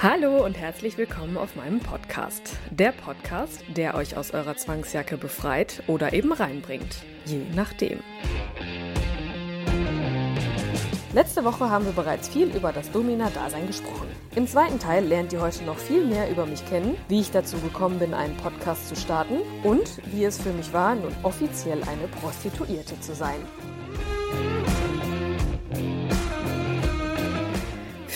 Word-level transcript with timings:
Hallo 0.00 0.44
und 0.44 0.56
herzlich 0.56 0.96
willkommen 0.96 1.36
auf 1.36 1.56
meinem 1.56 1.80
Podcast. 1.80 2.56
Der 2.70 2.92
Podcast, 2.92 3.64
der 3.76 3.96
euch 3.96 4.16
aus 4.16 4.30
eurer 4.30 4.56
Zwangsjacke 4.56 5.16
befreit 5.16 5.82
oder 5.88 6.12
eben 6.12 6.32
reinbringt. 6.32 6.98
Je 7.24 7.40
nachdem. 7.56 7.98
Letzte 11.14 11.44
Woche 11.44 11.68
haben 11.68 11.84
wir 11.84 11.90
bereits 11.90 12.28
viel 12.28 12.46
über 12.54 12.72
das 12.72 12.92
Domina-Dasein 12.92 13.66
gesprochen. 13.66 14.06
Im 14.36 14.46
zweiten 14.46 14.78
Teil 14.78 15.04
lernt 15.04 15.32
ihr 15.32 15.40
heute 15.40 15.64
noch 15.64 15.78
viel 15.78 16.04
mehr 16.04 16.30
über 16.30 16.46
mich 16.46 16.64
kennen, 16.66 16.96
wie 17.08 17.18
ich 17.18 17.32
dazu 17.32 17.58
gekommen 17.58 17.98
bin, 17.98 18.14
einen 18.14 18.36
Podcast 18.36 18.88
zu 18.88 18.94
starten 18.94 19.38
und 19.64 20.00
wie 20.12 20.24
es 20.24 20.40
für 20.40 20.52
mich 20.52 20.72
war, 20.72 20.94
nun 20.94 21.12
offiziell 21.24 21.82
eine 21.82 22.06
Prostituierte 22.20 23.00
zu 23.00 23.16
sein. 23.16 23.40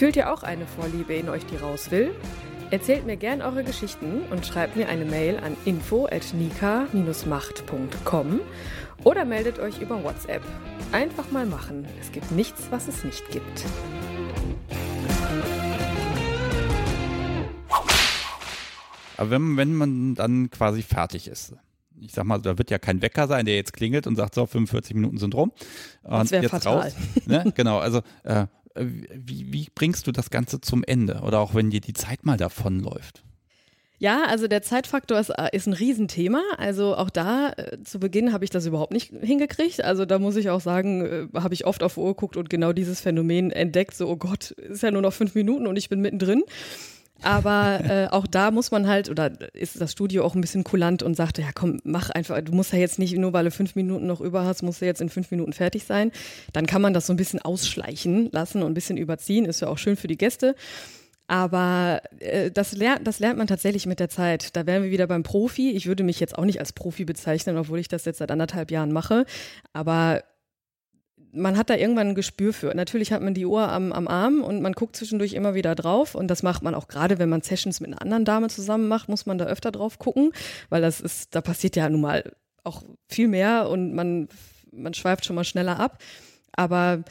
Fühlt 0.02 0.16
ihr 0.16 0.32
auch 0.32 0.42
eine 0.42 0.66
Vorliebe 0.66 1.14
in 1.14 1.28
euch, 1.28 1.46
die 1.46 1.54
raus 1.54 1.92
will? 1.92 2.12
Erzählt 2.72 3.06
mir 3.06 3.16
gern 3.16 3.40
eure 3.40 3.62
Geschichten 3.62 4.22
und 4.32 4.44
schreibt 4.44 4.74
mir 4.74 4.88
eine 4.88 5.04
Mail 5.04 5.38
an 5.38 5.56
info@nika-macht.com 5.64 8.40
oder 9.04 9.24
meldet 9.24 9.60
euch 9.60 9.80
über 9.80 10.02
WhatsApp. 10.02 10.42
Einfach 10.90 11.30
mal 11.30 11.46
machen. 11.46 11.86
Es 12.00 12.10
gibt 12.10 12.32
nichts, 12.32 12.66
was 12.72 12.88
es 12.88 13.04
nicht 13.04 13.30
gibt. 13.30 13.64
Aber 19.16 19.30
wenn, 19.30 19.56
wenn 19.56 19.72
man 19.72 20.16
dann 20.16 20.50
quasi 20.50 20.82
fertig 20.82 21.28
ist, 21.28 21.54
ich 22.00 22.10
sag 22.10 22.24
mal, 22.24 22.40
da 22.40 22.58
wird 22.58 22.72
ja 22.72 22.80
kein 22.80 23.02
Wecker 23.02 23.28
sein, 23.28 23.46
der 23.46 23.54
jetzt 23.54 23.72
klingelt 23.72 24.08
und 24.08 24.16
sagt, 24.16 24.34
so, 24.34 24.46
45 24.46 24.96
Minuten 24.96 25.18
sind 25.18 25.36
rum. 25.36 25.52
Und 26.02 26.12
Das 26.12 26.32
wäre 26.32 26.42
jetzt 26.42 26.50
fatal. 26.50 26.78
raus. 26.78 26.96
Ne? 27.26 27.52
Genau, 27.54 27.78
also 27.78 28.00
äh, 28.24 28.46
wie, 28.74 29.52
wie 29.52 29.68
bringst 29.74 30.06
du 30.06 30.12
das 30.12 30.30
Ganze 30.30 30.60
zum 30.60 30.84
Ende? 30.84 31.20
Oder 31.22 31.40
auch 31.40 31.54
wenn 31.54 31.70
dir 31.70 31.80
die 31.80 31.92
Zeit 31.92 32.24
mal 32.24 32.36
davonläuft? 32.36 33.22
Ja, 34.02 34.24
also 34.24 34.48
der 34.48 34.62
Zeitfaktor 34.62 35.20
ist, 35.20 35.30
äh, 35.30 35.50
ist 35.52 35.68
ein 35.68 35.74
Riesenthema. 35.74 36.42
Also 36.58 36.96
auch 36.96 37.08
da 37.08 37.52
äh, 37.56 37.80
zu 37.84 38.00
Beginn 38.00 38.32
habe 38.32 38.42
ich 38.42 38.50
das 38.50 38.66
überhaupt 38.66 38.92
nicht 38.92 39.12
hingekriegt. 39.20 39.84
Also 39.84 40.04
da 40.06 40.18
muss 40.18 40.34
ich 40.34 40.50
auch 40.50 40.60
sagen, 40.60 41.06
äh, 41.06 41.38
habe 41.38 41.54
ich 41.54 41.66
oft 41.66 41.84
auf 41.84 41.96
Uhr 41.96 42.08
geguckt 42.08 42.36
und 42.36 42.50
genau 42.50 42.72
dieses 42.72 43.00
Phänomen 43.00 43.52
entdeckt. 43.52 43.94
So, 43.94 44.08
oh 44.08 44.16
Gott, 44.16 44.50
ist 44.50 44.82
ja 44.82 44.90
nur 44.90 45.02
noch 45.02 45.12
fünf 45.12 45.36
Minuten 45.36 45.68
und 45.68 45.76
ich 45.76 45.88
bin 45.88 46.00
mittendrin. 46.00 46.42
Aber 47.22 47.80
äh, 47.84 48.06
auch 48.08 48.26
da 48.26 48.50
muss 48.50 48.70
man 48.70 48.86
halt, 48.86 49.08
oder 49.08 49.30
ist 49.54 49.80
das 49.80 49.92
Studio 49.92 50.24
auch 50.24 50.34
ein 50.34 50.40
bisschen 50.40 50.64
kulant 50.64 51.02
und 51.02 51.16
sagte, 51.16 51.42
ja 51.42 51.48
komm, 51.54 51.78
mach 51.84 52.10
einfach, 52.10 52.40
du 52.40 52.52
musst 52.52 52.72
ja 52.72 52.78
jetzt 52.78 52.98
nicht, 52.98 53.16
nur 53.16 53.32
weil 53.32 53.44
du 53.44 53.50
fünf 53.50 53.74
Minuten 53.76 54.06
noch 54.06 54.20
über 54.20 54.44
hast, 54.44 54.62
musst 54.62 54.80
du 54.80 54.86
jetzt 54.86 55.00
in 55.00 55.08
fünf 55.08 55.30
Minuten 55.30 55.52
fertig 55.52 55.84
sein. 55.84 56.10
Dann 56.52 56.66
kann 56.66 56.82
man 56.82 56.92
das 56.92 57.06
so 57.06 57.12
ein 57.12 57.16
bisschen 57.16 57.40
ausschleichen 57.40 58.30
lassen 58.32 58.62
und 58.62 58.72
ein 58.72 58.74
bisschen 58.74 58.96
überziehen, 58.96 59.44
ist 59.44 59.60
ja 59.60 59.68
auch 59.68 59.78
schön 59.78 59.96
für 59.96 60.08
die 60.08 60.18
Gäste. 60.18 60.54
Aber 61.28 62.02
äh, 62.18 62.50
das, 62.50 62.72
lernt, 62.72 63.06
das 63.06 63.18
lernt 63.18 63.38
man 63.38 63.46
tatsächlich 63.46 63.86
mit 63.86 64.00
der 64.00 64.08
Zeit. 64.08 64.54
Da 64.56 64.66
wären 64.66 64.82
wir 64.82 64.90
wieder 64.90 65.06
beim 65.06 65.22
Profi. 65.22 65.70
Ich 65.70 65.86
würde 65.86 66.02
mich 66.02 66.20
jetzt 66.20 66.36
auch 66.36 66.44
nicht 66.44 66.60
als 66.60 66.72
Profi 66.72 67.04
bezeichnen, 67.04 67.56
obwohl 67.56 67.78
ich 67.78 67.88
das 67.88 68.04
jetzt 68.04 68.18
seit 68.18 68.30
anderthalb 68.30 68.70
Jahren 68.70 68.92
mache. 68.92 69.24
Aber 69.72 70.22
man 71.32 71.56
hat 71.56 71.70
da 71.70 71.76
irgendwann 71.76 72.08
ein 72.08 72.14
Gespür 72.14 72.52
für. 72.52 72.74
Natürlich 72.74 73.12
hat 73.12 73.22
man 73.22 73.34
die 73.34 73.46
Uhr 73.46 73.68
am, 73.68 73.92
am 73.92 74.06
Arm 74.06 74.42
und 74.42 74.60
man 74.60 74.74
guckt 74.74 74.96
zwischendurch 74.96 75.32
immer 75.32 75.54
wieder 75.54 75.74
drauf. 75.74 76.14
Und 76.14 76.28
das 76.28 76.42
macht 76.42 76.62
man 76.62 76.74
auch 76.74 76.88
gerade, 76.88 77.18
wenn 77.18 77.30
man 77.30 77.40
Sessions 77.40 77.80
mit 77.80 77.88
einer 77.88 78.02
anderen 78.02 78.24
Dame 78.24 78.48
zusammen 78.48 78.86
macht, 78.86 79.08
muss 79.08 79.26
man 79.26 79.38
da 79.38 79.46
öfter 79.46 79.72
drauf 79.72 79.98
gucken, 79.98 80.32
weil 80.68 80.82
das 80.82 81.00
ist, 81.00 81.34
da 81.34 81.40
passiert 81.40 81.74
ja 81.74 81.88
nun 81.88 82.02
mal 82.02 82.32
auch 82.64 82.82
viel 83.08 83.28
mehr 83.28 83.68
und 83.68 83.94
man, 83.94 84.28
man 84.72 84.94
schweift 84.94 85.24
schon 85.24 85.36
mal 85.36 85.44
schneller 85.44 85.80
ab. 85.80 86.02
Aber 86.52 87.02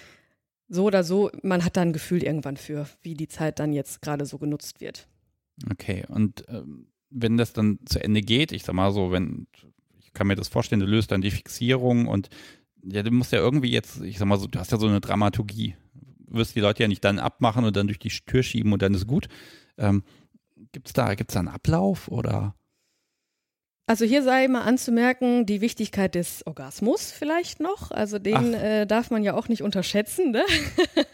so 0.69 0.85
oder 0.85 1.03
so, 1.03 1.31
man 1.41 1.65
hat 1.65 1.75
da 1.75 1.81
ein 1.81 1.93
Gefühl 1.93 2.23
irgendwann 2.23 2.57
für, 2.57 2.87
wie 3.01 3.15
die 3.15 3.27
Zeit 3.27 3.59
dann 3.59 3.73
jetzt 3.73 4.01
gerade 4.01 4.25
so 4.25 4.37
genutzt 4.37 4.81
wird. 4.81 5.07
Okay, 5.71 6.05
und 6.07 6.45
ähm, 6.47 6.87
wenn 7.09 7.37
das 7.37 7.53
dann 7.53 7.79
zu 7.85 8.01
Ende 8.01 8.21
geht, 8.21 8.51
ich 8.51 8.63
sag 8.63 8.73
mal 8.73 8.91
so, 8.93 9.11
wenn, 9.11 9.47
ich 9.99 10.13
kann 10.13 10.27
mir 10.27 10.35
das 10.35 10.47
vorstellen, 10.47 10.79
du 10.79 10.85
löst 10.85 11.11
dann 11.11 11.21
die 11.21 11.31
Fixierung 11.31 12.07
und 12.07 12.29
ja, 12.83 13.03
du 13.03 13.11
musst 13.11 13.31
ja 13.31 13.39
irgendwie 13.39 13.71
jetzt, 13.71 14.01
ich 14.01 14.17
sag 14.17 14.27
mal 14.27 14.39
so, 14.39 14.47
du 14.47 14.59
hast 14.59 14.71
ja 14.71 14.77
so 14.77 14.87
eine 14.87 15.01
Dramaturgie. 15.01 15.75
Du 15.93 16.37
wirst 16.37 16.55
die 16.55 16.61
Leute 16.61 16.83
ja 16.83 16.87
nicht 16.87 17.03
dann 17.03 17.19
abmachen 17.19 17.65
und 17.65 17.75
dann 17.75 17.87
durch 17.87 17.99
die 17.99 18.09
Tür 18.09 18.43
schieben 18.43 18.73
und 18.73 18.81
dann 18.81 18.93
ist 18.93 19.07
gut. 19.07 19.27
Ähm, 19.77 20.03
gibt's 20.71 20.93
da, 20.93 21.13
gibt's 21.15 21.33
da 21.33 21.39
einen 21.39 21.49
Ablauf 21.49 22.07
oder? 22.07 22.55
Also 23.87 24.05
hier 24.05 24.23
sei 24.23 24.47
mal 24.47 24.61
anzumerken, 24.61 25.45
die 25.45 25.59
Wichtigkeit 25.59 26.15
des 26.15 26.47
Orgasmus 26.47 27.11
vielleicht 27.11 27.59
noch. 27.59 27.91
Also 27.91 28.19
den 28.19 28.53
äh, 28.53 28.87
darf 28.87 29.11
man 29.11 29.21
ja 29.21 29.33
auch 29.33 29.49
nicht 29.49 29.63
unterschätzen. 29.63 30.31
Ne? 30.31 30.45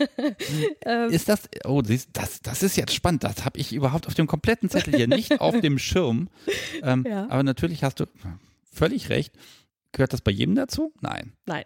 ähm, 0.86 1.10
Ist 1.10 1.28
das, 1.28 1.50
oh, 1.66 1.82
das, 1.82 2.08
das 2.44 2.62
ist 2.62 2.76
jetzt 2.76 2.94
spannend. 2.94 3.24
Das 3.24 3.46
habe 3.46 3.60
ich 3.60 3.74
überhaupt 3.74 4.06
auf 4.06 4.14
dem 4.14 4.28
kompletten 4.28 4.70
Zettel 4.70 4.96
hier 4.96 5.08
nicht 5.08 5.42
auf 5.42 5.60
dem 5.62 5.80
Schirm. 5.80 6.30
Ähm, 6.84 7.04
Ja. 7.08 7.28
Aber 7.30 7.42
natürlich 7.42 7.84
hast 7.84 8.00
du 8.00 8.06
völlig 8.72 9.10
recht. 9.10 9.34
Gehört 9.98 10.14
das 10.14 10.22
bei 10.22 10.30
jedem 10.30 10.54
dazu? 10.54 10.94
Nein. 11.02 11.34
Nein. 11.48 11.64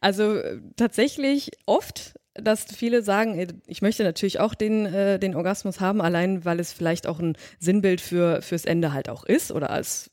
Also 0.00 0.36
äh, 0.36 0.60
tatsächlich 0.76 1.50
oft, 1.66 2.14
dass 2.34 2.66
viele 2.66 3.02
sagen, 3.02 3.36
äh, 3.36 3.48
ich 3.66 3.82
möchte 3.82 4.04
natürlich 4.04 4.38
auch 4.38 4.54
den, 4.54 4.86
äh, 4.86 5.18
den 5.18 5.34
Orgasmus 5.34 5.80
haben, 5.80 6.00
allein 6.00 6.44
weil 6.44 6.60
es 6.60 6.72
vielleicht 6.72 7.08
auch 7.08 7.18
ein 7.18 7.36
Sinnbild 7.58 8.00
für, 8.00 8.42
fürs 8.42 8.64
Ende 8.64 8.92
halt 8.92 9.08
auch 9.08 9.24
ist 9.24 9.50
oder 9.50 9.70
als 9.70 10.08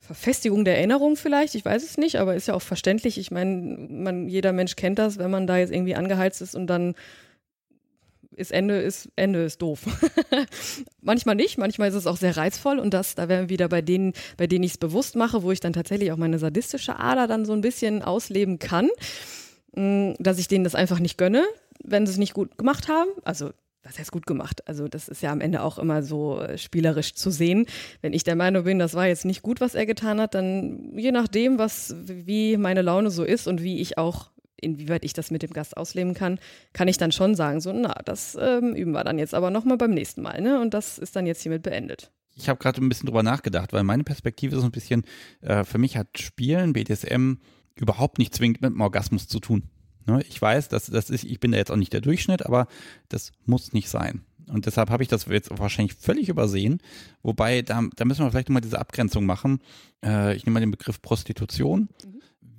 Verfestigung 0.00 0.64
der 0.64 0.78
Erinnerung 0.78 1.14
vielleicht, 1.14 1.54
ich 1.54 1.64
weiß 1.64 1.84
es 1.84 1.96
nicht, 1.96 2.16
aber 2.16 2.34
ist 2.34 2.48
ja 2.48 2.54
auch 2.54 2.62
verständlich. 2.62 3.18
Ich 3.18 3.30
meine, 3.30 4.26
jeder 4.26 4.52
Mensch 4.52 4.74
kennt 4.74 4.98
das, 4.98 5.18
wenn 5.18 5.30
man 5.30 5.46
da 5.46 5.58
jetzt 5.58 5.72
irgendwie 5.72 5.94
angeheizt 5.94 6.42
ist 6.42 6.56
und 6.56 6.66
dann 6.66 6.96
ist 8.38 8.52
Ende, 8.52 8.80
ist 8.80 9.10
Ende, 9.16 9.44
ist 9.44 9.60
doof. 9.60 9.80
manchmal 11.00 11.34
nicht, 11.34 11.58
manchmal 11.58 11.88
ist 11.88 11.94
es 11.94 12.06
auch 12.06 12.16
sehr 12.16 12.36
reizvoll 12.36 12.78
und 12.78 12.94
das, 12.94 13.14
da 13.14 13.28
wären 13.28 13.42
wir 13.42 13.48
wieder 13.50 13.68
bei 13.68 13.82
denen, 13.82 14.12
bei 14.36 14.46
denen 14.46 14.64
ich 14.64 14.72
es 14.72 14.78
bewusst 14.78 15.16
mache, 15.16 15.42
wo 15.42 15.50
ich 15.50 15.60
dann 15.60 15.72
tatsächlich 15.72 16.12
auch 16.12 16.16
meine 16.16 16.38
sadistische 16.38 16.98
Ader 16.98 17.26
dann 17.26 17.44
so 17.44 17.52
ein 17.52 17.60
bisschen 17.60 18.02
ausleben 18.02 18.58
kann, 18.58 18.88
mh, 19.74 20.14
dass 20.18 20.38
ich 20.38 20.48
denen 20.48 20.64
das 20.64 20.74
einfach 20.74 21.00
nicht 21.00 21.18
gönne, 21.18 21.44
wenn 21.82 22.06
sie 22.06 22.12
es 22.12 22.18
nicht 22.18 22.34
gut 22.34 22.56
gemacht 22.58 22.88
haben. 22.88 23.10
Also 23.24 23.50
was 23.88 23.98
heißt 23.98 24.12
gut 24.12 24.26
gemacht? 24.26 24.66
Also 24.68 24.86
das 24.86 25.08
ist 25.08 25.22
ja 25.22 25.32
am 25.32 25.40
Ende 25.40 25.62
auch 25.62 25.78
immer 25.78 26.02
so 26.02 26.40
äh, 26.40 26.58
spielerisch 26.58 27.14
zu 27.14 27.30
sehen. 27.30 27.66
Wenn 28.02 28.12
ich 28.12 28.22
der 28.22 28.36
Meinung 28.36 28.64
bin, 28.64 28.78
das 28.78 28.94
war 28.94 29.06
jetzt 29.06 29.24
nicht 29.24 29.42
gut, 29.42 29.60
was 29.60 29.74
er 29.74 29.86
getan 29.86 30.20
hat, 30.20 30.34
dann 30.34 30.92
je 30.96 31.10
nachdem, 31.10 31.58
was 31.58 31.94
wie 32.04 32.56
meine 32.56 32.82
Laune 32.82 33.10
so 33.10 33.24
ist 33.24 33.48
und 33.48 33.62
wie 33.62 33.80
ich 33.80 33.96
auch 33.96 34.30
inwieweit 34.60 35.04
ich 35.04 35.12
das 35.12 35.30
mit 35.30 35.42
dem 35.42 35.52
Gast 35.52 35.76
ausleben 35.76 36.14
kann, 36.14 36.38
kann 36.72 36.88
ich 36.88 36.98
dann 36.98 37.12
schon 37.12 37.34
sagen, 37.34 37.60
so, 37.60 37.72
na, 37.72 37.94
das 38.04 38.36
ähm, 38.40 38.74
üben 38.74 38.92
wir 38.92 39.04
dann 39.04 39.18
jetzt 39.18 39.34
aber 39.34 39.50
nochmal 39.50 39.78
beim 39.78 39.92
nächsten 39.92 40.22
Mal, 40.22 40.40
ne? 40.40 40.60
Und 40.60 40.74
das 40.74 40.98
ist 40.98 41.16
dann 41.16 41.26
jetzt 41.26 41.42
hiermit 41.42 41.62
beendet. 41.62 42.10
Ich 42.36 42.48
habe 42.48 42.58
gerade 42.58 42.80
ein 42.80 42.88
bisschen 42.88 43.06
drüber 43.06 43.22
nachgedacht, 43.22 43.72
weil 43.72 43.82
meine 43.82 44.04
Perspektive 44.04 44.54
ist 44.54 44.60
so 44.60 44.68
ein 44.68 44.72
bisschen, 44.72 45.04
äh, 45.40 45.64
für 45.64 45.78
mich 45.78 45.96
hat 45.96 46.18
Spielen, 46.18 46.72
BDSM 46.72 47.34
überhaupt 47.74 48.18
nicht 48.18 48.34
zwingend 48.34 48.62
mit 48.62 48.70
dem 48.70 48.80
Orgasmus 48.80 49.26
zu 49.26 49.40
tun. 49.40 49.64
Ne? 50.06 50.22
Ich 50.28 50.40
weiß, 50.40 50.68
dass 50.68 50.86
das 50.86 51.10
ist, 51.10 51.24
ich 51.24 51.40
bin 51.40 51.52
da 51.52 51.58
jetzt 51.58 51.70
auch 51.70 51.76
nicht 51.76 51.92
der 51.92 52.00
Durchschnitt, 52.00 52.46
aber 52.46 52.66
das 53.08 53.32
muss 53.44 53.72
nicht 53.72 53.88
sein. 53.88 54.22
Und 54.48 54.66
deshalb 54.66 54.90
habe 54.90 55.02
ich 55.02 55.08
das 55.08 55.26
jetzt 55.26 55.50
wahrscheinlich 55.58 55.94
völlig 55.94 56.28
übersehen. 56.28 56.80
Wobei, 57.22 57.62
da, 57.62 57.82
da 57.96 58.04
müssen 58.04 58.24
wir 58.24 58.30
vielleicht 58.30 58.48
nochmal 58.48 58.62
diese 58.62 58.78
Abgrenzung 58.78 59.26
machen. 59.26 59.60
Äh, 60.02 60.36
ich 60.36 60.46
nehme 60.46 60.54
mal 60.54 60.60
den 60.60 60.70
Begriff 60.70 61.02
Prostitution. 61.02 61.88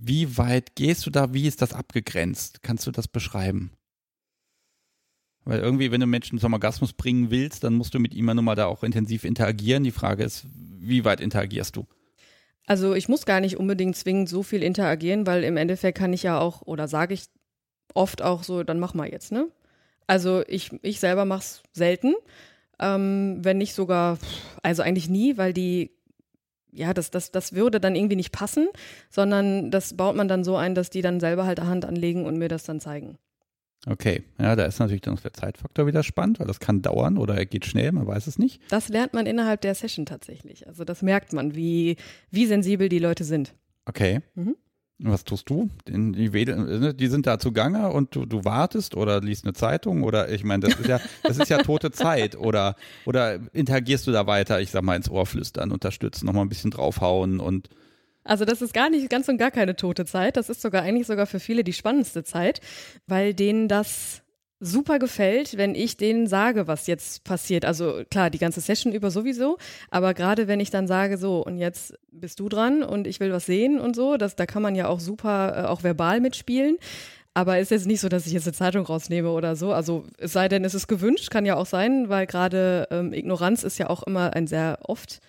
Wie 0.02 0.38
weit 0.38 0.76
gehst 0.76 1.06
du 1.06 1.10
da? 1.10 1.34
Wie 1.34 1.46
ist 1.46 1.62
das 1.62 1.74
abgegrenzt? 1.74 2.64
Kannst 2.64 2.88
du 2.88 2.92
das 2.92 3.08
beschreiben? 3.08 3.72
Weil 5.44 5.60
irgendwie, 5.60 5.92
wenn 5.92 6.00
du 6.00 6.08
Menschen 6.08 6.40
zum 6.40 6.54
Orgasmus 6.54 6.94
bringen 6.94 7.32
willst, 7.32 7.64
dann 7.64 7.74
musst 7.74 7.94
du 7.94 8.00
mit 8.00 8.14
ihm 8.14 8.28
ja 8.28 8.34
nun 8.34 8.46
mal 8.46 8.56
da 8.56 8.68
auch 8.68 8.84
intensiv 8.84 9.24
interagieren. 9.24 9.84
Die 9.84 9.92
Frage 9.92 10.24
ist, 10.24 10.46
wie 10.80 11.06
weit 11.06 11.20
interagierst 11.20 11.76
du? 11.76 11.86
Also 12.66 12.94
ich 12.94 13.10
muss 13.10 13.26
gar 13.26 13.42
nicht 13.42 13.58
unbedingt 13.58 13.96
zwingend 13.96 14.30
so 14.30 14.44
viel 14.44 14.64
interagieren, 14.64 15.26
weil 15.26 15.44
im 15.44 15.58
Endeffekt 15.58 15.98
kann 15.98 16.14
ich 16.14 16.24
ja 16.24 16.40
auch, 16.40 16.62
oder 16.62 16.88
sage 16.88 17.16
ich 17.16 17.26
oft 17.94 18.22
auch 18.22 18.44
so, 18.44 18.64
dann 18.64 18.80
mach 18.80 18.94
mal 18.94 19.10
jetzt, 19.10 19.32
ne? 19.32 19.48
Also 20.08 20.44
ich, 20.48 20.72
ich 20.82 21.00
selber 21.00 21.26
mach's 21.26 21.64
selten, 21.74 22.14
ähm, 22.80 23.40
wenn 23.42 23.58
nicht 23.58 23.74
sogar, 23.74 24.18
also 24.64 24.84
eigentlich 24.84 25.10
nie, 25.10 25.38
weil 25.38 25.54
die, 25.54 25.92
ja, 26.72 26.94
das, 26.94 27.12
das, 27.12 27.32
das 27.32 27.54
würde 27.54 27.80
dann 27.80 27.96
irgendwie 27.96 28.16
nicht 28.16 28.32
passen, 28.32 28.68
sondern 29.10 29.72
das 29.72 29.96
baut 29.96 30.16
man 30.16 30.28
dann 30.28 30.44
so 30.44 30.56
ein, 30.56 30.76
dass 30.76 30.90
die 30.90 31.02
dann 31.02 31.20
selber 31.20 31.46
halt 31.46 31.60
Hand 31.62 31.86
anlegen 31.86 32.26
und 32.26 32.38
mir 32.38 32.48
das 32.48 32.64
dann 32.64 32.80
zeigen. 32.80 33.18
Okay, 33.88 34.24
ja, 34.38 34.56
da 34.58 34.66
ist 34.66 34.80
natürlich 34.80 35.02
dann 35.02 35.18
der 35.24 35.32
Zeitfaktor 35.32 35.88
wieder 35.88 36.04
spannend, 36.04 36.40
weil 36.40 36.48
das 36.48 36.60
kann 36.60 36.82
dauern 36.82 37.18
oder 37.18 37.36
er 37.36 37.46
geht 37.46 37.66
schnell, 37.66 37.94
man 37.94 38.06
weiß 38.06 38.28
es 38.28 38.38
nicht. 38.38 38.62
Das 38.70 38.90
lernt 38.90 39.14
man 39.14 39.26
innerhalb 39.26 39.62
der 39.62 39.74
Session 39.74 40.06
tatsächlich. 40.06 40.68
Also 40.68 40.84
das 40.84 41.02
merkt 41.02 41.32
man, 41.32 41.56
wie, 41.56 41.96
wie 42.30 42.46
sensibel 42.46 42.90
die 42.90 43.00
Leute 43.00 43.24
sind. 43.24 43.56
Okay. 43.86 44.20
Mhm. 44.36 44.56
Was 45.02 45.24
tust 45.24 45.50
du? 45.50 45.70
Die, 45.88 45.98
ne, 45.98 46.94
die, 46.94 47.08
sind 47.08 47.26
da 47.26 47.40
zugange 47.40 47.90
und 47.90 48.16
du, 48.16 48.26
du 48.26 48.44
wartest 48.44 48.96
oder 48.96 49.22
liest 49.22 49.46
eine 49.46 49.54
Zeitung 49.54 50.04
oder 50.04 50.30
ich 50.30 50.44
meine, 50.44 50.68
das 50.68 50.78
ist 50.78 50.88
ja, 50.88 51.00
das 51.24 51.38
ist 51.38 51.50
ja 51.50 51.60
tote 51.60 51.92
Zeit 51.92 52.36
oder, 52.36 52.76
oder 53.06 53.40
interagierst 53.54 54.08
du 54.08 54.12
da 54.12 54.28
weiter, 54.28 54.60
ich 54.60 54.72
sag 54.72 54.84
mal, 54.84 54.98
ins 54.98 55.10
Ohr 55.10 55.26
flüstern, 55.26 55.72
unterstützen, 55.72 56.26
nochmal 56.26 56.44
ein 56.44 56.50
bisschen 56.50 56.72
draufhauen 56.72 57.40
und 57.40 57.70
also 58.26 58.44
das 58.44 58.62
ist 58.62 58.74
gar 58.74 58.90
nicht 58.90 59.10
ganz 59.10 59.28
und 59.30 59.38
gar 59.38 59.50
keine 59.50 59.76
tote 59.76 60.06
Zeit. 60.06 60.38
Das 60.38 60.50
ist 60.50 60.62
sogar 60.62 60.84
eigentlich 60.84 61.08
sogar 61.08 61.26
für 61.26 61.40
viele 61.40 61.64
die 61.64 61.74
spannendste 61.74 62.24
Zeit, 62.24 62.60
weil 63.08 63.34
denen 63.34 63.68
das 63.68 64.22
super 64.60 65.00
gefällt, 65.00 65.58
wenn 65.58 65.74
ich 65.74 65.98
denen 65.98 66.28
sage, 66.28 66.68
was 66.68 66.88
jetzt 66.88 67.24
passiert. 67.24 67.64
Also 67.66 68.02
klar, 68.10 68.30
die 68.30 68.40
ganze 68.40 68.62
Session 68.62 68.92
über 68.92 69.10
sowieso, 69.10 69.58
aber 69.90 70.14
gerade 70.14 70.48
wenn 70.48 70.60
ich 70.60 70.70
dann 70.70 70.88
sage, 70.88 71.18
so 71.18 71.44
und 71.46 71.58
jetzt 71.58 71.94
bist 72.12 72.40
du 72.40 72.50
dran 72.50 72.84
und 72.84 73.08
ich 73.08 73.20
will 73.20 73.32
was 73.32 73.46
sehen 73.46 73.80
und 73.80 73.96
so, 73.96 74.18
das, 74.18 74.36
da 74.36 74.46
kann 74.46 74.62
man 74.62 74.76
ja 74.76 74.88
auch 74.88 75.00
super 75.00 75.64
äh, 75.64 75.68
auch 75.68 75.84
verbal 75.84 76.20
mitspielen. 76.20 76.78
Aber 77.34 77.60
ist 77.60 77.72
jetzt 77.72 77.86
nicht 77.88 78.02
so, 78.02 78.10
dass 78.10 78.26
ich 78.26 78.34
jetzt 78.34 78.48
eine 78.48 78.54
Zeitung 78.54 78.86
rausnehme 78.86 79.30
oder 79.30 79.56
so. 79.56 79.72
Also 79.72 80.04
es 80.18 80.34
sei 80.34 80.50
denn, 80.50 80.66
es 80.66 80.74
ist 80.74 80.88
gewünscht, 80.88 81.30
kann 81.30 81.46
ja 81.46 81.56
auch 81.56 81.68
sein, 81.68 82.10
weil 82.10 82.26
gerade 82.26 82.88
ähm, 82.92 83.14
Ignoranz 83.14 83.64
ist 83.64 83.78
ja 83.78 83.90
auch 83.90 84.04
immer 84.04 84.34
ein 84.34 84.48
sehr 84.48 84.80
oft 84.82 85.22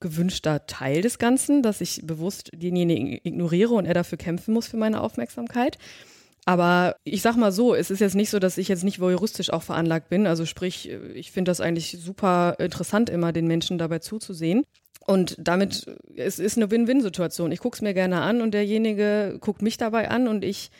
gewünschter 0.00 0.66
Teil 0.66 1.02
des 1.02 1.18
Ganzen, 1.18 1.62
dass 1.62 1.80
ich 1.80 2.00
bewusst 2.04 2.50
denjenigen 2.54 3.20
ignoriere 3.22 3.74
und 3.74 3.86
er 3.86 3.94
dafür 3.94 4.18
kämpfen 4.18 4.52
muss 4.52 4.66
für 4.66 4.76
meine 4.76 5.00
Aufmerksamkeit. 5.00 5.78
Aber 6.46 6.96
ich 7.04 7.22
sag 7.22 7.36
mal 7.36 7.52
so, 7.52 7.74
es 7.74 7.90
ist 7.90 8.00
jetzt 8.00 8.14
nicht 8.14 8.30
so, 8.30 8.38
dass 8.38 8.58
ich 8.58 8.68
jetzt 8.68 8.84
nicht 8.84 9.00
voyeuristisch 9.00 9.50
auch 9.50 9.62
veranlagt 9.62 10.10
bin. 10.10 10.26
Also 10.26 10.44
sprich, 10.44 10.90
ich 11.14 11.32
finde 11.32 11.50
das 11.50 11.60
eigentlich 11.60 11.96
super 11.98 12.56
interessant, 12.58 13.08
immer 13.08 13.32
den 13.32 13.46
Menschen 13.46 13.78
dabei 13.78 14.00
zuzusehen. 14.00 14.64
Und 15.06 15.36
damit, 15.38 15.86
es 16.16 16.38
ist 16.38 16.56
eine 16.56 16.70
Win-Win-Situation. 16.70 17.52
Ich 17.52 17.60
gucke 17.60 17.76
es 17.76 17.82
mir 17.82 17.94
gerne 17.94 18.20
an 18.20 18.40
und 18.40 18.52
derjenige 18.52 19.38
guckt 19.40 19.62
mich 19.62 19.76
dabei 19.76 20.10
an 20.10 20.28
und 20.28 20.44
ich, 20.44 20.70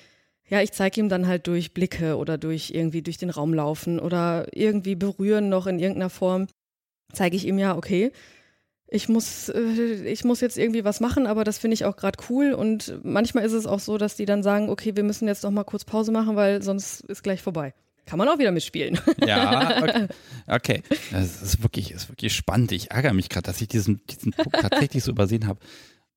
ja, 0.49 0.61
ich 0.61 0.73
zeige 0.73 1.01
ihm 1.01 1.09
dann 1.09 1.27
halt 1.27 1.47
durch 1.47 1.75
Blicke 1.75 2.17
oder 2.17 2.39
durch 2.39 2.71
irgendwie 2.71 3.03
durch 3.03 3.19
den 3.19 3.31
Raum 3.31 3.53
laufen 3.53 3.99
oder 3.99 4.47
irgendwie 4.53 4.95
berühren 4.95 5.49
noch 5.49 5.67
in 5.67 5.79
irgendeiner 5.79 6.11
Form, 6.11 6.47
zeige 7.13 7.37
ich 7.37 7.47
ihm 7.47 7.59
ja, 7.59 7.77
okay, 7.77 8.13
ich 8.95 9.09
muss, 9.09 9.49
äh, 9.49 10.05
ich 10.07 10.25
muss 10.25 10.41
jetzt 10.41 10.57
irgendwie 10.57 10.85
was 10.85 11.01
machen, 11.01 11.27
aber 11.27 11.43
das 11.43 11.59
finde 11.59 11.75
ich 11.75 11.85
auch 11.85 11.97
gerade 11.97 12.19
cool. 12.31 12.53
Und 12.53 13.01
manchmal 13.03 13.45
ist 13.45 13.53
es 13.53 13.67
auch 13.67 13.81
so, 13.81 13.99
dass 13.99 14.15
die 14.15 14.25
dann 14.25 14.43
sagen, 14.43 14.69
okay, 14.69 14.95
wir 14.95 15.03
müssen 15.03 15.27
jetzt 15.27 15.43
noch 15.43 15.51
mal 15.51 15.65
kurz 15.65 15.85
Pause 15.85 16.13
machen, 16.13 16.37
weil 16.37 16.63
sonst 16.63 17.01
ist 17.03 17.25
gleich 17.25 17.43
vorbei. 17.43 17.75
Kann 18.07 18.19
man 18.19 18.29
auch 18.29 18.39
wieder 18.39 18.53
mitspielen. 18.53 19.01
Ja, 19.27 19.83
okay. 19.83 20.09
okay. 20.47 20.83
Das 21.11 21.43
ist 21.43 21.63
wirklich, 21.63 21.91
ist 21.91 22.09
wirklich 22.09 22.35
spannend. 22.35 22.71
Ich 22.71 22.91
ärgere 22.91 23.15
mich 23.15 23.29
gerade, 23.31 23.47
dass 23.47 23.61
ich 23.61 23.69
diesen, 23.69 24.03
diesen 24.07 24.33
Punkt 24.33 24.53
tatsächlich 24.61 25.03
so 25.03 25.11
übersehen 25.11 25.47
habe. 25.47 25.59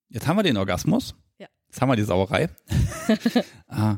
Jetzt 0.09 0.27
haben 0.27 0.37
wir 0.37 0.43
den 0.43 0.57
Orgasmus. 0.57 1.15
Ja. 1.39 1.47
Jetzt 1.67 1.81
haben 1.81 1.89
wir 1.89 1.95
die 1.95 2.03
Sauerei. 2.03 2.49
ah. 3.67 3.97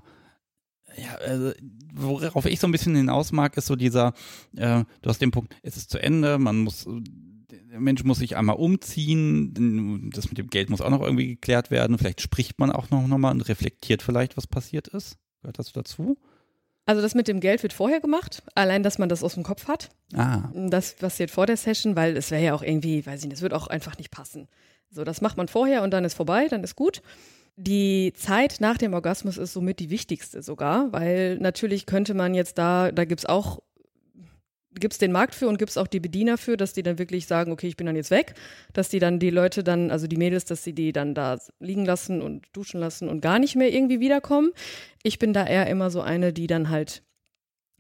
Ja, 0.95 1.15
also, 1.25 1.51
worauf 1.93 2.45
ich 2.45 2.59
so 2.59 2.67
ein 2.67 2.71
bisschen 2.71 2.95
hinaus 2.95 3.31
mag, 3.31 3.57
ist 3.57 3.67
so 3.67 3.75
dieser, 3.75 4.13
äh, 4.55 4.83
du 5.01 5.09
hast 5.09 5.21
den 5.21 5.31
Punkt, 5.31 5.55
es 5.63 5.77
ist 5.77 5.89
zu 5.89 5.97
Ende, 5.97 6.37
man 6.37 6.59
muss 6.59 6.87
Mensch 7.79 8.03
muss 8.03 8.19
sich 8.19 8.37
einmal 8.37 8.55
umziehen, 8.55 10.11
das 10.13 10.29
mit 10.29 10.37
dem 10.37 10.47
Geld 10.47 10.69
muss 10.69 10.81
auch 10.81 10.89
noch 10.89 11.01
irgendwie 11.01 11.27
geklärt 11.27 11.71
werden. 11.71 11.97
Vielleicht 11.97 12.21
spricht 12.21 12.59
man 12.59 12.71
auch 12.71 12.89
noch, 12.89 13.07
noch 13.07 13.17
mal 13.17 13.31
und 13.31 13.41
reflektiert 13.41 14.01
vielleicht, 14.01 14.37
was 14.37 14.47
passiert 14.47 14.87
ist. 14.87 15.17
Gehört 15.41 15.59
das 15.59 15.71
dazu? 15.71 16.17
Also 16.85 17.01
das 17.03 17.13
mit 17.13 17.27
dem 17.27 17.39
Geld 17.39 17.61
wird 17.61 17.73
vorher 17.73 17.99
gemacht, 17.99 18.41
allein, 18.55 18.81
dass 18.81 18.97
man 18.97 19.09
das 19.09 19.23
aus 19.23 19.35
dem 19.35 19.43
Kopf 19.43 19.67
hat. 19.67 19.91
Ah. 20.15 20.49
Das 20.55 20.95
passiert 20.95 21.29
vor 21.29 21.45
der 21.45 21.55
Session, 21.55 21.95
weil 21.95 22.17
es 22.17 22.31
wäre 22.31 22.43
ja 22.43 22.53
auch 22.55 22.63
irgendwie, 22.63 23.05
weiß 23.05 23.19
ich 23.19 23.25
nicht, 23.27 23.35
es 23.35 23.41
wird 23.43 23.53
auch 23.53 23.67
einfach 23.67 23.97
nicht 23.99 24.09
passen. 24.09 24.47
So, 24.89 25.03
das 25.03 25.21
macht 25.21 25.37
man 25.37 25.47
vorher 25.47 25.83
und 25.83 25.91
dann 25.91 26.03
ist 26.03 26.15
vorbei, 26.15 26.47
dann 26.47 26.63
ist 26.63 26.75
gut. 26.75 27.03
Die 27.57 28.13
Zeit 28.15 28.57
nach 28.59 28.77
dem 28.77 28.93
Orgasmus 28.93 29.37
ist 29.37 29.53
somit 29.53 29.79
die 29.79 29.89
wichtigste 29.89 30.41
sogar, 30.41 30.91
weil 30.91 31.37
natürlich 31.37 31.85
könnte 31.85 32.13
man 32.13 32.33
jetzt 32.33 32.57
da, 32.57 32.91
da 32.91 33.05
gibt 33.05 33.21
es 33.21 33.25
auch 33.27 33.61
gibt 34.75 34.93
es 34.93 34.97
den 34.99 35.11
Markt 35.11 35.35
für 35.35 35.47
und 35.47 35.57
gibt 35.57 35.71
es 35.71 35.77
auch 35.77 35.87
die 35.87 35.99
Bediener 35.99 36.37
für, 36.37 36.57
dass 36.57 36.73
die 36.73 36.83
dann 36.83 36.99
wirklich 36.99 37.25
sagen, 37.25 37.51
okay, 37.51 37.67
ich 37.67 37.77
bin 37.77 37.87
dann 37.87 37.95
jetzt 37.95 38.11
weg, 38.11 38.35
dass 38.73 38.89
die 38.89 38.99
dann 38.99 39.19
die 39.19 39.29
Leute 39.29 39.63
dann, 39.63 39.91
also 39.91 40.07
die 40.07 40.17
Mädels, 40.17 40.45
dass 40.45 40.63
sie 40.63 40.73
die 40.73 40.91
dann 40.91 41.15
da 41.15 41.39
liegen 41.59 41.85
lassen 41.85 42.21
und 42.21 42.45
duschen 42.53 42.79
lassen 42.79 43.09
und 43.09 43.21
gar 43.21 43.39
nicht 43.39 43.55
mehr 43.55 43.73
irgendwie 43.73 43.99
wiederkommen. 43.99 44.51
Ich 45.03 45.19
bin 45.19 45.33
da 45.33 45.45
eher 45.45 45.67
immer 45.67 45.89
so 45.89 46.01
eine, 46.01 46.33
die 46.33 46.47
dann 46.47 46.69
halt 46.69 47.03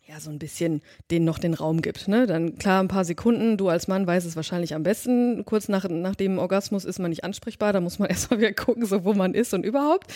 ja 0.09 0.19
so 0.19 0.31
ein 0.31 0.39
bisschen 0.39 0.81
denen 1.11 1.25
noch 1.25 1.37
den 1.37 1.53
Raum 1.53 1.81
gibt. 1.81 2.07
Ne? 2.07 2.25
Dann 2.25 2.57
klar 2.57 2.81
ein 2.81 2.87
paar 2.87 3.05
Sekunden, 3.05 3.57
du 3.57 3.69
als 3.69 3.87
Mann 3.87 4.07
weißt 4.07 4.25
es 4.25 4.35
wahrscheinlich 4.35 4.73
am 4.73 4.83
besten. 4.83 5.45
Kurz 5.45 5.69
nach, 5.69 5.87
nach 5.87 6.15
dem 6.15 6.39
Orgasmus 6.39 6.83
ist 6.83 6.99
man 6.99 7.11
nicht 7.11 7.23
ansprechbar, 7.23 7.73
da 7.73 7.81
muss 7.81 7.99
man 7.99 8.09
erstmal 8.09 8.39
wieder 8.39 8.53
gucken, 8.53 8.85
so 8.85 9.05
wo 9.05 9.13
man 9.13 9.33
ist 9.33 9.53
und 9.53 9.63
überhaupt. 9.63 10.11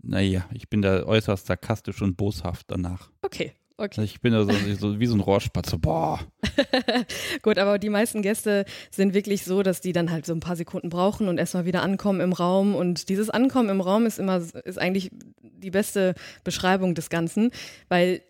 Naja, 0.00 0.46
ich 0.54 0.68
bin 0.68 0.80
da 0.80 1.04
äußerst 1.04 1.46
sarkastisch 1.46 2.00
und 2.00 2.16
boshaft 2.16 2.66
danach. 2.70 3.10
Okay, 3.20 3.52
Okay. 3.80 4.02
Ich 4.02 4.20
bin 4.20 4.32
da 4.32 4.42
so, 4.44 4.50
so 4.76 4.98
wie 4.98 5.06
so 5.06 5.14
ein 5.14 5.20
Rohrspatz, 5.20 5.72
boah. 5.78 6.18
Gut, 7.42 7.58
aber 7.58 7.78
die 7.78 7.90
meisten 7.90 8.22
Gäste 8.22 8.64
sind 8.90 9.14
wirklich 9.14 9.44
so, 9.44 9.62
dass 9.62 9.80
die 9.80 9.92
dann 9.92 10.10
halt 10.10 10.26
so 10.26 10.32
ein 10.32 10.40
paar 10.40 10.56
Sekunden 10.56 10.88
brauchen 10.88 11.28
und 11.28 11.38
erstmal 11.38 11.64
wieder 11.64 11.82
ankommen 11.82 12.20
im 12.20 12.32
Raum. 12.32 12.74
Und 12.74 13.08
dieses 13.08 13.30
Ankommen 13.30 13.68
im 13.68 13.80
Raum 13.80 14.04
ist 14.04 14.18
immer, 14.18 14.42
ist 14.64 14.80
eigentlich 14.80 15.12
die 15.40 15.70
beste 15.70 16.16
Beschreibung 16.42 16.96
des 16.96 17.08
Ganzen, 17.08 17.52
weil 17.88 18.20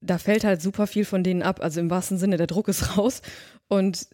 da 0.00 0.18
fällt 0.18 0.42
halt 0.42 0.60
super 0.60 0.88
viel 0.88 1.04
von 1.04 1.22
denen 1.22 1.42
ab. 1.42 1.60
Also 1.62 1.78
im 1.78 1.90
wahrsten 1.90 2.18
Sinne, 2.18 2.36
der 2.36 2.48
Druck 2.48 2.66
ist 2.66 2.96
raus. 2.98 3.22
Und 3.68 4.08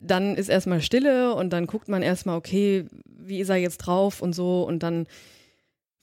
dann 0.00 0.36
ist 0.36 0.48
erstmal 0.48 0.80
Stille 0.80 1.34
und 1.34 1.52
dann 1.52 1.66
guckt 1.66 1.88
man 1.88 2.02
erstmal, 2.02 2.38
okay, 2.38 2.86
wie 3.04 3.40
ist 3.40 3.50
er 3.50 3.56
jetzt 3.56 3.78
drauf 3.78 4.22
und 4.22 4.32
so. 4.32 4.62
Und 4.62 4.82
dann 4.82 5.06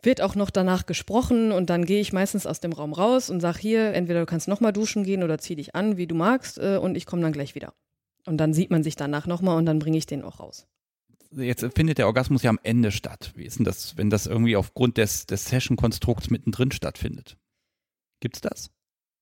wird 0.03 0.21
auch 0.21 0.35
noch 0.35 0.49
danach 0.49 0.85
gesprochen 0.85 1.51
und 1.51 1.69
dann 1.69 1.85
gehe 1.85 2.01
ich 2.01 2.13
meistens 2.13 2.45
aus 2.45 2.59
dem 2.59 2.73
Raum 2.73 2.93
raus 2.93 3.29
und 3.29 3.39
sage 3.39 3.59
hier, 3.59 3.93
entweder 3.93 4.21
du 4.21 4.25
kannst 4.25 4.47
nochmal 4.47 4.73
duschen 4.73 5.03
gehen 5.03 5.23
oder 5.23 5.37
zieh 5.37 5.55
dich 5.55 5.75
an, 5.75 5.97
wie 5.97 6.07
du 6.07 6.15
magst 6.15 6.57
äh, 6.57 6.77
und 6.77 6.95
ich 6.95 7.05
komme 7.05 7.21
dann 7.21 7.33
gleich 7.33 7.55
wieder. 7.55 7.73
Und 8.25 8.37
dann 8.37 8.53
sieht 8.53 8.71
man 8.71 8.83
sich 8.83 8.95
danach 8.95 9.27
nochmal 9.27 9.57
und 9.57 9.65
dann 9.65 9.79
bringe 9.79 9.97
ich 9.97 10.05
den 10.05 10.23
auch 10.23 10.39
raus. 10.39 10.67
Jetzt 11.31 11.65
findet 11.75 11.97
der 11.97 12.07
Orgasmus 12.07 12.43
ja 12.43 12.49
am 12.49 12.59
Ende 12.61 12.91
statt. 12.91 13.31
Wie 13.35 13.45
ist 13.45 13.57
denn 13.57 13.65
das, 13.65 13.97
wenn 13.97 14.09
das 14.09 14.27
irgendwie 14.27 14.55
aufgrund 14.55 14.97
des, 14.97 15.25
des 15.27 15.45
Session-Konstrukts 15.45 16.29
mittendrin 16.29 16.71
stattfindet? 16.71 17.37
Gibt's 18.19 18.41
das? 18.41 18.69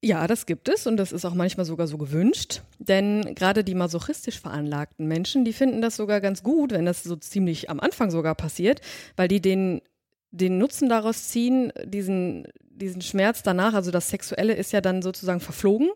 Ja, 0.01 0.27
das 0.27 0.45
gibt 0.45 0.69
es 0.69 0.87
und 0.87 0.95
das 0.95 1.11
ist 1.11 1.25
auch 1.25 1.33
manchmal 1.33 1.65
sogar 1.65 1.85
so 1.85 1.97
gewünscht, 1.97 2.61
denn 2.77 3.35
gerade 3.35 3.65
die 3.65 3.75
masochistisch 3.75 4.39
veranlagten 4.39 5.07
Menschen, 5.07 5.43
die 5.43 5.51
finden 5.51 5.81
das 5.81 5.97
sogar 5.97 6.21
ganz 6.21 6.41
gut, 6.41 6.71
wenn 6.71 6.85
das 6.85 7.03
so 7.03 7.17
ziemlich 7.17 7.69
am 7.69 7.81
Anfang 7.81 8.09
sogar 8.09 8.33
passiert, 8.33 8.79
weil 9.17 9.27
die 9.27 9.41
den 9.41 9.81
den 10.31 10.57
Nutzen 10.57 10.89
daraus 10.89 11.29
ziehen, 11.29 11.71
diesen, 11.85 12.47
diesen 12.69 13.01
Schmerz 13.01 13.43
danach, 13.43 13.73
also 13.73 13.91
das 13.91 14.09
Sexuelle 14.09 14.53
ist 14.53 14.71
ja 14.71 14.81
dann 14.81 15.01
sozusagen 15.01 15.39
verflogen. 15.39 15.89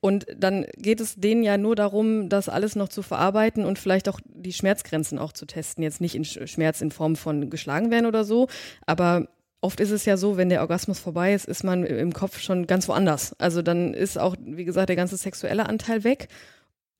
Und 0.00 0.26
dann 0.36 0.66
geht 0.76 1.00
es 1.00 1.16
denen 1.16 1.42
ja 1.42 1.58
nur 1.58 1.74
darum, 1.74 2.28
das 2.28 2.48
alles 2.48 2.76
noch 2.76 2.88
zu 2.88 3.02
verarbeiten 3.02 3.64
und 3.64 3.78
vielleicht 3.78 4.08
auch 4.08 4.20
die 4.24 4.52
Schmerzgrenzen 4.52 5.18
auch 5.18 5.32
zu 5.32 5.46
testen. 5.46 5.82
Jetzt 5.82 6.00
nicht 6.00 6.14
in 6.14 6.24
Schmerz 6.24 6.80
in 6.80 6.90
Form 6.90 7.16
von 7.16 7.50
geschlagen 7.50 7.90
werden 7.90 8.06
oder 8.06 8.24
so, 8.24 8.46
aber 8.84 9.28
oft 9.60 9.80
ist 9.80 9.90
es 9.90 10.04
ja 10.04 10.16
so, 10.16 10.36
wenn 10.36 10.48
der 10.48 10.60
Orgasmus 10.60 11.00
vorbei 11.00 11.34
ist, 11.34 11.46
ist 11.46 11.64
man 11.64 11.84
im 11.84 12.12
Kopf 12.12 12.38
schon 12.38 12.66
ganz 12.66 12.88
woanders. 12.88 13.34
Also 13.40 13.62
dann 13.62 13.94
ist 13.94 14.18
auch, 14.18 14.36
wie 14.44 14.64
gesagt, 14.64 14.90
der 14.90 14.96
ganze 14.96 15.16
sexuelle 15.16 15.66
Anteil 15.66 16.04
weg 16.04 16.28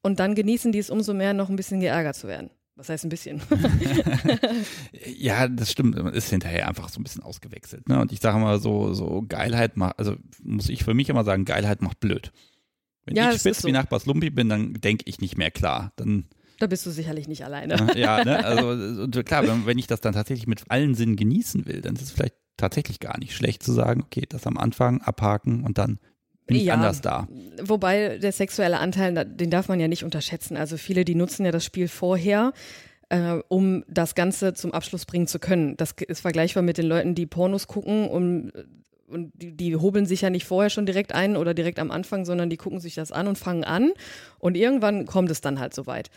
und 0.03 0.19
dann 0.19 0.35
genießen 0.35 0.73
die 0.73 0.79
es 0.79 0.91
umso 0.91 1.15
mehr, 1.15 1.33
noch 1.33 1.49
ein 1.49 1.57
bisschen 1.57 1.81
geärgert 1.81 2.17
zu 2.17 2.29
werden. 2.29 2.51
Was 2.77 2.91
heißt 2.91 3.05
ein 3.05 3.09
bisschen? 3.09 3.41
ja, 5.17 5.49
das 5.49 5.73
stimmt. 5.73 5.97
Man 5.97 6.13
ist 6.13 6.29
hinterher 6.29 6.69
einfach 6.69 6.91
so 6.91 7.01
ein 7.01 7.05
bisschen 7.05 7.23
ausgewechselt. 7.23 7.89
Ne? 7.89 7.99
Und 7.99 8.13
ich 8.13 8.21
sage 8.21 8.39
mal 8.39 8.61
so, 8.61 8.93
so 8.93 9.25
Geilheit 9.27 9.79
macht, 9.79 9.99
also 9.99 10.17
muss 10.43 10.69
ich 10.69 10.85
für 10.85 10.93
mich 10.93 11.09
immer 11.09 11.25
sagen, 11.25 11.47
Geilheit 11.47 11.81
macht 11.81 12.01
blöd. 12.01 12.33
Wenn 13.07 13.17
ja, 13.17 13.33
ich 13.33 13.41
spitz 13.41 13.63
so. 13.63 13.69
wie 13.69 13.73
Nachbars 13.73 14.05
Lumpi 14.05 14.29
bin, 14.29 14.51
dann 14.51 14.75
denke 14.75 15.05
ich 15.07 15.21
nicht 15.21 15.39
mehr 15.39 15.51
klar. 15.51 15.93
Dann 15.97 16.27
da 16.59 16.67
bist 16.67 16.87
du 16.87 16.91
sicherlich 16.91 17.29
nicht 17.29 17.45
alleine. 17.45 17.95
Ja, 17.97 18.25
ne? 18.25 18.45
also 18.45 19.23
klar, 19.23 19.47
wenn, 19.47 19.67
wenn 19.67 19.79
ich 19.79 19.87
das 19.87 20.01
dann 20.01 20.15
tatsächlich 20.15 20.47
mit 20.47 20.63
allen 20.71 20.95
Sinnen 20.95 21.17
genießen 21.17 21.67
will, 21.67 21.81
dann 21.81 21.97
ist 21.97 22.03
es 22.03 22.11
vielleicht 22.11 22.37
tatsächlich 22.57 23.01
gar 23.01 23.19
nicht 23.19 23.35
schlecht 23.35 23.63
zu 23.63 23.73
sagen, 23.73 24.03
okay, 24.03 24.25
das 24.29 24.47
am 24.47 24.57
Anfang 24.57 25.01
abhaken 25.03 25.65
und 25.65 25.79
dann 25.79 25.99
bin 26.47 26.59
ich 26.59 26.65
ja, 26.65 26.75
anders 26.75 27.01
da. 27.01 27.29
Wobei 27.63 28.19
der 28.19 28.33
sexuelle 28.33 28.79
Anteil, 28.79 29.25
den 29.25 29.51
darf 29.51 29.69
man 29.69 29.81
ja 29.81 29.89
nicht 29.89 30.05
unterschätzen. 30.05 30.57
Also 30.57 30.77
viele, 30.77 31.05
die 31.05 31.15
nutzen 31.15 31.45
ja 31.45 31.53
das 31.53 31.65
Spiel 31.65 31.89
vorher, 31.89 32.53
äh, 33.09 33.39
um 33.49 33.85
das 33.89 34.15
Ganze 34.15 34.55
zum 34.55 34.73
Abschluss 34.73 35.07
bringen 35.07 35.27
zu 35.27 35.39
können. 35.39 35.77
Das 35.77 35.93
ist 36.07 36.21
vergleichbar 36.21 36.63
mit 36.63 36.79
den 36.79 36.87
Leuten, 36.87 37.15
die 37.15 37.27
Pornos 37.27 37.67
gucken 37.67 38.09
um, 38.09 38.53
und 39.09 39.33
die, 39.35 39.53
die 39.53 39.77
hobeln 39.77 40.07
sich 40.07 40.23
ja 40.23 40.31
nicht 40.31 40.47
vorher 40.47 40.71
schon 40.71 40.87
direkt 40.87 41.15
ein 41.15 41.37
oder 41.37 41.55
direkt 41.55 41.79
am 41.79 41.91
Anfang, 41.91 42.25
sondern 42.25 42.51
die 42.51 42.57
gucken 42.57 42.81
sich 42.81 42.95
das 42.95 43.13
an 43.13 43.29
und 43.29 43.39
fangen 43.39 43.65
an 43.65 43.93
und 44.39 44.57
irgendwann 44.57 45.07
kommt 45.07 45.31
es 45.31 45.41
dann 45.41 45.61
halt 45.61 45.75
soweit. 45.75 46.11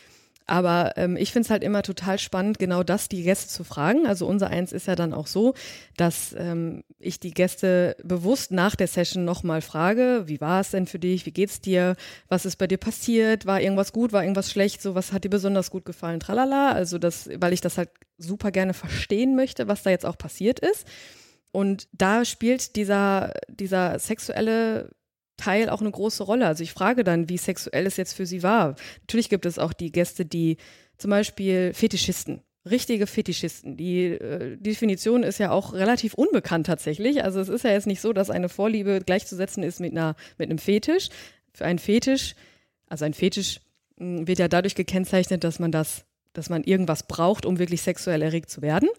Aber 0.49 0.93
ähm, 0.97 1.15
ich 1.15 1.31
finde 1.31 1.45
es 1.45 1.51
halt 1.51 1.63
immer 1.63 1.83
total 1.83 2.17
spannend, 2.17 2.57
genau 2.57 2.81
das 2.81 3.07
die 3.07 3.21
Gäste 3.21 3.49
zu 3.49 3.63
fragen. 3.63 4.07
Also 4.07 4.25
unser 4.25 4.47
Eins 4.47 4.71
ist 4.71 4.87
ja 4.87 4.95
dann 4.95 5.13
auch 5.13 5.27
so, 5.27 5.53
dass 5.95 6.33
ähm, 6.35 6.83
ich 6.97 7.19
die 7.19 7.35
Gäste 7.35 7.95
bewusst 8.03 8.51
nach 8.51 8.75
der 8.75 8.87
Session 8.87 9.25
nochmal 9.25 9.61
frage, 9.61 10.23
wie 10.25 10.41
war 10.41 10.61
es 10.61 10.71
denn 10.71 10.87
für 10.87 10.97
dich, 10.97 11.27
wie 11.27 11.31
geht's 11.31 11.61
dir, 11.61 11.95
was 12.29 12.45
ist 12.45 12.55
bei 12.55 12.65
dir 12.65 12.79
passiert, 12.79 13.45
war 13.45 13.61
irgendwas 13.61 13.93
gut, 13.93 14.11
war 14.11 14.23
irgendwas 14.23 14.49
schlecht, 14.49 14.81
so 14.81 14.95
was 14.95 15.13
hat 15.13 15.23
dir 15.23 15.29
besonders 15.29 15.69
gut 15.69 15.85
gefallen, 15.85 16.19
tralala. 16.19 16.71
Also 16.71 16.97
das, 16.97 17.29
weil 17.35 17.53
ich 17.53 17.61
das 17.61 17.77
halt 17.77 17.89
super 18.17 18.49
gerne 18.49 18.73
verstehen 18.73 19.35
möchte, 19.35 19.67
was 19.67 19.83
da 19.83 19.91
jetzt 19.91 20.05
auch 20.05 20.17
passiert 20.17 20.59
ist. 20.59 20.87
Und 21.51 21.87
da 21.91 22.25
spielt 22.25 22.75
dieser, 22.75 23.33
dieser 23.47 23.99
sexuelle 23.99 24.89
Teil 25.39 25.69
auch 25.69 25.81
eine 25.81 25.91
große 25.91 26.23
Rolle. 26.23 26.45
Also 26.45 26.63
ich 26.63 26.71
frage 26.71 27.03
dann, 27.03 27.29
wie 27.29 27.37
sexuell 27.37 27.85
es 27.85 27.97
jetzt 27.97 28.13
für 28.13 28.25
sie 28.25 28.43
war. 28.43 28.75
Natürlich 29.01 29.29
gibt 29.29 29.45
es 29.45 29.57
auch 29.57 29.73
die 29.73 29.91
Gäste, 29.91 30.25
die 30.25 30.57
zum 30.97 31.09
Beispiel 31.09 31.73
Fetischisten, 31.73 32.41
richtige 32.69 33.07
Fetischisten. 33.07 33.77
Die 33.77 34.05
äh, 34.05 34.57
Definition 34.57 35.23
ist 35.23 35.39
ja 35.39 35.51
auch 35.51 35.73
relativ 35.73 36.13
unbekannt 36.13 36.67
tatsächlich. 36.67 37.23
Also 37.23 37.39
es 37.39 37.49
ist 37.49 37.63
ja 37.63 37.71
jetzt 37.71 37.87
nicht 37.87 38.01
so, 38.01 38.13
dass 38.13 38.29
eine 38.29 38.49
Vorliebe 38.49 39.01
gleichzusetzen 39.05 39.63
ist 39.63 39.79
mit 39.79 39.91
einer 39.91 40.15
mit 40.37 40.49
einem 40.49 40.59
Fetisch. 40.59 41.09
Für 41.53 41.65
einen 41.65 41.79
Fetisch, 41.79 42.35
also 42.87 43.05
ein 43.05 43.13
Fetisch 43.13 43.61
mh, 43.97 44.19
hm, 44.19 44.27
wird 44.27 44.39
ja 44.39 44.47
dadurch 44.47 44.75
gekennzeichnet, 44.75 45.43
dass 45.43 45.59
man 45.59 45.71
das, 45.71 46.05
dass 46.33 46.49
man 46.49 46.63
irgendwas 46.63 47.07
braucht, 47.07 47.45
um 47.45 47.59
wirklich 47.59 47.81
sexuell 47.81 48.21
erregt 48.21 48.49
zu 48.49 48.61
werden. 48.61 48.89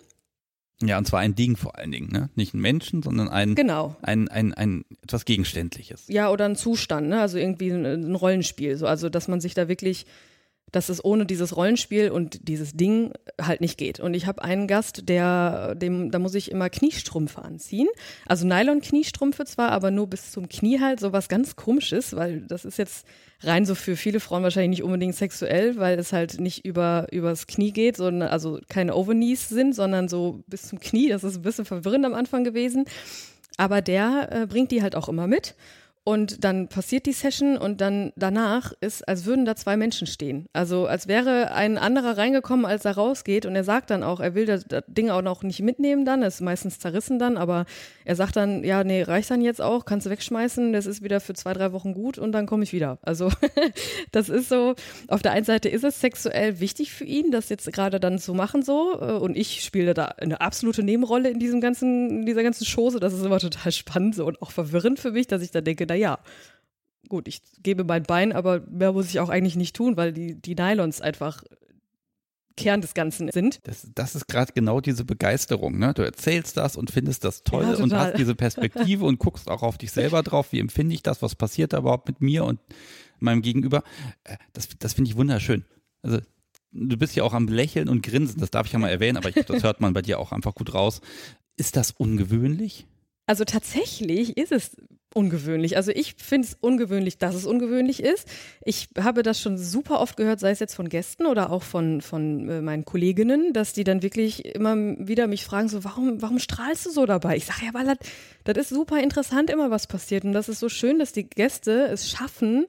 Ja, 0.82 0.96
und 0.96 1.06
zwar 1.06 1.20
ein 1.20 1.34
Ding 1.34 1.56
vor 1.56 1.76
allen 1.76 1.92
Dingen, 1.92 2.10
ne? 2.10 2.30
Nicht 2.36 2.54
ein 2.54 2.60
Menschen, 2.60 3.02
sondern 3.02 3.28
ein, 3.28 3.54
genau. 3.54 3.96
ein, 4.00 4.28
ein, 4.28 4.54
ein 4.54 4.84
etwas 5.02 5.26
Gegenständliches. 5.26 6.04
Ja, 6.08 6.30
oder 6.30 6.46
ein 6.46 6.56
Zustand, 6.56 7.08
ne? 7.08 7.20
Also 7.20 7.36
irgendwie 7.36 7.70
ein, 7.70 7.84
ein 7.84 8.14
Rollenspiel. 8.14 8.76
So, 8.76 8.86
also 8.86 9.10
dass 9.10 9.28
man 9.28 9.40
sich 9.40 9.52
da 9.52 9.68
wirklich 9.68 10.06
dass 10.72 10.88
es 10.88 11.04
ohne 11.04 11.26
dieses 11.26 11.56
Rollenspiel 11.56 12.10
und 12.10 12.48
dieses 12.48 12.72
Ding 12.72 13.12
halt 13.40 13.60
nicht 13.60 13.78
geht. 13.78 14.00
Und 14.00 14.14
ich 14.14 14.26
habe 14.26 14.42
einen 14.42 14.66
Gast, 14.66 15.08
der, 15.08 15.74
dem, 15.74 16.10
da 16.10 16.18
muss 16.18 16.34
ich 16.34 16.50
immer 16.50 16.70
Kniestrümpfe 16.70 17.42
anziehen. 17.42 17.88
Also 18.26 18.46
Nylon-Kniestrümpfe 18.46 19.44
zwar, 19.44 19.72
aber 19.72 19.90
nur 19.90 20.06
bis 20.06 20.32
zum 20.32 20.48
Knie 20.48 20.80
halt, 20.80 21.00
so 21.00 21.12
was 21.12 21.28
ganz 21.28 21.56
komisches, 21.56 22.14
weil 22.14 22.42
das 22.42 22.64
ist 22.64 22.78
jetzt 22.78 23.06
rein 23.42 23.64
so 23.64 23.74
für 23.74 23.96
viele 23.96 24.20
Frauen 24.20 24.42
wahrscheinlich 24.42 24.80
nicht 24.80 24.82
unbedingt 24.82 25.14
sexuell, 25.14 25.76
weil 25.78 25.98
es 25.98 26.12
halt 26.12 26.40
nicht 26.40 26.64
über, 26.64 27.06
übers 27.10 27.46
Knie 27.46 27.72
geht, 27.72 27.96
sondern 27.96 28.28
also 28.28 28.60
keine 28.68 28.94
Overknees 28.94 29.48
sind, 29.48 29.74
sondern 29.74 30.08
so 30.08 30.42
bis 30.46 30.68
zum 30.68 30.78
Knie. 30.78 31.08
Das 31.08 31.24
ist 31.24 31.36
ein 31.36 31.42
bisschen 31.42 31.64
verwirrend 31.64 32.04
am 32.04 32.14
Anfang 32.14 32.44
gewesen. 32.44 32.84
Aber 33.56 33.82
der 33.82 34.28
äh, 34.30 34.46
bringt 34.46 34.70
die 34.70 34.82
halt 34.82 34.94
auch 34.94 35.08
immer 35.08 35.26
mit. 35.26 35.54
Und 36.02 36.44
dann 36.44 36.68
passiert 36.68 37.04
die 37.04 37.12
Session 37.12 37.58
und 37.58 37.82
dann 37.82 38.12
danach 38.16 38.72
ist, 38.80 39.06
als 39.06 39.26
würden 39.26 39.44
da 39.44 39.54
zwei 39.54 39.76
Menschen 39.76 40.06
stehen. 40.06 40.46
Also 40.54 40.86
als 40.86 41.08
wäre 41.08 41.52
ein 41.52 41.76
anderer 41.76 42.16
reingekommen, 42.16 42.64
als 42.64 42.86
er 42.86 42.92
rausgeht. 42.92 43.44
Und 43.44 43.54
er 43.54 43.64
sagt 43.64 43.90
dann 43.90 44.02
auch, 44.02 44.18
er 44.18 44.34
will 44.34 44.46
das, 44.46 44.64
das 44.64 44.82
Ding 44.86 45.10
auch 45.10 45.20
noch 45.20 45.42
nicht 45.42 45.60
mitnehmen 45.60 46.06
dann, 46.06 46.22
ist 46.22 46.40
meistens 46.40 46.78
zerrissen 46.78 47.18
dann, 47.18 47.36
aber 47.36 47.66
er 48.06 48.16
sagt 48.16 48.36
dann, 48.36 48.64
ja, 48.64 48.82
nee, 48.82 49.02
reicht 49.02 49.30
dann 49.30 49.42
jetzt 49.42 49.60
auch, 49.60 49.84
kannst 49.84 50.06
du 50.06 50.10
wegschmeißen, 50.10 50.72
das 50.72 50.86
ist 50.86 51.02
wieder 51.04 51.20
für 51.20 51.34
zwei, 51.34 51.52
drei 51.52 51.72
Wochen 51.72 51.92
gut 51.92 52.16
und 52.16 52.32
dann 52.32 52.46
komme 52.46 52.62
ich 52.62 52.72
wieder. 52.72 52.98
Also 53.02 53.30
das 54.10 54.30
ist 54.30 54.48
so, 54.48 54.74
auf 55.08 55.20
der 55.20 55.32
einen 55.32 55.44
Seite 55.44 55.68
ist 55.68 55.84
es 55.84 56.00
sexuell 56.00 56.60
wichtig 56.60 56.92
für 56.92 57.04
ihn, 57.04 57.30
das 57.30 57.50
jetzt 57.50 57.70
gerade 57.74 58.00
dann 58.00 58.18
zu 58.18 58.32
machen 58.32 58.62
so. 58.62 58.98
Äh, 59.00 59.12
und 59.12 59.36
ich 59.36 59.62
spiele 59.62 59.92
da 59.92 60.06
eine 60.06 60.40
absolute 60.40 60.82
Nebenrolle 60.82 61.28
in 61.28 61.38
diesem 61.38 61.60
ganzen, 61.60 62.10
in 62.10 62.26
dieser 62.26 62.42
ganzen 62.42 62.64
Chose. 62.64 63.00
Das 63.00 63.12
ist 63.12 63.24
immer 63.24 63.38
total 63.38 63.70
spannend 63.70 64.14
so 64.14 64.26
und 64.26 64.40
auch 64.40 64.50
verwirrend 64.50 64.98
für 64.98 65.12
mich, 65.12 65.26
dass 65.26 65.42
ich 65.42 65.50
da 65.50 65.60
denke, 65.60 65.86
naja, 65.90 66.20
gut, 67.08 67.28
ich 67.28 67.42
gebe 67.62 67.84
mein 67.84 68.04
Bein, 68.04 68.32
aber 68.32 68.60
mehr 68.60 68.92
muss 68.92 69.10
ich 69.10 69.20
auch 69.20 69.28
eigentlich 69.28 69.56
nicht 69.56 69.76
tun, 69.76 69.96
weil 69.96 70.12
die, 70.12 70.40
die 70.40 70.54
Nylons 70.54 71.00
einfach 71.00 71.42
Kern 72.56 72.80
des 72.80 72.94
Ganzen 72.94 73.30
sind. 73.30 73.60
Das, 73.64 73.88
das 73.94 74.14
ist 74.14 74.28
gerade 74.28 74.52
genau 74.52 74.80
diese 74.80 75.04
Begeisterung. 75.04 75.78
Ne? 75.78 75.92
Du 75.94 76.02
erzählst 76.02 76.56
das 76.56 76.76
und 76.76 76.90
findest 76.90 77.24
das 77.24 77.42
toll 77.42 77.64
ja, 77.64 77.82
und 77.82 77.92
hast 77.92 78.18
diese 78.18 78.34
Perspektive 78.34 79.04
und 79.04 79.18
guckst 79.18 79.50
auch 79.50 79.62
auf 79.62 79.78
dich 79.78 79.92
selber 79.92 80.22
drauf. 80.22 80.52
Wie 80.52 80.60
empfinde 80.60 80.94
ich 80.94 81.02
das? 81.02 81.22
Was 81.22 81.34
passiert 81.34 81.72
da 81.72 81.78
überhaupt 81.78 82.06
mit 82.06 82.20
mir 82.20 82.44
und 82.44 82.60
meinem 83.18 83.42
Gegenüber? 83.42 83.82
Äh, 84.24 84.36
das, 84.52 84.68
das 84.78 84.92
finde 84.92 85.10
ich 85.10 85.16
wunderschön. 85.16 85.64
Also 86.02 86.20
du 86.72 86.96
bist 86.96 87.16
ja 87.16 87.24
auch 87.24 87.34
am 87.34 87.48
Lächeln 87.48 87.88
und 87.88 88.02
Grinsen, 88.02 88.40
das 88.40 88.50
darf 88.50 88.66
ich 88.66 88.72
ja 88.72 88.78
mal 88.78 88.90
erwähnen, 88.90 89.16
aber 89.16 89.30
ich, 89.30 89.44
das 89.46 89.62
hört 89.62 89.80
man 89.80 89.92
bei 89.92 90.02
dir 90.02 90.18
auch 90.18 90.30
einfach 90.30 90.54
gut 90.54 90.74
raus. 90.74 91.00
Ist 91.56 91.76
das 91.76 91.90
ungewöhnlich? 91.92 92.86
Also 93.26 93.44
tatsächlich 93.44 94.36
ist 94.36 94.52
es 94.52 94.76
ungewöhnlich. 95.14 95.76
Also 95.76 95.90
ich 95.90 96.14
finde 96.16 96.48
es 96.48 96.56
ungewöhnlich, 96.60 97.18
dass 97.18 97.34
es 97.34 97.46
ungewöhnlich 97.46 98.02
ist. 98.02 98.28
Ich 98.64 98.88
habe 98.98 99.22
das 99.22 99.40
schon 99.40 99.58
super 99.58 100.00
oft 100.00 100.16
gehört, 100.16 100.40
sei 100.40 100.50
es 100.50 100.60
jetzt 100.60 100.74
von 100.74 100.88
Gästen 100.88 101.26
oder 101.26 101.50
auch 101.50 101.62
von, 101.62 102.00
von 102.00 102.48
äh, 102.48 102.60
meinen 102.60 102.84
Kolleginnen, 102.84 103.52
dass 103.52 103.72
die 103.72 103.84
dann 103.84 104.02
wirklich 104.02 104.44
immer 104.44 104.76
wieder 104.76 105.26
mich 105.26 105.44
fragen, 105.44 105.68
so, 105.68 105.82
warum, 105.84 106.22
warum 106.22 106.38
strahlst 106.38 106.86
du 106.86 106.90
so 106.90 107.06
dabei? 107.06 107.36
Ich 107.36 107.46
sage, 107.46 107.66
ja, 107.66 107.74
weil 107.74 107.86
das, 107.86 107.98
das 108.44 108.56
ist 108.58 108.68
super 108.70 109.00
interessant 109.00 109.50
immer, 109.50 109.70
was 109.70 109.86
passiert. 109.86 110.24
Und 110.24 110.32
das 110.32 110.48
ist 110.48 110.60
so 110.60 110.68
schön, 110.68 110.98
dass 110.98 111.12
die 111.12 111.28
Gäste 111.28 111.88
es 111.88 112.08
schaffen, 112.08 112.66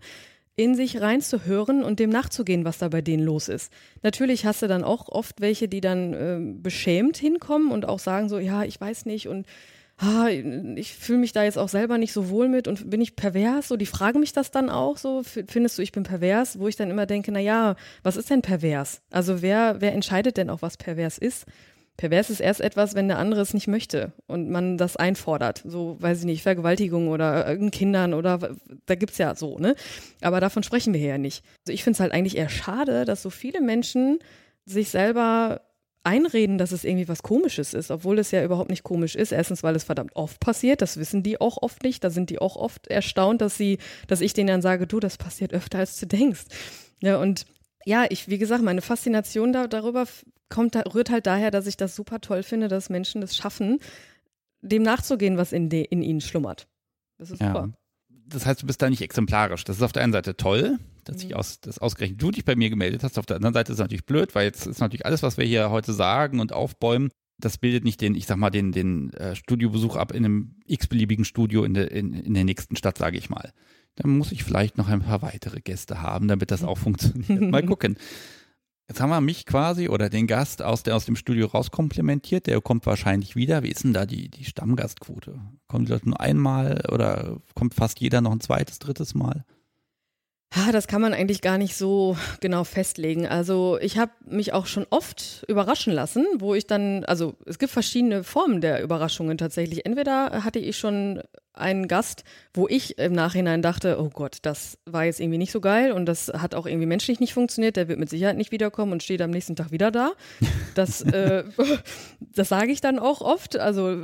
in 0.55 0.75
sich 0.75 0.99
reinzuhören 0.99 1.83
und 1.83 1.99
dem 1.99 2.09
nachzugehen, 2.09 2.65
was 2.65 2.77
da 2.77 2.89
bei 2.89 3.01
denen 3.01 3.23
los 3.23 3.47
ist. 3.49 3.71
Natürlich 4.03 4.45
hast 4.45 4.61
du 4.61 4.67
dann 4.67 4.83
auch 4.83 5.07
oft 5.09 5.41
welche, 5.41 5.67
die 5.67 5.81
dann 5.81 6.13
äh, 6.13 6.39
beschämt 6.61 7.17
hinkommen 7.17 7.71
und 7.71 7.87
auch 7.87 7.99
sagen 7.99 8.29
so, 8.29 8.37
ja, 8.37 8.63
ich 8.63 8.79
weiß 8.79 9.05
nicht 9.05 9.27
und 9.27 9.45
ich 10.75 10.95
fühle 10.95 11.19
mich 11.19 11.31
da 11.31 11.43
jetzt 11.43 11.57
auch 11.57 11.69
selber 11.69 11.97
nicht 11.97 12.11
so 12.11 12.29
wohl 12.29 12.49
mit 12.49 12.67
und 12.67 12.89
bin 12.89 13.01
ich 13.01 13.15
pervers? 13.15 13.67
So, 13.67 13.77
die 13.77 13.85
fragen 13.85 14.19
mich 14.19 14.33
das 14.33 14.49
dann 14.49 14.69
auch 14.69 14.97
so, 14.97 15.21
findest 15.23 15.77
du, 15.77 15.83
ich 15.83 15.91
bin 15.91 16.03
pervers? 16.03 16.59
Wo 16.59 16.67
ich 16.67 16.75
dann 16.75 16.89
immer 16.89 17.05
denke, 17.05 17.31
na 17.31 17.39
ja, 17.39 17.75
was 18.01 18.17
ist 18.17 18.29
denn 18.29 18.41
pervers? 18.41 19.01
Also 19.11 19.41
wer, 19.41 19.79
wer 19.79 19.93
entscheidet 19.93 20.37
denn 20.37 20.49
auch, 20.49 20.61
was 20.61 20.77
pervers 20.77 21.17
ist? 21.17 21.45
Pervers 21.97 22.31
ist 22.31 22.39
erst 22.39 22.61
etwas, 22.61 22.95
wenn 22.95 23.09
der 23.09 23.19
andere 23.19 23.41
es 23.41 23.53
nicht 23.53 23.67
möchte 23.67 24.11
und 24.25 24.49
man 24.49 24.77
das 24.77 24.95
einfordert. 24.95 25.61
So, 25.65 25.97
weiß 25.99 26.19
ich 26.19 26.25
nicht, 26.25 26.41
Vergewaltigung 26.41 27.09
oder 27.09 27.55
Kindern 27.69 28.15
oder 28.15 28.55
da 28.87 28.95
gibt's 28.95 29.19
ja 29.19 29.35
so, 29.35 29.59
ne? 29.59 29.75
Aber 30.21 30.39
davon 30.39 30.63
sprechen 30.63 30.93
wir 30.93 30.99
hier 30.99 31.09
ja 31.09 31.17
nicht. 31.19 31.43
Also 31.59 31.73
ich 31.73 31.83
finde 31.83 31.97
es 31.97 31.99
halt 31.99 32.11
eigentlich 32.11 32.37
eher 32.37 32.49
schade, 32.49 33.05
dass 33.05 33.21
so 33.21 33.29
viele 33.29 33.61
Menschen 33.61 34.17
sich 34.65 34.89
selber 34.89 35.61
einreden, 36.03 36.57
dass 36.57 36.71
es 36.71 36.83
irgendwie 36.83 37.07
was 37.07 37.23
Komisches 37.23 37.73
ist, 37.73 37.91
obwohl 37.91 38.17
es 38.19 38.31
ja 38.31 38.43
überhaupt 38.43 38.69
nicht 38.69 38.83
komisch 38.83 39.15
ist. 39.15 39.31
Erstens, 39.31 39.63
weil 39.63 39.75
es 39.75 39.83
verdammt 39.83 40.15
oft 40.15 40.39
passiert, 40.39 40.81
das 40.81 40.97
wissen 40.97 41.23
die 41.23 41.39
auch 41.39 41.57
oft 41.61 41.83
nicht. 41.83 42.03
Da 42.03 42.09
sind 42.09 42.29
die 42.29 42.39
auch 42.39 42.55
oft 42.55 42.87
erstaunt, 42.87 43.41
dass 43.41 43.57
sie, 43.57 43.77
dass 44.07 44.21
ich 44.21 44.33
denen 44.33 44.47
dann 44.47 44.61
sage, 44.61 44.87
du, 44.87 44.99
das 44.99 45.17
passiert 45.17 45.53
öfter 45.53 45.79
als 45.79 45.99
du 45.99 46.07
denkst. 46.07 46.45
Ja, 47.01 47.17
und 47.17 47.45
ja, 47.85 48.05
ich, 48.09 48.27
wie 48.27 48.37
gesagt, 48.37 48.63
meine 48.63 48.81
Faszination 48.81 49.53
da, 49.53 49.67
darüber 49.67 50.05
kommt, 50.49 50.75
rührt 50.93 51.09
halt 51.09 51.25
daher, 51.25 51.51
dass 51.51 51.67
ich 51.67 51.77
das 51.77 51.95
super 51.95 52.21
toll 52.21 52.43
finde, 52.43 52.67
dass 52.67 52.89
Menschen 52.89 53.21
das 53.21 53.35
schaffen, 53.35 53.79
dem 54.61 54.83
nachzugehen, 54.83 55.37
was 55.37 55.51
in, 55.51 55.69
de, 55.69 55.83
in 55.83 56.03
ihnen 56.03 56.21
schlummert. 56.21 56.67
Das 57.17 57.31
ist 57.31 57.41
ja. 57.41 57.47
super. 57.47 57.73
Das 58.31 58.45
heißt, 58.45 58.61
du 58.61 58.67
bist 58.67 58.81
da 58.81 58.89
nicht 58.89 59.01
exemplarisch. 59.01 59.63
Das 59.63 59.77
ist 59.77 59.81
auf 59.83 59.91
der 59.91 60.03
einen 60.03 60.13
Seite 60.13 60.35
toll, 60.37 60.79
dass 61.03 61.23
mhm. 61.23 61.33
aus, 61.33 61.59
das 61.59 61.79
ausgerechnet 61.79 62.21
du 62.21 62.31
dich 62.31 62.45
bei 62.45 62.55
mir 62.55 62.69
gemeldet 62.69 63.03
hast. 63.03 63.19
Auf 63.19 63.25
der 63.25 63.35
anderen 63.37 63.53
Seite 63.53 63.71
ist 63.71 63.77
es 63.77 63.81
natürlich 63.81 64.05
blöd, 64.05 64.35
weil 64.35 64.45
jetzt 64.45 64.65
ist 64.67 64.79
natürlich 64.79 65.05
alles, 65.05 65.23
was 65.23 65.37
wir 65.37 65.45
hier 65.45 65.69
heute 65.69 65.93
sagen 65.93 66.39
und 66.39 66.53
aufbäumen, 66.53 67.09
das 67.39 67.57
bildet 67.57 67.83
nicht 67.83 68.01
den, 68.01 68.15
ich 68.15 68.27
sag 68.27 68.37
mal, 68.37 68.49
den, 68.49 68.71
den 68.71 69.11
äh, 69.13 69.35
Studiobesuch 69.35 69.95
ab 69.95 70.11
in 70.11 70.25
einem 70.25 70.55
x-beliebigen 70.65 71.25
Studio 71.25 71.63
in, 71.63 71.73
der 71.73 71.91
in, 71.91 72.13
in 72.13 72.33
der 72.33 72.43
nächsten 72.43 72.75
Stadt, 72.75 72.97
sage 72.97 73.17
ich 73.17 73.29
mal. 73.29 73.51
Dann 73.95 74.17
muss 74.17 74.31
ich 74.31 74.43
vielleicht 74.43 74.77
noch 74.77 74.87
ein 74.87 75.01
paar 75.01 75.21
weitere 75.21 75.59
Gäste 75.59 76.01
haben, 76.01 76.27
damit 76.27 76.51
das 76.51 76.63
auch 76.65 76.77
funktioniert. 76.77 77.41
Mal 77.41 77.65
gucken. 77.65 77.97
Jetzt 78.91 78.99
haben 78.99 79.09
wir 79.11 79.21
mich 79.21 79.45
quasi 79.45 79.87
oder 79.87 80.09
den 80.09 80.27
Gast 80.27 80.61
aus, 80.61 80.83
der 80.83 80.97
aus 80.97 81.05
dem 81.05 81.15
Studio 81.15 81.47
rauskomplementiert. 81.47 82.45
Der 82.45 82.59
kommt 82.59 82.85
wahrscheinlich 82.85 83.37
wieder. 83.37 83.63
Wie 83.63 83.69
ist 83.69 83.85
denn 83.85 83.93
da 83.93 84.05
die, 84.05 84.27
die 84.27 84.43
Stammgastquote? 84.43 85.39
Kommen 85.69 85.85
die 85.85 85.93
Leute 85.93 86.09
nur 86.09 86.19
einmal 86.19 86.83
oder 86.91 87.37
kommt 87.55 87.73
fast 87.73 88.01
jeder 88.01 88.19
noch 88.19 88.33
ein 88.33 88.41
zweites, 88.41 88.79
drittes 88.79 89.15
Mal? 89.15 89.45
Ja, 90.53 90.73
das 90.73 90.87
kann 90.87 91.01
man 91.01 91.13
eigentlich 91.13 91.41
gar 91.41 91.57
nicht 91.57 91.77
so 91.77 92.17
genau 92.41 92.65
festlegen. 92.65 93.25
Also 93.25 93.77
ich 93.79 93.97
habe 93.97 94.11
mich 94.25 94.51
auch 94.51 94.65
schon 94.65 94.85
oft 94.89 95.45
überraschen 95.47 95.93
lassen, 95.93 96.25
wo 96.39 96.53
ich 96.53 96.67
dann, 96.67 97.05
also 97.05 97.35
es 97.45 97.57
gibt 97.57 97.71
verschiedene 97.71 98.25
Formen 98.25 98.59
der 98.59 98.83
Überraschungen 98.83 99.37
tatsächlich. 99.37 99.85
Entweder 99.85 100.43
hatte 100.43 100.59
ich 100.59 100.77
schon 100.77 101.21
einen 101.53 101.87
Gast, 101.87 102.25
wo 102.53 102.67
ich 102.67 102.97
im 102.97 103.13
Nachhinein 103.13 103.61
dachte, 103.61 103.97
oh 103.97 104.09
Gott, 104.09 104.39
das 104.41 104.77
war 104.85 105.05
jetzt 105.05 105.21
irgendwie 105.21 105.37
nicht 105.37 105.53
so 105.53 105.61
geil 105.61 105.93
und 105.93 106.05
das 106.05 106.27
hat 106.27 106.53
auch 106.53 106.65
irgendwie 106.65 106.85
menschlich 106.85 107.21
nicht 107.21 107.33
funktioniert, 107.33 107.77
der 107.77 107.87
wird 107.87 107.99
mit 107.99 108.09
Sicherheit 108.09 108.35
nicht 108.35 108.51
wiederkommen 108.51 108.91
und 108.91 109.03
steht 109.03 109.21
am 109.21 109.31
nächsten 109.31 109.55
Tag 109.55 109.71
wieder 109.71 109.89
da. 109.89 110.11
Das, 110.75 111.01
äh, 111.01 111.45
das 112.19 112.49
sage 112.49 112.73
ich 112.73 112.81
dann 112.81 112.99
auch 112.99 113.21
oft. 113.21 113.57
Also 113.57 113.95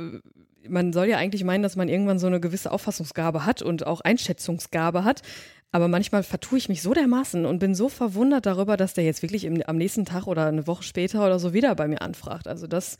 man 0.68 0.92
soll 0.92 1.06
ja 1.06 1.16
eigentlich 1.16 1.44
meinen, 1.44 1.62
dass 1.62 1.76
man 1.76 1.88
irgendwann 1.88 2.18
so 2.18 2.26
eine 2.26 2.40
gewisse 2.40 2.72
Auffassungsgabe 2.72 3.44
hat 3.44 3.62
und 3.62 3.86
auch 3.86 4.00
Einschätzungsgabe 4.00 5.04
hat. 5.04 5.22
Aber 5.70 5.88
manchmal 5.88 6.22
vertue 6.22 6.58
ich 6.58 6.68
mich 6.68 6.80
so 6.82 6.94
dermaßen 6.94 7.44
und 7.44 7.58
bin 7.58 7.74
so 7.74 7.88
verwundert 7.88 8.46
darüber, 8.46 8.76
dass 8.76 8.94
der 8.94 9.04
jetzt 9.04 9.22
wirklich 9.22 9.44
im, 9.44 9.62
am 9.66 9.76
nächsten 9.76 10.04
Tag 10.06 10.26
oder 10.26 10.46
eine 10.46 10.66
Woche 10.66 10.82
später 10.82 11.24
oder 11.24 11.38
so 11.38 11.52
wieder 11.52 11.74
bei 11.74 11.88
mir 11.88 12.00
anfragt. 12.00 12.48
Also 12.48 12.66
das 12.66 12.96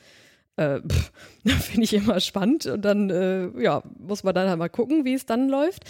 äh, 0.56 0.80
finde 1.46 1.84
ich 1.84 1.94
immer 1.94 2.20
spannend 2.20 2.66
und 2.66 2.84
dann 2.84 3.08
äh, 3.10 3.48
ja, 3.62 3.82
muss 3.98 4.22
man 4.22 4.34
dann 4.34 4.48
halt 4.48 4.58
mal 4.58 4.68
gucken, 4.68 5.04
wie 5.04 5.14
es 5.14 5.24
dann 5.24 5.48
läuft. 5.48 5.84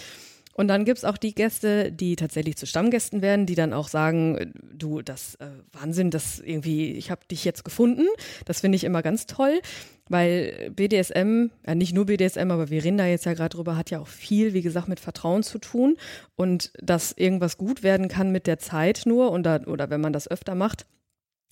Und 0.59 0.67
dann 0.67 0.83
gibt's 0.83 1.05
auch 1.05 1.15
die 1.15 1.33
Gäste, 1.33 1.89
die 1.89 2.17
tatsächlich 2.17 2.57
zu 2.57 2.65
Stammgästen 2.65 3.21
werden, 3.21 3.45
die 3.45 3.55
dann 3.55 3.71
auch 3.71 3.87
sagen, 3.87 4.51
du, 4.73 5.01
das 5.01 5.35
äh, 5.35 5.45
Wahnsinn, 5.71 6.11
das 6.11 6.41
irgendwie, 6.41 6.91
ich 6.95 7.11
habe 7.11 7.21
dich 7.31 7.45
jetzt 7.45 7.63
gefunden. 7.63 8.05
Das 8.43 8.59
finde 8.59 8.75
ich 8.75 8.83
immer 8.83 9.01
ganz 9.01 9.25
toll, 9.25 9.61
weil 10.09 10.69
BDSM, 10.75 11.45
ja 11.65 11.75
nicht 11.75 11.93
nur 11.93 12.07
BDSM, 12.07 12.51
aber 12.51 12.69
wir 12.69 12.83
reden 12.83 12.97
da 12.97 13.05
jetzt 13.05 13.25
ja 13.25 13.35
gerade 13.35 13.55
drüber, 13.55 13.77
hat 13.77 13.89
ja 13.89 14.01
auch 14.01 14.09
viel, 14.09 14.53
wie 14.53 14.61
gesagt, 14.61 14.89
mit 14.89 14.99
Vertrauen 14.99 15.43
zu 15.43 15.59
tun. 15.59 15.95
Und 16.35 16.73
dass 16.81 17.13
irgendwas 17.13 17.57
gut 17.57 17.81
werden 17.81 18.09
kann 18.09 18.33
mit 18.33 18.45
der 18.45 18.59
Zeit 18.59 19.03
nur 19.05 19.31
und 19.31 19.43
da, 19.43 19.61
oder 19.61 19.89
wenn 19.89 20.01
man 20.01 20.11
das 20.11 20.29
öfter 20.29 20.55
macht, 20.55 20.85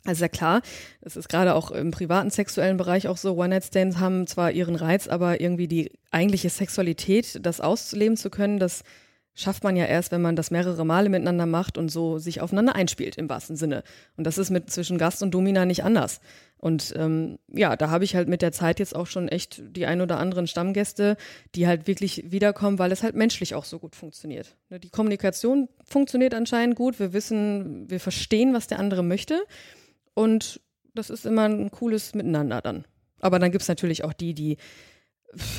also 0.05 0.23
ja 0.23 0.29
klar, 0.29 0.61
es 1.01 1.17
ist 1.17 1.27
gerade 1.27 1.53
auch 1.53 1.71
im 1.71 1.91
privaten 1.91 2.29
sexuellen 2.29 2.77
Bereich 2.77 3.07
auch 3.07 3.17
so, 3.17 3.35
One-Night-Stands 3.35 3.97
haben 3.97 4.25
zwar 4.27 4.51
ihren 4.51 4.75
Reiz, 4.75 5.07
aber 5.07 5.41
irgendwie 5.41 5.67
die 5.67 5.91
eigentliche 6.11 6.49
Sexualität, 6.49 7.45
das 7.45 7.59
ausleben 7.59 8.15
zu 8.15 8.29
können, 8.29 8.59
das 8.59 8.83
schafft 9.37 9.63
man 9.63 9.75
ja 9.75 9.85
erst, 9.85 10.11
wenn 10.11 10.21
man 10.21 10.35
das 10.35 10.49
mehrere 10.49 10.83
Male 10.83 11.09
miteinander 11.09 11.45
macht 11.45 11.77
und 11.77 11.89
so 11.89 12.17
sich 12.17 12.41
aufeinander 12.41 12.75
einspielt 12.75 13.17
im 13.17 13.29
wahrsten 13.29 13.55
Sinne. 13.55 13.83
Und 14.17 14.25
das 14.25 14.39
ist 14.39 14.49
mit 14.49 14.71
zwischen 14.71 14.97
Gast 14.97 15.21
und 15.21 15.31
Domina 15.31 15.65
nicht 15.65 15.83
anders. 15.83 16.21
Und 16.57 16.93
ähm, 16.97 17.37
ja, 17.53 17.75
da 17.75 17.91
habe 17.91 18.03
ich 18.03 18.15
halt 18.15 18.27
mit 18.27 18.41
der 18.41 18.51
Zeit 18.51 18.79
jetzt 18.79 18.95
auch 18.95 19.05
schon 19.05 19.27
echt 19.27 19.61
die 19.75 19.85
ein 19.85 20.01
oder 20.01 20.17
anderen 20.17 20.47
Stammgäste, 20.47 21.17
die 21.53 21.67
halt 21.67 21.85
wirklich 21.85 22.31
wiederkommen, 22.31 22.79
weil 22.79 22.91
es 22.91 23.03
halt 23.03 23.15
menschlich 23.15 23.53
auch 23.53 23.65
so 23.65 23.77
gut 23.77 23.95
funktioniert. 23.95 24.55
Ne, 24.69 24.79
die 24.79 24.89
Kommunikation 24.89 25.69
funktioniert 25.85 26.33
anscheinend 26.33 26.75
gut. 26.75 26.99
Wir 26.99 27.13
wissen, 27.13 27.87
wir 27.91 27.99
verstehen, 27.99 28.55
was 28.55 28.65
der 28.65 28.79
andere 28.79 29.03
möchte. 29.03 29.39
Und 30.17 30.61
das 30.95 31.11
ist 31.11 31.27
immer 31.27 31.43
ein 31.43 31.69
cooles 31.69 32.15
Miteinander 32.15 32.59
dann. 32.61 32.85
Aber 33.19 33.37
dann 33.37 33.51
gibt's 33.51 33.67
natürlich 33.67 34.03
auch 34.03 34.13
die, 34.13 34.33
die 34.33 34.57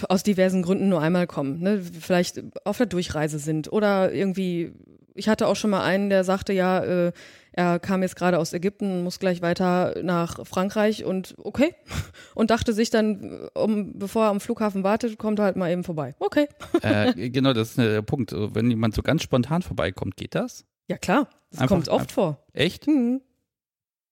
aus 0.09 0.25
diversen 0.25 0.63
Gründen 0.63 0.89
nur 0.89 1.01
einmal 1.01 1.29
kommen, 1.29 1.61
ne? 1.61 1.81
vielleicht 1.81 2.43
auf 2.65 2.79
der 2.79 2.87
Durchreise 2.87 3.39
sind 3.39 3.71
oder 3.73 4.13
irgendwie, 4.13 4.73
ich 5.15 5.29
hatte 5.29 5.47
auch 5.47 5.55
schon 5.55 5.71
mal 5.71 5.85
einen, 5.85 6.11
der 6.11 6.25
sagte, 6.25 6.53
ja, 6.53 6.83
äh, 6.83 7.13
er 7.53 7.79
kam 7.79 8.03
jetzt 8.03 8.17
gerade 8.17 8.39
aus 8.41 8.53
Ägypten, 8.53 9.05
muss 9.05 9.21
gleich 9.21 9.43
weiter 9.43 9.95
nach 10.03 10.45
Frankreich 10.45 11.05
und 11.05 11.37
okay. 11.39 11.75
Und 12.35 12.51
dachte 12.51 12.73
sich 12.73 12.91
dann, 12.91 13.49
um, 13.55 13.97
bevor 13.99 14.25
er 14.25 14.31
am 14.31 14.41
Flughafen 14.41 14.83
wartet, 14.85 15.19
kommt 15.19 15.39
er 15.39 15.45
halt 15.45 15.57
mal 15.57 15.71
eben 15.71 15.85
vorbei. 15.85 16.15
Okay. 16.19 16.49
Äh, 16.83 17.31
genau, 17.31 17.53
das 17.53 17.71
ist 17.71 17.79
der 17.79 18.03
Punkt. 18.03 18.33
Wenn 18.35 18.71
jemand 18.71 18.95
so 18.97 19.03
ganz 19.03 19.23
spontan 19.23 19.63
vorbeikommt, 19.63 20.17
geht 20.17 20.35
das? 20.35 20.65
Ja, 20.89 20.97
klar. 20.99 21.29
Das 21.51 21.61
Einfach- 21.61 21.77
kommt 21.77 21.89
oft 21.89 22.01
einfach- 22.03 22.15
vor. 22.15 22.47
Echt? 22.53 22.87
Mhm. 22.89 23.21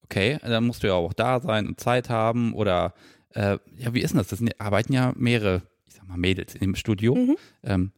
Okay, 0.06 0.38
dann 0.42 0.64
musst 0.64 0.82
du 0.82 0.86
ja 0.86 0.94
auch 0.94 1.12
da 1.12 1.40
sein 1.40 1.66
und 1.66 1.80
Zeit 1.80 2.08
haben 2.08 2.54
oder 2.54 2.94
äh, 3.34 3.58
ja, 3.76 3.92
wie 3.92 4.00
ist 4.00 4.12
denn 4.12 4.18
das? 4.18 4.28
Das 4.28 4.38
sind, 4.38 4.58
arbeiten 4.60 4.92
ja 4.92 5.12
mehrere, 5.16 5.62
ich 5.86 5.94
sag 5.94 6.08
mal, 6.08 6.16
Mädels 6.16 6.54
in 6.54 6.60
dem 6.60 6.75
Studio. 6.75 7.14
Mhm. 7.14 7.36
Ähm, 7.62 7.92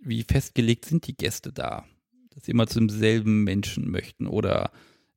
wie 0.00 0.22
festgelegt 0.24 0.84
sind 0.84 1.06
die 1.06 1.16
Gäste 1.16 1.52
da? 1.52 1.84
Dass 2.34 2.44
sie 2.44 2.50
immer 2.50 2.66
zum 2.66 2.88
selben 2.88 3.44
Menschen 3.44 3.90
möchten 3.90 4.26
oder 4.26 4.70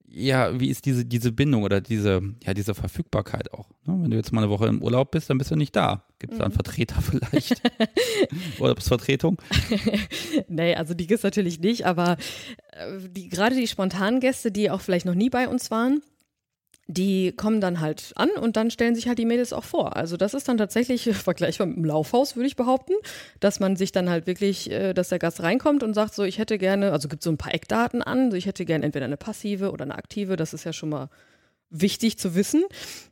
ja, 0.10 0.58
wie 0.58 0.70
ist 0.70 0.86
diese, 0.86 1.04
diese 1.04 1.34
Bindung 1.34 1.64
oder 1.64 1.82
diese, 1.82 2.22
ja, 2.44 2.54
diese 2.54 2.74
Verfügbarkeit 2.74 3.54
auch? 3.54 3.70
Ne? 3.86 3.98
Wenn 4.02 4.12
du 4.12 4.16
jetzt 4.16 4.32
mal 4.32 4.42
eine 4.42 4.50
Woche 4.50 4.68
im 4.68 4.82
Urlaub 4.82 5.12
bist, 5.12 5.30
dann 5.30 5.38
bist 5.38 5.52
du 5.52 5.58
nicht 5.58 5.76
da. 5.76 6.06
Gibt 6.20 6.34
es 6.34 6.40
da 6.40 6.46
einen 6.46 6.54
Vertreter 6.54 7.02
vielleicht? 7.02 7.62
Urlaubsvertretung? 8.60 9.42
Nee, 10.48 10.76
also 10.76 10.94
die 10.94 11.08
gibt's 11.08 11.24
natürlich 11.24 11.60
nicht, 11.60 11.86
aber 11.86 12.18
äh, 12.72 13.00
die, 13.10 13.28
gerade 13.28 13.56
die 13.56 13.68
spontanen 13.68 14.20
Gäste, 14.20 14.52
die 14.52 14.72
auch 14.72 14.82
vielleicht 14.82 15.06
noch 15.06 15.16
nie 15.16 15.30
bei 15.30 15.48
uns 15.48 15.72
waren, 15.72 16.02
die 16.88 17.34
kommen 17.34 17.60
dann 17.60 17.82
halt 17.82 18.14
an 18.16 18.30
und 18.30 18.56
dann 18.56 18.72
stellen 18.72 18.96
sich 18.96 19.10
halt 19.10 19.20
die 19.20 19.26
Mädels 19.26 19.52
auch 19.52 19.66
vor. 19.66 19.98
Also 19.98 20.16
das 20.16 20.34
ist 20.34 20.48
dann 20.48 20.58
tatsächlich 20.58 21.04
vergleichbar 21.14 21.68
mit 21.68 21.76
dem 21.76 21.86
Laufhaus, 21.86 22.36
würde 22.36 22.48
ich 22.48 22.56
behaupten, 22.56 22.94
dass 23.42 23.60
man 23.60 23.76
sich 23.76 23.92
dann 23.92 24.10
halt 24.10 24.26
wirklich, 24.26 24.72
äh, 24.72 24.94
dass 24.94 25.10
der 25.10 25.20
Gast 25.20 25.44
reinkommt 25.44 25.84
und 25.84 25.94
sagt 25.94 26.16
so, 26.16 26.24
ich 26.24 26.40
hätte 26.40 26.58
gerne, 26.58 26.94
also 26.94 27.10
gibt 27.10 27.24
so 27.24 27.30
ein 27.30 27.38
paar 27.38 27.54
Eckdaten 27.54 28.02
an, 28.02 28.32
so 28.32 28.38
ich 28.38 28.46
hätte 28.46 28.64
gerne 28.64 28.86
entweder 28.86 29.06
eine 29.06 29.18
passive 29.18 29.72
oder 29.72 29.84
eine 29.84 29.96
aktive, 29.96 30.38
das 30.38 30.54
ist 30.54 30.64
ja 30.64 30.72
schon 30.72 30.90
mal 30.90 31.10
wichtig 31.70 32.18
zu 32.18 32.36
wissen. 32.36 32.64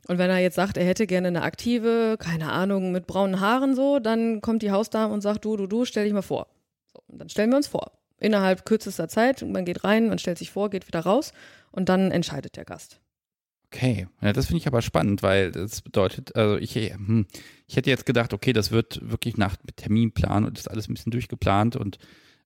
Und 0.08 0.16
wenn 0.16 0.30
er 0.30 0.38
jetzt 0.38 0.54
sagt, 0.54 0.78
er 0.78 0.86
hätte 0.86 1.06
gerne 1.06 1.28
eine 1.28 1.42
aktive, 1.42 2.16
keine 2.18 2.52
Ahnung, 2.52 2.92
mit 2.92 3.06
braunen 3.06 3.40
Haaren 3.40 3.74
so, 3.74 3.98
dann 3.98 4.40
kommt 4.40 4.62
die 4.62 4.70
Hausdame 4.70 5.12
und 5.12 5.20
sagt, 5.20 5.44
du, 5.44 5.58
du, 5.58 5.66
du, 5.66 5.84
stell 5.84 6.04
dich 6.04 6.14
mal 6.14 6.22
vor. 6.22 6.46
So, 6.86 7.02
und 7.08 7.18
dann 7.18 7.28
stellen 7.28 7.50
wir 7.50 7.58
uns 7.58 7.66
vor. 7.66 7.92
Innerhalb 8.18 8.64
kürzester 8.64 9.08
Zeit, 9.08 9.42
man 9.42 9.66
geht 9.66 9.84
rein, 9.84 10.08
man 10.08 10.18
stellt 10.18 10.38
sich 10.38 10.50
vor, 10.50 10.70
geht 10.70 10.86
wieder 10.86 11.00
raus 11.00 11.32
und 11.70 11.90
dann 11.90 12.10
entscheidet 12.10 12.56
der 12.56 12.64
Gast. 12.64 13.00
Okay, 13.72 14.06
ja, 14.22 14.32
das 14.32 14.46
finde 14.46 14.58
ich 14.58 14.66
aber 14.66 14.80
spannend, 14.80 15.22
weil 15.22 15.50
das 15.50 15.82
bedeutet, 15.82 16.36
also 16.36 16.56
ich, 16.56 16.74
hm, 16.74 17.26
ich 17.66 17.76
hätte 17.76 17.90
jetzt 17.90 18.06
gedacht, 18.06 18.32
okay, 18.32 18.52
das 18.52 18.70
wird 18.70 19.00
wirklich 19.02 19.36
nach 19.36 19.56
Terminplan 19.76 20.44
und 20.44 20.56
ist 20.56 20.70
alles 20.70 20.88
ein 20.88 20.94
bisschen 20.94 21.12
durchgeplant 21.12 21.76
und 21.76 21.98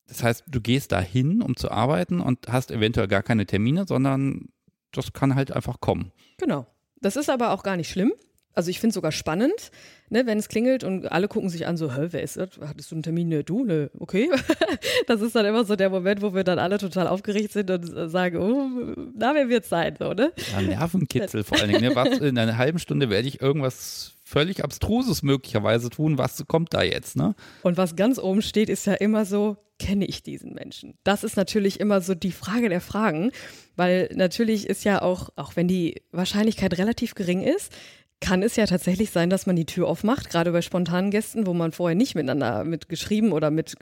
das 0.06 0.24
heißt, 0.24 0.44
du 0.48 0.60
gehst 0.60 0.92
da 0.92 1.00
hin, 1.00 1.40
um 1.40 1.56
zu 1.56 1.70
arbeiten 1.70 2.20
und 2.20 2.48
hast 2.48 2.72
eventuell 2.72 3.06
gar 3.06 3.22
keine 3.22 3.46
Termine, 3.46 3.86
sondern 3.86 4.48
das 4.92 5.12
kann 5.12 5.36
halt 5.36 5.52
einfach 5.52 5.80
kommen. 5.80 6.10
Genau. 6.38 6.66
Das 7.00 7.16
ist 7.16 7.30
aber 7.30 7.52
auch 7.52 7.62
gar 7.62 7.76
nicht 7.76 7.90
schlimm. 7.90 8.12
Also 8.60 8.68
ich 8.68 8.78
finde 8.78 8.90
es 8.90 8.94
sogar 8.96 9.10
spannend, 9.10 9.70
ne, 10.10 10.26
wenn 10.26 10.36
es 10.36 10.50
klingelt 10.50 10.84
und 10.84 11.10
alle 11.10 11.28
gucken 11.28 11.48
sich 11.48 11.66
an, 11.66 11.78
so, 11.78 11.96
hä, 11.96 12.08
wer 12.10 12.22
ist 12.22 12.36
das? 12.36 12.50
Hattest 12.60 12.90
du 12.90 12.94
einen 12.94 13.02
Termin? 13.02 13.30
Ne, 13.30 13.42
du? 13.42 13.64
Ne, 13.64 13.90
okay. 13.98 14.28
Das 15.06 15.22
ist 15.22 15.34
dann 15.34 15.46
immer 15.46 15.64
so 15.64 15.76
der 15.76 15.88
Moment, 15.88 16.20
wo 16.20 16.34
wir 16.34 16.44
dann 16.44 16.58
alle 16.58 16.76
total 16.76 17.08
aufgeregt 17.08 17.52
sind 17.52 17.70
und 17.70 17.96
äh, 17.96 18.08
sagen, 18.10 18.36
oh, 18.36 18.94
na, 19.16 19.34
wer 19.34 19.48
wird's 19.48 19.70
sein, 19.70 19.96
so, 19.98 20.12
ne? 20.12 20.30
Ja, 20.52 20.60
Nervenkitzel 20.60 21.42
vor 21.44 21.58
allen 21.58 21.70
Dingen. 21.70 21.80
Ne? 21.80 21.96
Was, 21.96 22.18
in 22.18 22.36
einer 22.36 22.58
halben 22.58 22.78
Stunde 22.78 23.08
werde 23.08 23.26
ich 23.26 23.40
irgendwas 23.40 24.12
völlig 24.22 24.62
Abstruses 24.62 25.22
möglicherweise 25.22 25.88
tun. 25.88 26.18
Was 26.18 26.44
kommt 26.46 26.74
da 26.74 26.82
jetzt, 26.82 27.16
ne? 27.16 27.34
Und 27.62 27.78
was 27.78 27.96
ganz 27.96 28.18
oben 28.18 28.42
steht, 28.42 28.68
ist 28.68 28.86
ja 28.86 28.92
immer 28.92 29.24
so, 29.24 29.56
kenne 29.80 30.04
ich 30.04 30.22
diesen 30.22 30.52
Menschen? 30.52 30.94
Das 31.02 31.24
ist 31.24 31.36
natürlich 31.36 31.80
immer 31.80 32.00
so 32.00 32.14
die 32.14 32.30
Frage 32.30 32.68
der 32.68 32.80
Fragen, 32.80 33.32
weil 33.76 34.10
natürlich 34.14 34.68
ist 34.68 34.84
ja 34.84 35.02
auch, 35.02 35.30
auch 35.36 35.56
wenn 35.56 35.66
die 35.66 36.02
Wahrscheinlichkeit 36.12 36.78
relativ 36.78 37.14
gering 37.14 37.42
ist, 37.42 37.72
kann 38.20 38.42
es 38.42 38.56
ja 38.56 38.66
tatsächlich 38.66 39.10
sein, 39.10 39.30
dass 39.30 39.46
man 39.46 39.56
die 39.56 39.66
Tür 39.66 39.88
aufmacht, 39.88 40.30
gerade 40.30 40.52
bei 40.52 40.62
spontanen 40.62 41.10
Gästen, 41.10 41.46
wo 41.46 41.54
man 41.54 41.72
vorher 41.72 41.96
nicht 41.96 42.14
miteinander 42.14 42.64
mit 42.64 42.88
geschrieben 42.88 43.32
oder 43.32 43.50
mit 43.50 43.76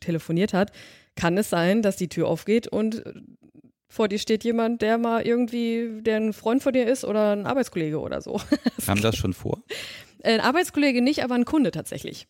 telefoniert 0.00 0.54
hat, 0.54 0.72
kann 1.16 1.36
es 1.36 1.50
sein, 1.50 1.82
dass 1.82 1.96
die 1.96 2.08
Tür 2.08 2.28
aufgeht 2.28 2.68
und 2.68 3.04
äh, 3.04 3.12
vor 3.88 4.08
dir 4.08 4.18
steht 4.18 4.42
jemand, 4.42 4.80
der 4.80 4.96
mal 4.96 5.26
irgendwie, 5.26 6.00
der 6.00 6.16
ein 6.16 6.32
Freund 6.32 6.62
von 6.62 6.72
dir 6.72 6.86
ist 6.86 7.04
oder 7.04 7.32
ein 7.32 7.44
Arbeitskollege 7.44 8.00
oder 8.00 8.22
so. 8.22 8.40
Kam 8.86 9.02
das 9.02 9.16
schon 9.16 9.34
vor? 9.34 9.62
Ein 10.24 10.40
Arbeitskollege 10.40 11.02
nicht, 11.02 11.22
aber 11.22 11.34
ein 11.34 11.44
Kunde 11.44 11.72
tatsächlich. 11.72 12.26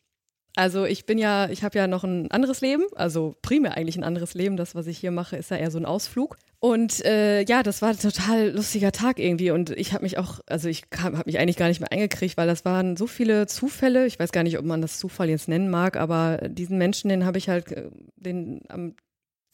Also 0.54 0.84
ich 0.84 1.06
bin 1.06 1.16
ja, 1.16 1.48
ich 1.48 1.64
habe 1.64 1.78
ja 1.78 1.86
noch 1.86 2.04
ein 2.04 2.30
anderes 2.30 2.60
Leben, 2.60 2.84
also 2.94 3.34
primär 3.40 3.76
eigentlich 3.76 3.96
ein 3.96 4.04
anderes 4.04 4.34
Leben. 4.34 4.56
Das, 4.56 4.74
was 4.74 4.86
ich 4.86 4.98
hier 4.98 5.10
mache, 5.10 5.36
ist 5.36 5.50
ja 5.50 5.56
eher 5.56 5.70
so 5.70 5.78
ein 5.78 5.86
Ausflug. 5.86 6.36
Und 6.60 7.04
äh, 7.04 7.42
ja, 7.44 7.62
das 7.62 7.80
war 7.80 7.88
ein 7.88 7.98
total 7.98 8.50
lustiger 8.50 8.92
Tag 8.92 9.18
irgendwie. 9.18 9.50
Und 9.50 9.70
ich 9.70 9.94
habe 9.94 10.04
mich 10.04 10.18
auch, 10.18 10.40
also 10.46 10.68
ich 10.68 10.84
habe 10.96 11.22
mich 11.24 11.38
eigentlich 11.38 11.56
gar 11.56 11.68
nicht 11.68 11.80
mehr 11.80 11.90
eingekriegt, 11.90 12.36
weil 12.36 12.46
das 12.46 12.64
waren 12.64 12.96
so 12.96 13.06
viele 13.06 13.46
Zufälle. 13.46 14.06
Ich 14.06 14.18
weiß 14.18 14.30
gar 14.30 14.42
nicht, 14.42 14.58
ob 14.58 14.64
man 14.64 14.82
das 14.82 14.98
Zufall 14.98 15.30
jetzt 15.30 15.48
nennen 15.48 15.70
mag, 15.70 15.96
aber 15.96 16.36
diesen 16.48 16.76
Menschen, 16.76 17.08
den 17.08 17.24
habe 17.24 17.38
ich 17.38 17.48
halt 17.48 17.72
äh, 17.72 17.90
den 18.16 18.60
am 18.68 18.94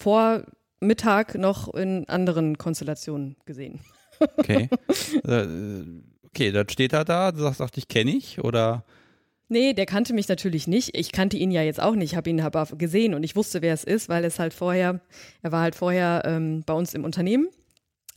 Vormittag 0.00 1.36
noch 1.36 1.72
in 1.74 2.08
anderen 2.08 2.58
Konstellationen 2.58 3.36
gesehen. 3.46 3.80
Okay. 4.36 4.68
Äh, 5.24 5.46
okay, 6.24 6.52
dann 6.52 6.68
steht 6.68 6.92
er 6.92 7.04
da, 7.04 7.32
du 7.32 7.40
sagst, 7.40 7.58
sagt, 7.58 7.78
ich 7.78 7.88
kenne 7.88 8.10
ich 8.10 8.42
oder 8.42 8.84
Nee, 9.48 9.72
der 9.72 9.86
kannte 9.86 10.12
mich 10.12 10.28
natürlich 10.28 10.66
nicht. 10.66 10.96
Ich 10.96 11.10
kannte 11.10 11.38
ihn 11.38 11.50
ja 11.50 11.62
jetzt 11.62 11.80
auch 11.80 11.94
nicht. 11.94 12.12
Ich 12.12 12.16
habe 12.16 12.28
ihn 12.28 12.40
aber 12.40 12.66
gesehen 12.76 13.14
und 13.14 13.22
ich 13.22 13.34
wusste, 13.34 13.62
wer 13.62 13.72
es 13.72 13.82
ist, 13.82 14.08
weil 14.08 14.24
es 14.24 14.38
halt 14.38 14.52
vorher, 14.52 15.00
er 15.42 15.52
war 15.52 15.62
halt 15.62 15.74
vorher 15.74 16.22
ähm, 16.26 16.62
bei 16.66 16.74
uns 16.74 16.92
im 16.92 17.04
Unternehmen 17.04 17.48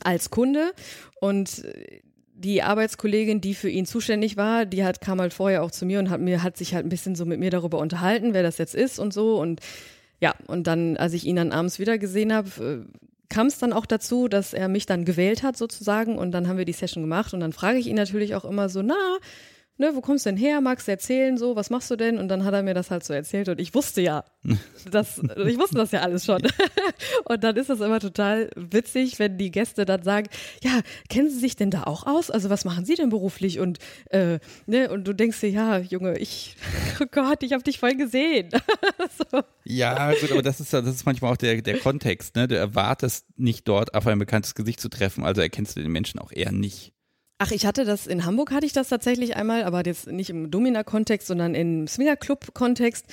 als 0.04 0.30
Kunde 0.30 0.72
und 1.20 1.64
äh, 1.64 2.00
die 2.34 2.62
Arbeitskollegin, 2.62 3.40
die 3.40 3.54
für 3.54 3.70
ihn 3.70 3.86
zuständig 3.86 4.36
war, 4.36 4.66
die 4.66 4.84
hat 4.84 5.00
kam 5.00 5.20
halt 5.20 5.32
vorher 5.32 5.62
auch 5.62 5.70
zu 5.70 5.86
mir 5.86 6.00
und 6.00 6.10
hat 6.10 6.20
mir 6.20 6.42
hat 6.42 6.56
sich 6.56 6.74
halt 6.74 6.84
ein 6.84 6.88
bisschen 6.88 7.14
so 7.14 7.24
mit 7.24 7.38
mir 7.38 7.50
darüber 7.50 7.78
unterhalten, 7.78 8.34
wer 8.34 8.42
das 8.42 8.58
jetzt 8.58 8.74
ist 8.74 8.98
und 8.98 9.14
so 9.14 9.38
und 9.40 9.60
ja 10.20 10.34
und 10.48 10.66
dann, 10.66 10.96
als 10.96 11.12
ich 11.12 11.24
ihn 11.24 11.36
dann 11.36 11.52
abends 11.52 11.78
wieder 11.78 11.98
gesehen 11.98 12.32
habe, 12.32 12.84
äh, 12.88 12.98
kam 13.28 13.46
es 13.46 13.58
dann 13.58 13.72
auch 13.72 13.86
dazu, 13.86 14.28
dass 14.28 14.52
er 14.52 14.68
mich 14.68 14.86
dann 14.86 15.04
gewählt 15.04 15.42
hat 15.42 15.56
sozusagen 15.56 16.18
und 16.18 16.32
dann 16.32 16.48
haben 16.48 16.58
wir 16.58 16.64
die 16.64 16.72
Session 16.72 17.02
gemacht 17.02 17.32
und 17.32 17.40
dann 17.40 17.52
frage 17.52 17.78
ich 17.78 17.86
ihn 17.86 17.96
natürlich 17.96 18.34
auch 18.34 18.44
immer 18.44 18.68
so, 18.68 18.82
na, 18.82 19.18
ne, 19.82 19.94
wo 19.94 20.00
kommst 20.00 20.24
du 20.24 20.30
denn 20.30 20.38
her? 20.38 20.60
Magst 20.60 20.86
du 20.86 20.92
erzählen 20.92 21.36
so? 21.36 21.56
Was 21.56 21.68
machst 21.68 21.90
du 21.90 21.96
denn? 21.96 22.18
Und 22.18 22.28
dann 22.28 22.44
hat 22.44 22.54
er 22.54 22.62
mir 22.62 22.72
das 22.72 22.90
halt 22.90 23.04
so 23.04 23.12
erzählt 23.12 23.48
und 23.48 23.60
ich 23.60 23.74
wusste 23.74 24.00
ja, 24.00 24.24
das, 24.90 25.18
ich 25.18 25.58
wusste 25.58 25.76
das 25.76 25.90
ja 25.90 26.00
alles 26.00 26.24
schon. 26.24 26.42
Und 27.24 27.44
dann 27.44 27.56
ist 27.56 27.70
das 27.70 27.80
immer 27.80 28.00
total 28.00 28.50
witzig, 28.56 29.18
wenn 29.18 29.38
die 29.38 29.50
Gäste 29.50 29.84
dann 29.84 30.02
sagen, 30.02 30.28
ja, 30.62 30.80
kennen 31.08 31.30
Sie 31.30 31.38
sich 31.38 31.54
denn 31.54 31.70
da 31.70 31.84
auch 31.84 32.06
aus? 32.06 32.30
Also 32.30 32.50
was 32.50 32.64
machen 32.64 32.84
Sie 32.84 32.94
denn 32.94 33.08
beruflich? 33.08 33.60
Und 33.60 33.78
äh, 34.10 34.38
ne, 34.66 34.90
und 34.90 35.04
du 35.06 35.12
denkst 35.12 35.40
dir, 35.40 35.50
ja, 35.50 35.78
Junge, 35.78 36.18
ich, 36.18 36.56
oh 37.00 37.06
Gott, 37.10 37.42
ich 37.42 37.52
habe 37.52 37.62
dich 37.62 37.78
voll 37.78 37.94
gesehen. 37.94 38.50
so. 39.30 39.42
Ja, 39.64 40.12
gut, 40.14 40.32
aber 40.32 40.42
das 40.42 40.60
ist 40.60 40.72
das 40.72 40.86
ist 40.86 41.06
manchmal 41.06 41.32
auch 41.32 41.36
der, 41.36 41.62
der 41.62 41.78
Kontext, 41.78 42.34
ne? 42.34 42.48
Du 42.48 42.56
erwartest 42.56 43.26
nicht 43.36 43.68
dort 43.68 43.94
auf 43.94 44.06
ein 44.06 44.18
bekanntes 44.18 44.54
Gesicht 44.54 44.80
zu 44.80 44.88
treffen, 44.88 45.24
also 45.24 45.40
erkennst 45.40 45.76
du 45.76 45.82
den 45.82 45.92
Menschen 45.92 46.18
auch 46.18 46.32
eher 46.32 46.52
nicht. 46.52 46.91
Ach, 47.44 47.50
ich 47.50 47.66
hatte 47.66 47.84
das, 47.84 48.06
in 48.06 48.24
Hamburg 48.24 48.52
hatte 48.52 48.66
ich 48.66 48.72
das 48.72 48.88
tatsächlich 48.88 49.34
einmal, 49.34 49.64
aber 49.64 49.84
jetzt 49.84 50.06
nicht 50.06 50.30
im 50.30 50.52
Domina-Kontext, 50.52 51.26
sondern 51.26 51.56
im 51.56 51.88
Swingerclub-Kontext. 51.88 53.04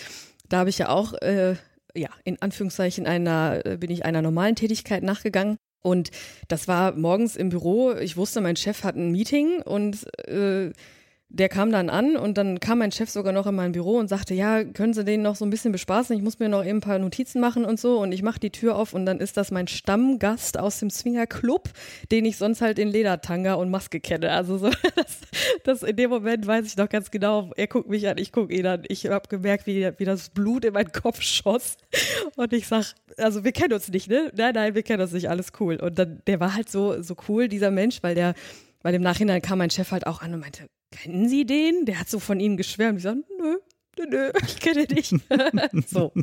Da 0.47 0.59
habe 0.59 0.69
ich 0.69 0.77
ja 0.77 0.89
auch 0.89 1.13
äh, 1.13 1.55
ja, 1.95 2.09
in 2.25 2.39
Anführungszeichen 2.39 3.07
einer, 3.07 3.65
äh, 3.65 3.77
bin 3.77 3.89
ich 3.89 4.05
einer 4.05 4.21
normalen 4.21 4.55
Tätigkeit 4.55 5.01
nachgegangen. 5.01 5.57
Und 5.81 6.11
das 6.47 6.67
war 6.67 6.91
morgens 6.91 7.37
im 7.37 7.49
Büro. 7.49 7.93
Ich 7.93 8.17
wusste, 8.17 8.39
mein 8.39 8.55
Chef 8.55 8.83
hat 8.83 8.95
ein 8.95 9.11
Meeting 9.11 9.63
und 9.63 10.05
äh, 10.27 10.73
der 11.31 11.47
kam 11.47 11.71
dann 11.71 11.91
an 11.91 12.17
und 12.17 12.39
dann 12.39 12.59
kam 12.59 12.79
mein 12.79 12.91
Chef 12.91 13.07
sogar 13.07 13.31
noch 13.31 13.45
in 13.45 13.53
mein 13.53 13.71
Büro 13.71 13.97
und 13.97 14.07
sagte, 14.07 14.33
ja, 14.33 14.63
können 14.63 14.95
Sie 14.95 15.05
den 15.05 15.21
noch 15.21 15.35
so 15.35 15.45
ein 15.45 15.51
bisschen 15.51 15.71
bespaßen? 15.71 16.15
Ich 16.15 16.23
muss 16.23 16.39
mir 16.39 16.49
noch 16.49 16.65
eben 16.65 16.79
ein 16.79 16.81
paar 16.81 16.97
Notizen 16.97 17.39
machen 17.39 17.65
und 17.65 17.79
so. 17.79 17.99
Und 17.99 18.11
ich 18.11 18.23
mache 18.23 18.39
die 18.39 18.49
Tür 18.49 18.75
auf 18.75 18.93
und 18.93 19.05
dann 19.05 19.19
ist 19.19 19.37
das 19.37 19.51
mein 19.51 19.67
Stammgast 19.67 20.57
aus 20.57 20.79
dem 20.79 20.89
Swinger 20.89 21.27
Club, 21.27 21.69
den 22.11 22.25
ich 22.25 22.37
sonst 22.37 22.61
halt 22.61 22.79
in 22.79 22.87
Ledertanga 22.87 23.53
und 23.53 23.69
Maske 23.69 23.99
kenne. 23.99 24.31
Also 24.31 24.57
so, 24.57 24.71
das, 24.95 25.19
das 25.63 25.83
in 25.83 25.95
dem 25.97 26.09
Moment 26.09 26.47
weiß 26.47 26.65
ich 26.65 26.77
noch 26.77 26.89
ganz 26.89 27.11
genau. 27.11 27.51
Er 27.55 27.67
guckt 27.67 27.89
mich 27.89 28.07
an, 28.07 28.17
ich 28.17 28.31
gucke 28.31 28.51
ihn 28.51 28.65
an. 28.65 28.81
Ich 28.87 29.05
habe 29.05 29.29
gemerkt, 29.29 29.67
wie, 29.67 29.87
wie 29.97 30.05
das 30.05 30.29
Blut 30.29 30.65
in 30.65 30.73
meinen 30.73 30.91
Kopf 30.91 31.21
schoss. 31.21 31.77
Und 32.37 32.53
ich 32.53 32.67
sag, 32.67 32.95
also 33.17 33.43
wir 33.43 33.51
kennen 33.51 33.73
uns 33.73 33.87
nicht, 33.89 34.09
ne? 34.09 34.31
Nein, 34.35 34.55
nein, 34.55 34.73
wir 34.73 34.81
kennen 34.81 35.03
uns 35.03 35.11
nicht, 35.11 35.29
alles 35.29 35.51
cool. 35.59 35.75
Und 35.75 35.99
dann, 35.99 36.23
der 36.25 36.39
war 36.39 36.55
halt 36.55 36.71
so, 36.71 37.03
so 37.03 37.15
cool, 37.27 37.47
dieser 37.47 37.69
Mensch, 37.69 38.01
weil 38.01 38.15
der, 38.15 38.33
weil 38.81 38.95
im 38.95 39.03
Nachhinein 39.03 39.43
kam 39.43 39.59
mein 39.59 39.69
Chef 39.69 39.91
halt 39.91 40.07
auch 40.07 40.23
an 40.23 40.33
und 40.33 40.39
meinte, 40.39 40.65
kennen 41.01 41.29
Sie 41.29 41.45
den? 41.45 41.85
Der 41.85 41.99
hat 41.99 42.09
so 42.09 42.19
von 42.19 42.39
Ihnen 42.39 42.57
geschwärmt. 42.57 42.97
Ich 42.97 43.03
sage, 43.03 43.23
nö, 43.37 43.57
nö, 43.97 44.05
nö, 44.09 44.31
ich 44.45 44.59
kenne 44.59 44.87
dich. 44.87 45.09
so. 45.87 46.13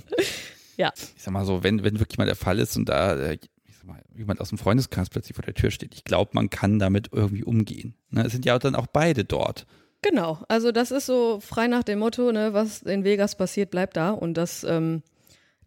Ja. 0.76 0.92
Ich 0.94 1.22
sag 1.22 1.32
mal 1.32 1.44
so, 1.44 1.62
wenn, 1.62 1.82
wenn 1.84 1.98
wirklich 1.98 2.18
mal 2.18 2.26
der 2.26 2.36
Fall 2.36 2.58
ist 2.58 2.76
und 2.76 2.88
da 2.88 3.14
äh, 3.16 3.38
ich 3.64 3.76
sag 3.76 3.86
mal, 3.86 4.02
jemand 4.14 4.40
aus 4.40 4.50
dem 4.50 4.58
Freundeskreis 4.58 5.08
plötzlich 5.10 5.34
vor 5.34 5.44
der 5.44 5.54
Tür 5.54 5.70
steht, 5.70 5.94
ich 5.94 6.04
glaube, 6.04 6.32
man 6.34 6.50
kann 6.50 6.78
damit 6.78 7.10
irgendwie 7.12 7.44
umgehen. 7.44 7.94
Ne? 8.10 8.24
Es 8.26 8.32
sind 8.32 8.44
ja 8.44 8.58
dann 8.58 8.74
auch 8.74 8.86
beide 8.86 9.24
dort. 9.24 9.66
Genau, 10.02 10.44
also 10.48 10.72
das 10.72 10.90
ist 10.90 11.06
so 11.06 11.40
frei 11.40 11.66
nach 11.68 11.82
dem 11.82 11.98
Motto, 11.98 12.30
ne, 12.30 12.52
was 12.52 12.82
in 12.82 13.02
Vegas 13.02 13.34
passiert, 13.34 13.70
bleibt 13.70 13.96
da 13.96 14.10
und 14.10 14.34
das 14.34 14.62
ähm, 14.62 15.02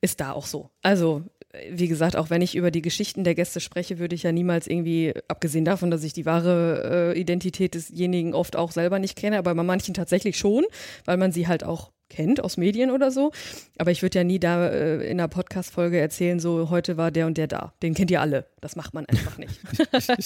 ist 0.01 0.21
da 0.21 0.31
auch 0.31 0.45
so. 0.45 0.69
Also 0.81 1.23
wie 1.71 1.87
gesagt, 1.87 2.15
auch 2.15 2.29
wenn 2.29 2.41
ich 2.41 2.55
über 2.55 2.69
die 2.69 2.81
Geschichten 2.81 3.23
der 3.23 3.33
Gäste 3.33 3.59
spreche, 3.59 3.97
würde 3.97 4.13
ich 4.13 4.23
ja 4.23 4.31
niemals 4.31 4.67
irgendwie, 4.67 5.13
abgesehen 5.27 5.65
davon, 5.65 5.89
dass 5.89 6.03
ich 6.03 6.13
die 6.13 6.25
wahre 6.25 7.13
äh, 7.15 7.19
Identität 7.19 7.73
desjenigen 7.73 8.35
oft 8.35 8.55
auch 8.55 8.71
selber 8.71 8.99
nicht 8.99 9.15
kenne, 9.15 9.39
aber 9.39 9.55
bei 9.55 9.63
manchen 9.63 9.95
tatsächlich 9.95 10.37
schon, 10.37 10.65
weil 11.05 11.17
man 11.17 11.31
sie 11.31 11.47
halt 11.47 11.63
auch 11.63 11.91
kennt 12.09 12.43
aus 12.43 12.57
Medien 12.57 12.91
oder 12.91 13.11
so. 13.11 13.31
Aber 13.77 13.91
ich 13.91 14.01
würde 14.01 14.19
ja 14.19 14.23
nie 14.23 14.39
da 14.39 14.67
äh, 14.67 15.09
in 15.09 15.19
einer 15.19 15.27
Podcast-Folge 15.27 15.99
erzählen, 15.99 16.39
so 16.39 16.69
heute 16.69 16.97
war 16.97 17.11
der 17.11 17.25
und 17.27 17.37
der 17.37 17.47
da. 17.47 17.73
Den 17.81 17.93
kennt 17.93 18.11
ihr 18.11 18.21
alle. 18.21 18.47
Das 18.61 18.75
macht 18.75 18.93
man 18.93 19.05
einfach 19.05 19.37
nicht. 19.37 19.59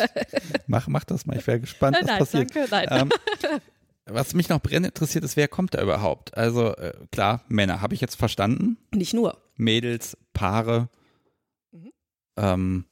mach, 0.68 0.88
mach 0.88 1.04
das 1.04 1.26
mal, 1.26 1.38
ich 1.38 1.48
wäre 1.48 1.60
gespannt, 1.60 1.98
was 2.00 2.08
nein, 2.08 2.20
passiert. 2.20 2.56
Danke, 2.56 2.70
nein. 2.72 2.88
Ähm, 3.02 3.60
was 4.06 4.34
mich 4.34 4.50
noch 4.50 4.62
brennend 4.62 4.88
interessiert 4.88 5.24
ist, 5.24 5.38
wer 5.38 5.48
kommt 5.48 5.74
da 5.74 5.82
überhaupt? 5.82 6.38
Also 6.38 6.76
äh, 6.76 6.94
klar, 7.12 7.44
Männer, 7.48 7.82
habe 7.82 7.94
ich 7.94 8.02
jetzt 8.02 8.16
verstanden. 8.16 8.78
Nicht 8.94 9.14
nur. 9.14 9.38
Mädels, 9.56 10.18
Paare. 10.34 10.90
Ähm, 12.38 12.86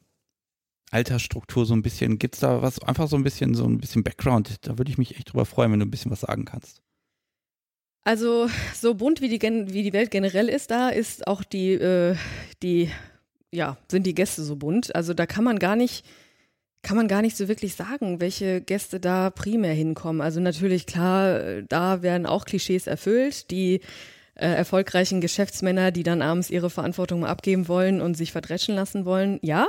Altersstruktur 0.92 1.66
so 1.66 1.74
ein 1.74 1.82
bisschen. 1.82 2.20
Gibt's 2.20 2.40
da 2.40 2.62
was, 2.62 2.80
einfach 2.80 3.08
so 3.08 3.16
ein 3.16 3.24
bisschen, 3.24 3.56
so 3.56 3.66
ein 3.66 3.80
bisschen 3.80 4.04
Background? 4.04 4.58
Da 4.62 4.78
würde 4.78 4.92
ich 4.92 4.98
mich 4.98 5.16
echt 5.16 5.32
drüber 5.32 5.46
freuen, 5.46 5.72
wenn 5.72 5.80
du 5.80 5.86
ein 5.86 5.92
bisschen 5.92 6.12
was 6.12 6.22
sagen 6.22 6.46
kannst. 6.46 6.82
Also 8.04 8.50
so 8.74 8.96
bunt 8.96 9.22
wie 9.22 9.30
die, 9.30 9.42
wie 9.42 9.84
die 9.84 9.94
Welt 9.94 10.12
generell 10.12 10.50
ist, 10.50 10.72
da 10.72 10.90
ist 10.90 11.28
auch 11.28 11.44
die, 11.44 11.74
äh, 11.74 12.16
die, 12.64 12.90
ja, 13.52 13.78
sind 13.90 14.06
die 14.06 14.16
Gäste 14.16 14.44
so 14.44 14.56
bunt. 14.56 14.94
Also 14.96 15.14
da 15.14 15.26
kann 15.26 15.44
man 15.44 15.60
gar 15.60 15.76
nicht, 15.76 16.04
kann 16.82 16.98
man 16.98 17.08
gar 17.08 17.22
nicht 17.22 17.38
so 17.38 17.48
wirklich 17.48 17.76
sagen, 17.76 18.20
welche 18.20 18.60
Gäste 18.60 19.00
da 19.00 19.30
primär 19.30 19.74
hinkommen. 19.74 20.22
Also 20.22 20.40
natürlich 20.40 20.88
klar, 20.88 21.40
äh, 21.40 21.64
da 21.70 22.02
werden 22.02 22.26
auch 22.26 22.46
Klischees 22.46 22.88
erfüllt, 22.88 23.52
die 23.52 23.82
äh, 24.42 24.56
erfolgreichen 24.56 25.22
Geschäftsmänner, 25.22 25.92
die 25.92 26.04
dann 26.04 26.24
abends 26.24 26.50
ihre 26.50 26.72
Verantwortung 26.72 27.22
mal 27.22 27.30
abgeben 27.30 27.68
wollen 27.68 28.02
und 28.02 28.18
sich 28.18 28.32
verdreschen 28.32 28.74
lassen 28.74 29.06
wollen. 29.06 29.38
Ja, 29.44 29.68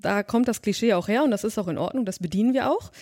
da 0.00 0.22
kommt 0.22 0.48
das 0.48 0.60
Klischee 0.60 0.92
auch 0.92 1.08
her 1.08 1.24
und 1.24 1.30
das 1.30 1.44
ist 1.44 1.58
auch 1.58 1.68
in 1.68 1.78
Ordnung, 1.78 2.04
das 2.04 2.18
bedienen 2.18 2.52
wir 2.52 2.70
auch. 2.70 2.92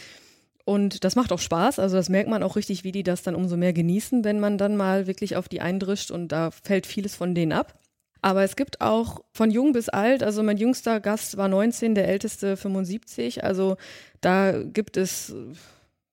Und 0.65 1.03
das 1.05 1.17
macht 1.17 1.33
auch 1.33 1.41
Spaß. 1.41 1.81
Also 1.81 1.97
das 1.97 2.09
merkt 2.09 2.31
man 2.31 2.43
auch 2.45 2.55
richtig, 2.57 2.85
wie 2.85 2.93
die 2.93 3.03
das 3.03 3.23
dann 3.23 3.35
umso 3.35 3.57
mehr 3.57 3.73
genießen, 3.73 4.25
wenn 4.25 4.39
man 4.39 4.57
dann 4.57 4.77
mal 4.77 5.07
wirklich 5.09 5.37
auf 5.37 5.49
die 5.49 5.61
eindrischt 5.61 6.13
und 6.13 6.29
da 6.29 6.53
fällt 6.53 6.87
vieles 6.87 7.17
von 7.17 7.35
denen 7.35 7.53
ab. 7.53 7.75
Aber 8.23 8.45
es 8.45 8.55
gibt 8.55 8.81
auch 8.81 9.21
von 9.33 9.51
jung 9.51 9.73
bis 9.73 9.89
alt, 9.89 10.23
also 10.23 10.43
mein 10.43 10.57
jüngster 10.57 11.01
Gast 11.01 11.37
war 11.37 11.49
19, 11.49 11.97
der 11.97 12.09
älteste 12.09 12.57
75. 12.57 13.43
Also 13.43 13.77
da 14.21 14.63
gibt 14.63 14.97
es 14.97 15.35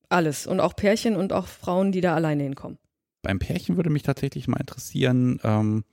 alles 0.09 0.47
und 0.47 0.59
auch 0.59 0.75
Pärchen 0.75 1.15
und 1.15 1.31
auch 1.31 1.47
Frauen, 1.47 1.91
die 1.91 2.01
da 2.01 2.15
alleine 2.15 2.43
hinkommen. 2.43 2.80
Beim 3.21 3.39
Pärchen 3.39 3.75
würde 3.75 3.89
mich 3.89 4.03
tatsächlich 4.03 4.47
mal 4.47 4.59
interessieren, 4.59 5.39
ähm, 5.43 5.83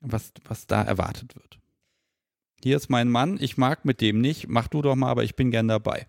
was, 0.00 0.32
was 0.46 0.66
da 0.66 0.82
erwartet 0.82 1.34
wird. 1.36 1.58
Hier 2.62 2.76
ist 2.76 2.90
mein 2.90 3.08
Mann, 3.08 3.38
ich 3.40 3.56
mag 3.56 3.84
mit 3.84 4.00
dem 4.00 4.20
nicht, 4.20 4.48
mach 4.48 4.68
du 4.68 4.82
doch 4.82 4.96
mal, 4.96 5.10
aber 5.10 5.22
ich 5.22 5.36
bin 5.36 5.50
gern 5.50 5.68
dabei. 5.68 6.06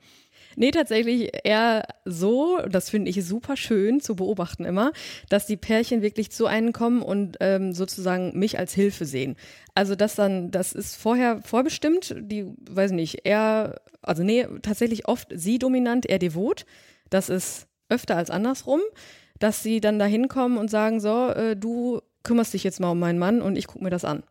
Nee, 0.55 0.71
tatsächlich 0.71 1.29
eher 1.43 1.87
so, 2.05 2.59
das 2.67 2.89
finde 2.89 3.09
ich 3.09 3.23
super 3.23 3.55
schön 3.55 4.01
zu 4.01 4.15
beobachten 4.15 4.65
immer, 4.65 4.91
dass 5.29 5.45
die 5.45 5.57
Pärchen 5.57 6.01
wirklich 6.01 6.31
zu 6.31 6.47
einem 6.47 6.73
kommen 6.73 7.01
und 7.01 7.37
ähm, 7.39 7.71
sozusagen 7.71 8.37
mich 8.37 8.57
als 8.57 8.73
Hilfe 8.73 9.05
sehen. 9.05 9.35
Also 9.75 9.95
das 9.95 10.15
dann, 10.15 10.49
das 10.51 10.73
ist 10.73 10.95
vorher 10.95 11.41
vorbestimmt, 11.43 12.15
die, 12.19 12.45
weiß 12.69 12.91
nicht, 12.91 13.25
eher, 13.25 13.79
also 14.01 14.23
nee, 14.23 14.47
tatsächlich 14.61 15.07
oft 15.07 15.27
sie 15.33 15.59
dominant, 15.59 16.07
er 16.07 16.19
devot. 16.19 16.65
Das 17.09 17.29
ist 17.29 17.67
öfter 17.87 18.17
als 18.17 18.29
andersrum, 18.29 18.81
dass 19.39 19.63
sie 19.63 19.81
dann 19.81 19.99
da 19.99 20.05
hinkommen 20.05 20.57
und 20.57 20.69
sagen, 20.69 20.99
so, 20.99 21.29
äh, 21.29 21.55
du 21.55 22.01
kümmerst 22.23 22.53
dich 22.53 22.63
jetzt 22.63 22.79
mal 22.79 22.91
um 22.91 22.99
meinen 22.99 23.19
Mann 23.19 23.41
und 23.41 23.55
ich 23.55 23.67
gucke 23.67 23.83
mir 23.83 23.89
das 23.89 24.05
an. 24.05 24.23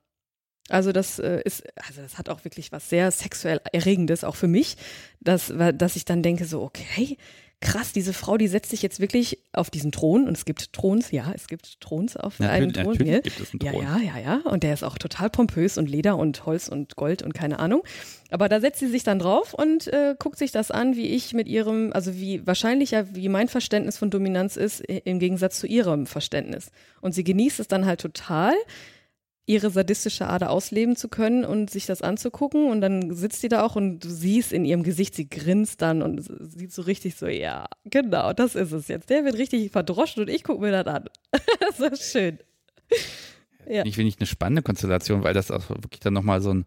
Also 0.68 0.92
das 0.92 1.18
äh, 1.18 1.40
ist, 1.44 1.64
also 1.87 2.03
das 2.03 2.18
hat 2.18 2.29
auch 2.29 2.44
wirklich 2.44 2.73
was 2.73 2.90
sehr 2.90 3.11
sexuell 3.11 3.61
Erregendes, 3.73 4.23
auch 4.23 4.37
für 4.37 4.49
mich, 4.49 4.77
dass, 5.21 5.53
dass 5.75 5.97
ich 5.97 6.05
dann 6.05 6.23
denke, 6.23 6.44
so, 6.44 6.62
okay, 6.62 7.16
krass, 7.61 7.92
diese 7.92 8.12
Frau, 8.12 8.37
die 8.37 8.47
setzt 8.47 8.71
sich 8.71 8.83
jetzt 8.83 9.01
wirklich 9.01 9.38
auf 9.53 9.68
diesen 9.71 9.90
Thron 9.90 10.29
und 10.29 10.37
es 10.37 10.44
gibt 10.44 10.73
Throns, 10.73 11.11
ja, 11.11 11.33
es 11.35 11.49
gibt 11.49 11.81
Throns 11.81 12.16
auf 12.16 12.38
Natürlich- 12.38 12.62
einem 12.62 12.73
Thron. 12.73 12.85
natürlich 12.92 13.09
hier. 13.09 13.21
gibt 13.23 13.40
es 13.40 13.51
einen 13.53 13.61
ja, 13.62 13.73
Thron. 13.73 13.83
ja, 13.83 13.99
ja, 13.99 14.18
ja. 14.18 14.40
Und 14.51 14.62
der 14.62 14.75
ist 14.75 14.85
auch 14.85 14.97
total 14.97 15.29
pompös 15.29 15.77
und 15.77 15.90
Leder 15.90 16.16
und 16.16 16.47
Holz 16.47 16.68
und 16.68 16.94
Gold 16.97 17.23
und 17.23 17.35
keine 17.35 17.59
Ahnung. 17.59 17.83
Aber 18.31 18.49
da 18.49 18.61
setzt 18.61 18.79
sie 18.81 18.88
sich 18.88 19.03
dann 19.03 19.18
drauf 19.18 19.55
und 19.55 19.88
äh, 19.88 20.14
guckt 20.18 20.38
sich 20.38 20.53
das 20.53 20.71
an, 20.71 20.94
wie 20.97 21.07
ich 21.09 21.33
mit 21.35 21.49
ihrem, 21.49 21.92
also 21.92 22.14
wie 22.14 22.47
wahrscheinlich 22.47 22.92
ja, 22.92 23.12
wie 23.14 23.29
mein 23.29 23.49
Verständnis 23.49 23.99
von 23.99 24.11
Dominanz 24.11 24.57
ist, 24.57 24.81
im 24.81 25.18
Gegensatz 25.18 25.59
zu 25.59 25.66
ihrem 25.66 26.07
Verständnis. 26.07 26.71
Und 27.01 27.12
sie 27.12 27.25
genießt 27.25 27.59
es 27.59 27.68
dann 27.68 27.87
halt 27.87 28.01
total, 28.01 28.55
ihre 29.49 29.71
sadistische 29.71 30.29
Ader 30.29 30.51
ausleben 30.51 30.95
zu 30.95 31.09
können 31.09 31.45
und 31.45 31.71
sich 31.71 31.87
das 31.87 32.03
anzugucken. 32.03 32.71
Und 32.71 32.83
dann 32.83 33.15
sitzt 33.15 33.41
sie 33.41 33.49
da 33.49 33.63
auch 33.63 33.77
und 33.77 34.01
du 34.01 34.09
siehst 34.11 34.53
in 34.53 34.67
ihrem 34.67 34.83
Gesicht, 34.83 35.15
sie 35.15 35.29
grinst 35.29 35.81
dann 35.81 36.03
und 36.03 36.21
sieht 36.23 36.71
so 36.71 36.83
richtig 36.83 37.17
so, 37.17 37.27
ja, 37.27 37.67
genau, 37.85 38.35
das 38.35 38.55
ist 38.55 38.73
es 38.73 38.89
jetzt. 38.89 39.09
Der 39.09 39.25
wird 39.25 39.39
richtig 39.39 39.71
verdroschen 39.73 40.23
und 40.23 40.29
ich 40.29 40.45
gucke 40.45 40.61
mir 40.61 40.71
das 40.71 40.87
an. 40.87 41.05
das 41.61 41.81
ist 41.81 42.13
schön. 42.13 42.39
Ja. 43.67 43.87
Ich 43.87 43.95
finde 43.95 44.11
ich 44.11 44.19
eine 44.19 44.27
spannende 44.27 44.63
Konstellation, 44.63 45.25
weil 45.25 45.35
das 45.35 45.51
auch 45.51 45.71
wirklich 45.71 46.01
dann 46.01 46.13
nochmal 46.13 46.43
so 46.43 46.53
ein 46.53 46.67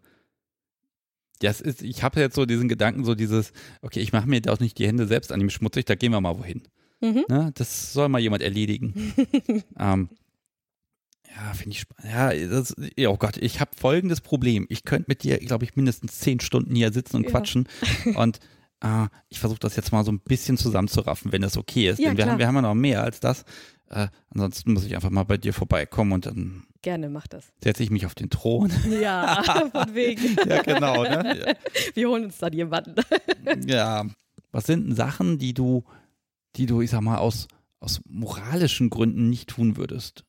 ja, 1.44 1.50
es 1.50 1.60
ist, 1.60 1.82
ich 1.82 2.04
habe 2.04 2.20
jetzt 2.20 2.36
so 2.36 2.46
diesen 2.46 2.68
Gedanken, 2.68 3.04
so 3.04 3.16
dieses, 3.16 3.52
okay, 3.82 4.00
ich 4.00 4.14
mache 4.14 4.30
mir 4.30 4.42
da 4.42 4.54
auch 4.54 4.60
nicht 4.60 4.78
die 4.78 4.86
Hände 4.86 5.08
selbst 5.08 5.32
an 5.32 5.42
ihm 5.42 5.50
schmutzig, 5.50 5.86
da 5.86 5.96
gehen 5.96 6.12
wir 6.12 6.22
mal 6.22 6.38
wohin. 6.38 6.62
Mhm. 7.00 7.26
Ne? 7.28 7.52
Das 7.56 7.94
soll 7.94 8.10
mal 8.10 8.20
jemand 8.22 8.44
erledigen. 8.44 8.94
ähm, 9.80 10.10
ja, 11.36 11.54
finde 11.54 11.72
ich 11.72 11.80
spannend. 11.82 12.12
Ja, 12.14 12.48
das, 12.48 12.76
ja, 12.98 13.10
oh 13.10 13.18
Gott, 13.18 13.38
ich 13.38 13.60
habe 13.60 13.72
folgendes 13.78 14.22
Problem. 14.22 14.66
Ich 14.70 14.84
könnte 14.84 15.06
mit 15.08 15.24
dir, 15.24 15.38
glaube 15.40 15.64
ich, 15.66 15.76
mindestens 15.76 16.20
zehn 16.20 16.40
Stunden 16.40 16.76
hier 16.76 16.92
sitzen 16.92 17.18
und 17.18 17.24
Ja. 17.24 17.30
quatschen. 17.32 17.68
Und 18.16 18.40
äh, 18.84 19.08
ich 19.30 19.40
versuche 19.40 19.60
das 19.60 19.76
jetzt 19.76 19.92
mal 19.92 20.04
so 20.04 20.12
ein 20.12 20.20
bisschen 20.20 20.58
zusammenzuraffen, 20.58 21.32
wenn 21.32 21.42
das 21.44 21.56
okay 21.58 21.90
ist. 21.90 22.00
Ja, 22.00 22.10
Denn 22.10 22.18
wir 22.18 22.24
klar. 22.24 22.32
haben, 22.34 22.40
wir 22.40 22.48
haben 22.48 22.56
ja 22.56 22.62
noch 22.64 22.74
mehr 22.74 23.04
als 23.04 23.20
das. 23.20 23.44
Äh, 23.90 24.08
ansonsten 24.30 24.74
muss 24.74 24.86
ich 24.86 24.96
einfach 24.96 25.10
mal 25.12 25.24
bei 25.24 25.38
dir 25.38 25.54
vorbeikommen 25.54 26.14
und 26.14 26.26
dann 26.26 26.64
Gerne, 26.82 27.10
mach 27.10 27.28
das. 27.28 27.46
setze 27.64 27.84
ich 27.84 27.92
mich 27.92 28.06
auf 28.08 28.16
den 28.16 28.30
Thron. 28.32 28.72
Ja, 29.02 29.44
von 29.72 29.94
wegen. 29.94 30.36
ja, 30.48 30.64
genau. 30.64 31.04
Ne? 31.04 31.56
Wir 31.94 32.10
holen 32.10 32.26
uns 32.26 32.40
dann 32.40 32.54
jemanden. 32.54 32.96
Ja. 33.68 34.06
Was 34.52 34.66
sind 34.66 34.88
denn 34.88 34.96
Sachen, 34.96 35.38
die 35.38 35.54
du, 35.54 35.84
die 36.56 36.66
du, 36.66 36.82
ich 36.82 36.90
sag 36.90 37.02
mal, 37.02 37.18
aus, 37.20 37.48
aus 37.80 38.02
moralischen 38.10 38.90
Gründen 38.90 39.30
nicht 39.30 39.50
tun 39.50 39.78
würdest? 39.78 40.24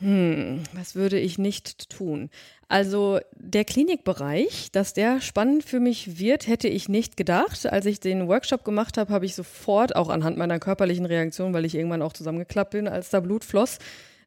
Hm, 0.00 0.62
was 0.72 0.94
würde 0.94 1.18
ich 1.18 1.38
nicht 1.38 1.88
tun? 1.88 2.28
Also 2.68 3.20
der 3.36 3.64
Klinikbereich, 3.64 4.70
dass 4.72 4.92
der 4.92 5.20
spannend 5.20 5.64
für 5.64 5.80
mich 5.80 6.18
wird, 6.18 6.46
hätte 6.46 6.68
ich 6.68 6.88
nicht 6.88 7.16
gedacht. 7.16 7.64
Als 7.66 7.86
ich 7.86 8.00
den 8.00 8.28
Workshop 8.28 8.64
gemacht 8.64 8.98
habe, 8.98 9.12
habe 9.12 9.24
ich 9.24 9.34
sofort, 9.34 9.96
auch 9.96 10.08
anhand 10.08 10.36
meiner 10.36 10.58
körperlichen 10.58 11.06
Reaktion, 11.06 11.54
weil 11.54 11.64
ich 11.64 11.74
irgendwann 11.74 12.02
auch 12.02 12.12
zusammengeklappt 12.12 12.72
bin, 12.72 12.88
als 12.88 13.10
da 13.10 13.20
Blut 13.20 13.44
floss, 13.44 13.78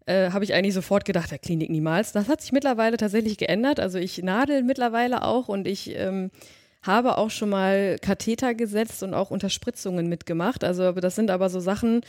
äh, 0.07 0.31
habe 0.31 0.45
ich 0.45 0.53
eigentlich 0.53 0.73
sofort 0.73 1.05
gedacht, 1.05 1.29
der 1.31 1.37
Klinik 1.37 1.69
niemals. 1.69 2.11
Das 2.11 2.27
hat 2.27 2.41
sich 2.41 2.53
mittlerweile 2.53 2.97
tatsächlich 2.97 3.37
geändert. 3.37 3.79
Also 3.79 3.99
ich 3.99 4.23
nadel 4.23 4.63
mittlerweile 4.63 5.23
auch 5.23 5.47
und 5.47 5.67
ich 5.67 5.95
ähm, 5.95 6.31
habe 6.81 7.17
auch 7.17 7.29
schon 7.29 7.49
mal 7.49 7.97
Katheter 8.01 8.53
gesetzt 8.53 9.03
und 9.03 9.13
auch 9.13 9.31
Unterspritzungen 9.31 10.07
mitgemacht. 10.07 10.63
Also 10.63 10.91
das 10.93 11.15
sind 11.15 11.29
aber 11.29 11.49
so 11.49 11.59
Sachen, 11.59 12.01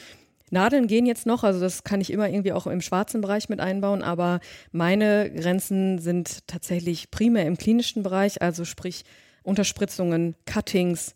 Nadeln 0.52 0.87
gehen 0.87 1.06
jetzt 1.06 1.26
noch, 1.26 1.44
also 1.44 1.61
das 1.61 1.84
kann 1.84 2.00
ich 2.00 2.12
immer 2.12 2.28
irgendwie 2.28 2.52
auch 2.52 2.66
im 2.66 2.80
schwarzen 2.80 3.20
Bereich 3.20 3.48
mit 3.48 3.61
einbauen, 3.61 4.02
aber 4.02 4.40
meine 4.72 5.30
Grenzen 5.30 5.98
sind 5.98 6.46
tatsächlich 6.46 7.11
primär 7.11 7.46
im 7.46 7.56
klinischen 7.58 8.02
Bereich, 8.02 8.42
also 8.42 8.64
sprich 8.64 9.04
Unterspritzungen, 9.42 10.34
Cuttings, 10.46 11.14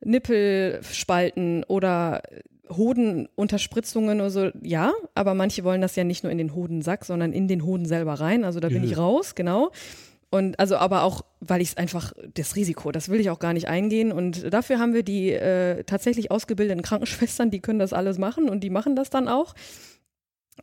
Nippelspalten 0.00 1.64
oder 1.64 2.22
Hodenunterspritzungen 2.68 4.20
oder 4.20 4.30
so, 4.30 4.50
ja, 4.62 4.92
aber 5.14 5.34
manche 5.34 5.64
wollen 5.64 5.80
das 5.80 5.96
ja 5.96 6.04
nicht 6.04 6.24
nur 6.24 6.32
in 6.32 6.38
den 6.38 6.54
Hodensack, 6.54 7.04
sondern 7.04 7.32
in 7.32 7.48
den 7.48 7.64
Hoden 7.64 7.86
selber 7.86 8.14
rein. 8.14 8.44
Also 8.44 8.60
da 8.60 8.68
bin 8.68 8.82
Ja. 8.82 8.90
ich 8.90 8.98
raus, 8.98 9.34
genau. 9.34 9.70
Und 10.36 10.58
also 10.60 10.76
aber 10.76 11.02
auch, 11.02 11.22
weil 11.40 11.60
ich 11.60 11.70
es 11.70 11.76
einfach, 11.76 12.12
das 12.34 12.56
Risiko, 12.56 12.92
das 12.92 13.08
will 13.08 13.20
ich 13.20 13.30
auch 13.30 13.38
gar 13.38 13.52
nicht 13.52 13.68
eingehen. 13.68 14.12
Und 14.12 14.52
dafür 14.52 14.78
haben 14.78 14.94
wir 14.94 15.02
die 15.02 15.32
äh, 15.32 15.82
tatsächlich 15.84 16.30
ausgebildeten 16.30 16.82
Krankenschwestern, 16.82 17.50
die 17.50 17.60
können 17.60 17.78
das 17.78 17.92
alles 17.92 18.18
machen 18.18 18.48
und 18.48 18.60
die 18.60 18.70
machen 18.70 18.94
das 18.96 19.10
dann 19.10 19.28
auch. 19.28 19.54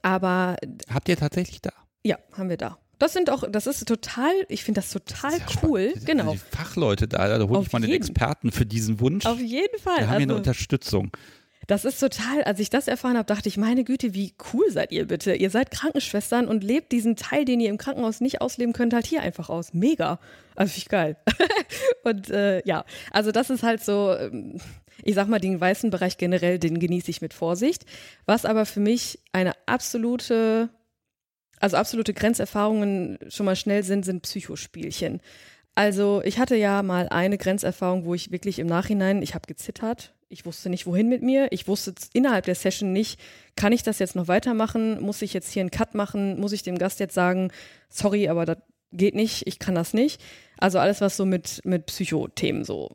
Aber 0.02 0.56
Habt 0.94 1.10
ihr 1.10 1.18
tatsächlich 1.18 1.62
da? 1.62 1.72
ja, 2.04 2.18
haben 2.34 2.50
wir 2.50 2.58
da. 2.58 2.78
Das 3.00 3.14
sind 3.14 3.30
auch, 3.30 3.44
das 3.50 3.68
ist 3.68 3.86
total, 3.88 4.32
ich 4.50 4.64
finde 4.64 4.80
das 4.82 4.92
total 4.92 5.32
Sehr 5.32 5.42
cool. 5.64 5.90
spannend. 5.90 6.06
Genau. 6.06 6.32
Die 6.34 6.38
Fachleute 6.38 7.08
da, 7.08 7.38
da 7.38 7.48
hole 7.48 7.62
ich 7.64 7.72
mal 7.72 7.80
den 7.80 7.90
jeden. 7.90 8.02
Experten 8.02 8.52
für 8.52 8.66
diesen 8.66 9.00
Wunsch. 9.00 9.26
Auf 9.26 9.40
jeden 9.40 9.78
Fall. 9.80 9.98
da 10.00 10.08
haben 10.08 10.10
wir 10.12 10.16
eine 10.24 10.24
Also- 10.34 10.36
Unterstützung. 10.38 11.12
Das 11.68 11.86
ist 11.86 12.00
total, 12.00 12.44
als 12.44 12.60
ich 12.60 12.70
das 12.70 12.88
erfahren 12.88 13.18
habe, 13.18 13.26
dachte 13.26 13.48
ich, 13.50 13.58
meine 13.58 13.84
Güte, 13.84 14.14
wie 14.14 14.34
cool 14.54 14.70
seid 14.70 14.92
ihr 14.92 15.08
bitte? 15.08 15.34
Ihr 15.34 15.50
seid 15.50 15.72
Krankenschwestern 15.72 16.48
und 16.48 16.64
lebt 16.64 16.92
diesen 16.92 17.16
Teil, 17.16 17.46
den 17.46 17.60
ihr 17.60 17.70
im 17.70 17.78
Krankenhaus 17.78 18.22
nicht 18.22 18.42
ausleben 18.42 18.74
könnt, 18.74 18.94
halt 18.94 19.06
hier 19.06 19.22
einfach 19.22 19.50
aus. 19.50 19.74
Mega. 19.74 20.20
Also 20.56 20.74
ich 20.78 20.90
geil. 20.90 21.18
und 22.04 22.30
äh, 22.30 22.62
ja, 22.66 22.86
also 23.12 23.32
das 23.32 23.50
ist 23.50 23.64
halt 23.64 23.84
so, 23.84 24.16
ähm, 24.16 24.60
ich 25.04 25.16
sag 25.16 25.28
mal, 25.28 25.40
den 25.40 25.60
weißen 25.60 25.90
Bereich 25.90 26.18
generell, 26.18 26.60
den 26.60 26.80
genieße 26.80 27.10
ich 27.10 27.22
mit 27.22 27.34
Vorsicht. 27.34 27.86
Was 28.26 28.46
aber 28.46 28.66
für 28.66 28.80
mich 28.80 29.20
eine 29.32 29.54
absolute, 29.66 30.70
also 31.60 31.78
absolute 31.78 32.14
Grenzerfahrungen 32.14 33.18
schon 33.30 33.46
mal 33.46 33.56
schnell 33.56 33.84
sind, 33.84 34.06
sind 34.06 34.24
Psychospielchen. 34.24 35.22
Also 35.76 36.22
ich 36.24 36.38
hatte 36.38 36.56
ja 36.56 36.84
mal 36.84 37.10
eine 37.10 37.38
Grenzerfahrung, 37.38 38.06
wo 38.06 38.14
ich 38.14 38.32
wirklich 38.32 38.60
im 38.60 38.68
Nachhinein, 38.68 39.22
ich 39.22 39.34
habe 39.34 39.48
gezittert, 39.48 40.14
ich 40.30 40.46
wusste 40.46 40.70
nicht, 40.70 40.86
wohin 40.86 41.10
mit 41.10 41.24
mir, 41.24 41.48
ich 41.52 41.68
wusste 41.68 41.94
innerhalb 42.14 42.46
der 42.46 42.56
Session 42.56 42.92
nicht, 42.92 43.20
kann 43.56 43.74
ich 43.74 43.84
das 43.84 44.00
jetzt 44.00 44.16
noch 44.16 44.28
weitermachen, 44.28 45.02
muss 45.02 45.22
ich 45.22 45.34
jetzt 45.34 45.52
hier 45.52 45.62
einen 45.62 45.72
Cut 45.72 45.96
machen, 45.96 46.40
muss 46.40 46.52
ich 46.52 46.64
dem 46.64 46.78
Gast 46.78 47.00
jetzt 47.00 47.16
sagen, 47.16 47.52
sorry, 47.90 48.28
aber 48.30 48.46
das 48.46 48.58
geht 48.92 49.16
nicht, 49.16 49.48
ich 49.48 49.60
kann 49.60 49.76
das 49.76 49.94
nicht. 49.94 50.22
Also 50.58 50.80
alles, 50.80 51.02
was 51.02 51.18
so 51.18 51.26
mit, 51.26 51.62
mit 51.66 51.88
Psychothemen 51.88 52.64
so, 52.64 52.92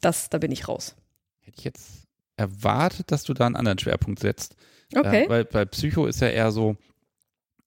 das, 0.00 0.28
da 0.28 0.38
bin 0.38 0.52
ich 0.52 0.68
raus. 0.68 0.96
Hätte 1.40 1.58
ich 1.58 1.64
jetzt 1.64 2.06
erwartet, 2.36 3.10
dass 3.12 3.24
du 3.24 3.34
da 3.34 3.46
einen 3.46 3.56
anderen 3.56 3.78
Schwerpunkt 3.78 4.20
setzt. 4.20 4.56
Okay. 4.94 5.24
Äh, 5.24 5.28
weil 5.28 5.44
bei 5.44 5.64
Psycho 5.64 6.06
ist 6.06 6.20
ja 6.20 6.28
eher 6.28 6.52
so, 6.52 6.76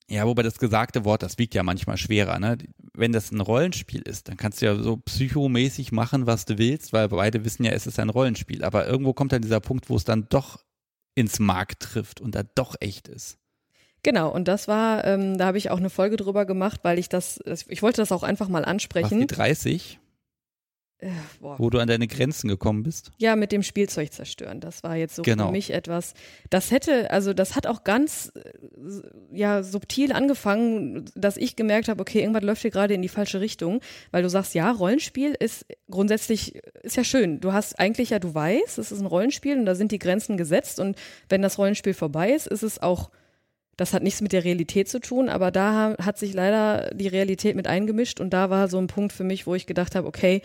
ja, 0.09 0.25
wobei 0.25 0.43
das 0.43 0.59
gesagte 0.59 1.05
Wort, 1.05 1.23
das 1.23 1.37
wiegt 1.37 1.55
ja 1.55 1.63
manchmal 1.63 1.97
schwerer. 1.97 2.39
Ne? 2.39 2.57
Wenn 2.95 3.11
das 3.11 3.31
ein 3.31 3.41
Rollenspiel 3.41 4.01
ist, 4.01 4.29
dann 4.29 4.37
kannst 4.37 4.61
du 4.61 4.65
ja 4.67 4.75
so 4.75 4.97
psychomäßig 4.97 5.91
machen, 5.91 6.27
was 6.27 6.45
du 6.45 6.57
willst, 6.57 6.93
weil 6.93 7.09
beide 7.09 7.43
wissen 7.43 7.63
ja, 7.63 7.71
es 7.71 7.87
ist 7.87 7.99
ein 7.99 8.09
Rollenspiel. 8.09 8.63
Aber 8.63 8.87
irgendwo 8.87 9.13
kommt 9.13 9.31
dann 9.31 9.41
dieser 9.41 9.59
Punkt, 9.59 9.89
wo 9.89 9.95
es 9.95 10.03
dann 10.03 10.27
doch 10.29 10.59
ins 11.15 11.39
Mark 11.39 11.79
trifft 11.79 12.21
und 12.21 12.35
da 12.35 12.43
doch 12.55 12.75
echt 12.79 13.07
ist. 13.07 13.39
Genau, 14.03 14.29
und 14.29 14.47
das 14.47 14.67
war, 14.67 15.05
ähm, 15.05 15.37
da 15.37 15.45
habe 15.45 15.57
ich 15.57 15.71
auch 15.71 15.77
eine 15.77 15.89
Folge 15.89 16.17
drüber 16.17 16.45
gemacht, 16.45 16.81
weil 16.83 16.99
ich 16.99 17.07
das, 17.07 17.39
ich 17.67 17.81
wollte 17.81 18.01
das 18.01 18.11
auch 18.11 18.23
einfach 18.23 18.49
mal 18.49 18.63
Was 18.63 18.67
ansprechen. 18.67 19.19
die 19.21 19.27
30, 19.27 19.99
Äh, 21.03 21.09
wo 21.41 21.69
du 21.69 21.79
an 21.79 21.87
deine 21.89 22.07
Grenzen 22.07 22.47
gekommen 22.47 22.83
bist. 22.83 23.11
Ja, 23.17 23.35
mit 23.35 23.51
dem 23.51 23.61
Spielzeug 23.61 24.13
zerstören. 24.13 24.61
Das 24.61 24.83
war 24.83 24.95
jetzt 24.95 25.15
so 25.15 25.21
Genau. 25.21 25.47
für 25.47 25.51
mich 25.51 25.71
etwas. 25.71 26.13
Das 26.49 26.71
hätte, 26.71 27.11
also 27.11 27.33
das 27.33 27.57
hat 27.57 27.67
auch 27.67 27.83
ganz 27.83 28.31
äh, 28.35 28.41
ja 29.33 29.63
subtil 29.63 30.13
angefangen, 30.13 31.05
dass 31.13 31.35
ich 31.35 31.57
gemerkt 31.57 31.89
habe, 31.89 31.99
okay, 31.99 32.21
irgendwas 32.21 32.43
läuft 32.43 32.61
hier 32.61 32.71
gerade 32.71 32.93
in 32.93 33.01
die 33.01 33.09
falsche 33.09 33.41
Richtung, 33.41 33.81
weil 34.11 34.23
du 34.23 34.29
sagst, 34.29 34.53
ja, 34.53 34.71
Rollenspiel 34.71 35.35
ist 35.37 35.65
grundsätzlich 35.89 36.55
ist 36.83 36.95
ja 36.95 37.03
schön. 37.03 37.41
Du 37.41 37.51
hast 37.51 37.77
eigentlich 37.79 38.11
ja, 38.11 38.19
du 38.19 38.33
weißt, 38.33 38.77
es 38.77 38.91
ist 38.91 39.01
ein 39.01 39.05
Rollenspiel 39.05 39.57
und 39.57 39.65
da 39.65 39.75
sind 39.75 39.91
die 39.91 39.99
Grenzen 39.99 40.37
gesetzt 40.37 40.79
und 40.79 40.97
wenn 41.27 41.41
das 41.41 41.57
Rollenspiel 41.57 41.93
vorbei 41.93 42.31
ist, 42.31 42.47
ist 42.47 42.63
es 42.63 42.81
auch 42.81 43.09
das 43.75 43.93
hat 43.93 44.03
nichts 44.03 44.21
mit 44.21 44.33
der 44.33 44.43
Realität 44.43 44.87
zu 44.87 44.99
tun, 44.99 45.29
aber 45.29 45.49
da 45.49 45.95
hat 45.97 46.19
sich 46.19 46.33
leider 46.33 46.91
die 46.93 47.07
Realität 47.07 47.55
mit 47.55 47.67
eingemischt 47.67 48.19
und 48.19 48.31
da 48.31 48.49
war 48.51 48.67
so 48.67 48.77
ein 48.77 48.85
Punkt 48.87 49.13
für 49.13 49.23
mich, 49.23 49.47
wo 49.47 49.55
ich 49.55 49.65
gedacht 49.65 49.95
habe, 49.95 50.07
okay, 50.07 50.41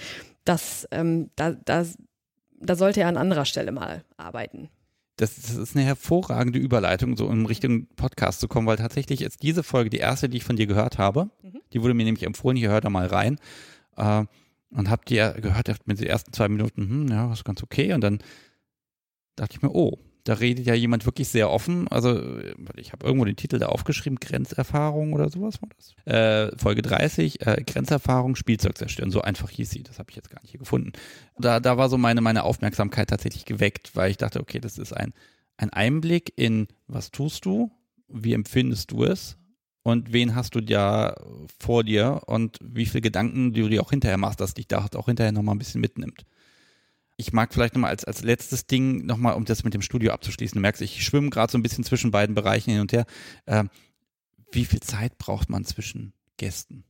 das, 0.48 0.88
ähm, 0.90 1.30
da, 1.36 1.52
da, 1.52 1.84
da 2.60 2.74
sollte 2.74 3.00
er 3.00 3.08
an 3.08 3.16
anderer 3.16 3.44
Stelle 3.44 3.72
mal 3.72 4.04
arbeiten. 4.16 4.70
Das, 5.16 5.34
das 5.34 5.56
ist 5.56 5.76
eine 5.76 5.84
hervorragende 5.84 6.58
Überleitung, 6.58 7.16
so 7.16 7.28
in 7.28 7.44
Richtung 7.44 7.88
Podcast 7.96 8.40
zu 8.40 8.48
kommen, 8.48 8.66
weil 8.66 8.76
tatsächlich 8.76 9.22
ist 9.22 9.42
diese 9.42 9.62
Folge 9.62 9.90
die 9.90 9.98
erste, 9.98 10.28
die 10.28 10.38
ich 10.38 10.44
von 10.44 10.56
dir 10.56 10.66
gehört 10.66 10.98
habe. 10.98 11.28
Mhm. 11.42 11.60
Die 11.72 11.82
wurde 11.82 11.94
mir 11.94 12.04
nämlich 12.04 12.24
empfohlen, 12.24 12.56
hier 12.56 12.70
hört 12.70 12.84
da 12.84 12.90
mal 12.90 13.06
rein. 13.06 13.38
Äh, 13.96 14.24
und 14.70 14.90
hab 14.90 15.06
dir 15.06 15.32
gehört, 15.32 15.68
mit 15.86 15.98
den 15.98 16.06
ersten 16.06 16.32
zwei 16.32 16.48
Minuten, 16.48 16.82
hm, 16.88 17.08
ja, 17.08 17.30
was 17.30 17.42
ganz 17.42 17.62
okay. 17.62 17.94
Und 17.94 18.02
dann 18.02 18.18
dachte 19.34 19.56
ich 19.56 19.62
mir, 19.62 19.74
oh, 19.74 19.98
da 20.28 20.34
redet 20.34 20.66
ja 20.66 20.74
jemand 20.74 21.06
wirklich 21.06 21.28
sehr 21.28 21.50
offen. 21.50 21.88
Also 21.88 22.10
äh, 22.10 22.54
ich 22.76 22.92
habe 22.92 23.06
irgendwo 23.06 23.24
den 23.24 23.36
Titel 23.36 23.58
da 23.58 23.66
aufgeschrieben, 23.66 24.20
Grenzerfahrung 24.20 25.14
oder 25.14 25.30
sowas 25.30 25.62
war 25.62 25.70
das. 25.74 25.94
Äh, 26.04 26.54
Folge 26.58 26.82
30, 26.82 27.46
äh, 27.46 27.64
Grenzerfahrung, 27.66 28.36
Spielzeug 28.36 28.76
zerstören. 28.76 29.10
So 29.10 29.22
einfach 29.22 29.48
hieß 29.48 29.70
sie. 29.70 29.82
Das 29.82 29.98
habe 29.98 30.10
ich 30.10 30.16
jetzt 30.16 30.28
gar 30.28 30.42
nicht 30.42 30.50
hier 30.50 30.60
gefunden. 30.60 30.92
Da, 31.38 31.60
da 31.60 31.78
war 31.78 31.88
so 31.88 31.96
meine, 31.96 32.20
meine 32.20 32.44
Aufmerksamkeit 32.44 33.08
tatsächlich 33.08 33.46
geweckt, 33.46 33.96
weil 33.96 34.10
ich 34.10 34.18
dachte, 34.18 34.40
okay, 34.40 34.60
das 34.60 34.76
ist 34.76 34.92
ein, 34.92 35.14
ein 35.56 35.70
Einblick 35.70 36.34
in, 36.36 36.68
was 36.88 37.10
tust 37.10 37.46
du, 37.46 37.70
wie 38.08 38.34
empfindest 38.34 38.90
du 38.90 39.04
es 39.04 39.38
und 39.82 40.12
wen 40.12 40.34
hast 40.34 40.54
du 40.54 40.60
da 40.60 41.16
vor 41.58 41.84
dir 41.84 42.20
und 42.26 42.58
wie 42.62 42.84
viele 42.84 43.00
Gedanken 43.00 43.54
du 43.54 43.66
dir 43.70 43.80
auch 43.80 43.90
hinterher 43.90 44.18
machst, 44.18 44.42
dass 44.42 44.52
dich 44.52 44.68
da 44.68 44.86
auch 44.94 45.06
hinterher 45.06 45.32
nochmal 45.32 45.54
ein 45.54 45.58
bisschen 45.58 45.80
mitnimmt. 45.80 46.26
Ich 47.20 47.32
mag 47.32 47.52
vielleicht 47.52 47.74
nochmal 47.74 47.90
als, 47.90 48.04
als 48.04 48.22
letztes 48.22 48.68
Ding 48.68 49.04
nochmal, 49.04 49.34
um 49.34 49.44
das 49.44 49.64
mit 49.64 49.74
dem 49.74 49.82
Studio 49.82 50.12
abzuschließen. 50.12 50.54
Du 50.54 50.60
merkst, 50.60 50.80
ich 50.82 51.04
schwimme 51.04 51.30
gerade 51.30 51.50
so 51.50 51.58
ein 51.58 51.62
bisschen 51.62 51.82
zwischen 51.82 52.12
beiden 52.12 52.36
Bereichen 52.36 52.70
hin 52.70 52.80
und 52.80 52.92
her. 52.92 53.06
Ähm, 53.48 53.70
wie 54.52 54.64
viel 54.64 54.78
Zeit 54.78 55.18
braucht 55.18 55.50
man 55.50 55.64
zwischen 55.64 56.12
Gästen? 56.36 56.84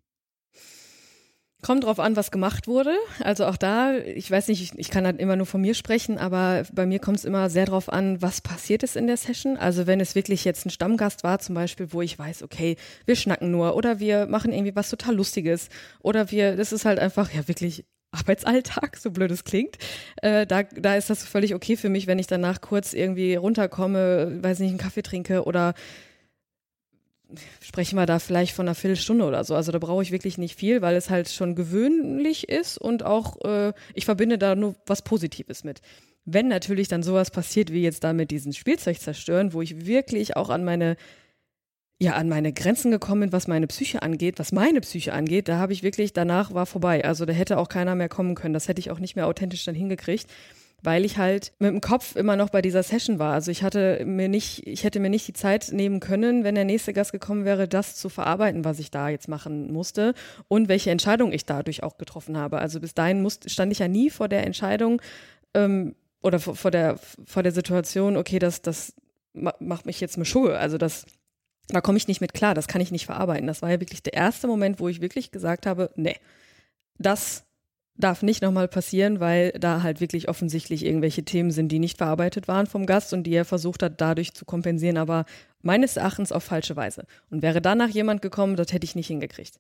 Kommt 1.63 1.85
drauf 1.85 1.99
an, 1.99 2.15
was 2.15 2.31
gemacht 2.31 2.69
wurde. 2.69 2.95
Also 3.21 3.47
auch 3.47 3.57
da, 3.57 3.97
ich 3.97 4.31
weiß 4.31 4.49
nicht, 4.49 4.63
ich, 4.63 4.79
ich 4.79 4.91
kann 4.91 5.07
halt 5.07 5.19
immer 5.19 5.35
nur 5.35 5.47
von 5.47 5.63
mir 5.63 5.75
sprechen, 5.75 6.19
aber 6.19 6.65
bei 6.73 6.85
mir 6.85 7.01
kommt 7.01 7.17
es 7.17 7.25
immer 7.25 7.49
sehr 7.49 7.65
drauf 7.65 7.91
an, 7.91 8.21
was 8.23 8.43
passiert 8.43 8.83
ist 8.83 8.97
in 8.97 9.07
der 9.07 9.17
Session. 9.17 9.57
Also 9.57 9.87
wenn 9.87 9.99
es 9.99 10.15
wirklich 10.15 10.45
jetzt 10.45 10.67
ein 10.67 10.71
Stammgast 10.71 11.25
war, 11.25 11.39
zum 11.39 11.55
Beispiel, 11.55 11.93
wo 11.93 12.03
ich 12.03 12.19
weiß, 12.19 12.43
okay, 12.43 12.77
wir 13.07 13.17
schnacken 13.17 13.51
nur 13.51 13.75
oder 13.75 13.99
wir 13.99 14.27
machen 14.27 14.53
irgendwie 14.53 14.77
was 14.77 14.91
total 14.91 15.17
Lustiges 15.17 15.69
oder 16.01 16.31
wir, 16.31 16.55
das 16.55 16.73
ist 16.73 16.85
halt 16.85 16.99
einfach 16.99 17.33
ja 17.33 17.49
wirklich 17.49 17.87
Arbeitsalltag, 18.11 18.97
so 18.97 19.11
blöd 19.11 19.31
es 19.31 19.45
klingt. 19.45 19.77
Äh, 20.23 20.47
da, 20.47 20.63
da 20.63 20.97
ist 20.97 21.11
das 21.11 21.25
völlig 21.25 21.55
okay 21.55 21.77
für 21.77 21.89
mich, 21.89 22.07
wenn 22.07 22.19
ich 22.19 22.27
danach 22.27 22.61
kurz 22.61 22.93
irgendwie 22.95 23.35
runterkomme, 23.35 24.43
weiß 24.43 24.61
nicht, 24.61 24.71
einen 24.71 24.79
Kaffee 24.79 25.03
trinke 25.03 25.45
oder 25.45 25.75
sprechen 27.61 27.97
wir 27.97 28.07
da 28.07 28.19
vielleicht 28.19 28.55
von 28.55 28.67
einer 28.67 28.75
Viertelstunde 28.75 29.25
oder 29.25 29.45
so. 29.45 29.55
Also 29.55 29.73
da 29.73 29.79
brauche 29.79 30.03
ich 30.03 30.13
wirklich 30.13 30.39
nicht 30.39 30.59
viel, 30.59 30.81
weil 30.81 30.97
es 30.97 31.11
halt 31.11 31.29
schon 31.29 31.55
gewöhnlich 31.55 32.49
ist 32.49 32.79
und 32.79 33.05
auch 33.05 33.37
äh, 33.45 33.73
ich 33.95 34.07
verbinde 34.07 34.39
da 34.39 34.55
nur 34.55 34.75
was 34.87 35.03
Positives 35.03 35.65
mit. 35.65 35.81
Wenn 36.25 36.49
natürlich 36.49 36.89
dann 36.89 37.03
sowas 37.03 37.31
passiert 37.31 37.73
wie 37.73 37.83
jetzt 37.83 38.05
da 38.05 38.13
mit 38.13 38.31
diesem 38.31 38.53
Spielzeug 38.53 38.99
zerstören, 39.01 39.53
wo 39.53 39.63
ich 39.63 39.87
wirklich 39.87 40.37
auch 40.37 40.49
an 40.51 40.65
meine 40.65 40.97
ja 42.01 42.13
an 42.13 42.29
meine 42.29 42.53
Grenzen 42.53 42.91
gekommen 42.91 43.23
bin, 43.23 43.33
was 43.33 43.49
meine 43.49 43.67
Psyche 43.67 44.03
angeht, 44.03 44.39
was 44.39 44.53
meine 44.53 44.81
Psyche 44.81 45.13
angeht, 45.13 45.49
da 45.49 45.59
habe 45.59 45.73
ich 45.73 45.83
wirklich 45.83 46.13
danach 46.13 46.55
war 46.55 46.67
vorbei. 46.67 47.05
Also 47.05 47.25
da 47.25 47.33
hätte 47.33 47.59
auch 47.59 47.69
keiner 47.69 47.95
mehr 47.95 48.09
kommen 48.09 48.35
können. 48.35 48.55
Das 48.55 48.69
hätte 48.69 48.81
ich 48.81 48.91
auch 48.91 49.01
nicht 49.01 49.17
mehr 49.17 49.27
authentisch 49.27 49.65
dann 49.65 49.75
hingekriegt 49.75 50.27
weil 50.83 51.05
ich 51.05 51.19
halt 51.19 51.53
mit 51.59 51.71
dem 51.71 51.81
Kopf 51.81 52.15
immer 52.15 52.37
noch 52.37 52.51
bei 52.51 52.63
dieser 52.63 52.83
Session 52.83 53.19
war. 53.19 53.35
Also 53.35 53.51
ich 53.51 53.63
hatte 53.63 54.05
mir 54.05 54.29
nicht, 54.29 54.67
ich 54.67 54.85
hätte 54.85 55.01
mir 55.01 55.11
nicht 55.11 55.27
die 55.27 55.33
Zeit 55.33 55.71
nehmen 55.73 56.01
können, 56.01 56.45
wenn 56.45 56.55
der 56.55 56.65
nächste 56.65 56.93
Gast 56.93 57.13
gekommen 57.13 57.45
wäre, 57.45 57.67
das 57.67 57.97
zu 57.97 58.09
verarbeiten, 58.09 58.65
was 58.65 58.79
ich 58.79 58.91
da 58.91 59.09
jetzt 59.09 59.29
machen 59.29 59.73
musste 59.73 60.15
und 60.47 60.69
welche 60.69 60.91
Entscheidung 60.91 61.33
ich 61.33 61.45
dadurch 61.45 61.83
auch 61.83 61.99
getroffen 61.99 62.37
habe. 62.37 62.59
Also 62.59 62.81
bis 62.81 62.95
dahin 62.95 63.23
musste, 63.23 63.51
stand 63.51 63.73
ich 63.73 63.81
ja 63.81 63.89
nie 63.89 64.11
vor 64.11 64.29
der 64.29 64.47
Entscheidung 64.47 65.03
ähm, 65.55 65.95
oder 66.23 66.39
vor, 66.39 66.71
der, 66.71 66.99
vor 67.25 67.43
der 67.43 67.53
Situation, 67.53 68.17
okay, 68.17 68.39
das, 68.39 68.63
das 68.63 68.95
ma- 69.33 69.55
macht 69.59 69.87
mich 69.87 70.01
jetzt 70.01 70.17
eine 70.17 70.25
Schuhe. 70.25 70.59
Also 70.59 70.79
das, 70.79 71.07
da 71.69 71.81
komme 71.81 71.99
ich 71.99 72.09
nicht 72.09 72.21
mit 72.21 72.35
klar, 72.35 72.55
das 72.55 72.67
kann 72.67 72.81
ich 72.81 72.91
nicht 72.91 73.07
verarbeiten. 73.07 73.47
Das 73.47 73.63
war 73.63 73.71
ja 73.71 73.81
wirklich 73.81 74.03
der 74.03 74.15
erste 74.15 74.47
Moment, 74.47 74.81
wo 74.81 74.89
ich 74.89 75.01
wirklich 75.01 75.31
gesagt 75.31 75.67
habe, 75.67 75.91
nee, 75.97 76.17
das 76.99 77.45
darf 77.95 78.23
nicht 78.23 78.43
nochmal 78.43 78.69
passieren, 78.69 79.21
weil 79.21 79.51
da 79.53 79.83
halt 79.83 80.01
wirklich 80.01 80.29
offensichtlich 80.29 80.85
irgendwelche 80.85 81.25
Themen 81.25 81.51
sind, 81.51 81.69
die 81.69 81.81
nicht 81.81 81.99
verarbeitet 81.99 82.49
waren 82.49 82.67
vom 82.67 82.87
Gast 82.87 83.13
und 83.13 83.25
die 83.25 83.35
er 83.35 83.45
versucht 83.45 83.83
hat, 83.83 84.01
dadurch 84.01 84.35
zu 84.35 84.45
kompensieren, 84.45 84.97
aber 84.97 85.25
meines 85.63 85.97
Erachtens 85.97 86.31
auf 86.33 86.45
falsche 86.45 86.77
Weise. 86.77 87.05
Und 87.29 87.43
wäre 87.43 87.61
danach 87.61 87.89
jemand 87.89 88.23
gekommen, 88.23 88.57
das 88.57 88.73
hätte 88.73 88.85
ich 88.85 88.95
nicht 88.95 89.09
hingekriegt. 89.09 89.59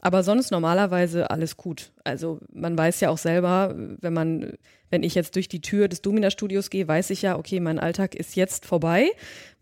Aber 0.00 0.22
sonst 0.22 0.50
normalerweise 0.50 1.30
alles 1.30 1.56
gut. 1.56 1.92
Also 2.04 2.38
man 2.52 2.76
weiß 2.76 3.00
ja 3.00 3.10
auch 3.10 3.18
selber, 3.18 3.74
wenn 3.76 4.12
man, 4.12 4.52
wenn 4.90 5.02
ich 5.02 5.14
jetzt 5.14 5.34
durch 5.34 5.48
die 5.48 5.62
Tür 5.62 5.88
des 5.88 6.02
Domina-Studios 6.02 6.68
gehe, 6.68 6.86
weiß 6.86 7.10
ich 7.10 7.22
ja, 7.22 7.36
okay, 7.38 7.58
mein 7.60 7.78
Alltag 7.78 8.14
ist 8.14 8.36
jetzt 8.36 8.66
vorbei, 8.66 9.10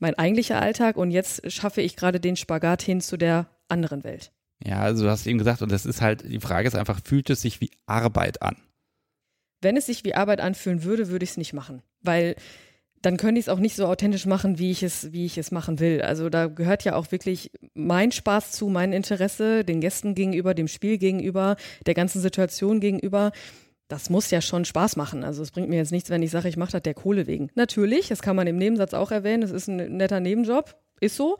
mein 0.01 0.18
eigentlicher 0.18 0.61
Alltag 0.61 0.97
und 0.97 1.11
jetzt 1.12 1.51
schaffe 1.51 1.81
ich 1.81 1.95
gerade 1.95 2.18
den 2.18 2.37
Spagat 2.37 2.83
hin 2.83 3.01
zu 3.01 3.16
der 3.16 3.47
anderen 3.68 4.03
Welt. 4.03 4.33
Ja, 4.64 4.81
also 4.81 5.05
du 5.05 5.11
hast 5.11 5.27
eben 5.27 5.38
gesagt, 5.38 5.62
und 5.62 5.73
das 5.73 5.87
ist 5.87 6.01
halt, 6.01 6.25
die 6.29 6.40
Frage 6.40 6.68
ist 6.68 6.75
einfach, 6.75 7.01
fühlt 7.05 7.31
es 7.31 7.42
sich 7.42 7.61
wie 7.61 7.71
Arbeit 7.87 8.42
an? 8.42 8.57
Wenn 9.61 9.77
es 9.77 9.87
sich 9.87 10.05
wie 10.05 10.14
Arbeit 10.14 10.40
anfühlen 10.40 10.83
würde, 10.83 11.09
würde 11.09 11.25
ich 11.25 11.31
es 11.31 11.37
nicht 11.37 11.53
machen. 11.53 11.83
Weil 12.01 12.35
dann 13.03 13.17
könnte 13.17 13.41
ich 13.41 13.47
es 13.47 13.49
auch 13.49 13.59
nicht 13.59 13.75
so 13.75 13.87
authentisch 13.87 14.27
machen, 14.27 14.59
wie 14.59 14.71
ich 14.71 14.83
es, 14.83 15.12
wie 15.12 15.27
ich 15.27 15.37
es 15.37 15.51
machen 15.51 15.81
will. 15.81 16.01
Also 16.03 16.31
da 16.31 16.47
gehört 16.47 16.85
ja 16.85 16.95
auch 16.95 17.11
wirklich 17.11 17.51
mein 17.75 18.12
Spaß 18.12 18.53
zu, 18.53 18.69
mein 18.69 18.93
Interesse, 18.93 19.65
den 19.65 19.81
Gästen 19.81 20.15
gegenüber, 20.15 20.55
dem 20.55 20.69
Spiel 20.69 20.99
gegenüber, 20.99 21.57
der 21.87 21.95
ganzen 21.95 22.21
Situation 22.21 22.79
gegenüber. 22.81 23.33
Das 23.88 24.09
muss 24.09 24.31
ja 24.31 24.41
schon 24.41 24.65
Spaß 24.65 24.97
machen. 24.97 25.25
Also 25.25 25.43
es 25.43 25.51
bringt 25.51 25.69
mir 25.69 25.77
jetzt 25.77 25.91
nichts, 25.93 26.11
wenn 26.11 26.23
ich 26.23 26.31
sage, 26.31 26.49
ich 26.49 26.57
mache 26.57 26.73
das 26.73 26.83
der 26.83 26.95
Kohle 26.95 27.27
wegen. 27.27 27.51
Natürlich, 27.57 28.09
das 28.09 28.23
kann 28.23 28.37
man 28.37 28.47
im 28.47 28.57
Nebensatz 28.57 28.95
auch 28.95 29.11
erwähnen, 29.11 29.43
es 29.43 29.51
ist 29.51 29.69
ein 29.69 29.97
netter 29.97 30.21
Nebenjob, 30.21 30.77
ist 31.01 31.17
so. 31.17 31.38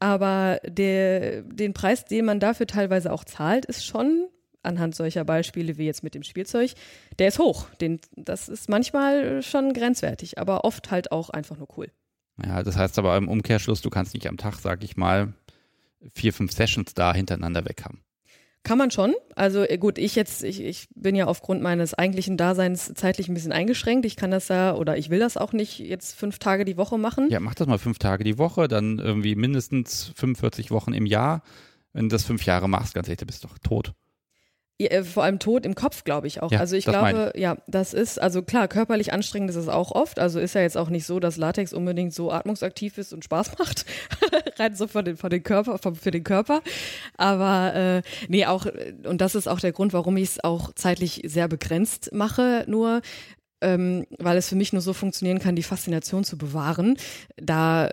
Aber 0.00 0.58
der, 0.66 1.42
den 1.42 1.72
Preis, 1.72 2.04
den 2.04 2.24
man 2.24 2.40
dafür 2.40 2.66
teilweise 2.66 3.12
auch 3.12 3.24
zahlt, 3.24 3.64
ist 3.66 3.86
schon 3.86 4.26
anhand 4.64 4.94
solcher 4.94 5.24
Beispiele 5.24 5.78
wie 5.78 5.86
jetzt 5.86 6.02
mit 6.02 6.14
dem 6.14 6.22
Spielzeug, 6.22 6.72
der 7.18 7.28
ist 7.28 7.38
hoch. 7.38 7.68
Den, 7.80 8.00
das 8.16 8.48
ist 8.48 8.68
manchmal 8.68 9.42
schon 9.42 9.72
grenzwertig, 9.72 10.38
aber 10.38 10.64
oft 10.64 10.90
halt 10.90 11.12
auch 11.12 11.30
einfach 11.30 11.56
nur 11.56 11.68
cool. 11.76 11.88
Ja, 12.44 12.62
das 12.62 12.76
heißt 12.76 12.98
aber 12.98 13.16
im 13.16 13.28
Umkehrschluss, 13.28 13.80
du 13.80 13.90
kannst 13.90 14.14
nicht 14.14 14.26
am 14.26 14.36
Tag, 14.36 14.56
sag 14.58 14.82
ich 14.82 14.96
mal, 14.96 15.34
vier, 16.12 16.32
fünf 16.32 16.52
Sessions 16.52 16.94
da 16.94 17.14
hintereinander 17.14 17.64
weg 17.64 17.82
haben. 17.84 18.02
Kann 18.64 18.78
man 18.78 18.90
schon. 18.90 19.14
Also 19.36 19.62
äh, 19.62 19.76
gut, 19.76 19.98
ich 19.98 20.14
jetzt, 20.14 20.42
ich, 20.42 20.62
ich 20.62 20.88
bin 20.94 21.14
ja 21.14 21.26
aufgrund 21.26 21.60
meines 21.60 21.92
eigentlichen 21.92 22.38
Daseins 22.38 22.92
zeitlich 22.94 23.28
ein 23.28 23.34
bisschen 23.34 23.52
eingeschränkt. 23.52 24.06
Ich 24.06 24.16
kann 24.16 24.30
das 24.30 24.48
ja 24.48 24.74
oder 24.74 24.96
ich 24.96 25.10
will 25.10 25.18
das 25.18 25.36
auch 25.36 25.52
nicht 25.52 25.78
jetzt 25.80 26.16
fünf 26.16 26.38
Tage 26.38 26.64
die 26.64 26.78
Woche 26.78 26.96
machen. 26.96 27.28
Ja, 27.30 27.40
mach 27.40 27.54
das 27.54 27.66
mal 27.66 27.78
fünf 27.78 27.98
Tage 27.98 28.24
die 28.24 28.38
Woche, 28.38 28.66
dann 28.66 28.98
irgendwie 28.98 29.34
mindestens 29.34 30.12
45 30.16 30.70
Wochen 30.70 30.94
im 30.94 31.04
Jahr. 31.04 31.42
Wenn 31.92 32.08
du 32.08 32.14
das 32.14 32.24
fünf 32.24 32.46
Jahre 32.46 32.68
machst, 32.68 32.94
ganz 32.94 33.06
ehrlich, 33.06 33.20
du 33.20 33.26
bist 33.26 33.44
doch 33.44 33.58
tot. 33.58 33.92
Äh, 34.78 35.04
vor 35.04 35.22
allem 35.22 35.38
tot 35.38 35.64
im 35.64 35.74
Kopf, 35.74 36.02
glaube 36.02 36.26
ich 36.26 36.42
auch. 36.42 36.50
Ja, 36.50 36.58
also 36.58 36.74
ich 36.74 36.84
glaube, 36.84 37.32
ja, 37.36 37.56
das 37.68 37.94
ist, 37.94 38.20
also 38.20 38.42
klar, 38.42 38.66
körperlich 38.66 39.12
anstrengend 39.12 39.50
ist 39.50 39.56
es 39.56 39.68
auch 39.68 39.92
oft. 39.92 40.18
Also 40.18 40.40
ist 40.40 40.54
ja 40.54 40.62
jetzt 40.62 40.76
auch 40.76 40.88
nicht 40.88 41.06
so, 41.06 41.20
dass 41.20 41.36
Latex 41.36 41.72
unbedingt 41.72 42.12
so 42.12 42.32
atmungsaktiv 42.32 42.98
ist 42.98 43.12
und 43.12 43.24
Spaß 43.24 43.52
macht. 43.58 43.86
Rein 44.58 44.74
so 44.74 44.88
von 44.88 45.04
den, 45.04 45.16
von 45.16 45.30
den 45.30 45.42
Körper, 45.42 45.78
von, 45.78 45.94
für 45.94 46.10
den 46.10 46.24
Körper. 46.24 46.60
Aber 47.16 47.74
äh, 47.74 48.02
nee, 48.28 48.46
auch, 48.46 48.66
und 49.04 49.20
das 49.20 49.36
ist 49.36 49.48
auch 49.48 49.60
der 49.60 49.72
Grund, 49.72 49.92
warum 49.92 50.16
ich 50.16 50.30
es 50.30 50.44
auch 50.44 50.72
zeitlich 50.74 51.22
sehr 51.24 51.46
begrenzt 51.46 52.10
mache, 52.12 52.64
nur 52.66 53.00
ähm, 53.60 54.06
weil 54.18 54.36
es 54.36 54.48
für 54.48 54.56
mich 54.56 54.72
nur 54.72 54.82
so 54.82 54.92
funktionieren 54.92 55.38
kann, 55.38 55.56
die 55.56 55.62
Faszination 55.62 56.24
zu 56.24 56.36
bewahren. 56.36 56.96
Da 57.36 57.88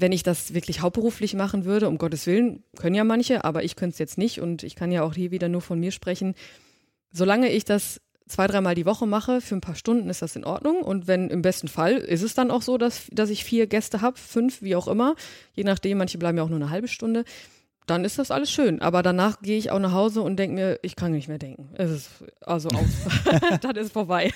wenn 0.00 0.12
ich 0.12 0.22
das 0.22 0.54
wirklich 0.54 0.80
hauptberuflich 0.80 1.34
machen 1.34 1.64
würde, 1.64 1.88
um 1.88 1.98
Gottes 1.98 2.26
Willen, 2.26 2.62
können 2.76 2.94
ja 2.94 3.04
manche, 3.04 3.44
aber 3.44 3.64
ich 3.64 3.76
könnte 3.76 3.94
es 3.94 3.98
jetzt 3.98 4.18
nicht 4.18 4.40
und 4.40 4.62
ich 4.62 4.74
kann 4.74 4.92
ja 4.92 5.02
auch 5.02 5.14
hier 5.14 5.30
wieder 5.30 5.48
nur 5.48 5.60
von 5.60 5.78
mir 5.78 5.92
sprechen. 5.92 6.34
Solange 7.10 7.50
ich 7.50 7.64
das 7.64 8.00
zwei, 8.28 8.46
dreimal 8.46 8.74
die 8.74 8.86
Woche 8.86 9.06
mache, 9.06 9.40
für 9.40 9.56
ein 9.56 9.60
paar 9.60 9.74
Stunden 9.74 10.08
ist 10.10 10.22
das 10.22 10.36
in 10.36 10.44
Ordnung. 10.44 10.82
Und 10.82 11.06
wenn 11.06 11.30
im 11.30 11.42
besten 11.42 11.68
Fall 11.68 11.94
ist 11.94 12.22
es 12.22 12.34
dann 12.34 12.50
auch 12.50 12.62
so, 12.62 12.78
dass, 12.78 13.06
dass 13.10 13.30
ich 13.30 13.44
vier 13.44 13.66
Gäste 13.66 14.00
habe, 14.00 14.18
fünf, 14.18 14.62
wie 14.62 14.76
auch 14.76 14.88
immer, 14.88 15.14
je 15.54 15.64
nachdem, 15.64 15.98
manche 15.98 16.18
bleiben 16.18 16.38
ja 16.38 16.44
auch 16.44 16.48
nur 16.48 16.60
eine 16.60 16.70
halbe 16.70 16.88
Stunde, 16.88 17.24
dann 17.86 18.04
ist 18.04 18.18
das 18.18 18.30
alles 18.30 18.50
schön. 18.52 18.82
Aber 18.82 19.02
danach 19.02 19.40
gehe 19.40 19.56
ich 19.56 19.70
auch 19.70 19.78
nach 19.78 19.92
Hause 19.92 20.20
und 20.20 20.36
denke 20.36 20.54
mir, 20.54 20.78
ich 20.82 20.94
kann 20.94 21.12
nicht 21.12 21.28
mehr 21.28 21.38
denken. 21.38 21.70
Es 21.74 21.90
ist 21.90 22.10
also 22.42 22.68
aus. 22.68 22.84
dann 23.62 23.76
ist 23.76 23.92
vorbei. 23.92 24.32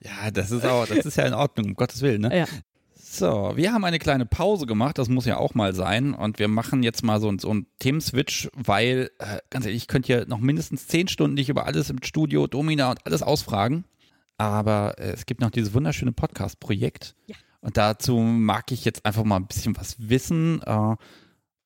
ja, 0.00 0.30
das 0.32 0.52
ist 0.52 0.64
auch, 0.64 0.86
das 0.86 1.04
ist 1.04 1.16
ja 1.16 1.24
in 1.24 1.34
Ordnung, 1.34 1.66
um 1.66 1.74
Gottes 1.74 2.00
Willen, 2.02 2.22
ne? 2.22 2.38
Ja. 2.38 2.46
So, 3.18 3.52
wir 3.54 3.72
haben 3.72 3.82
eine 3.84 3.98
kleine 3.98 4.26
Pause 4.26 4.66
gemacht, 4.66 4.98
das 4.98 5.08
muss 5.08 5.24
ja 5.24 5.38
auch 5.38 5.54
mal 5.54 5.74
sein. 5.74 6.12
Und 6.12 6.38
wir 6.38 6.48
machen 6.48 6.82
jetzt 6.82 7.02
mal 7.02 7.18
so, 7.18 7.32
so 7.38 7.48
einen 7.48 7.66
Themenswitch, 7.78 8.50
weil, 8.52 9.10
äh, 9.18 9.38
ganz 9.48 9.64
ehrlich, 9.64 9.82
ich 9.82 9.88
könnte 9.88 10.06
hier 10.06 10.26
noch 10.26 10.38
mindestens 10.38 10.86
zehn 10.86 11.08
Stunden 11.08 11.36
dich 11.36 11.48
über 11.48 11.64
alles 11.64 11.88
im 11.88 12.02
Studio, 12.02 12.46
Domina 12.46 12.90
und 12.90 13.06
alles 13.06 13.22
ausfragen. 13.22 13.84
Aber 14.36 14.98
äh, 14.98 15.12
es 15.12 15.24
gibt 15.24 15.40
noch 15.40 15.50
dieses 15.50 15.72
wunderschöne 15.72 16.12
Podcast-Projekt. 16.12 17.14
Ja. 17.26 17.36
Und 17.62 17.78
dazu 17.78 18.18
mag 18.18 18.70
ich 18.70 18.84
jetzt 18.84 19.06
einfach 19.06 19.24
mal 19.24 19.36
ein 19.36 19.46
bisschen 19.46 19.74
was 19.78 19.96
wissen. 19.98 20.60
Äh, 20.62 20.96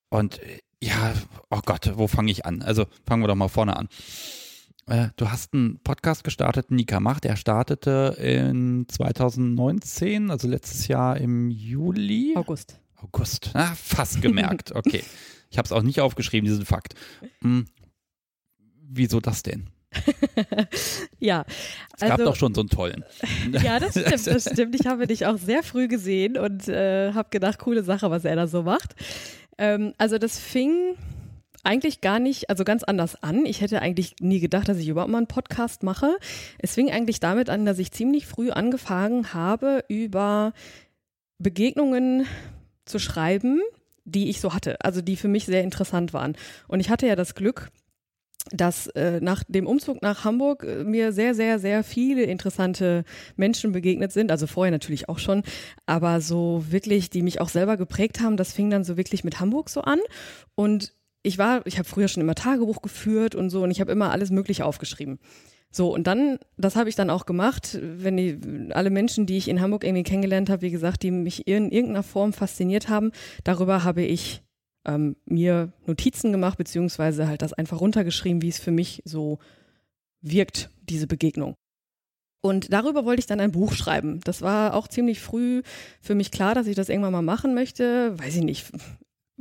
und 0.09 0.39
äh, 0.39 0.59
ja, 0.81 1.13
oh 1.49 1.59
Gott, 1.65 1.91
wo 1.95 2.07
fange 2.07 2.31
ich 2.31 2.45
an? 2.45 2.61
Also 2.61 2.85
fangen 3.05 3.23
wir 3.23 3.27
doch 3.27 3.35
mal 3.35 3.49
vorne 3.49 3.75
an. 3.75 3.89
Äh, 4.87 5.07
du 5.15 5.29
hast 5.29 5.53
einen 5.53 5.79
Podcast 5.79 6.23
gestartet, 6.23 6.71
Nika 6.71 6.99
Macht. 6.99 7.23
Der 7.23 7.35
startete 7.35 8.15
in 8.19 8.85
2019, 8.87 10.31
also 10.31 10.47
letztes 10.47 10.87
Jahr 10.87 11.17
im 11.17 11.49
Juli. 11.49 12.33
August. 12.35 12.79
August. 12.97 13.51
Ah, 13.53 13.73
fast 13.75 14.21
gemerkt. 14.21 14.71
Okay. 14.75 15.03
Ich 15.49 15.57
habe 15.57 15.65
es 15.65 15.73
auch 15.73 15.81
nicht 15.81 15.99
aufgeschrieben, 15.99 16.47
diesen 16.47 16.65
Fakt. 16.65 16.93
Hm. 17.41 17.65
Wieso 18.81 19.19
das 19.19 19.43
denn? 19.43 19.69
ja. 21.19 21.43
Es 21.93 21.99
gab 21.99 22.11
also, 22.11 22.25
doch 22.25 22.35
schon 22.37 22.55
so 22.55 22.61
einen 22.61 22.69
tollen. 22.69 23.03
ja, 23.63 23.79
das 23.79 23.91
stimmt, 23.91 24.27
das 24.27 24.49
stimmt. 24.49 24.75
Ich 24.79 24.87
habe 24.87 25.07
dich 25.07 25.25
auch 25.25 25.37
sehr 25.37 25.61
früh 25.61 25.89
gesehen 25.89 26.37
und 26.37 26.69
äh, 26.69 27.11
habe 27.13 27.29
gedacht, 27.29 27.59
coole 27.59 27.83
Sache, 27.83 28.09
was 28.09 28.23
er 28.23 28.37
da 28.37 28.47
so 28.47 28.63
macht. 28.63 28.95
Ähm, 29.57 29.93
also 29.97 30.17
das 30.17 30.39
fing 30.39 30.95
eigentlich 31.63 32.01
gar 32.01 32.19
nicht, 32.19 32.49
also 32.49 32.63
ganz 32.63 32.83
anders 32.83 33.21
an. 33.21 33.45
Ich 33.45 33.61
hätte 33.61 33.81
eigentlich 33.81 34.15
nie 34.19 34.39
gedacht, 34.39 34.67
dass 34.67 34.77
ich 34.77 34.87
überhaupt 34.87 35.11
mal 35.11 35.19
einen 35.19 35.27
Podcast 35.27 35.83
mache. 35.83 36.17
Es 36.57 36.73
fing 36.73 36.91
eigentlich 36.91 37.19
damit 37.19 37.49
an, 37.49 37.65
dass 37.65 37.79
ich 37.79 37.91
ziemlich 37.91 38.25
früh 38.25 38.51
angefangen 38.51 39.33
habe, 39.33 39.83
über 39.87 40.53
Begegnungen 41.37 42.25
zu 42.85 42.99
schreiben, 42.99 43.61
die 44.05 44.29
ich 44.29 44.41
so 44.41 44.53
hatte, 44.53 44.81
also 44.81 45.01
die 45.01 45.15
für 45.15 45.27
mich 45.27 45.45
sehr 45.45 45.63
interessant 45.63 46.13
waren. 46.13 46.35
Und 46.67 46.79
ich 46.79 46.89
hatte 46.89 47.07
ja 47.07 47.15
das 47.15 47.35
Glück, 47.35 47.69
dass 48.49 48.87
äh, 48.87 49.19
nach 49.21 49.43
dem 49.47 49.67
Umzug 49.67 50.01
nach 50.01 50.25
Hamburg 50.25 50.63
äh, 50.63 50.83
mir 50.83 51.13
sehr, 51.13 51.35
sehr, 51.35 51.59
sehr 51.59 51.83
viele 51.83 52.23
interessante 52.23 53.03
Menschen 53.35 53.71
begegnet 53.71 54.11
sind. 54.11 54.31
Also 54.31 54.47
vorher 54.47 54.71
natürlich 54.71 55.09
auch 55.09 55.19
schon, 55.19 55.43
aber 55.85 56.21
so 56.21 56.65
wirklich, 56.69 57.09
die 57.11 57.21
mich 57.21 57.39
auch 57.39 57.49
selber 57.49 57.77
geprägt 57.77 58.19
haben, 58.19 58.37
das 58.37 58.53
fing 58.53 58.69
dann 58.69 58.83
so 58.83 58.97
wirklich 58.97 59.23
mit 59.23 59.39
Hamburg 59.39 59.69
so 59.69 59.81
an. 59.81 59.99
Und 60.55 60.93
ich 61.23 61.37
war, 61.37 61.65
ich 61.65 61.77
habe 61.77 61.87
früher 61.87 62.07
schon 62.07 62.21
immer 62.21 62.35
Tagebuch 62.35 62.81
geführt 62.81 63.35
und 63.35 63.49
so 63.49 63.63
und 63.63 63.71
ich 63.71 63.81
habe 63.81 63.91
immer 63.91 64.11
alles 64.11 64.31
Mögliche 64.31 64.65
aufgeschrieben. 64.65 65.19
So, 65.73 65.93
und 65.93 66.05
dann, 66.05 66.37
das 66.57 66.75
habe 66.75 66.89
ich 66.89 66.95
dann 66.95 67.09
auch 67.09 67.25
gemacht, 67.25 67.79
wenn 67.81 68.17
die, 68.17 68.73
alle 68.73 68.89
Menschen, 68.89 69.25
die 69.25 69.37
ich 69.37 69.47
in 69.47 69.61
Hamburg 69.61 69.85
irgendwie 69.85 70.03
kennengelernt 70.03 70.49
habe, 70.49 70.63
wie 70.63 70.71
gesagt, 70.71 71.01
die 71.01 71.11
mich 71.11 71.47
in 71.47 71.71
irgendeiner 71.71 72.03
Form 72.03 72.33
fasziniert 72.33 72.89
haben, 72.89 73.11
darüber 73.45 73.85
habe 73.85 74.01
ich 74.01 74.43
ähm, 74.85 75.15
mir 75.25 75.71
Notizen 75.85 76.33
gemacht, 76.33 76.57
beziehungsweise 76.57 77.27
halt 77.27 77.41
das 77.41 77.53
einfach 77.53 77.79
runtergeschrieben, 77.79 78.41
wie 78.41 78.49
es 78.49 78.59
für 78.59 78.71
mich 78.71 79.01
so 79.05 79.39
wirkt, 80.21 80.69
diese 80.89 81.07
Begegnung. 81.07 81.55
Und 82.41 82.73
darüber 82.73 83.05
wollte 83.05 83.21
ich 83.21 83.27
dann 83.27 83.39
ein 83.39 83.51
Buch 83.51 83.73
schreiben. 83.73 84.19
Das 84.23 84.41
war 84.41 84.73
auch 84.73 84.87
ziemlich 84.87 85.21
früh 85.21 85.61
für 86.01 86.15
mich 86.15 86.31
klar, 86.31 86.55
dass 86.55 86.67
ich 86.67 86.75
das 86.75 86.89
irgendwann 86.89 87.13
mal 87.13 87.21
machen 87.21 87.53
möchte. 87.53 88.17
Weiß 88.19 88.35
ich 88.35 88.43
nicht, 88.43 88.71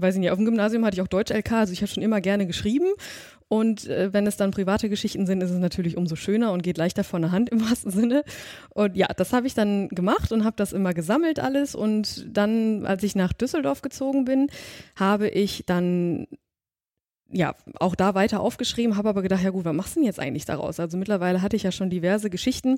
weiß 0.01 0.15
ich 0.15 0.21
nicht, 0.21 0.31
auf 0.31 0.39
dem 0.39 0.45
Gymnasium 0.45 0.85
hatte 0.85 0.97
ich 0.97 1.03
auch 1.03 1.09
Deutsch-LK, 1.09 1.53
also 1.53 1.73
ich 1.73 1.83
habe 1.83 1.91
schon 1.91 2.03
immer 2.03 2.21
gerne 2.21 2.47
geschrieben. 2.47 2.87
Und 3.49 3.89
äh, 3.89 4.13
wenn 4.13 4.29
es 4.29 4.37
dann 4.37 4.53
private 4.53 4.89
Geschichten 4.89 5.27
sind, 5.27 5.43
ist 5.43 5.51
es 5.51 5.59
natürlich 5.59 5.97
umso 5.97 6.15
schöner 6.15 6.53
und 6.53 6.63
geht 6.63 6.79
leichter 6.79 7.03
von 7.03 7.23
der 7.23 7.33
Hand 7.33 7.51
im 7.51 7.61
wahrsten 7.69 7.91
Sinne. 7.91 8.23
Und 8.71 8.97
ja, 8.97 9.09
das 9.09 9.33
habe 9.33 9.47
ich 9.49 9.55
dann 9.55 9.89
gemacht 9.89 10.31
und 10.31 10.45
habe 10.45 10.57
das 10.57 10.73
immer 10.73 10.95
gesammelt 10.95 11.41
alles. 11.41 11.75
Und 11.75 12.27
dann, 12.31 12.87
als 12.87 13.03
ich 13.03 13.17
nach 13.17 13.33
Düsseldorf 13.33 13.83
gezogen 13.83 14.25
bin, 14.25 14.49
habe 14.95 15.29
ich 15.29 15.65
dann 15.67 16.29
ja, 17.33 17.55
auch 17.79 17.95
da 17.95 18.15
weiter 18.15 18.41
aufgeschrieben, 18.41 18.97
habe 18.97 19.09
aber 19.09 19.23
gedacht, 19.23 19.43
ja 19.43 19.51
gut, 19.51 19.65
was 19.65 19.75
machst 19.75 19.97
du 19.97 20.01
denn 20.01 20.07
jetzt 20.07 20.21
eigentlich 20.21 20.45
daraus? 20.45 20.81
Also 20.81 20.97
mittlerweile 20.97 21.43
hatte 21.43 21.57
ich 21.57 21.63
ja 21.63 21.73
schon 21.73 21.91
diverse 21.91 22.31
Geschichten 22.31 22.77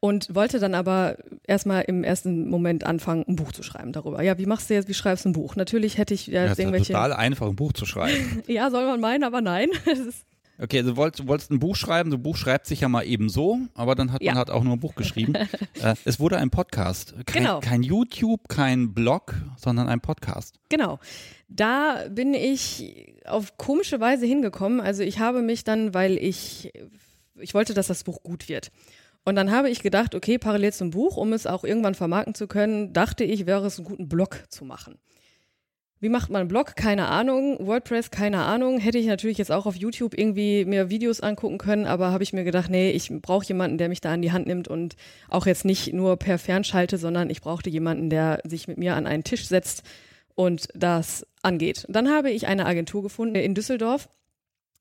und 0.00 0.34
wollte 0.34 0.58
dann 0.58 0.74
aber 0.74 1.18
erstmal 1.46 1.82
im 1.82 2.02
ersten 2.02 2.48
Moment 2.48 2.84
anfangen, 2.84 3.24
ein 3.28 3.36
Buch 3.36 3.52
zu 3.52 3.62
schreiben 3.62 3.92
darüber. 3.92 4.22
Ja, 4.22 4.38
wie 4.38 4.46
machst 4.46 4.70
du 4.70 4.74
jetzt, 4.74 4.88
wie 4.88 4.94
schreibst 4.94 5.26
du 5.26 5.28
ein 5.28 5.32
Buch? 5.34 5.56
Natürlich 5.56 5.98
hätte 5.98 6.14
ich 6.14 6.26
ja, 6.26 6.46
ja 6.46 6.58
irgendwelche. 6.58 6.94
total 6.94 7.12
einfach, 7.12 7.46
ein 7.46 7.56
Buch 7.56 7.74
zu 7.74 7.84
schreiben. 7.84 8.42
ja, 8.46 8.70
soll 8.70 8.86
man 8.86 9.00
meinen, 9.00 9.24
aber 9.24 9.42
nein. 9.42 9.68
okay, 10.58 10.78
also 10.78 10.92
du 10.92 10.96
wolltest, 10.96 11.20
du 11.20 11.28
wolltest 11.28 11.50
ein 11.50 11.58
Buch 11.58 11.76
schreiben, 11.76 12.10
so 12.10 12.16
ein 12.16 12.22
Buch 12.22 12.38
schreibt 12.38 12.66
sich 12.66 12.80
ja 12.80 12.88
mal 12.88 13.02
eben 13.02 13.28
so, 13.28 13.58
aber 13.74 13.94
dann 13.94 14.10
hat 14.10 14.22
ja. 14.22 14.32
man 14.32 14.38
halt 14.38 14.50
auch 14.50 14.64
nur 14.64 14.72
ein 14.72 14.80
Buch 14.80 14.94
geschrieben. 14.94 15.34
äh, 15.82 15.94
es 16.06 16.18
wurde 16.18 16.38
ein 16.38 16.48
Podcast. 16.48 17.14
Kein, 17.26 17.42
genau. 17.42 17.60
kein 17.60 17.82
YouTube, 17.82 18.48
kein 18.48 18.94
Blog, 18.94 19.34
sondern 19.58 19.86
ein 19.88 20.00
Podcast. 20.00 20.54
Genau. 20.70 20.98
Da 21.48 22.06
bin 22.08 22.32
ich 22.32 23.16
auf 23.26 23.58
komische 23.58 24.00
Weise 24.00 24.24
hingekommen. 24.24 24.80
Also 24.80 25.02
ich 25.02 25.18
habe 25.18 25.42
mich 25.42 25.64
dann, 25.64 25.92
weil 25.92 26.16
ich, 26.16 26.72
ich 27.38 27.52
wollte, 27.52 27.74
dass 27.74 27.88
das 27.88 28.04
Buch 28.04 28.22
gut 28.22 28.48
wird. 28.48 28.70
Und 29.24 29.36
dann 29.36 29.50
habe 29.50 29.70
ich 29.70 29.82
gedacht, 29.82 30.14
okay, 30.14 30.38
parallel 30.38 30.72
zum 30.72 30.90
Buch, 30.90 31.16
um 31.16 31.32
es 31.32 31.46
auch 31.46 31.64
irgendwann 31.64 31.94
vermarkten 31.94 32.34
zu 32.34 32.46
können, 32.46 32.92
dachte 32.92 33.24
ich, 33.24 33.46
wäre 33.46 33.66
es 33.66 33.78
einen 33.78 33.86
guten 33.86 34.08
Blog 34.08 34.44
zu 34.48 34.64
machen. 34.64 34.98
Wie 36.02 36.08
macht 36.08 36.30
man 36.30 36.40
einen 36.40 36.48
Blog? 36.48 36.76
Keine 36.76 37.08
Ahnung. 37.08 37.58
WordPress? 37.60 38.10
Keine 38.10 38.38
Ahnung. 38.38 38.78
Hätte 38.78 38.96
ich 38.96 39.06
natürlich 39.06 39.36
jetzt 39.36 39.52
auch 39.52 39.66
auf 39.66 39.76
YouTube 39.76 40.16
irgendwie 40.16 40.64
mir 40.64 40.88
Videos 40.88 41.20
angucken 41.20 41.58
können, 41.58 41.84
aber 41.84 42.10
habe 42.10 42.22
ich 42.22 42.32
mir 42.32 42.42
gedacht, 42.42 42.70
nee, 42.70 42.90
ich 42.90 43.12
brauche 43.20 43.44
jemanden, 43.46 43.76
der 43.76 43.90
mich 43.90 44.00
da 44.00 44.10
an 44.10 44.22
die 44.22 44.32
Hand 44.32 44.46
nimmt 44.46 44.66
und 44.66 44.96
auch 45.28 45.44
jetzt 45.44 45.66
nicht 45.66 45.92
nur 45.92 46.16
per 46.16 46.38
Fernschalte, 46.38 46.96
sondern 46.96 47.28
ich 47.28 47.42
brauchte 47.42 47.68
jemanden, 47.68 48.08
der 48.08 48.40
sich 48.44 48.66
mit 48.66 48.78
mir 48.78 48.96
an 48.96 49.06
einen 49.06 49.24
Tisch 49.24 49.46
setzt 49.46 49.82
und 50.34 50.68
das 50.74 51.26
angeht. 51.42 51.84
Dann 51.90 52.08
habe 52.08 52.30
ich 52.30 52.46
eine 52.46 52.64
Agentur 52.64 53.02
gefunden 53.02 53.34
in 53.34 53.54
Düsseldorf, 53.54 54.08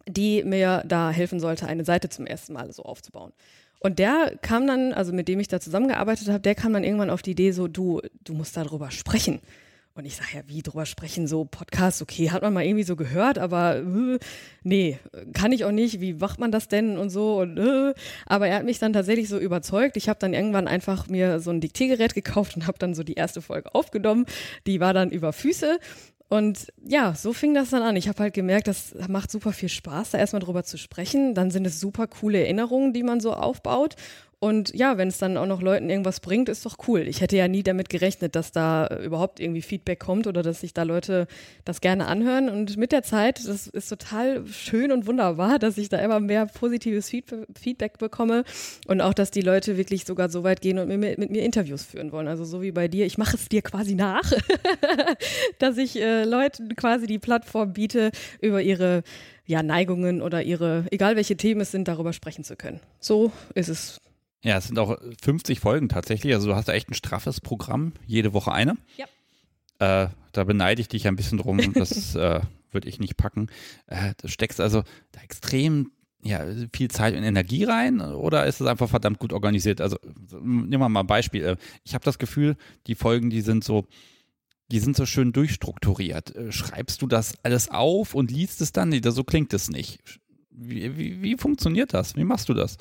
die 0.08 0.46
mir 0.46 0.84
da 0.88 1.12
helfen 1.12 1.42
sollte, 1.42 1.68
eine 1.68 1.84
Seite 1.84 2.08
zum 2.08 2.28
ersten 2.28 2.54
Mal 2.54 2.72
so 2.72 2.84
aufzubauen. 2.84 3.34
Und 3.80 4.00
der 4.00 4.38
kam 4.42 4.68
dann, 4.68 4.94
also 4.94 5.14
mit 5.14 5.28
dem 5.28 5.40
ich 5.40 5.48
da 5.48 5.60
zusammengearbeitet 5.60 6.28
habe, 6.28 6.42
der 6.42 6.56
kam 6.56 6.74
dann 6.74 6.84
irgendwann 6.84 7.10
auf 7.10 7.22
die 7.22 7.32
Idee 7.32 7.52
so, 7.52 7.68
du, 7.68 8.02
du 8.24 8.34
musst 8.34 8.58
darüber 8.58 8.92
sprechen. 8.92 9.40
Und 10.00 10.06
ich 10.06 10.16
sage 10.16 10.30
ja, 10.36 10.42
wie 10.48 10.62
drüber 10.62 10.86
sprechen, 10.86 11.28
so 11.28 11.44
Podcast, 11.44 12.02
okay, 12.02 12.32
hat 12.32 12.42
man 12.42 12.54
mal 12.54 12.64
irgendwie 12.64 12.86
so 12.86 12.96
gehört, 12.96 13.38
aber 13.38 13.80
äh, 13.80 14.20
nee, 14.64 14.98
kann 15.34 15.52
ich 15.52 15.66
auch 15.66 15.74
nicht, 15.74 16.00
wie 16.00 16.14
macht 16.14 16.40
man 16.40 16.54
das 16.54 16.70
denn 16.70 16.98
und 16.98 17.10
so. 17.10 17.42
Und, 17.42 17.58
äh. 17.58 17.94
Aber 18.26 18.48
er 18.48 18.58
hat 18.58 18.64
mich 18.64 18.80
dann 18.80 18.94
tatsächlich 18.94 19.28
so 19.28 19.38
überzeugt. 19.38 19.98
Ich 19.98 20.08
habe 20.08 20.18
dann 20.18 20.34
irgendwann 20.34 20.70
einfach 20.70 21.08
mir 21.08 21.42
so 21.42 21.52
ein 21.52 21.60
Diktiergerät 21.60 22.14
gekauft 22.14 22.56
und 22.56 22.66
habe 22.66 22.80
dann 22.80 22.94
so 22.94 23.04
die 23.04 23.16
erste 23.16 23.42
Folge 23.42 23.76
aufgenommen. 23.76 24.26
Die 24.68 24.80
war 24.80 24.94
dann 24.94 25.12
über 25.12 25.34
Füße. 25.34 25.80
Und 26.30 26.72
ja, 26.86 27.16
so 27.16 27.34
fing 27.34 27.56
das 27.56 27.72
dann 27.72 27.82
an. 27.82 27.96
Ich 27.96 28.08
habe 28.08 28.22
halt 28.22 28.36
gemerkt, 28.36 28.68
das 28.68 28.94
macht 29.08 29.32
super 29.32 29.52
viel 29.52 29.68
Spaß, 29.70 30.12
da 30.12 30.20
erstmal 30.20 30.42
drüber 30.42 30.64
zu 30.64 30.78
sprechen. 30.78 31.34
Dann 31.34 31.50
sind 31.50 31.66
es 31.66 31.80
super 31.80 32.06
coole 32.08 32.40
Erinnerungen, 32.40 32.94
die 32.94 33.02
man 33.02 33.20
so 33.20 33.34
aufbaut. 33.34 33.96
Und 34.42 34.74
ja, 34.74 34.98
wenn 34.98 35.10
es 35.10 35.18
dann 35.18 35.36
auch 35.36 35.46
noch 35.46 35.62
Leuten 35.62 35.90
irgendwas 35.90 36.22
bringt, 36.22 36.48
ist 36.48 36.66
doch 36.66 36.78
cool. 36.88 37.02
Ich 37.02 37.20
hätte 37.20 37.36
ja 37.36 37.50
nie 37.50 37.62
damit 37.62 37.90
gerechnet, 37.90 38.36
dass 38.36 38.54
da 38.54 38.88
überhaupt 39.04 39.42
irgendwie 39.42 39.62
Feedback 39.62 40.00
kommt 40.00 40.28
oder 40.28 40.42
dass 40.44 40.62
sich 40.62 40.74
da 40.74 40.84
Leute 40.84 41.28
das 41.66 41.82
gerne 41.82 42.08
anhören. 42.08 42.48
Und 42.48 42.78
mit 42.78 42.94
der 42.94 43.04
Zeit, 43.04 43.46
das 43.46 43.68
ist 43.68 43.90
total 43.90 44.48
schön 44.48 44.94
und 44.94 45.08
wunderbar, 45.08 45.60
dass 45.60 45.78
ich 45.78 45.90
da 45.90 45.98
immer 45.98 46.22
mehr 46.22 46.46
positives 46.46 47.10
Feedback 47.10 47.98
bekomme 47.98 48.46
und 48.88 49.02
auch, 49.02 49.14
dass 49.14 49.30
die 49.30 49.42
Leute 49.42 49.76
wirklich 49.76 50.06
sogar 50.06 50.30
so 50.30 50.42
weit 50.46 50.62
gehen 50.62 50.80
und 50.80 50.88
mit, 50.88 51.18
mit 51.18 51.32
mir 51.32 51.44
Interviews 51.44 51.84
führen 51.84 52.14
wollen. 52.14 52.30
Also 52.30 52.46
so 52.46 52.62
wie 52.62 52.72
bei 52.72 52.88
dir. 52.88 53.06
Ich 53.06 53.18
mache 53.18 53.36
es 53.36 53.50
dir 53.50 53.62
quasi 53.62 53.96
nach, 53.96 54.32
dass 55.60 55.78
ich 55.78 56.00
äh, 56.00 56.24
Leuten 56.24 56.78
quasi 56.78 57.08
die 57.08 57.20
Plattform 57.20 57.74
biete, 57.74 58.12
über 58.40 58.62
ihre 58.62 59.04
ja, 59.46 59.64
Neigungen 59.64 60.22
oder 60.22 60.44
ihre, 60.44 60.86
egal 60.92 61.18
welche 61.18 61.36
Themen 61.36 61.60
es 61.60 61.72
sind, 61.72 61.90
darüber 61.90 62.14
sprechen 62.14 62.46
zu 62.46 62.56
können. 62.56 62.80
So 63.02 63.34
ist 63.54 63.68
es 63.68 64.00
ja, 64.44 64.58
es 64.58 64.68
sind 64.68 64.80
auch 64.80 64.98
50 65.22 65.60
Folgen 65.60 65.90
tatsächlich. 65.90 66.34
Also 66.34 66.50
du 66.50 66.56
hast 66.56 66.68
da 66.68 66.74
echt 66.74 66.90
ein 66.90 66.94
straffes 66.94 67.42
Programm, 67.42 67.94
jede 68.06 68.34
Woche 68.34 68.52
eine. 68.52 68.78
Ja. 68.98 69.06
Äh, 69.80 70.10
da 70.32 70.44
beneide 70.44 70.82
ich 70.82 70.88
dich 70.88 71.08
ein 71.08 71.16
bisschen 71.16 71.38
drum. 71.38 71.60
Das 71.74 72.16
äh, 72.16 72.42
würde 72.72 72.88
ich 72.88 73.00
nicht 73.00 73.18
packen. 73.18 73.48
Äh, 73.88 74.14
du 74.22 74.28
steckst 74.28 74.62
also 74.62 74.84
da 75.12 75.22
extrem 75.22 75.92
ja, 76.22 76.46
viel 76.74 76.90
Zeit 76.90 77.16
und 77.16 77.24
Energie 77.24 77.64
rein 77.64 78.02
oder 78.02 78.46
ist 78.46 78.60
es 78.60 78.68
einfach 78.68 78.90
verdammt 78.90 79.20
gut 79.20 79.32
organisiert? 79.32 79.80
Also 79.80 79.98
nehmen 80.42 80.82
wir 80.82 80.90
mal 80.90 81.02
ein 81.02 81.08
Beispiel. 81.08 81.44
Äh, 81.44 81.56
ich 81.84 81.94
habe 81.94 82.06
das 82.06 82.20
Gefühl, 82.20 82.56
die 82.88 82.96
Folgen, 82.96 83.30
die 83.30 83.42
sind 83.42 83.64
so, 83.64 83.86
die 84.72 84.80
sind 84.80 84.96
so 84.96 85.06
schön 85.06 85.32
durchstrukturiert. 85.32 86.36
Äh, 86.36 86.52
schreibst 86.52 87.02
du 87.02 87.08
das 87.08 87.34
alles 87.44 87.70
auf 87.70 88.16
und 88.16 88.32
liest 88.32 88.62
es 88.62 88.72
dann? 88.72 88.90
Nee, 88.90 89.02
so 89.04 89.24
klingt 89.24 89.54
es 89.54 89.70
nicht. 89.70 90.20
Wie, 90.52 90.98
wie, 90.98 91.22
wie 91.22 91.38
funktioniert 91.38 91.94
das? 91.94 92.16
Wie 92.16 92.26
machst 92.26 92.50
du 92.50 92.54
das? 92.54 92.78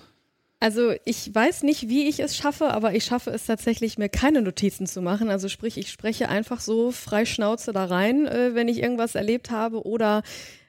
Also 0.60 0.92
ich 1.04 1.32
weiß 1.32 1.62
nicht, 1.62 1.88
wie 1.88 2.08
ich 2.08 2.18
es 2.18 2.36
schaffe, 2.36 2.68
aber 2.70 2.92
ich 2.92 3.04
schaffe 3.04 3.30
es 3.30 3.46
tatsächlich, 3.46 3.96
mir 3.96 4.08
keine 4.08 4.42
Notizen 4.42 4.86
zu 4.86 5.00
machen. 5.00 5.30
Also 5.30 5.48
sprich, 5.48 5.78
ich 5.78 5.90
spreche 5.90 6.28
einfach 6.28 6.60
so 6.60 6.90
frei 6.90 7.24
Schnauze 7.26 7.72
da 7.72 7.84
rein, 7.84 8.26
äh, 8.26 8.54
wenn 8.54 8.66
ich 8.66 8.82
irgendwas 8.82 9.14
erlebt 9.14 9.50
habe 9.52 9.86
oder 9.86 10.22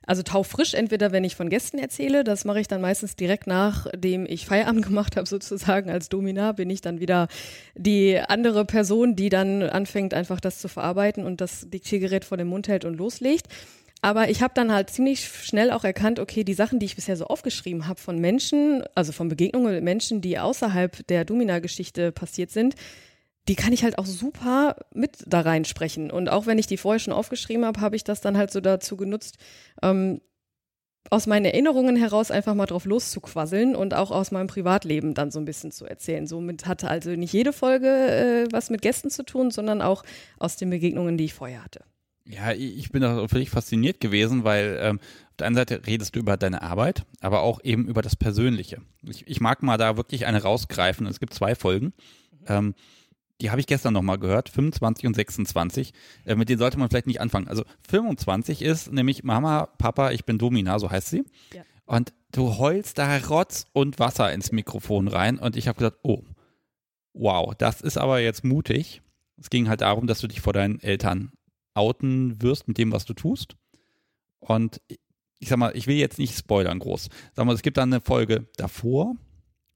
also 0.09 0.23
taufrisch, 0.23 0.73
entweder 0.73 1.11
wenn 1.11 1.23
ich 1.23 1.35
von 1.35 1.49
Gästen 1.49 1.77
erzähle, 1.77 2.23
das 2.23 2.43
mache 2.43 2.59
ich 2.59 2.67
dann 2.67 2.81
meistens 2.81 3.15
direkt 3.15 3.45
nachdem 3.45 4.25
ich 4.25 4.47
Feierabend 4.47 4.85
gemacht 4.87 5.15
habe, 5.15 5.27
sozusagen 5.27 5.89
als 5.91 6.09
Domina, 6.09 6.51
bin 6.51 6.69
ich 6.71 6.81
dann 6.81 6.99
wieder 6.99 7.27
die 7.75 8.19
andere 8.19 8.65
Person, 8.65 9.15
die 9.15 9.29
dann 9.29 9.61
anfängt, 9.61 10.15
einfach 10.15 10.39
das 10.39 10.57
zu 10.57 10.67
verarbeiten 10.67 11.25
und 11.25 11.41
das 11.41 11.69
Diktiergerät 11.69 12.25
vor 12.25 12.37
dem 12.37 12.47
Mund 12.47 12.67
hält 12.67 12.85
und 12.85 12.95
loslegt. 12.95 13.47
Aber 14.01 14.29
ich 14.29 14.41
habe 14.41 14.53
dann 14.53 14.71
halt 14.71 14.89
ziemlich 14.89 15.27
schnell 15.27 15.71
auch 15.71 15.83
erkannt, 15.83 16.19
okay, 16.19 16.43
die 16.43 16.53
Sachen, 16.53 16.79
die 16.79 16.85
ich 16.85 16.95
bisher 16.95 17.17
so 17.17 17.25
aufgeschrieben 17.25 17.87
habe 17.87 17.99
von 17.99 18.17
Menschen, 18.17 18.83
also 18.95 19.11
von 19.11 19.27
Begegnungen 19.27 19.73
mit 19.73 19.83
Menschen, 19.83 20.21
die 20.21 20.39
außerhalb 20.39 21.05
der 21.07 21.25
Domina-Geschichte 21.25 22.13
passiert 22.13 22.49
sind, 22.51 22.75
die 23.49 23.55
kann 23.55 23.73
ich 23.73 23.83
halt 23.83 23.97
auch 23.97 24.05
super 24.05 24.77
mit 24.93 25.17
da 25.25 25.41
reinsprechen. 25.41 26.11
Und 26.11 26.29
auch 26.29 26.45
wenn 26.45 26.59
ich 26.59 26.67
die 26.67 26.77
vorher 26.77 26.99
schon 26.99 27.13
aufgeschrieben 27.13 27.65
habe, 27.65 27.81
habe 27.81 27.95
ich 27.95 28.03
das 28.03 28.21
dann 28.21 28.37
halt 28.37 28.51
so 28.51 28.61
dazu 28.61 28.95
genutzt, 28.95 29.37
ähm, 29.81 30.21
aus 31.09 31.27
meinen 31.27 31.45
Erinnerungen 31.45 31.95
heraus 31.95 32.29
einfach 32.29 32.53
mal 32.53 32.67
drauf 32.67 32.85
loszuquasseln 32.85 33.75
und 33.75 33.95
auch 33.95 34.11
aus 34.11 34.31
meinem 34.31 34.47
Privatleben 34.47 35.13
dann 35.13 35.31
so 35.31 35.39
ein 35.39 35.45
bisschen 35.45 35.71
zu 35.71 35.85
erzählen. 35.85 36.27
Somit 36.27 36.67
hatte 36.67 36.89
also 36.89 37.09
nicht 37.11 37.33
jede 37.33 37.51
Folge 37.51 37.87
äh, 37.87 38.47
was 38.51 38.69
mit 38.69 38.81
Gästen 38.81 39.09
zu 39.09 39.23
tun, 39.23 39.49
sondern 39.51 39.81
auch 39.81 40.03
aus 40.37 40.55
den 40.55 40.69
Begegnungen, 40.69 41.17
die 41.17 41.25
ich 41.25 41.33
vorher 41.33 41.63
hatte. 41.63 41.81
Ja, 42.29 42.51
ich 42.51 42.91
bin 42.91 43.01
da 43.01 43.27
völlig 43.27 43.49
fasziniert 43.49 43.99
gewesen, 43.99 44.43
weil 44.43 44.77
ähm, 44.81 44.99
auf 44.99 45.37
der 45.39 45.47
einen 45.47 45.55
Seite 45.55 45.81
redest 45.87 46.15
du 46.15 46.19
über 46.19 46.37
deine 46.37 46.61
Arbeit, 46.61 47.03
aber 47.21 47.41
auch 47.41 47.59
eben 47.63 47.87
über 47.87 48.03
das 48.03 48.15
Persönliche. 48.15 48.81
Ich, 49.01 49.27
ich 49.27 49.41
mag 49.41 49.63
mal 49.63 49.77
da 49.77 49.97
wirklich 49.97 50.27
eine 50.27 50.43
rausgreifen. 50.43 51.07
Es 51.07 51.19
gibt 51.19 51.33
zwei 51.33 51.55
Folgen. 51.55 51.91
Ähm, 52.45 52.75
die 53.41 53.49
habe 53.49 53.59
ich 53.59 53.65
gestern 53.65 53.93
nochmal 53.93 54.19
gehört, 54.19 54.49
25 54.49 55.07
und 55.07 55.15
26. 55.15 55.93
Äh, 56.25 56.35
mit 56.35 56.49
denen 56.49 56.59
sollte 56.59 56.77
man 56.77 56.89
vielleicht 56.89 57.07
nicht 57.07 57.19
anfangen. 57.19 57.47
Also 57.47 57.63
25 57.87 58.61
ist 58.61 58.91
nämlich 58.91 59.23
Mama, 59.23 59.65
Papa, 59.79 60.11
ich 60.11 60.23
bin 60.25 60.37
Domina, 60.37 60.77
so 60.77 60.91
heißt 60.91 61.09
sie. 61.09 61.23
Ja. 61.53 61.63
Und 61.87 62.13
du 62.31 62.59
heulst 62.59 62.99
da 62.99 63.17
Rotz 63.17 63.65
und 63.73 63.97
Wasser 63.97 64.31
ins 64.31 64.51
Mikrofon 64.51 65.07
rein. 65.07 65.39
Und 65.39 65.55
ich 65.55 65.67
habe 65.67 65.79
gesagt, 65.79 65.97
oh, 66.03 66.23
wow, 67.13 67.55
das 67.57 67.81
ist 67.81 67.97
aber 67.97 68.19
jetzt 68.19 68.43
mutig. 68.43 69.01
Es 69.37 69.49
ging 69.49 69.67
halt 69.67 69.81
darum, 69.81 70.05
dass 70.05 70.19
du 70.19 70.27
dich 70.27 70.41
vor 70.41 70.53
deinen 70.53 70.79
Eltern 70.81 71.31
outen 71.79 72.41
wirst 72.41 72.67
mit 72.67 72.77
dem, 72.77 72.91
was 72.91 73.05
du 73.05 73.13
tust. 73.13 73.55
Und 74.39 74.81
ich 75.39 75.49
sag 75.49 75.57
mal, 75.57 75.75
ich 75.75 75.87
will 75.87 75.95
jetzt 75.95 76.19
nicht 76.19 76.37
spoilern 76.37 76.79
groß. 76.79 77.09
Sag 77.33 77.45
mal, 77.45 77.55
es 77.55 77.61
gibt 77.61 77.77
dann 77.77 77.93
eine 77.93 78.01
Folge 78.01 78.47
davor, 78.57 79.15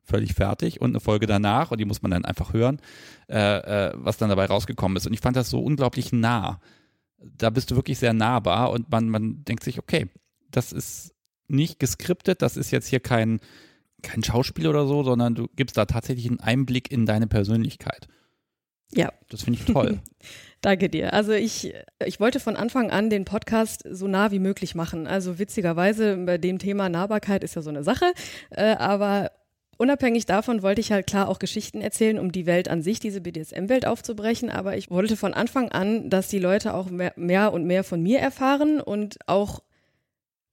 völlig 0.04 0.34
fertig, 0.34 0.82
und 0.82 0.92
eine 0.92 1.00
Folge 1.00 1.26
danach, 1.26 1.72
und 1.72 1.80
die 1.80 1.86
muss 1.86 2.02
man 2.02 2.12
dann 2.12 2.26
einfach 2.26 2.54
hören, 2.54 2.80
äh, 3.30 3.88
äh, 3.88 3.94
was 3.96 4.18
dann 4.18 4.30
dabei 4.30 4.46
rausgekommen 4.46 4.98
ist. 4.98 5.08
Und 5.08 5.14
ich 5.14 5.22
fand 5.22 5.38
das 5.38 5.50
so 5.50 5.64
unglaublich 5.64 6.12
nah. 6.12 6.60
Da 7.18 7.50
bist 7.50 7.72
du 7.72 7.76
wirklich 7.76 7.98
sehr 7.98 8.14
nahbar 8.14 8.72
und 8.72 8.92
man, 8.92 9.10
man 9.10 9.46
denkt 9.46 9.64
sich, 9.64 9.80
okay, 9.80 10.10
das 10.52 10.74
ist 10.74 11.14
nicht 11.48 11.80
geskriptet, 11.80 12.42
das 12.42 12.58
ist 12.58 12.72
jetzt 12.72 12.88
hier 12.88 13.00
kein, 13.00 13.40
kein 14.02 14.24
Schauspiel 14.24 14.68
oder 14.68 14.86
so, 14.86 15.04
sondern 15.04 15.36
du 15.36 15.48
gibst 15.56 15.78
da 15.78 15.86
tatsächlich 15.86 16.28
einen 16.28 16.42
Einblick 16.42 16.92
in 16.92 17.06
deine 17.06 17.28
Persönlichkeit. 17.28 18.08
Ja. 18.98 19.12
Das 19.30 19.44
finde 19.44 19.60
ich 19.60 19.66
toll. 19.66 20.00
Danke 20.62 20.88
dir. 20.88 21.14
Also 21.14 21.34
ich, 21.34 21.74
ich 22.06 22.20
wollte 22.22 22.40
von 22.40 22.56
Anfang 22.56 22.90
an 22.90 23.10
den 23.10 23.26
Podcast 23.26 23.84
so 23.90 24.08
nah 24.08 24.32
wie 24.32 24.40
möglich 24.40 24.76
machen. 24.76 25.08
Also 25.08 25.38
witzigerweise 25.38 26.16
bei 26.18 26.38
dem 26.38 26.58
Thema 26.58 26.88
Nahbarkeit 26.88 27.44
ist 27.44 27.56
ja 27.56 27.62
so 27.62 27.70
eine 27.70 27.84
Sache, 27.84 28.14
äh, 28.50 28.76
aber 28.76 29.32
Unabhängig 29.78 30.26
davon 30.28 30.62
wollte 30.62 30.82
ich 30.82 30.92
halt 30.92 31.08
klar 31.08 31.28
auch 31.28 31.40
Geschichten 31.40 31.82
erzählen, 31.82 32.20
um 32.20 32.32
die 32.32 32.46
Welt 32.46 32.70
an 32.70 32.84
sich, 32.84 33.00
diese 33.00 33.22
BDSM-Welt 33.22 33.88
aufzubrechen. 33.88 34.50
Aber 34.50 34.78
ich 34.78 34.92
wollte 34.92 35.18
von 35.18 35.34
Anfang 35.34 35.72
an, 35.72 36.10
dass 36.10 36.28
die 36.28 36.40
Leute 36.40 36.76
auch 36.76 36.90
mehr, 36.90 37.12
mehr 37.16 37.52
und 37.52 37.66
mehr 37.66 37.84
von 37.84 38.02
mir 38.02 38.20
erfahren 38.20 38.80
und 38.80 39.18
auch 39.26 39.62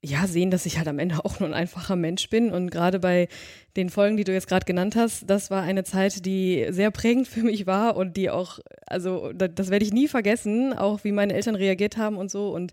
ja, 0.02 0.26
sehen, 0.26 0.50
dass 0.50 0.66
ich 0.66 0.78
halt 0.78 0.88
am 0.88 0.98
Ende 0.98 1.16
auch 1.24 1.40
nur 1.40 1.48
ein 1.48 1.54
einfacher 1.54 1.96
Mensch 1.96 2.28
bin. 2.30 2.50
Und 2.52 2.70
gerade 2.70 2.98
bei 2.98 3.28
den 3.76 3.90
Folgen, 3.90 4.16
die 4.16 4.24
du 4.24 4.32
jetzt 4.32 4.48
gerade 4.48 4.64
genannt 4.64 4.96
hast, 4.96 5.28
das 5.28 5.50
war 5.50 5.62
eine 5.62 5.84
Zeit, 5.84 6.24
die 6.26 6.66
sehr 6.70 6.90
prägend 6.90 7.28
für 7.28 7.42
mich 7.42 7.66
war 7.66 7.96
und 7.96 8.16
die 8.16 8.30
auch, 8.30 8.58
also 8.86 9.32
das, 9.32 9.70
werde 9.70 9.84
ich 9.84 9.92
nie 9.92 10.08
vergessen, 10.08 10.72
auch 10.72 11.04
wie 11.04 11.12
meine 11.12 11.34
Eltern 11.34 11.54
reagiert 11.54 11.96
haben 11.96 12.16
und 12.16 12.30
so. 12.30 12.50
Und 12.50 12.72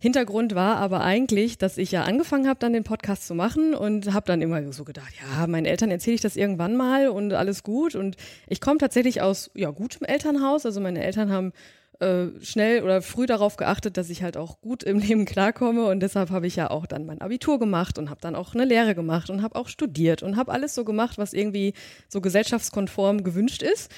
Hintergrund 0.00 0.54
war 0.54 0.76
aber 0.76 1.00
eigentlich, 1.00 1.58
dass 1.58 1.76
ich 1.76 1.90
ja 1.90 2.04
angefangen 2.04 2.48
habe, 2.48 2.60
dann 2.60 2.72
den 2.72 2.84
Podcast 2.84 3.26
zu 3.26 3.34
machen 3.34 3.74
und 3.74 4.12
habe 4.12 4.26
dann 4.26 4.42
immer 4.42 4.72
so 4.72 4.84
gedacht, 4.84 5.12
ja, 5.20 5.46
meinen 5.48 5.66
Eltern 5.66 5.90
erzähle 5.90 6.14
ich 6.14 6.20
das 6.20 6.36
irgendwann 6.36 6.76
mal 6.76 7.08
und 7.08 7.32
alles 7.32 7.64
gut. 7.64 7.96
Und 7.96 8.16
ich 8.46 8.60
komme 8.60 8.78
tatsächlich 8.78 9.20
aus 9.22 9.50
ja 9.54 9.70
gutem 9.70 10.06
Elternhaus. 10.06 10.64
Also 10.64 10.80
meine 10.80 11.02
Eltern 11.04 11.32
haben 11.32 11.52
äh, 12.00 12.26
schnell 12.40 12.82
oder 12.82 13.02
früh 13.02 13.26
darauf 13.26 13.56
geachtet, 13.56 13.96
dass 13.96 14.10
ich 14.10 14.22
halt 14.22 14.36
auch 14.36 14.60
gut 14.60 14.82
im 14.82 14.98
Leben 14.98 15.24
klarkomme 15.24 15.86
und 15.86 16.00
deshalb 16.00 16.30
habe 16.30 16.46
ich 16.46 16.56
ja 16.56 16.70
auch 16.70 16.86
dann 16.86 17.06
mein 17.06 17.20
Abitur 17.20 17.58
gemacht 17.58 17.98
und 17.98 18.10
habe 18.10 18.20
dann 18.20 18.36
auch 18.36 18.54
eine 18.54 18.64
Lehre 18.64 18.94
gemacht 18.94 19.30
und 19.30 19.42
habe 19.42 19.56
auch 19.56 19.68
studiert 19.68 20.22
und 20.22 20.36
habe 20.36 20.52
alles 20.52 20.74
so 20.74 20.84
gemacht, 20.84 21.18
was 21.18 21.32
irgendwie 21.32 21.74
so 22.08 22.20
gesellschaftskonform 22.20 23.24
gewünscht 23.24 23.62
ist 23.62 23.90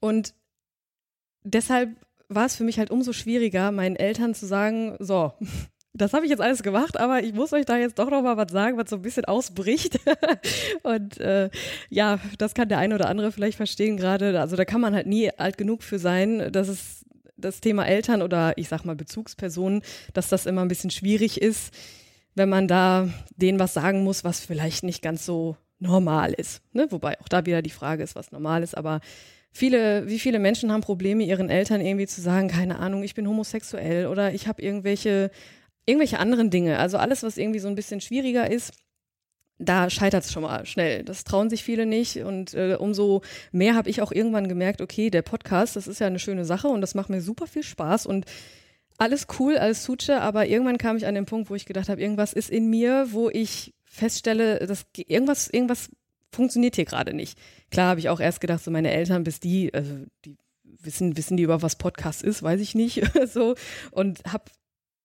und 0.00 0.34
deshalb 1.44 1.90
war 2.28 2.46
es 2.46 2.56
für 2.56 2.64
mich 2.64 2.78
halt 2.78 2.90
umso 2.90 3.12
schwieriger, 3.12 3.70
meinen 3.72 3.96
Eltern 3.96 4.34
zu 4.34 4.46
sagen, 4.46 4.96
so, 4.98 5.32
das 5.94 6.14
habe 6.14 6.24
ich 6.24 6.30
jetzt 6.30 6.40
alles 6.40 6.62
gemacht, 6.62 6.98
aber 6.98 7.22
ich 7.22 7.34
muss 7.34 7.52
euch 7.52 7.66
da 7.66 7.76
jetzt 7.76 7.98
doch 7.98 8.10
noch 8.10 8.22
mal 8.22 8.36
was 8.36 8.50
sagen, 8.50 8.78
was 8.78 8.88
so 8.88 8.96
ein 8.96 9.02
bisschen 9.02 9.26
ausbricht. 9.26 10.00
und 10.82 11.20
äh, 11.20 11.50
ja, 11.90 12.18
das 12.38 12.54
kann 12.54 12.70
der 12.70 12.78
eine 12.78 12.94
oder 12.94 13.08
andere 13.08 13.30
vielleicht 13.30 13.58
verstehen 13.58 13.98
gerade. 13.98 14.40
Also 14.40 14.56
da 14.56 14.64
kann 14.64 14.80
man 14.80 14.94
halt 14.94 15.06
nie 15.06 15.30
alt 15.30 15.58
genug 15.58 15.82
für 15.82 15.98
sein, 15.98 16.50
dass 16.50 16.68
es 16.68 17.04
das 17.44 17.60
Thema 17.60 17.86
Eltern 17.86 18.22
oder 18.22 18.56
ich 18.56 18.68
sag 18.68 18.84
mal 18.84 18.96
Bezugspersonen, 18.96 19.82
dass 20.14 20.28
das 20.28 20.46
immer 20.46 20.62
ein 20.62 20.68
bisschen 20.68 20.90
schwierig 20.90 21.40
ist, 21.40 21.72
wenn 22.34 22.48
man 22.48 22.68
da 22.68 23.08
denen 23.36 23.58
was 23.58 23.74
sagen 23.74 24.04
muss, 24.04 24.24
was 24.24 24.40
vielleicht 24.40 24.84
nicht 24.84 25.02
ganz 25.02 25.26
so 25.26 25.56
normal 25.78 26.32
ist. 26.32 26.62
Ne? 26.72 26.86
Wobei 26.90 27.20
auch 27.20 27.28
da 27.28 27.44
wieder 27.44 27.60
die 27.60 27.70
Frage 27.70 28.02
ist, 28.02 28.14
was 28.14 28.32
normal 28.32 28.62
ist, 28.62 28.76
aber 28.76 29.00
viele, 29.50 30.08
wie 30.08 30.18
viele 30.18 30.38
Menschen 30.38 30.72
haben 30.72 30.80
Probleme, 30.80 31.24
ihren 31.24 31.50
Eltern 31.50 31.80
irgendwie 31.80 32.06
zu 32.06 32.20
sagen, 32.20 32.48
keine 32.48 32.78
Ahnung, 32.78 33.02
ich 33.02 33.14
bin 33.14 33.28
homosexuell 33.28 34.06
oder 34.06 34.32
ich 34.32 34.46
habe 34.46 34.62
irgendwelche, 34.62 35.30
irgendwelche 35.84 36.18
anderen 36.18 36.50
Dinge. 36.50 36.78
Also 36.78 36.96
alles, 36.96 37.22
was 37.22 37.36
irgendwie 37.36 37.58
so 37.58 37.68
ein 37.68 37.74
bisschen 37.74 38.00
schwieriger 38.00 38.50
ist, 38.50 38.72
da 39.58 39.90
scheitert 39.90 40.24
es 40.24 40.32
schon 40.32 40.42
mal 40.42 40.66
schnell. 40.66 41.04
Das 41.04 41.24
trauen 41.24 41.50
sich 41.50 41.62
viele 41.62 41.86
nicht. 41.86 42.16
Und 42.18 42.54
äh, 42.54 42.76
umso 42.78 43.22
mehr 43.52 43.74
habe 43.74 43.90
ich 43.90 44.02
auch 44.02 44.12
irgendwann 44.12 44.48
gemerkt, 44.48 44.80
okay, 44.80 45.10
der 45.10 45.22
Podcast, 45.22 45.76
das 45.76 45.86
ist 45.86 46.00
ja 46.00 46.06
eine 46.06 46.18
schöne 46.18 46.44
Sache 46.44 46.68
und 46.68 46.80
das 46.80 46.94
macht 46.94 47.10
mir 47.10 47.20
super 47.20 47.46
viel 47.46 47.62
Spaß 47.62 48.06
und 48.06 48.26
alles 48.98 49.26
cool, 49.38 49.56
alles 49.56 49.84
Suche, 49.84 50.20
aber 50.20 50.46
irgendwann 50.46 50.78
kam 50.78 50.96
ich 50.96 51.06
an 51.06 51.14
den 51.14 51.26
Punkt, 51.26 51.50
wo 51.50 51.54
ich 51.54 51.66
gedacht 51.66 51.88
habe, 51.88 52.00
irgendwas 52.00 52.32
ist 52.32 52.50
in 52.50 52.68
mir, 52.70 53.08
wo 53.10 53.30
ich 53.30 53.74
feststelle, 53.84 54.64
dass 54.66 54.86
irgendwas, 54.94 55.48
irgendwas 55.48 55.90
funktioniert 56.30 56.76
hier 56.76 56.84
gerade 56.84 57.12
nicht. 57.14 57.38
Klar 57.70 57.88
habe 57.88 58.00
ich 58.00 58.08
auch 58.08 58.20
erst 58.20 58.40
gedacht, 58.40 58.62
so 58.62 58.70
meine 58.70 58.90
Eltern, 58.90 59.24
bis 59.24 59.40
die, 59.40 59.72
also 59.74 59.96
die 60.24 60.36
wissen, 60.64 61.16
wissen 61.16 61.36
die 61.36 61.42
über 61.42 61.62
was 61.62 61.76
Podcast 61.76 62.22
ist, 62.22 62.42
weiß 62.42 62.60
ich 62.60 62.74
nicht, 62.74 63.02
so 63.26 63.54
und 63.90 64.20
habe 64.24 64.44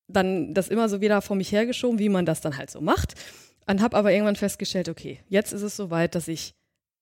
dann 0.07 0.53
das 0.53 0.69
immer 0.69 0.89
so 0.89 1.01
wieder 1.01 1.21
vor 1.21 1.35
mich 1.35 1.51
hergeschoben, 1.51 1.99
wie 1.99 2.09
man 2.09 2.25
das 2.25 2.41
dann 2.41 2.57
halt 2.57 2.71
so 2.71 2.81
macht. 2.81 3.15
Und 3.67 3.81
habe 3.81 3.97
aber 3.97 4.11
irgendwann 4.11 4.35
festgestellt, 4.35 4.89
okay, 4.89 5.19
jetzt 5.27 5.51
ist 5.51 5.61
es 5.61 5.75
soweit, 5.75 6.15
dass 6.15 6.27
ich 6.27 6.55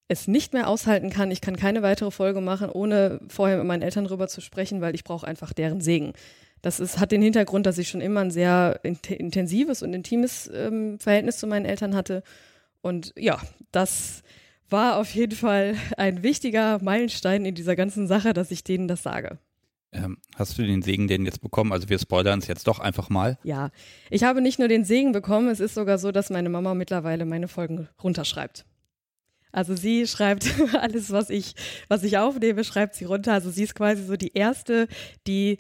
es 0.07 0.28
nicht 0.28 0.53
mehr 0.53 0.68
aushalten 0.68 1.09
kann. 1.09 1.32
Ich 1.32 1.41
kann 1.41 1.55
keine 1.55 1.82
weitere 1.82 2.11
Folge 2.11 2.41
machen, 2.41 2.70
ohne 2.70 3.20
vorher 3.28 3.57
mit 3.57 3.66
meinen 3.66 3.82
Eltern 3.82 4.05
drüber 4.05 4.28
zu 4.28 4.41
sprechen, 4.41 4.82
weil 4.82 4.95
ich 4.95 5.03
brauche 5.03 5.28
einfach 5.28 5.53
deren 5.53 5.82
Segen. 5.82 6.13
Das 6.61 6.80
ist, 6.80 6.99
hat 6.99 7.11
den 7.11 7.22
Hintergrund, 7.22 7.66
dass 7.66 7.78
ich 7.78 7.89
schon 7.89 8.01
immer 8.01 8.22
ein 8.22 8.32
sehr 8.32 8.80
intensives 8.84 9.84
und 9.84 9.93
intimes 9.93 10.49
ähm, 10.53 10.99
Verhältnis 10.99 11.38
zu 11.38 11.47
meinen 11.47 11.66
Eltern 11.66 11.95
hatte. 11.95 12.24
Und 12.82 13.13
ja, 13.18 13.39
das 13.72 14.24
war 14.70 14.97
auf 14.97 15.13
jeden 15.13 15.36
Fall 15.36 15.76
ein 15.97 16.24
wichtiger 16.24 16.80
Meilenstein 16.82 17.45
in 17.45 17.55
dieser 17.55 17.76
ganzen 17.76 18.07
Sache, 18.07 18.34
dass 18.34 18.51
ich 18.51 18.63
denen 18.63 18.88
das 18.88 19.03
sage. 19.03 19.38
Ähm, 19.96 20.18
hast 20.36 20.58
du 20.58 20.64
den 20.64 20.82
Segen 20.82 21.08
denn 21.08 21.26
jetzt 21.26 21.41
bekommen? 21.41 21.72
Also 21.72 21.89
wir 21.89 21.98
spoilern 22.00 22.39
es 22.39 22.48
jetzt 22.48 22.68
doch 22.68 22.80
einfach 22.80 23.10
mal. 23.10 23.38
Ja, 23.43 23.72
ich 24.10 24.24
habe 24.24 24.41
nicht 24.41 24.60
nur 24.60 24.68
den 24.68 24.84
Segen 24.84 25.12
bekommen, 25.12 25.48
es 25.48 25.60
ist 25.60 25.76
sogar 25.76 25.98
so, 25.98 26.12
dass 26.12 26.30
meine 26.30 26.50
Mama 26.50 26.74
mittlerweile 26.74 27.26
meine 27.26 27.48
Folgen 27.48 27.88
runterschreibt. 28.04 28.66
Also 29.52 29.76
sie 29.76 30.06
schreibt 30.08 30.54
alles, 30.76 31.12
was 31.12 31.30
ich, 31.30 31.56
was 31.88 32.04
ich 32.04 32.18
aufnehme, 32.18 32.64
schreibt 32.64 32.96
sie 32.96 33.06
runter. 33.06 33.34
Also 33.34 33.50
sie 33.50 33.64
ist 33.64 33.76
quasi 33.76 34.04
so 34.04 34.18
die 34.18 34.34
erste, 34.34 34.88
die 35.28 35.58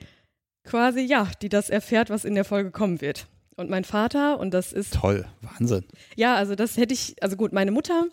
quasi, 0.63 1.01
ja, 1.01 1.29
die 1.41 1.49
das 1.49 1.69
erfährt, 1.69 2.09
was 2.09 2.25
in 2.25 2.35
der 2.35 2.45
Folge 2.45 2.71
kommen 2.71 2.99
wird. 3.01 3.27
Und 3.55 3.69
mein 3.69 3.85
Vater, 3.85 4.39
und 4.39 4.53
das 4.53 4.73
ist. 4.73 4.95
Toll, 4.95 5.25
Wahnsinn. 5.41 5.85
Ja, 6.17 6.35
also 6.35 6.55
das 6.55 6.75
hätte 6.75 6.93
ich, 6.93 7.15
also 7.23 7.37
gut, 7.37 7.53
meine 7.53 7.71
Mutter 7.71 8.07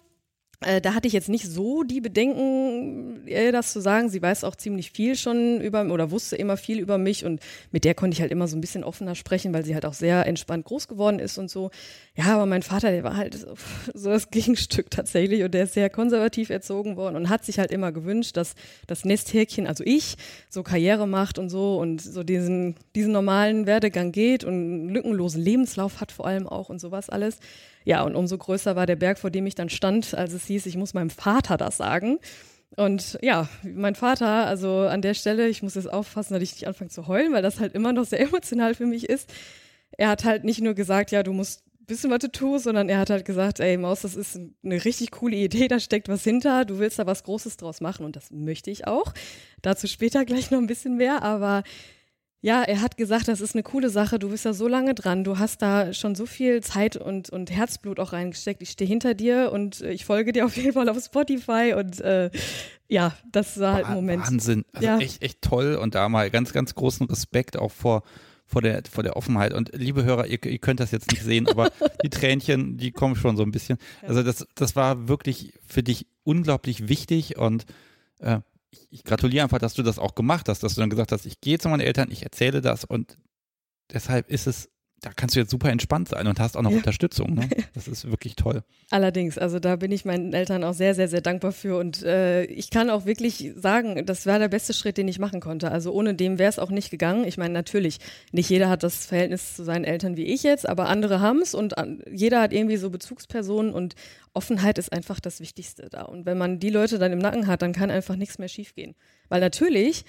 da 0.83 0.95
hatte 0.95 1.07
ich 1.07 1.13
jetzt 1.13 1.29
nicht 1.29 1.47
so 1.47 1.83
die 1.83 2.01
Bedenken, 2.01 3.27
ihr 3.27 3.53
das 3.53 3.73
zu 3.73 3.81
sagen. 3.81 4.09
Sie 4.09 4.23
weiß 4.23 4.45
auch 4.45 4.57
ziemlich 4.57 4.91
viel 4.91 5.17
schon 5.17 5.61
über 5.61 5.85
oder 5.85 6.11
wusste 6.11 6.37
immer 6.37 6.57
viel 6.57 6.79
über 6.79 6.99
mich 6.99 7.25
und 7.25 7.41
mit 7.71 7.85
der 7.85 7.95
konnte 7.95 8.15
ich 8.15 8.21
halt 8.21 8.31
immer 8.31 8.49
so 8.49 8.57
ein 8.57 8.61
bisschen 8.61 8.85
offener 8.85 9.15
sprechen, 9.15 9.53
weil 9.53 9.65
sie 9.65 9.75
halt 9.75 9.87
auch 9.87 9.95
sehr 9.95 10.27
entspannt 10.27 10.65
groß 10.65 10.89
geworden 10.89 11.19
ist 11.19 11.39
und 11.39 11.51
so. 11.51 11.71
Ja, 12.15 12.35
aber 12.35 12.47
mein 12.47 12.63
Vater, 12.63 12.91
der 12.91 13.05
war 13.05 13.17
halt 13.17 13.35
so, 13.35 13.55
so 13.95 14.11
das 14.11 14.31
Gegenstück 14.31 14.91
tatsächlich 14.91 15.43
und 15.43 15.53
der 15.53 15.65
ist 15.65 15.75
sehr 15.75 15.91
konservativ 15.91 16.51
erzogen 16.51 16.97
worden 16.97 17.17
und 17.17 17.29
hat 17.29 17.45
sich 17.45 17.59
halt 17.59 17.71
immer 17.71 17.93
gewünscht, 17.93 18.37
dass 18.37 18.55
das 18.87 19.05
Nesthäkchen, 19.05 19.67
also 19.67 19.83
ich, 19.85 20.17
so 20.49 20.63
Karriere 20.63 21.07
macht 21.07 21.39
und 21.39 21.49
so 21.49 21.79
und 21.79 22.01
so 22.01 22.23
diesen, 22.23 22.77
diesen 22.95 23.13
normalen 23.13 23.67
Werdegang 23.67 24.13
geht 24.13 24.45
und 24.45 24.53
einen 24.53 24.89
lückenlosen 24.89 25.43
Lebenslauf 25.43 26.01
hat 26.01 26.13
vor 26.13 26.27
allem 26.27 26.47
auch 26.47 26.69
und 26.69 26.81
sowas 26.81 27.11
alles. 27.11 27.39
Ja, 27.85 28.03
und 28.03 28.15
umso 28.15 28.39
größer 28.39 28.77
war 28.77 28.87
der 28.87 28.97
Berg, 28.97 29.19
vor 29.19 29.31
dem 29.31 29.47
ich 29.47 29.55
dann 29.55 29.69
stand, 29.69 30.15
als 30.15 30.33
es 30.33 30.47
hieß, 30.47 30.67
ich 30.67 30.77
muss 30.77 30.95
meinem 30.95 31.11
Vater 31.11 31.57
das 31.57 31.77
sagen. 31.77 32.19
Und 32.77 33.19
ja, 33.23 33.49
mein 33.63 33.95
Vater, 33.95 34.47
also 34.47 34.81
an 34.81 35.03
der 35.03 35.15
Stelle, 35.15 35.49
ich 35.49 35.63
muss 35.63 35.75
jetzt 35.75 35.93
aufpassen, 35.93 36.35
dass 36.35 36.43
ich 36.43 36.53
nicht 36.53 36.67
anfange 36.67 36.91
zu 36.91 37.07
heulen, 37.07 37.33
weil 37.33 37.43
das 37.43 37.61
halt 37.61 37.75
immer 37.75 37.93
noch 37.93 38.05
sehr 38.05 38.21
emotional 38.29 38.75
für 38.75 38.87
mich 38.87 39.09
ist. 39.09 39.33
Er 39.99 40.09
hat 40.09 40.25
halt 40.25 40.45
nicht 40.45 40.61
nur 40.61 40.75
gesagt, 40.75 41.11
ja, 41.11 41.23
du 41.23 41.33
musst 41.33 41.65
wissen, 41.87 42.11
was 42.11 42.21
du 42.21 42.31
tust, 42.31 42.65
sondern 42.65 42.89
er 42.89 42.99
hat 42.99 43.11
halt 43.11 43.25
gesagt, 43.25 43.61
ey 43.61 43.77
Maus, 43.77 44.03
das 44.03 44.15
ist 44.15 44.39
eine 44.65 44.85
richtig 44.85 45.11
coole 45.11 45.37
Idee, 45.37 45.69
da 45.69 45.81
steckt 45.81 46.09
was 46.09 46.25
hinter, 46.25 46.65
du 46.65 46.79
willst 46.79 46.99
da 46.99 47.07
was 47.07 47.25
Großes 47.25 47.57
draus 47.57 47.81
machen 47.81 48.07
und 48.07 48.17
das 48.17 48.31
möchte 48.31 48.71
ich 48.71 48.87
auch. 48.87 49.13
Dazu 49.61 49.87
später 49.87 50.25
gleich 50.25 50.51
noch 50.51 50.59
ein 50.59 50.67
bisschen 50.67 50.97
mehr, 50.97 51.23
aber 51.23 51.65
ja, 52.45 52.63
er 52.63 52.81
hat 52.81 52.97
gesagt, 52.97 53.29
das 53.29 53.41
ist 53.41 53.55
eine 53.55 53.63
coole 53.63 53.89
Sache, 53.89 54.19
du 54.19 54.31
bist 54.31 54.45
da 54.45 54.53
so 54.53 54.67
lange 54.67 54.95
dran, 54.95 55.23
du 55.23 55.39
hast 55.39 55.63
da 55.63 55.93
schon 55.93 56.17
so 56.17 56.27
viel 56.27 56.61
Zeit 56.61 56.97
und, 56.97 57.31
und 57.31 57.53
Herzblut 57.53 58.01
auch 58.01 58.13
reingesteckt. 58.13 58.61
Ich 58.63 58.71
stehe 58.71 58.89
hinter 58.89 59.15
dir 59.15 59.53
und 59.53 59.81
ich 59.81 60.05
folge 60.05 60.33
dir 60.33 60.45
auf 60.45 60.57
jeden 60.57 60.73
Fall 60.73 60.89
auf 60.89 60.99
Spotify 61.01 61.75
und 61.79 62.01
äh, 62.01 62.31
ja, 62.89 63.15
das 63.31 63.61
war 63.61 63.75
halt 63.75 63.87
ein 63.87 63.95
Moment. 63.95 64.27
Wahnsinn, 64.27 64.65
also 64.73 64.87
ja. 64.87 64.99
echt, 64.99 65.23
echt 65.23 65.41
toll 65.41 65.77
und 65.77 65.95
da 65.95 66.09
mal 66.09 66.31
ganz, 66.31 66.53
ganz 66.53 66.75
großen 66.75 67.07
Respekt 67.07 67.57
auch 67.57 67.71
vor, 67.71 68.03
vor 68.45 68.61
der, 68.61 68.83
vor 68.91 69.05
der 69.05 69.17
Offenheit. 69.17 69.55
Und 69.55 69.71
liebe 69.77 70.03
Hörer, 70.03 70.27
ihr, 70.27 70.45
ihr 70.45 70.59
könnt 70.59 70.81
das 70.81 70.91
jetzt 70.91 71.13
nicht 71.13 71.23
sehen, 71.23 71.47
aber 71.49 71.71
die 72.03 72.11
Tränchen, 72.11 72.77
die 72.77 72.91
kommen 72.91 73.15
schon 73.15 73.37
so 73.37 73.45
ein 73.45 73.53
bisschen. 73.53 73.79
Also 74.03 74.25
das, 74.25 74.49
das 74.57 74.75
war 74.75 75.07
wirklich 75.07 75.53
für 75.65 75.85
dich 75.85 76.09
unglaublich 76.25 76.89
wichtig 76.89 77.39
und 77.39 77.67
äh, 78.19 78.41
ich, 78.73 78.89
ich 78.91 79.05
gratuliere 79.05 79.45
einfach, 79.45 79.59
dass 79.59 79.75
du 79.75 79.83
das 79.83 79.99
auch 79.99 80.15
gemacht 80.15 80.49
hast, 80.49 80.63
dass 80.63 80.75
du 80.75 80.81
dann 80.81 80.91
gesagt 80.91 81.13
hast, 81.13 81.27
ich 81.27 81.41
gehe 81.41 81.59
zu 81.59 81.69
meinen 81.69 81.81
Eltern, 81.81 82.11
ich 82.11 82.23
erzähle 82.23 82.61
das 82.61 82.85
und 82.85 83.19
deshalb 83.93 84.29
ist 84.31 84.47
es 84.47 84.71
da 85.03 85.11
kannst 85.15 85.35
du 85.35 85.41
jetzt 85.41 85.51
super 85.51 85.69
entspannt 85.69 86.09
sein 86.09 86.29
und 86.29 86.39
hast 86.39 86.57
auch 86.57 86.63
noch 86.63 86.71
ja. 86.71 86.77
Unterstützung. 86.77 87.35
Ne? 87.35 87.49
Das 87.75 87.89
ist 87.89 88.09
wirklich 88.09 88.37
toll. 88.37 88.63
Allerdings, 88.91 89.37
also 89.39 89.59
da 89.59 89.77
bin 89.77 89.91
ich 89.91 90.05
meinen 90.05 90.33
Eltern 90.33 90.63
auch 90.63 90.75
sehr, 90.75 90.95
sehr, 90.95 91.09
sehr 91.09 91.21
dankbar 91.21 91.53
für. 91.53 91.77
Und 91.79 92.03
äh, 92.03 92.45
ich 92.45 92.71
kann 92.71 92.91
auch 92.91 93.05
wirklich 93.05 93.53
sagen, 93.57 94.07
das 94.07 94.27
war 94.27 94.39
der 94.39 94.49
beste 94.49 94.73
Schritt, 94.73 94.99
den 94.99 95.09
ich 95.09 95.19
machen 95.19 95.41
konnte. 95.41 95.73
Also 95.73 95.93
ohne 95.93 96.15
dem 96.15 96.39
wäre 96.39 96.49
es 96.49 96.59
auch 96.59 96.71
nicht 96.71 96.91
gegangen. 96.91 97.25
Ich 97.27 97.39
meine, 97.39 97.53
natürlich, 97.53 97.99
nicht 98.31 98.49
jeder 98.49 98.69
hat 98.69 98.85
das 98.85 99.07
Verhältnis 99.07 99.57
zu 99.57 99.65
seinen 99.65 99.85
Eltern 99.85 100.17
wie 100.17 100.25
ich 100.25 100.45
jetzt, 100.45 100.69
aber 100.69 100.89
andere 100.89 101.21
haben 101.21 101.41
es 101.41 101.55
und 101.55 101.75
jeder 102.11 102.41
hat 102.41 102.53
irgendwie 102.53 102.77
so 102.77 102.91
Bezugspersonen 102.91 103.73
und 103.73 103.97
Offenheit 104.35 104.79
ist 104.79 104.93
einfach 104.93 105.19
das 105.19 105.41
Wichtigste 105.41 105.89
da. 105.91 106.03
Und 106.03 106.27
wenn 106.27 106.39
man 106.39 106.61
die 106.61 106.71
Leute 106.71 106.99
dann 106.99 107.13
im 107.13 107.19
Nacken 107.19 107.47
hat, 107.49 107.63
dann 107.63 107.73
kann 107.73 107.91
einfach 107.91 108.17
nichts 108.17 108.39
mehr 108.39 108.49
schiefgehen. 108.49 108.95
Weil 109.29 109.41
natürlich 109.41 110.05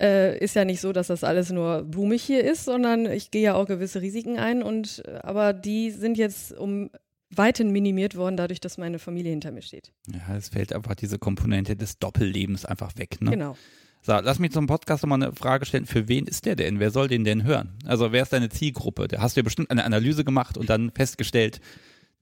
äh, 0.00 0.38
ist 0.38 0.54
ja 0.54 0.64
nicht 0.64 0.80
so, 0.80 0.92
dass 0.92 1.08
das 1.08 1.24
alles 1.24 1.50
nur 1.50 1.82
blumig 1.82 2.22
hier 2.22 2.44
ist, 2.44 2.64
sondern 2.64 3.06
ich 3.06 3.30
gehe 3.30 3.42
ja 3.42 3.54
auch 3.54 3.66
gewisse 3.66 4.00
Risiken 4.00 4.38
ein 4.38 4.62
und 4.62 5.02
äh, 5.06 5.18
aber 5.22 5.52
die 5.52 5.90
sind 5.90 6.18
jetzt 6.18 6.52
um 6.52 6.90
weiten 7.30 7.70
minimiert 7.72 8.16
worden, 8.16 8.36
dadurch, 8.36 8.60
dass 8.60 8.78
meine 8.78 8.98
Familie 8.98 9.30
hinter 9.30 9.50
mir 9.50 9.62
steht. 9.62 9.92
Ja, 10.12 10.36
es 10.36 10.50
fällt 10.50 10.72
einfach 10.72 10.94
diese 10.94 11.18
Komponente 11.18 11.76
des 11.76 11.98
Doppellebens 11.98 12.64
einfach 12.64 12.96
weg. 12.96 13.20
Ne? 13.20 13.32
Genau. 13.32 13.56
So, 14.02 14.12
lass 14.12 14.38
mich 14.38 14.52
zum 14.52 14.68
Podcast 14.68 15.02
nochmal 15.02 15.20
eine 15.20 15.32
Frage 15.32 15.66
stellen. 15.66 15.84
Für 15.84 16.06
wen 16.06 16.26
ist 16.26 16.46
der 16.46 16.54
denn? 16.54 16.78
Wer 16.78 16.92
soll 16.92 17.08
den 17.08 17.24
denn 17.24 17.42
hören? 17.42 17.76
Also, 17.84 18.12
wer 18.12 18.22
ist 18.22 18.32
deine 18.32 18.48
Zielgruppe? 18.48 19.08
Da 19.08 19.20
hast 19.20 19.36
du 19.36 19.40
ja 19.40 19.42
bestimmt 19.42 19.70
eine 19.70 19.84
Analyse 19.84 20.24
gemacht 20.24 20.56
und 20.56 20.70
dann 20.70 20.92
festgestellt, 20.92 21.60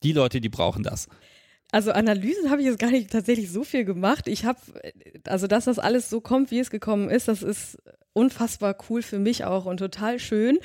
die 0.02 0.12
Leute, 0.12 0.40
die 0.40 0.48
brauchen 0.48 0.82
das. 0.82 1.08
Also 1.74 1.90
Analysen 1.90 2.50
habe 2.50 2.60
ich 2.60 2.68
jetzt 2.68 2.78
gar 2.78 2.92
nicht 2.92 3.10
tatsächlich 3.10 3.50
so 3.50 3.64
viel 3.64 3.84
gemacht. 3.84 4.28
Ich 4.28 4.44
habe, 4.44 4.60
also 5.26 5.48
dass 5.48 5.64
das 5.64 5.80
alles 5.80 6.08
so 6.08 6.20
kommt, 6.20 6.52
wie 6.52 6.60
es 6.60 6.70
gekommen 6.70 7.10
ist, 7.10 7.26
das 7.26 7.42
ist 7.42 7.78
unfassbar 8.12 8.76
cool 8.88 9.02
für 9.02 9.18
mich 9.18 9.44
auch 9.44 9.66
und 9.66 9.78
total 9.78 10.20
schön. 10.20 10.60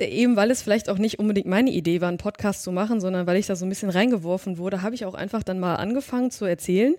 Eben 0.00 0.34
weil 0.34 0.50
es 0.50 0.60
vielleicht 0.60 0.88
auch 0.88 0.98
nicht 0.98 1.20
unbedingt 1.20 1.46
meine 1.46 1.70
Idee 1.70 2.00
war, 2.00 2.08
einen 2.08 2.18
Podcast 2.18 2.64
zu 2.64 2.72
machen, 2.72 3.00
sondern 3.00 3.28
weil 3.28 3.36
ich 3.36 3.46
da 3.46 3.54
so 3.54 3.64
ein 3.64 3.68
bisschen 3.68 3.90
reingeworfen 3.90 4.58
wurde, 4.58 4.82
habe 4.82 4.96
ich 4.96 5.04
auch 5.04 5.14
einfach 5.14 5.44
dann 5.44 5.60
mal 5.60 5.76
angefangen 5.76 6.32
zu 6.32 6.46
erzählen. 6.46 6.96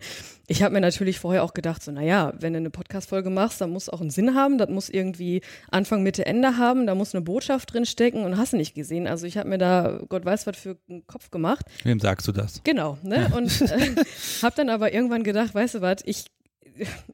Ich 0.47 0.63
habe 0.63 0.73
mir 0.73 0.79
natürlich 0.79 1.19
vorher 1.19 1.43
auch 1.43 1.53
gedacht, 1.53 1.83
so, 1.83 1.91
naja, 1.91 2.31
wenn 2.39 2.53
du 2.53 2.59
eine 2.59 2.69
Podcast-Folge 2.69 3.29
machst, 3.29 3.59
dann 3.59 3.71
muss 3.71 3.89
auch 3.89 3.99
einen 3.99 4.11
Sinn 4.11 4.33
haben, 4.33 4.57
das 4.57 4.69
muss 4.69 4.87
irgendwie 4.87 5.41
Anfang, 5.69 6.03
Mitte, 6.03 6.25
Ende 6.25 6.57
haben, 6.57 6.87
da 6.87 6.95
muss 6.95 7.13
eine 7.13 7.21
Botschaft 7.21 7.73
drin 7.73 7.85
stecken 7.85 8.23
und 8.23 8.37
hast 8.37 8.53
du 8.53 8.57
nicht 8.57 8.75
gesehen. 8.75 9.07
Also 9.07 9.27
ich 9.27 9.37
habe 9.37 9.49
mir 9.49 9.57
da, 9.57 9.99
Gott 10.07 10.23
weiß 10.23 10.47
was 10.47 10.55
für 10.55 10.77
einen 10.89 11.05
Kopf 11.05 11.31
gemacht. 11.31 11.65
Wem 11.83 11.99
sagst 11.99 12.25
du 12.29 12.31
das? 12.31 12.61
Genau, 12.63 12.97
ne? 13.03 13.29
Und 13.35 13.61
äh, 13.61 13.95
habe 14.41 14.55
dann 14.55 14.69
aber 14.69 14.93
irgendwann 14.93 15.23
gedacht, 15.23 15.53
weißt 15.53 15.75
du 15.75 15.81
was, 15.81 15.97
ich 16.05 16.27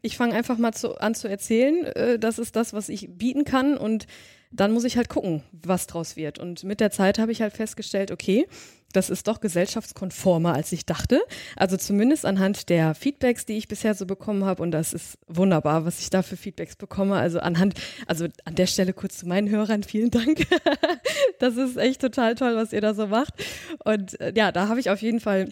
ich 0.01 0.17
fange 0.17 0.33
einfach 0.33 0.57
mal 0.57 0.73
zu, 0.73 0.99
an 0.99 1.13
zu 1.15 1.27
erzählen. 1.27 1.85
Äh, 1.85 2.19
das 2.19 2.39
ist 2.39 2.55
das, 2.55 2.73
was 2.73 2.89
ich 2.89 3.09
bieten 3.11 3.45
kann 3.45 3.77
und 3.77 4.07
dann 4.51 4.71
muss 4.71 4.83
ich 4.83 4.97
halt 4.97 5.09
gucken, 5.09 5.43
was 5.51 5.87
draus 5.87 6.15
wird. 6.15 6.39
Und 6.39 6.63
mit 6.63 6.79
der 6.79 6.91
Zeit 6.91 7.19
habe 7.19 7.31
ich 7.31 7.41
halt 7.41 7.53
festgestellt, 7.53 8.11
okay, 8.11 8.47
das 8.93 9.09
ist 9.09 9.27
doch 9.27 9.39
gesellschaftskonformer, 9.39 10.53
als 10.53 10.71
ich 10.71 10.85
dachte. 10.85 11.21
Also 11.55 11.77
zumindest 11.77 12.25
anhand 12.25 12.69
der 12.69 12.93
Feedbacks, 12.93 13.45
die 13.45 13.57
ich 13.57 13.67
bisher 13.67 13.93
so 13.93 14.05
bekommen 14.05 14.45
habe. 14.45 14.61
Und 14.61 14.71
das 14.71 14.93
ist 14.93 15.17
wunderbar, 15.27 15.85
was 15.85 15.99
ich 15.99 16.09
da 16.09 16.21
für 16.21 16.37
Feedbacks 16.37 16.75
bekomme. 16.75 17.15
Also 17.15 17.39
anhand, 17.39 17.75
also 18.07 18.27
an 18.45 18.55
der 18.55 18.67
Stelle 18.67 18.93
kurz 18.93 19.17
zu 19.17 19.27
meinen 19.27 19.49
Hörern, 19.49 19.83
vielen 19.83 20.11
Dank. 20.11 20.45
das 21.39 21.57
ist 21.57 21.77
echt 21.77 22.01
total 22.01 22.35
toll, 22.35 22.55
was 22.55 22.73
ihr 22.73 22.81
da 22.81 22.93
so 22.93 23.07
macht. 23.07 23.33
Und 23.83 24.19
äh, 24.19 24.33
ja, 24.35 24.51
da 24.51 24.67
habe 24.67 24.79
ich 24.79 24.89
auf 24.89 25.01
jeden 25.01 25.19
Fall 25.19 25.49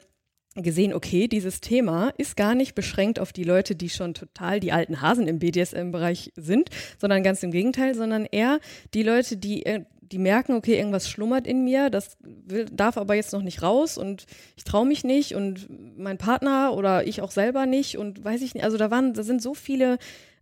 gesehen, 0.56 0.94
okay, 0.94 1.28
dieses 1.28 1.62
Thema 1.62 2.12
ist 2.18 2.36
gar 2.36 2.56
nicht 2.56 2.76
beschränkt 2.76 3.20
auf 3.20 3.32
die 3.32 3.44
Leute, 3.44 3.76
die 3.76 3.90
schon 3.90 4.14
total 4.14 4.60
die 4.60 4.72
alten 4.72 5.02
Hasen 5.02 5.28
im 5.28 5.40
BDSM-Bereich 5.40 6.32
sind, 6.36 6.70
sondern 6.98 7.24
ganz 7.24 7.44
im 7.44 7.52
Gegenteil, 7.52 7.96
sondern 7.96 8.26
eher 8.26 8.60
die 8.94 9.04
Leute, 9.04 9.38
die, 9.38 9.66
äh, 9.66 9.84
die 10.02 10.18
merken, 10.18 10.54
okay, 10.54 10.76
irgendwas 10.76 11.08
schlummert 11.08 11.46
in 11.46 11.64
mir, 11.64 11.90
das 11.90 12.18
will, 12.22 12.66
darf 12.72 12.98
aber 12.98 13.14
jetzt 13.14 13.32
noch 13.32 13.44
nicht 13.44 13.62
raus 13.62 13.98
und 13.98 14.26
ich 14.58 14.64
traue 14.64 14.88
mich 14.88 15.04
nicht 15.04 15.36
und 15.36 15.68
mein 15.98 16.18
Partner 16.18 16.74
oder 16.76 17.06
ich 17.06 17.22
auch 17.22 17.32
selber 17.32 17.66
nicht 17.66 17.98
und 17.98 18.24
weiß 18.24 18.42
ich 18.42 18.56
nicht. 18.56 18.64
Also 18.64 18.78
da 18.78 18.90
waren, 18.90 19.14
da 19.14 19.22
sind 19.22 19.42
so 19.42 19.54
viele 19.54 20.00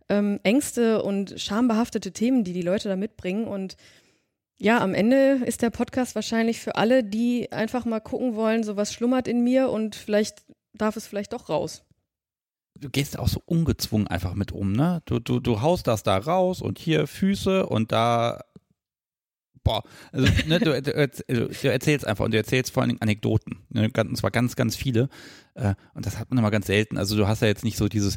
ähm, 0.08 0.40
Ängste 0.42 1.02
und 1.02 1.38
schambehaftete 1.38 2.12
Themen, 2.12 2.44
die 2.44 2.54
die 2.54 2.62
Leute 2.62 2.88
da 2.88 2.96
mitbringen 2.96 3.46
und 3.46 3.76
ja, 4.60 4.80
am 4.80 4.94
Ende 4.94 5.40
ist 5.44 5.62
der 5.62 5.70
Podcast 5.70 6.14
wahrscheinlich 6.14 6.60
für 6.60 6.76
alle, 6.76 7.04
die 7.04 7.52
einfach 7.52 7.84
mal 7.84 8.00
gucken 8.00 8.34
wollen, 8.34 8.64
so 8.64 8.76
was 8.76 8.92
schlummert 8.92 9.28
in 9.28 9.42
mir 9.42 9.70
und 9.70 9.94
vielleicht 9.94 10.44
darf 10.74 10.96
es 10.96 11.06
vielleicht 11.06 11.32
doch 11.32 11.48
raus. 11.48 11.84
Du 12.74 12.90
gehst 12.90 13.18
auch 13.18 13.28
so 13.28 13.42
ungezwungen 13.44 14.06
einfach 14.06 14.34
mit 14.34 14.52
um, 14.52 14.72
ne? 14.72 15.02
Du, 15.04 15.18
du, 15.18 15.40
du 15.40 15.62
haust 15.62 15.86
das 15.86 16.02
da 16.02 16.16
raus 16.16 16.62
und 16.62 16.78
hier 16.78 17.06
Füße 17.06 17.66
und 17.66 17.92
da 17.92 18.40
boah, 19.64 19.82
also, 20.12 20.26
ne, 20.46 20.58
du, 20.60 20.80
du, 20.80 21.68
erzählst 21.68 22.06
einfach 22.06 22.24
und 22.24 22.32
du 22.32 22.38
erzählst 22.38 22.72
vor 22.72 22.82
allen 22.82 22.90
Dingen 22.90 23.02
Anekdoten, 23.02 23.66
ne, 23.68 23.90
und 23.96 24.16
zwar 24.16 24.30
ganz, 24.30 24.56
ganz 24.56 24.76
viele 24.76 25.08
äh, 25.54 25.74
und 25.94 26.06
das 26.06 26.18
hat 26.18 26.30
man 26.30 26.38
immer 26.38 26.50
ganz 26.50 26.66
selten. 26.66 26.96
Also 26.96 27.16
du 27.16 27.28
hast 27.28 27.42
ja 27.42 27.48
jetzt 27.48 27.64
nicht 27.64 27.76
so 27.76 27.88
dieses, 27.88 28.16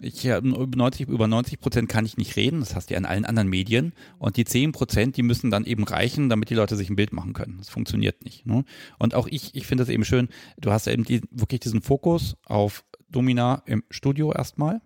ich 0.00 0.24
ja, 0.24 0.40
90, 0.40 1.08
über 1.08 1.28
90 1.28 1.60
Prozent 1.60 1.88
kann 1.88 2.04
ich 2.04 2.16
nicht 2.16 2.36
reden, 2.36 2.60
das 2.60 2.74
hast 2.74 2.90
du 2.90 2.94
ja 2.94 2.98
in 2.98 3.06
allen 3.06 3.24
anderen 3.24 3.48
Medien. 3.48 3.92
Und 4.18 4.36
die 4.36 4.44
10 4.44 4.72
Prozent, 4.72 5.16
die 5.16 5.22
müssen 5.22 5.50
dann 5.50 5.64
eben 5.64 5.84
reichen, 5.84 6.28
damit 6.28 6.50
die 6.50 6.54
Leute 6.54 6.76
sich 6.76 6.90
ein 6.90 6.96
Bild 6.96 7.12
machen 7.12 7.34
können. 7.34 7.58
Das 7.58 7.68
funktioniert 7.68 8.24
nicht. 8.24 8.46
Ne? 8.46 8.64
Und 8.98 9.14
auch 9.14 9.28
ich, 9.28 9.54
ich 9.54 9.66
finde 9.66 9.82
das 9.82 9.90
eben 9.90 10.04
schön, 10.04 10.28
du 10.58 10.72
hast 10.72 10.86
ja 10.86 10.92
eben 10.92 11.04
die, 11.04 11.22
wirklich 11.30 11.60
diesen 11.60 11.82
Fokus 11.82 12.36
auf 12.46 12.84
Domina 13.08 13.62
im 13.66 13.84
Studio 13.90 14.32
erstmal. 14.32 14.80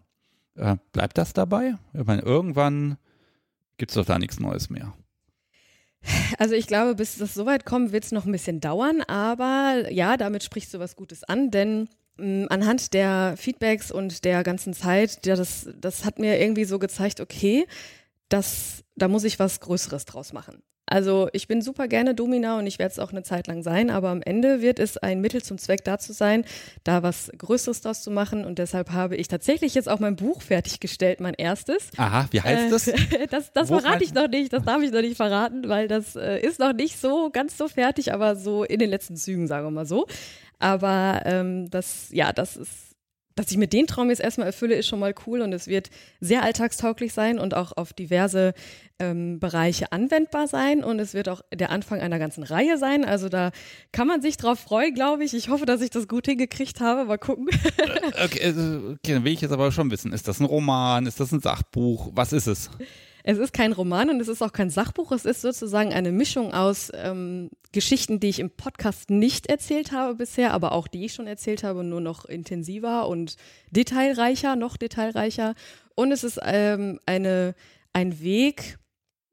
Äh, 0.54 0.76
bleibt 0.92 1.16
das 1.16 1.32
dabei? 1.32 1.76
Ich 1.94 2.04
meine, 2.04 2.22
irgendwann 2.22 2.98
gibt 3.78 3.90
es 3.90 3.94
doch 3.94 4.04
da 4.04 4.18
nichts 4.18 4.38
Neues 4.38 4.68
mehr. 4.68 4.92
Also 6.38 6.54
ich 6.54 6.66
glaube, 6.66 6.94
bis 6.94 7.18
das 7.18 7.32
soweit 7.32 7.64
kommt, 7.64 7.92
wird 7.92 8.04
es 8.04 8.12
noch 8.12 8.26
ein 8.26 8.32
bisschen 8.32 8.60
dauern, 8.60 9.02
aber 9.02 9.86
ja, 9.90 10.16
damit 10.16 10.42
sprichst 10.42 10.74
du 10.74 10.78
was 10.78 10.96
Gutes 10.96 11.22
an, 11.24 11.50
denn 11.50 11.88
anhand 12.18 12.94
der 12.94 13.34
Feedbacks 13.36 13.90
und 13.90 14.24
der 14.24 14.42
ganzen 14.42 14.74
Zeit, 14.74 15.24
ja, 15.26 15.36
das, 15.36 15.68
das 15.74 16.04
hat 16.04 16.18
mir 16.18 16.40
irgendwie 16.40 16.64
so 16.64 16.78
gezeigt, 16.78 17.20
okay, 17.20 17.66
das, 18.28 18.84
da 18.96 19.08
muss 19.08 19.24
ich 19.24 19.38
was 19.38 19.60
Größeres 19.60 20.04
draus 20.04 20.32
machen. 20.32 20.62
Also 20.92 21.30
ich 21.32 21.48
bin 21.48 21.62
super 21.62 21.88
gerne 21.88 22.14
Domina 22.14 22.58
und 22.58 22.66
ich 22.66 22.78
werde 22.78 22.92
es 22.92 22.98
auch 22.98 23.12
eine 23.12 23.22
Zeit 23.22 23.46
lang 23.46 23.62
sein, 23.62 23.88
aber 23.88 24.10
am 24.10 24.20
Ende 24.20 24.60
wird 24.60 24.78
es 24.78 24.98
ein 24.98 25.22
Mittel 25.22 25.42
zum 25.42 25.56
Zweck 25.56 25.84
dazu 25.84 26.12
sein, 26.12 26.44
da 26.84 27.02
was 27.02 27.32
Größeres 27.38 27.80
draus 27.80 28.02
zu 28.02 28.10
machen 28.10 28.44
und 28.44 28.58
deshalb 28.58 28.90
habe 28.90 29.16
ich 29.16 29.26
tatsächlich 29.26 29.74
jetzt 29.74 29.88
auch 29.88 30.00
mein 30.00 30.16
Buch 30.16 30.42
fertiggestellt, 30.42 31.20
mein 31.20 31.32
erstes. 31.32 31.88
Aha, 31.96 32.26
wie 32.30 32.42
heißt 32.42 32.70
das? 32.70 32.88
Äh, 32.88 33.26
das 33.30 33.52
das 33.54 33.68
verrate 33.68 34.04
ich 34.04 34.12
noch 34.12 34.28
nicht, 34.28 34.52
das 34.52 34.64
darf 34.64 34.82
ich 34.82 34.92
noch 34.92 35.00
nicht 35.00 35.16
verraten, 35.16 35.66
weil 35.66 35.88
das 35.88 36.14
äh, 36.14 36.38
ist 36.40 36.58
noch 36.58 36.74
nicht 36.74 37.00
so 37.00 37.30
ganz 37.32 37.56
so 37.56 37.68
fertig, 37.68 38.12
aber 38.12 38.36
so 38.36 38.62
in 38.62 38.78
den 38.78 38.90
letzten 38.90 39.16
Zügen, 39.16 39.46
sagen 39.46 39.64
wir 39.64 39.70
mal 39.70 39.86
so. 39.86 40.06
Aber 40.58 41.22
ähm, 41.24 41.70
das, 41.70 42.08
ja, 42.10 42.34
das 42.34 42.58
ist, 42.58 42.91
dass 43.34 43.50
ich 43.50 43.56
mir 43.56 43.66
den 43.66 43.86
Traum 43.86 44.10
jetzt 44.10 44.20
erstmal 44.20 44.46
erfülle, 44.46 44.74
ist 44.74 44.86
schon 44.86 44.98
mal 44.98 45.14
cool 45.26 45.40
und 45.40 45.52
es 45.52 45.66
wird 45.66 45.90
sehr 46.20 46.42
alltagstauglich 46.42 47.12
sein 47.12 47.38
und 47.38 47.54
auch 47.54 47.76
auf 47.76 47.92
diverse 47.92 48.54
ähm, 48.98 49.40
Bereiche 49.40 49.92
anwendbar 49.92 50.48
sein 50.48 50.84
und 50.84 50.98
es 50.98 51.14
wird 51.14 51.28
auch 51.28 51.42
der 51.52 51.70
Anfang 51.70 52.00
einer 52.00 52.18
ganzen 52.18 52.42
Reihe 52.42 52.78
sein. 52.78 53.04
Also 53.04 53.28
da 53.28 53.50
kann 53.90 54.06
man 54.06 54.22
sich 54.22 54.36
drauf 54.36 54.58
freuen, 54.58 54.94
glaube 54.94 55.24
ich. 55.24 55.34
Ich 55.34 55.48
hoffe, 55.48 55.66
dass 55.66 55.80
ich 55.80 55.90
das 55.90 56.08
gut 56.08 56.26
hingekriegt 56.26 56.80
habe. 56.80 57.04
Mal 57.04 57.18
gucken. 57.18 57.48
Äh, 57.78 58.24
okay, 58.24 58.44
also, 58.44 58.60
okay, 58.90 59.14
dann 59.14 59.24
will 59.24 59.32
ich 59.32 59.40
jetzt 59.40 59.52
aber 59.52 59.72
schon 59.72 59.90
wissen, 59.90 60.12
ist 60.12 60.28
das 60.28 60.40
ein 60.40 60.44
Roman, 60.44 61.06
ist 61.06 61.20
das 61.20 61.32
ein 61.32 61.40
Sachbuch, 61.40 62.10
was 62.14 62.32
ist 62.32 62.46
es? 62.46 62.70
Es 63.24 63.38
ist 63.38 63.52
kein 63.52 63.72
Roman 63.72 64.10
und 64.10 64.20
es 64.20 64.28
ist 64.28 64.42
auch 64.42 64.52
kein 64.52 64.70
Sachbuch. 64.70 65.12
Es 65.12 65.24
ist 65.24 65.42
sozusagen 65.42 65.92
eine 65.92 66.10
Mischung 66.10 66.52
aus 66.52 66.90
ähm, 66.94 67.50
Geschichten, 67.70 68.18
die 68.18 68.28
ich 68.28 68.40
im 68.40 68.50
Podcast 68.50 69.10
nicht 69.10 69.46
erzählt 69.46 69.92
habe 69.92 70.16
bisher, 70.16 70.52
aber 70.52 70.72
auch 70.72 70.88
die 70.88 71.04
ich 71.04 71.14
schon 71.14 71.26
erzählt 71.26 71.62
habe, 71.62 71.84
nur 71.84 72.00
noch 72.00 72.24
intensiver 72.24 73.08
und 73.08 73.36
detailreicher, 73.70 74.56
noch 74.56 74.76
detailreicher. 74.76 75.54
Und 75.94 76.10
es 76.10 76.24
ist 76.24 76.40
ähm, 76.42 76.98
eine, 77.06 77.54
ein 77.92 78.20
Weg, 78.20 78.78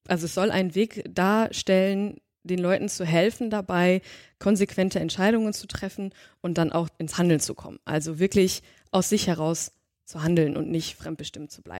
also 0.08 0.26
es 0.26 0.36
soll 0.36 0.52
einen 0.52 0.76
Weg 0.76 1.04
darstellen, 1.10 2.22
den 2.44 2.60
Leuten 2.60 2.90
zu 2.90 3.06
helfen 3.06 3.50
dabei, 3.50 4.02
konsequente 4.38 5.00
Entscheidungen 5.00 5.54
zu 5.54 5.68
treffen 5.68 6.14
und 6.42 6.58
dann 6.58 6.72
auch 6.72 6.90
ins 7.00 7.18
Handeln 7.18 7.40
zu 7.40 7.54
kommen. 7.54 7.80
Also 7.86 8.20
wirklich 8.20 8.62
aus 8.92 9.10
sich 9.10 9.28
heraus 9.28 9.72
zu 10.06 10.24
handeln 10.24 10.58
und 10.58 10.70
nicht 10.70 10.96
fremdbestimmt 10.96 11.52
zu 11.52 11.62
bleiben. 11.62 11.80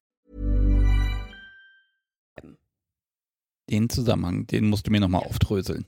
Den 3.71 3.89
Zusammenhang, 3.89 4.45
den 4.47 4.67
musst 4.69 4.87
du 4.87 4.91
mir 4.91 4.99
nochmal 4.99 5.23
aufdröseln. 5.23 5.85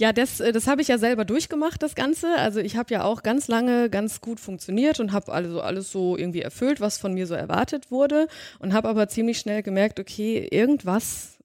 Ja, 0.00 0.12
das, 0.12 0.38
äh, 0.38 0.52
das 0.52 0.66
habe 0.68 0.80
ich 0.80 0.88
ja 0.88 0.96
selber 0.96 1.24
durchgemacht, 1.24 1.82
das 1.82 1.94
Ganze. 1.94 2.34
Also 2.36 2.60
ich 2.60 2.76
habe 2.76 2.94
ja 2.94 3.04
auch 3.04 3.22
ganz 3.22 3.48
lange 3.48 3.90
ganz 3.90 4.20
gut 4.20 4.38
funktioniert 4.38 5.00
und 5.00 5.12
habe 5.12 5.32
also 5.32 5.60
alles 5.60 5.90
so 5.90 6.16
irgendwie 6.16 6.40
erfüllt, 6.40 6.80
was 6.80 6.98
von 6.98 7.14
mir 7.14 7.26
so 7.26 7.34
erwartet 7.34 7.90
wurde 7.90 8.28
und 8.60 8.72
habe 8.72 8.88
aber 8.88 9.08
ziemlich 9.08 9.38
schnell 9.38 9.62
gemerkt, 9.62 9.98
okay, 9.98 10.46
irgendwas 10.50 11.38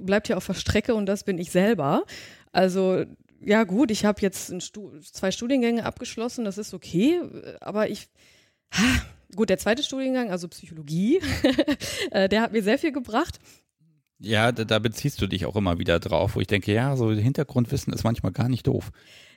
bleibt 0.00 0.28
ja 0.28 0.36
auf 0.36 0.46
der 0.46 0.54
Strecke 0.54 0.94
und 0.94 1.06
das 1.06 1.24
bin 1.24 1.38
ich 1.38 1.50
selber. 1.50 2.04
Also 2.52 3.04
ja 3.40 3.64
gut, 3.64 3.90
ich 3.90 4.04
habe 4.04 4.20
jetzt 4.20 4.62
Stu 4.62 4.98
zwei 5.00 5.30
Studiengänge 5.30 5.84
abgeschlossen, 5.84 6.44
das 6.44 6.58
ist 6.58 6.74
okay, 6.74 7.20
aber 7.60 7.88
ich, 7.88 8.08
ha, 8.72 8.84
gut, 9.34 9.48
der 9.50 9.58
zweite 9.58 9.82
Studiengang, 9.82 10.30
also 10.30 10.48
Psychologie, 10.48 11.20
äh, 12.10 12.28
der 12.28 12.42
hat 12.42 12.52
mir 12.52 12.62
sehr 12.62 12.78
viel 12.78 12.92
gebracht. 12.92 13.38
Ja, 14.20 14.52
da, 14.52 14.64
da, 14.64 14.78
beziehst 14.78 15.20
du 15.20 15.26
dich 15.26 15.44
auch 15.44 15.56
immer 15.56 15.78
wieder 15.78 15.98
drauf, 15.98 16.36
wo 16.36 16.40
ich 16.40 16.46
denke, 16.46 16.72
ja, 16.72 16.96
so 16.96 17.10
Hintergrundwissen 17.10 17.92
ist 17.92 18.04
manchmal 18.04 18.32
gar 18.32 18.48
nicht 18.48 18.66
doof. 18.66 18.90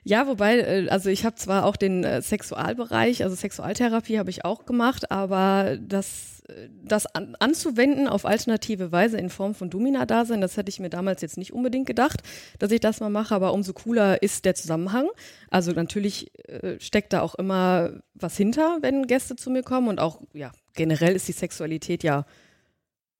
Ja, 0.04 0.26
wobei, 0.26 0.58
äh, 0.58 0.88
also 0.88 1.10
ich 1.10 1.24
habe 1.24 1.36
zwar 1.36 1.64
auch 1.64 1.76
den 1.76 2.04
äh, 2.04 2.22
Sexualbereich, 2.22 3.24
also 3.24 3.34
Sexualtherapie 3.34 4.18
habe 4.18 4.30
ich 4.30 4.44
auch 4.44 4.64
gemacht, 4.64 5.10
aber 5.10 5.76
das, 5.80 6.42
äh, 6.48 6.68
das 6.84 7.06
an, 7.06 7.36
anzuwenden 7.40 8.06
auf 8.08 8.24
alternative 8.24 8.92
Weise 8.92 9.18
in 9.18 9.30
Form 9.30 9.54
von 9.54 9.68
Domina-Dasein, 9.68 10.40
das 10.40 10.56
hätte 10.56 10.70
ich 10.70 10.78
mir 10.78 10.90
damals 10.90 11.22
jetzt 11.22 11.36
nicht 11.36 11.52
unbedingt 11.52 11.86
gedacht, 11.86 12.22
dass 12.58 12.70
ich 12.70 12.80
das 12.80 13.00
mal 13.00 13.10
mache, 13.10 13.34
aber 13.34 13.52
umso 13.52 13.72
cooler 13.72 14.22
ist 14.22 14.44
der 14.44 14.54
Zusammenhang. 14.54 15.08
Also 15.50 15.72
natürlich 15.72 16.30
steckt 16.78 17.12
da 17.12 17.20
auch 17.22 17.34
immer 17.34 18.00
was 18.14 18.36
hinter, 18.36 18.78
wenn 18.80 19.06
Gäste 19.06 19.36
zu 19.36 19.50
mir 19.50 19.62
kommen 19.62 19.88
und 19.88 20.00
auch, 20.00 20.20
ja, 20.32 20.52
generell 20.74 21.14
ist 21.14 21.28
die 21.28 21.32
Sexualität 21.32 22.02
ja 22.02 22.24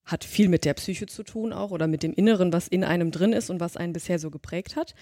hat 0.09 0.25
viel 0.25 0.49
mit 0.49 0.65
der 0.65 0.75
Psyche 0.75 1.07
zu 1.07 1.23
tun 1.23 1.53
auch 1.53 1.71
oder 1.71 1.87
mit 1.87 2.03
dem 2.03 2.15
Inneren, 2.15 2.53
was 2.53 2.67
in 2.67 2.83
einem 2.83 3.11
drin 3.11 3.33
ist 3.33 3.51
und 3.51 3.61
was 3.61 3.77
einen 3.77 3.93
bisher 3.93 4.19
so 4.19 4.31
geprägt 4.31 4.75
hat. 4.75 4.95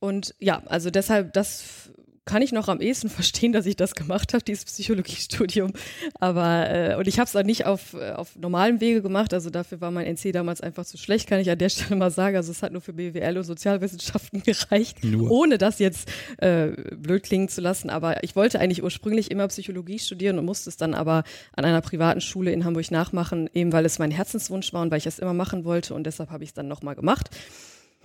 Und 0.00 0.34
ja, 0.40 0.62
also 0.66 0.90
deshalb, 0.90 1.32
das 1.32 1.92
kann 2.24 2.42
ich 2.42 2.52
noch 2.52 2.68
am 2.68 2.80
ehesten 2.80 3.08
verstehen, 3.10 3.52
dass 3.52 3.66
ich 3.66 3.76
das 3.76 3.94
gemacht 3.94 4.34
habe, 4.34 4.44
dieses 4.44 4.64
Psychologiestudium. 4.64 5.72
Aber 6.18 6.70
äh, 6.70 6.96
und 6.96 7.08
ich 7.08 7.18
habe 7.18 7.26
es 7.26 7.34
auch 7.34 7.42
nicht 7.42 7.66
auf, 7.66 7.94
äh, 7.94 8.12
auf 8.12 8.36
normalem 8.36 8.80
Wege 8.80 9.02
gemacht. 9.02 9.34
Also 9.34 9.50
dafür 9.50 9.80
war 9.80 9.90
mein 9.90 10.06
NC 10.06 10.32
damals 10.32 10.60
einfach 10.60 10.84
zu 10.84 10.98
schlecht, 10.98 11.28
kann 11.28 11.40
ich 11.40 11.50
an 11.50 11.58
der 11.58 11.68
Stelle 11.70 11.96
mal 11.96 12.10
sagen. 12.10 12.36
Also 12.36 12.52
es 12.52 12.62
hat 12.62 12.72
nur 12.72 12.80
für 12.82 12.92
BWL 12.92 13.38
und 13.38 13.44
Sozialwissenschaften 13.44 14.42
gereicht, 14.44 15.02
nur. 15.04 15.30
ohne 15.30 15.58
das 15.58 15.78
jetzt 15.78 16.10
äh, 16.38 16.68
blöd 16.96 17.22
klingen 17.22 17.48
zu 17.48 17.60
lassen. 17.60 17.90
Aber 17.90 18.22
ich 18.22 18.36
wollte 18.36 18.60
eigentlich 18.60 18.82
ursprünglich 18.82 19.30
immer 19.30 19.48
Psychologie 19.48 19.98
studieren 19.98 20.38
und 20.38 20.44
musste 20.44 20.70
es 20.70 20.76
dann 20.76 20.94
aber 20.94 21.24
an 21.56 21.64
einer 21.64 21.80
privaten 21.80 22.20
Schule 22.20 22.52
in 22.52 22.64
Hamburg 22.64 22.90
nachmachen, 22.90 23.50
eben 23.54 23.72
weil 23.72 23.84
es 23.84 23.98
mein 23.98 24.10
Herzenswunsch 24.10 24.72
war 24.72 24.82
und 24.82 24.90
weil 24.90 24.98
ich 24.98 25.06
es 25.06 25.18
immer 25.18 25.34
machen 25.34 25.64
wollte. 25.64 25.94
Und 25.94 26.04
deshalb 26.04 26.30
habe 26.30 26.44
ich 26.44 26.50
es 26.50 26.54
dann 26.54 26.68
nochmal 26.68 26.94
gemacht 26.94 27.30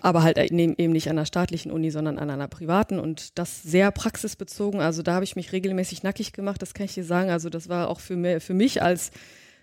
aber 0.05 0.21
halt 0.21 0.37
eben 0.37 0.91
nicht 0.91 1.09
an 1.09 1.17
einer 1.17 1.25
staatlichen 1.25 1.71
Uni, 1.71 1.89
sondern 1.89 2.19
an 2.19 2.29
einer 2.29 2.47
privaten 2.47 2.99
und 2.99 3.39
das 3.39 3.63
sehr 3.63 3.89
praxisbezogen. 3.89 4.79
Also 4.79 5.01
da 5.01 5.15
habe 5.15 5.23
ich 5.23 5.35
mich 5.35 5.51
regelmäßig 5.51 6.03
nackig 6.03 6.31
gemacht, 6.31 6.61
das 6.61 6.75
kann 6.75 6.85
ich 6.85 6.93
dir 6.93 7.03
sagen. 7.03 7.31
Also 7.31 7.49
das 7.49 7.69
war 7.69 7.89
auch 7.89 7.99
für, 7.99 8.15
mir, 8.15 8.39
für 8.39 8.53
mich 8.53 8.83
als 8.83 9.09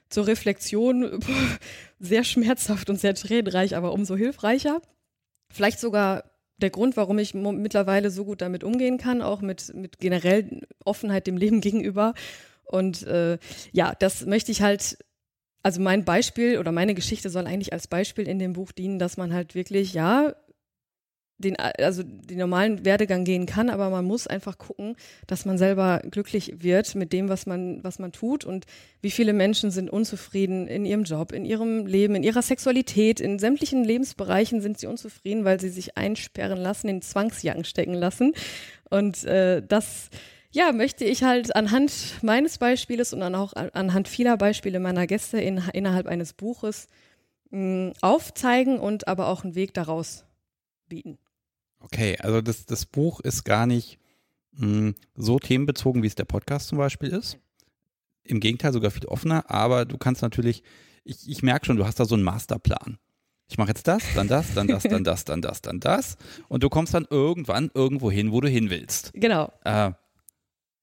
zur 0.09 0.27
Reflexion 0.27 1.21
sehr 2.01 2.25
schmerzhaft 2.25 2.91
und 2.91 2.99
sehr 2.99 3.15
tränenreich, 3.15 3.77
aber 3.77 3.93
umso 3.93 4.17
hilfreicher. 4.17 4.83
Vielleicht 5.53 5.79
sogar 5.79 6.25
der 6.57 6.71
Grund, 6.71 6.97
warum 6.97 7.21
ich 7.21 7.35
mittlerweile 7.35 8.11
so 8.11 8.25
gut 8.25 8.41
damit 8.41 8.65
umgehen 8.65 8.99
kann, 8.99 9.23
auch 9.23 9.43
mit, 9.43 9.73
mit 9.77 10.01
generell 10.01 10.63
Offenheit 10.85 11.29
dem 11.29 11.37
Leben 11.37 11.61
gegenüber. 11.61 12.15
Und 12.65 13.05
äh, 13.05 13.39
ja, 13.71 13.95
das 13.97 14.27
möchte 14.27 14.51
ich 14.51 14.61
halt, 14.61 14.99
also 15.63 15.81
mein 15.81 16.05
Beispiel 16.05 16.59
oder 16.59 16.73
meine 16.73 16.95
Geschichte 16.95 17.31
soll 17.31 17.47
eigentlich 17.47 17.73
als 17.73 17.87
Beispiel 17.87 18.27
in 18.27 18.39
dem 18.39 18.53
Buch 18.53 18.73
dienen, 18.73 18.99
dass 18.99 19.17
man 19.17 19.33
halt 19.33 19.55
wirklich, 19.55 19.95
ja, 19.95 20.35
den, 21.39 21.57
also 21.57 22.03
den 22.03 22.39
normalen 22.39 22.85
Werdegang 22.85 23.25
gehen 23.25 23.47
kann, 23.47 23.69
aber 23.69 23.91
man 23.91 24.05
muss 24.05 24.27
einfach 24.27 24.59
gucken, 24.59 24.97
dass 25.27 25.45
man 25.45 25.59
selber 25.59 26.01
glücklich 26.11 26.63
wird 26.63 26.95
mit 26.95 27.13
dem, 27.13 27.29
was 27.29 27.47
man, 27.47 27.83
was 27.83 27.99
man 27.99 28.13
tut 28.13 28.45
und 28.45 28.65
wie 29.01 29.11
viele 29.11 29.33
Menschen 29.33 29.71
sind 29.71 29.91
unzufrieden 29.91 30.69
in 30.69 30.85
ihrem 30.85 31.05
Job, 31.05 31.33
in 31.33 31.45
ihrem 31.45 31.87
Leben, 31.87 32.15
in 32.15 32.23
ihrer 32.23 32.43
Sexualität, 32.43 33.21
in 33.21 33.39
sämtlichen 33.39 33.85
Lebensbereichen 33.85 34.61
sind 34.61 34.79
sie 34.79 34.87
unzufrieden, 34.87 35.45
weil 35.45 35.61
sie 35.61 35.71
sich 35.71 35.97
einsperren 35.97 36.59
lassen, 36.59 36.89
in 36.89 37.03
Zwangsjacken 37.03 37.65
stecken 37.65 37.95
lassen. 37.95 38.35
Und 38.89 39.25
äh, 39.25 39.63
das 39.67 40.11
ja, 40.53 40.73
möchte 40.73 41.05
ich 41.05 41.23
halt 41.23 41.55
anhand 41.57 42.23
meines 42.23 42.59
Beispieles 42.59 43.13
und 43.13 43.21
dann 43.21 43.35
auch 43.35 43.55
anhand 43.55 44.07
vieler 44.07 44.37
Beispiele 44.37 44.81
meiner 44.81 45.07
Gäste 45.07 45.41
in, 45.41 45.59
innerhalb 45.73 46.07
eines 46.07 46.35
Buches 46.35 46.89
mh, 47.51 47.93
aufzeigen 48.03 48.79
und 48.79 49.09
aber 49.09 49.29
auch 49.29 49.45
einen 49.45 49.55
Weg 49.55 49.75
daraus 49.75 50.25
bieten. 50.89 51.19
Okay, 51.81 52.17
also 52.21 52.41
das, 52.41 52.67
das 52.67 52.87
Buch 52.87 53.21
ist 53.21 53.45
gar 53.45 53.67
nicht 53.67 53.99
mh, 54.53 54.67
hm, 54.67 54.95
so 55.17 55.39
themenbezogen, 55.39 56.03
wie 56.03 56.07
es 56.07 56.15
der 56.15 56.27
Podcast 56.27 56.69
zum 56.69 56.79
Beispiel 56.79 57.09
ist. 57.09 57.39
Im 58.25 58.39
Gegenteil, 58.39 58.73
sogar 58.73 58.91
viel 58.91 59.07
offener, 59.07 59.51
aber 59.51 59.85
du 59.85 59.99
kannst 59.99 60.23
natürlich, 60.23 60.63
ich, 61.03 61.29
ich 61.29 61.43
merke 61.43 61.67
schon, 61.67 61.77
du 61.77 61.87
hast 61.87 61.99
da 61.99 62.05
so 62.05 62.15
einen 62.15 62.25
Masterplan. 62.25 62.99
Ich 63.49 63.59
mache 63.59 63.69
jetzt 63.69 63.89
das, 63.89 64.03
dann 64.15 64.29
das, 64.29 64.55
dann 64.55 64.69
das, 64.69 64.85
dann 64.85 65.05
das, 65.05 65.25
dann 65.25 65.43
das, 65.43 65.61
dann 65.61 65.81
das. 65.81 66.17
Und 66.49 66.63
du 66.63 66.69
kommst 66.69 66.95
dann 66.95 67.07
irgendwann 67.11 67.71
irgendwo 67.75 68.11
hin, 68.11 68.33
wo 68.33 68.41
du 68.41 68.49
hin 68.49 68.71
willst. 68.71 69.13
Genau. 69.23 69.53
Äh, 69.65 69.93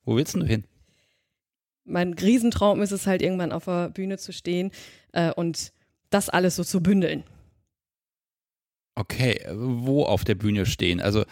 wo 0.10 0.16
willst 0.16 0.34
du 0.34 0.44
hin? 0.44 0.64
Mein 1.86 2.14
Riesentraum 2.14 2.82
ist 2.82 2.92
es 2.92 3.06
halt, 3.06 3.22
irgendwann 3.22 3.52
auf 3.52 3.66
der 3.66 3.90
Bühne 3.90 4.18
zu 4.18 4.34
stehen 4.34 4.72
äh, 5.12 5.32
und 5.32 5.72
das 6.10 6.30
alles 6.30 6.56
so 6.56 6.64
zu 6.64 6.82
bündeln. 6.82 7.24
Okay, 8.96 9.46
wo 9.54 10.06
auf 10.06 10.24
der 10.24 10.34
Bühne 10.34 10.66
stehen? 10.66 11.00
Also, 11.00 11.26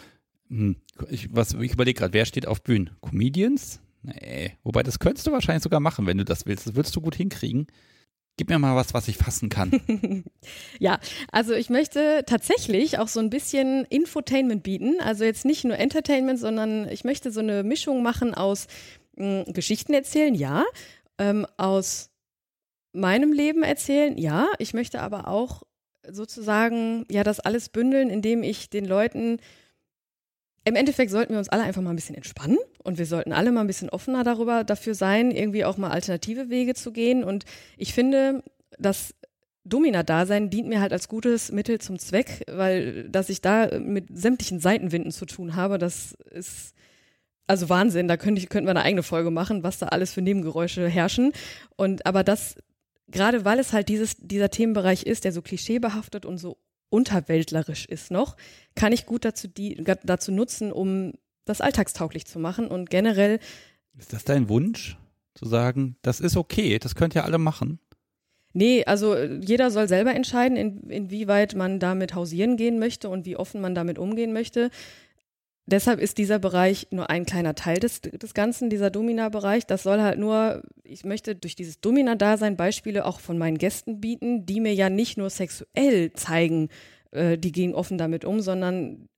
hm, 0.48 0.76
ich, 1.10 1.34
was, 1.34 1.54
ich 1.54 1.72
überlege 1.72 1.98
gerade, 1.98 2.14
wer 2.14 2.24
steht 2.24 2.46
auf 2.46 2.62
Bühnen? 2.62 2.90
Comedians? 3.00 3.80
Nee, 4.02 4.56
wobei 4.62 4.84
das 4.84 5.00
könntest 5.00 5.26
du 5.26 5.32
wahrscheinlich 5.32 5.64
sogar 5.64 5.80
machen, 5.80 6.06
wenn 6.06 6.18
du 6.18 6.24
das 6.24 6.46
willst. 6.46 6.68
Das 6.68 6.76
würdest 6.76 6.94
du 6.94 7.00
gut 7.00 7.16
hinkriegen. 7.16 7.66
Gib 8.38 8.50
mir 8.50 8.58
mal 8.60 8.76
was, 8.76 8.94
was 8.94 9.08
ich 9.08 9.16
fassen 9.16 9.48
kann. 9.48 9.82
ja, 10.78 11.00
also 11.32 11.54
ich 11.54 11.70
möchte 11.70 12.22
tatsächlich 12.24 13.00
auch 13.00 13.08
so 13.08 13.18
ein 13.18 13.30
bisschen 13.30 13.84
Infotainment 13.86 14.62
bieten. 14.62 15.00
Also 15.00 15.24
jetzt 15.24 15.44
nicht 15.44 15.64
nur 15.64 15.76
Entertainment, 15.76 16.38
sondern 16.38 16.88
ich 16.88 17.02
möchte 17.02 17.32
so 17.32 17.40
eine 17.40 17.64
Mischung 17.64 18.00
machen 18.04 18.34
aus 18.34 18.68
mh, 19.16 19.44
hm, 19.44 19.52
Geschichten 19.52 19.92
erzählen, 19.92 20.36
ja, 20.36 20.64
ähm, 21.18 21.46
aus 21.56 22.10
meinem 22.92 23.32
Leben 23.32 23.64
erzählen, 23.64 24.16
ja. 24.16 24.46
Ich 24.58 24.72
möchte 24.72 25.00
aber 25.00 25.26
auch 25.26 25.64
sozusagen 26.08 27.06
ja 27.10 27.24
das 27.24 27.40
alles 27.40 27.68
bündeln, 27.70 28.08
indem 28.08 28.44
ich 28.44 28.70
den 28.70 28.84
Leuten 28.84 29.40
im 30.68 30.76
Endeffekt 30.76 31.10
sollten 31.10 31.32
wir 31.32 31.38
uns 31.38 31.48
alle 31.48 31.62
einfach 31.62 31.82
mal 31.82 31.90
ein 31.90 31.96
bisschen 31.96 32.14
entspannen 32.14 32.58
und 32.82 32.98
wir 32.98 33.06
sollten 33.06 33.32
alle 33.32 33.52
mal 33.52 33.62
ein 33.62 33.66
bisschen 33.66 33.90
offener 33.90 34.24
darüber 34.24 34.64
dafür 34.64 34.94
sein, 34.94 35.30
irgendwie 35.30 35.64
auch 35.64 35.76
mal 35.76 35.90
alternative 35.90 36.50
Wege 36.50 36.74
zu 36.74 36.92
gehen. 36.92 37.24
Und 37.24 37.44
ich 37.76 37.94
finde, 37.94 38.42
das 38.78 39.14
Domina-Dasein 39.64 40.50
dient 40.50 40.68
mir 40.68 40.80
halt 40.80 40.92
als 40.92 41.08
gutes 41.08 41.52
Mittel 41.52 41.80
zum 41.80 41.98
Zweck, 41.98 42.44
weil 42.50 43.08
dass 43.08 43.28
ich 43.28 43.40
da 43.40 43.78
mit 43.78 44.06
sämtlichen 44.12 44.60
Seitenwinden 44.60 45.12
zu 45.12 45.26
tun 45.26 45.56
habe, 45.56 45.78
das 45.78 46.12
ist 46.30 46.74
also 47.46 47.68
Wahnsinn. 47.68 48.08
Da 48.08 48.16
könnte 48.16 48.40
ich 48.40 48.48
könnten 48.48 48.66
wir 48.66 48.70
eine 48.70 48.82
eigene 48.82 49.02
Folge 49.02 49.30
machen, 49.30 49.62
was 49.62 49.78
da 49.78 49.86
alles 49.86 50.12
für 50.12 50.22
Nebengeräusche 50.22 50.86
herrschen. 50.88 51.32
Und 51.76 52.06
aber 52.06 52.24
das 52.24 52.56
gerade 53.10 53.44
weil 53.44 53.58
es 53.58 53.72
halt 53.72 53.88
dieses, 53.88 54.16
dieser 54.18 54.50
Themenbereich 54.50 55.04
ist, 55.04 55.24
der 55.24 55.32
so 55.32 55.42
klischeebehaftet 55.42 56.26
und 56.26 56.38
so 56.38 56.58
unterweltlerisch 56.90 57.86
ist 57.86 58.10
noch, 58.10 58.36
kann 58.74 58.92
ich 58.92 59.06
gut 59.06 59.24
dazu, 59.24 59.48
die, 59.48 59.82
dazu 60.04 60.32
nutzen, 60.32 60.72
um 60.72 61.12
das 61.44 61.60
alltagstauglich 61.60 62.26
zu 62.26 62.38
machen 62.38 62.68
und 62.68 62.90
generell. 62.90 63.40
Ist 63.98 64.12
das 64.12 64.24
dein 64.24 64.48
Wunsch, 64.48 64.96
zu 65.34 65.46
sagen, 65.46 65.96
das 66.02 66.20
ist 66.20 66.36
okay, 66.36 66.78
das 66.78 66.94
könnt 66.94 67.14
ihr 67.14 67.24
alle 67.24 67.38
machen? 67.38 67.78
Nee, 68.52 68.84
also 68.84 69.16
jeder 69.16 69.70
soll 69.70 69.88
selber 69.88 70.14
entscheiden, 70.14 70.56
in, 70.56 70.90
inwieweit 70.90 71.54
man 71.54 71.78
damit 71.78 72.14
hausieren 72.14 72.56
gehen 72.56 72.78
möchte 72.78 73.08
und 73.08 73.26
wie 73.26 73.36
offen 73.36 73.60
man 73.60 73.74
damit 73.74 73.98
umgehen 73.98 74.32
möchte 74.32 74.70
deshalb 75.70 76.00
ist 76.00 76.18
dieser 76.18 76.38
Bereich 76.38 76.88
nur 76.90 77.10
ein 77.10 77.26
kleiner 77.26 77.54
Teil 77.54 77.78
des, 77.78 78.00
des 78.00 78.34
Ganzen, 78.34 78.70
dieser 78.70 78.90
Domina-Bereich. 78.90 79.66
Das 79.66 79.82
soll 79.82 80.00
halt 80.00 80.18
nur, 80.18 80.62
ich 80.82 81.04
möchte 81.04 81.34
durch 81.34 81.54
dieses 81.54 81.80
Domina-Dasein 81.80 82.56
Beispiele 82.56 83.04
auch 83.04 83.20
von 83.20 83.38
meinen 83.38 83.58
Gästen 83.58 84.00
bieten, 84.00 84.46
die 84.46 84.60
mir 84.60 84.74
ja 84.74 84.90
nicht 84.90 85.18
nur 85.18 85.30
sexuell 85.30 86.12
zeigen, 86.12 86.68
äh, 87.12 87.38
die 87.38 87.52
gehen 87.52 87.74
offen 87.74 87.98
damit 87.98 88.24
um, 88.24 88.40
sondern 88.40 89.08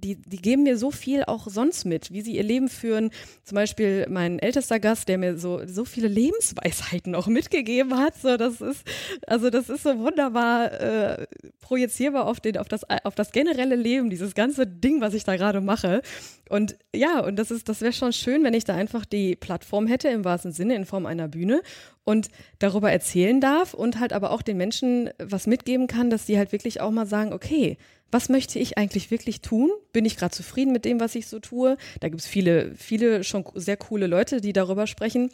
die, 0.00 0.16
die 0.16 0.38
geben 0.38 0.64
mir 0.64 0.76
so 0.76 0.90
viel 0.90 1.24
auch 1.24 1.46
sonst 1.46 1.84
mit, 1.84 2.12
wie 2.12 2.20
sie 2.20 2.36
ihr 2.36 2.42
Leben 2.42 2.68
führen. 2.68 3.10
Zum 3.44 3.56
Beispiel 3.56 4.06
mein 4.08 4.38
ältester 4.38 4.80
Gast, 4.80 5.08
der 5.08 5.18
mir 5.18 5.38
so, 5.38 5.60
so 5.66 5.84
viele 5.84 6.08
Lebensweisheiten 6.08 7.14
auch 7.14 7.26
mitgegeben 7.26 7.96
hat. 7.96 8.16
So, 8.16 8.36
das 8.36 8.60
ist, 8.60 8.82
also 9.26 9.50
das 9.50 9.68
ist 9.68 9.82
so 9.82 9.98
wunderbar 9.98 10.72
äh, 10.72 11.26
projizierbar 11.60 12.26
auf, 12.26 12.40
den, 12.40 12.56
auf, 12.56 12.68
das, 12.68 12.82
auf 13.04 13.14
das 13.14 13.32
generelle 13.32 13.76
Leben, 13.76 14.10
dieses 14.10 14.34
ganze 14.34 14.66
Ding, 14.66 15.00
was 15.00 15.14
ich 15.14 15.24
da 15.24 15.36
gerade 15.36 15.60
mache. 15.60 16.02
Und 16.48 16.76
ja, 16.94 17.20
und 17.20 17.36
das 17.36 17.50
ist, 17.52 17.68
das 17.68 17.80
wäre 17.80 17.92
schon 17.92 18.12
schön, 18.12 18.42
wenn 18.42 18.54
ich 18.54 18.64
da 18.64 18.74
einfach 18.74 19.04
die 19.04 19.36
Plattform 19.36 19.86
hätte, 19.86 20.08
im 20.08 20.24
wahrsten 20.24 20.52
Sinne, 20.52 20.74
in 20.74 20.84
Form 20.84 21.06
einer 21.06 21.28
Bühne 21.28 21.62
und 22.04 22.28
darüber 22.58 22.90
erzählen 22.90 23.40
darf 23.40 23.72
und 23.72 24.00
halt 24.00 24.12
aber 24.12 24.32
auch 24.32 24.42
den 24.42 24.56
Menschen 24.56 25.10
was 25.18 25.46
mitgeben 25.46 25.86
kann, 25.86 26.10
dass 26.10 26.26
sie 26.26 26.38
halt 26.38 26.50
wirklich 26.50 26.80
auch 26.80 26.90
mal 26.90 27.06
sagen, 27.06 27.32
okay, 27.32 27.78
was 28.10 28.28
möchte 28.28 28.58
ich 28.58 28.76
eigentlich 28.76 29.10
wirklich 29.10 29.40
tun? 29.40 29.70
Bin 29.92 30.04
ich 30.04 30.16
gerade 30.16 30.34
zufrieden 30.34 30.72
mit 30.72 30.84
dem, 30.84 31.00
was 31.00 31.14
ich 31.14 31.26
so 31.26 31.38
tue? 31.38 31.76
Da 32.00 32.08
gibt 32.08 32.20
es 32.20 32.26
viele, 32.26 32.74
viele 32.74 33.24
schon 33.24 33.44
sehr 33.54 33.76
coole 33.76 34.06
Leute, 34.06 34.40
die 34.40 34.52
darüber 34.52 34.86
sprechen. 34.86 35.30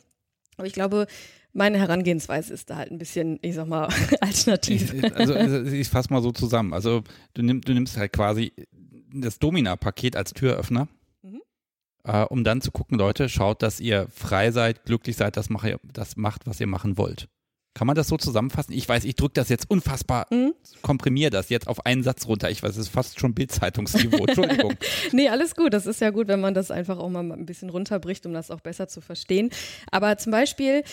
Aber 0.56 0.66
ich 0.66 0.72
glaube, 0.72 1.06
meine 1.52 1.78
Herangehensweise 1.78 2.52
ist 2.52 2.68
da 2.68 2.76
halt 2.76 2.90
ein 2.90 2.98
bisschen, 2.98 3.38
ich 3.42 3.54
sag 3.54 3.66
mal, 3.66 3.88
alternativ. 4.20 4.94
Also, 5.14 5.34
also 5.34 5.62
ich 5.62 5.88
fasse 5.88 6.12
mal 6.12 6.22
so 6.22 6.32
zusammen. 6.32 6.72
Also 6.72 7.02
du, 7.34 7.42
nimm, 7.42 7.62
du 7.62 7.72
nimmst 7.72 7.96
halt 7.96 8.12
quasi 8.12 8.52
das 9.12 9.38
Domina-Paket 9.38 10.16
als 10.16 10.34
Türöffner, 10.34 10.88
mhm. 11.22 11.40
äh, 12.04 12.24
um 12.24 12.44
dann 12.44 12.60
zu 12.60 12.70
gucken, 12.70 12.98
Leute, 12.98 13.28
schaut, 13.28 13.62
dass 13.62 13.80
ihr 13.80 14.06
frei 14.14 14.50
seid, 14.50 14.84
glücklich 14.84 15.16
seid, 15.16 15.36
das, 15.36 15.48
mache, 15.48 15.78
das 15.82 16.16
macht, 16.16 16.46
was 16.46 16.60
ihr 16.60 16.66
machen 16.66 16.98
wollt. 16.98 17.28
Kann 17.76 17.86
man 17.86 17.94
das 17.94 18.08
so 18.08 18.16
zusammenfassen? 18.16 18.72
Ich 18.72 18.88
weiß, 18.88 19.04
ich 19.04 19.16
drücke 19.16 19.34
das 19.34 19.50
jetzt 19.50 19.70
unfassbar, 19.70 20.28
mhm. 20.30 20.54
komprimiere 20.80 21.28
das 21.28 21.50
jetzt 21.50 21.68
auf 21.68 21.84
einen 21.84 22.02
Satz 22.02 22.26
runter. 22.26 22.50
Ich 22.50 22.62
weiß, 22.62 22.70
es 22.70 22.78
ist 22.78 22.88
fast 22.88 23.20
schon 23.20 23.34
Bildzeitungsniveau. 23.34 24.24
Entschuldigung. 24.24 24.72
nee, 25.12 25.28
alles 25.28 25.54
gut. 25.54 25.74
Das 25.74 25.84
ist 25.84 26.00
ja 26.00 26.08
gut, 26.08 26.26
wenn 26.26 26.40
man 26.40 26.54
das 26.54 26.70
einfach 26.70 26.98
auch 26.98 27.10
mal 27.10 27.20
ein 27.20 27.44
bisschen 27.44 27.68
runterbricht, 27.68 28.24
um 28.24 28.32
das 28.32 28.50
auch 28.50 28.60
besser 28.60 28.88
zu 28.88 29.02
verstehen. 29.02 29.50
Aber 29.90 30.16
zum 30.16 30.32
Beispiel, 30.32 30.84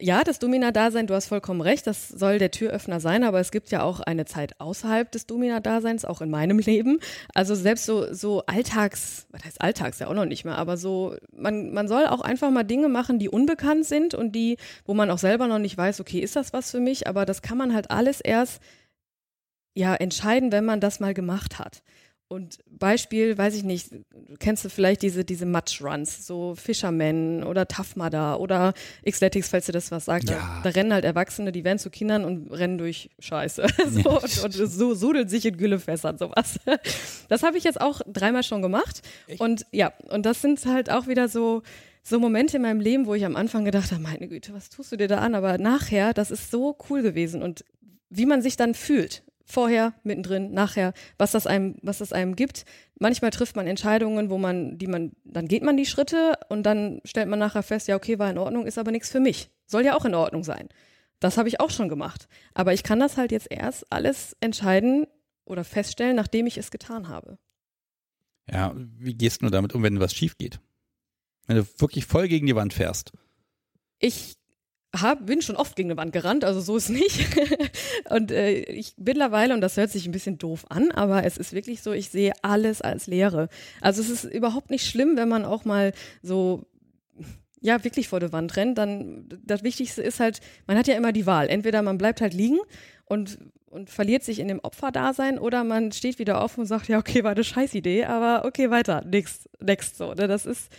ja, 0.00 0.24
das 0.24 0.38
Domina-Dasein, 0.38 1.06
du 1.06 1.14
hast 1.14 1.26
vollkommen 1.26 1.60
recht, 1.60 1.86
das 1.86 2.08
soll 2.08 2.38
der 2.38 2.50
Türöffner 2.50 3.00
sein, 3.00 3.22
aber 3.22 3.38
es 3.40 3.50
gibt 3.50 3.70
ja 3.70 3.82
auch 3.82 4.00
eine 4.00 4.24
Zeit 4.24 4.58
außerhalb 4.58 5.10
des 5.12 5.26
Domina-Daseins, 5.26 6.04
auch 6.04 6.20
in 6.20 6.30
meinem 6.30 6.58
Leben. 6.58 6.98
Also 7.34 7.54
selbst 7.54 7.84
so, 7.84 8.12
so 8.12 8.42
Alltags, 8.46 9.26
was 9.30 9.44
heißt 9.44 9.60
Alltags 9.60 9.98
ja 9.98 10.08
auch 10.08 10.14
noch 10.14 10.24
nicht 10.24 10.44
mehr, 10.44 10.56
aber 10.56 10.76
so, 10.76 11.16
man, 11.36 11.72
man 11.72 11.86
soll 11.86 12.06
auch 12.06 12.22
einfach 12.22 12.50
mal 12.50 12.64
Dinge 12.64 12.88
machen, 12.88 13.18
die 13.18 13.28
unbekannt 13.28 13.84
sind 13.84 14.14
und 14.14 14.32
die, 14.32 14.56
wo 14.86 14.94
man 14.94 15.10
auch 15.10 15.18
selber 15.18 15.46
noch 15.46 15.58
nicht 15.58 15.76
weiß, 15.76 16.00
okay, 16.00 16.20
ist 16.20 16.29
das 16.36 16.52
was 16.52 16.70
für 16.70 16.80
mich, 16.80 17.06
aber 17.06 17.26
das 17.26 17.42
kann 17.42 17.58
man 17.58 17.74
halt 17.74 17.90
alles 17.90 18.20
erst 18.20 18.60
ja 19.74 19.94
entscheiden, 19.94 20.52
wenn 20.52 20.64
man 20.64 20.80
das 20.80 21.00
mal 21.00 21.14
gemacht 21.14 21.58
hat. 21.58 21.82
Und 22.32 22.58
Beispiel, 22.66 23.36
weiß 23.36 23.56
ich 23.56 23.64
nicht, 23.64 23.90
kennst 24.38 24.64
du 24.64 24.68
vielleicht 24.68 25.02
diese, 25.02 25.24
diese 25.24 25.46
Match-Runs, 25.46 26.28
so 26.28 26.54
Fisherman 26.54 27.42
oder 27.42 27.66
Tough 27.66 27.96
Mudder 27.96 28.38
oder 28.38 28.72
Xletics, 29.04 29.48
falls 29.48 29.66
dir 29.66 29.72
das 29.72 29.90
was 29.90 30.04
sagt. 30.04 30.30
Ja. 30.30 30.36
Da, 30.36 30.60
da, 30.62 30.70
rennen 30.70 30.92
halt 30.92 31.04
Erwachsene, 31.04 31.50
die 31.50 31.64
werden 31.64 31.80
zu 31.80 31.90
Kindern 31.90 32.24
und 32.24 32.52
rennen 32.52 32.78
durch 32.78 33.10
Scheiße. 33.18 33.66
so, 33.88 33.98
ja. 33.98 34.10
und, 34.10 34.44
und, 34.44 34.52
so 34.52 34.94
sudeln 34.94 35.28
sich 35.28 35.44
in 35.44 35.56
Güllefässern, 35.56 36.18
sowas. 36.18 36.60
Das 37.28 37.42
habe 37.42 37.58
ich 37.58 37.64
jetzt 37.64 37.80
auch 37.80 38.00
dreimal 38.06 38.44
schon 38.44 38.62
gemacht. 38.62 39.02
Echt? 39.26 39.40
Und 39.40 39.66
ja, 39.72 39.92
und 40.08 40.24
das 40.24 40.40
sind 40.40 40.64
halt 40.66 40.88
auch 40.88 41.08
wieder 41.08 41.26
so, 41.26 41.64
so 42.02 42.18
Momente 42.18 42.56
in 42.56 42.62
meinem 42.62 42.80
Leben, 42.80 43.06
wo 43.06 43.14
ich 43.14 43.24
am 43.24 43.36
Anfang 43.36 43.64
gedacht 43.64 43.92
habe, 43.92 44.02
meine 44.02 44.28
Güte, 44.28 44.52
was 44.54 44.70
tust 44.70 44.92
du 44.92 44.96
dir 44.96 45.08
da 45.08 45.18
an? 45.18 45.34
Aber 45.34 45.58
nachher, 45.58 46.14
das 46.14 46.30
ist 46.30 46.50
so 46.50 46.76
cool 46.88 47.02
gewesen 47.02 47.42
und 47.42 47.64
wie 48.08 48.26
man 48.26 48.42
sich 48.42 48.56
dann 48.56 48.74
fühlt 48.74 49.22
vorher, 49.50 49.94
mittendrin, 50.04 50.52
nachher, 50.52 50.92
was 51.18 51.32
das 51.32 51.46
einem, 51.46 51.76
was 51.82 51.98
das 51.98 52.12
einem 52.12 52.36
gibt. 52.36 52.64
Manchmal 52.98 53.30
trifft 53.30 53.56
man 53.56 53.66
Entscheidungen, 53.66 54.30
wo 54.30 54.38
man, 54.38 54.78
die 54.78 54.86
man, 54.86 55.12
dann 55.24 55.48
geht 55.48 55.62
man 55.62 55.76
die 55.76 55.86
Schritte 55.86 56.34
und 56.48 56.62
dann 56.62 57.00
stellt 57.04 57.28
man 57.28 57.38
nachher 57.38 57.62
fest, 57.62 57.88
ja, 57.88 57.96
okay, 57.96 58.18
war 58.18 58.30
in 58.30 58.38
Ordnung, 58.38 58.66
ist 58.66 58.78
aber 58.78 58.92
nichts 58.92 59.10
für 59.10 59.20
mich. 59.20 59.50
Soll 59.66 59.84
ja 59.84 59.96
auch 59.96 60.04
in 60.04 60.14
Ordnung 60.14 60.44
sein. 60.44 60.68
Das 61.18 61.36
habe 61.36 61.48
ich 61.48 61.60
auch 61.60 61.70
schon 61.70 61.88
gemacht. 61.88 62.28
Aber 62.54 62.72
ich 62.72 62.82
kann 62.82 63.00
das 63.00 63.16
halt 63.16 63.32
jetzt 63.32 63.48
erst 63.50 63.92
alles 63.92 64.36
entscheiden 64.40 65.06
oder 65.44 65.64
feststellen, 65.64 66.16
nachdem 66.16 66.46
ich 66.46 66.56
es 66.56 66.70
getan 66.70 67.08
habe. 67.08 67.38
Ja, 68.50 68.74
wie 68.74 69.14
gehst 69.14 69.42
du 69.42 69.50
damit 69.50 69.74
um, 69.74 69.82
wenn 69.82 70.00
was 70.00 70.14
schief 70.14 70.38
geht? 70.38 70.60
Wenn 71.50 71.56
du 71.56 71.66
wirklich 71.78 72.06
voll 72.06 72.28
gegen 72.28 72.46
die 72.46 72.54
Wand 72.54 72.72
fährst. 72.72 73.10
Ich 73.98 74.36
hab, 74.94 75.26
bin 75.26 75.42
schon 75.42 75.56
oft 75.56 75.74
gegen 75.74 75.90
eine 75.90 75.96
Wand 75.96 76.12
gerannt, 76.12 76.44
also 76.44 76.60
so 76.60 76.76
ist 76.76 76.90
nicht. 76.90 77.26
und 78.08 78.30
äh, 78.30 78.52
ich 78.52 78.94
mittlerweile, 78.98 79.52
und 79.52 79.60
das 79.60 79.76
hört 79.76 79.90
sich 79.90 80.06
ein 80.06 80.12
bisschen 80.12 80.38
doof 80.38 80.64
an, 80.68 80.92
aber 80.92 81.24
es 81.24 81.38
ist 81.38 81.52
wirklich 81.52 81.82
so, 81.82 81.90
ich 81.90 82.08
sehe 82.08 82.34
alles 82.42 82.82
als 82.82 83.08
Lehre. 83.08 83.48
Also 83.80 84.00
es 84.00 84.10
ist 84.10 84.32
überhaupt 84.32 84.70
nicht 84.70 84.86
schlimm, 84.86 85.16
wenn 85.16 85.28
man 85.28 85.44
auch 85.44 85.64
mal 85.64 85.92
so 86.22 86.66
ja 87.60 87.82
wirklich 87.82 88.06
vor 88.06 88.20
der 88.20 88.32
Wand 88.32 88.56
rennt, 88.56 88.78
dann 88.78 89.28
das 89.44 89.64
Wichtigste 89.64 90.02
ist 90.02 90.20
halt, 90.20 90.38
man 90.68 90.78
hat 90.78 90.86
ja 90.86 90.94
immer 90.94 91.12
die 91.12 91.26
Wahl. 91.26 91.48
Entweder 91.48 91.82
man 91.82 91.98
bleibt 91.98 92.20
halt 92.20 92.32
liegen 92.32 92.60
und, 93.06 93.38
und 93.66 93.90
verliert 93.90 94.22
sich 94.22 94.38
in 94.38 94.46
dem 94.46 94.60
Opferdasein 94.60 95.36
oder 95.40 95.64
man 95.64 95.90
steht 95.90 96.20
wieder 96.20 96.44
auf 96.44 96.58
und 96.58 96.66
sagt, 96.66 96.86
ja, 96.86 97.00
okay, 97.00 97.24
war 97.24 97.32
eine 97.32 97.42
scheiß 97.42 97.74
Idee, 97.74 98.04
aber 98.04 98.44
okay, 98.44 98.70
weiter, 98.70 99.04
next, 99.04 99.48
next 99.60 99.96
so. 99.96 100.14
Ne? 100.14 100.28
Das 100.28 100.46
ist, 100.46 100.70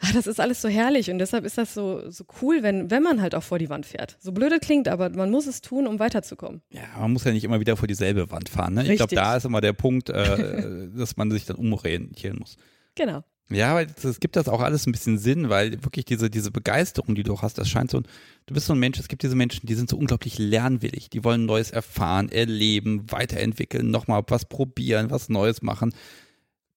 ach, 0.00 0.12
das 0.12 0.26
ist 0.26 0.40
alles 0.40 0.60
so 0.60 0.68
herrlich 0.68 1.10
und 1.10 1.18
deshalb 1.18 1.44
ist 1.44 1.58
das 1.58 1.74
so, 1.74 2.10
so 2.10 2.24
cool, 2.42 2.62
wenn, 2.62 2.90
wenn 2.90 3.02
man 3.02 3.20
halt 3.20 3.34
auch 3.34 3.42
vor 3.42 3.58
die 3.58 3.68
Wand 3.68 3.86
fährt. 3.86 4.16
So 4.20 4.32
blöde 4.32 4.58
klingt, 4.58 4.88
aber 4.88 5.10
man 5.10 5.30
muss 5.30 5.46
es 5.46 5.60
tun, 5.60 5.86
um 5.86 5.98
weiterzukommen. 5.98 6.62
Ja, 6.70 6.82
man 6.98 7.12
muss 7.12 7.24
ja 7.24 7.32
nicht 7.32 7.44
immer 7.44 7.60
wieder 7.60 7.76
vor 7.76 7.88
dieselbe 7.88 8.30
Wand 8.30 8.48
fahren. 8.48 8.74
Ne? 8.74 8.90
Ich 8.90 8.96
glaube, 8.96 9.14
da 9.14 9.36
ist 9.36 9.44
immer 9.44 9.60
der 9.60 9.72
Punkt, 9.72 10.10
äh, 10.10 10.88
dass 10.96 11.16
man 11.16 11.30
sich 11.30 11.46
dann 11.46 11.56
umorientieren 11.56 12.38
muss. 12.38 12.56
Genau. 12.94 13.22
Ja, 13.48 13.70
aber 13.70 13.86
es 14.02 14.18
gibt 14.18 14.34
das 14.34 14.48
auch 14.48 14.60
alles 14.60 14.86
ein 14.86 14.92
bisschen 14.92 15.18
Sinn, 15.18 15.48
weil 15.48 15.72
wirklich 15.84 16.04
diese, 16.04 16.28
diese 16.28 16.50
Begeisterung, 16.50 17.14
die 17.14 17.22
du 17.22 17.40
hast, 17.40 17.58
das 17.58 17.68
scheint 17.68 17.92
so 17.92 18.00
du 18.00 18.54
bist 18.54 18.66
so 18.66 18.72
ein 18.72 18.78
Mensch, 18.78 18.98
es 18.98 19.06
gibt 19.06 19.22
diese 19.22 19.36
Menschen, 19.36 19.66
die 19.66 19.74
sind 19.74 19.88
so 19.88 19.96
unglaublich 19.96 20.38
lernwillig, 20.38 21.10
die 21.10 21.22
wollen 21.22 21.46
Neues 21.46 21.70
erfahren, 21.70 22.28
erleben, 22.28 23.10
weiterentwickeln, 23.10 23.90
nochmal 23.90 24.24
was 24.26 24.46
probieren, 24.46 25.10
was 25.10 25.28
Neues 25.28 25.62
machen. 25.62 25.94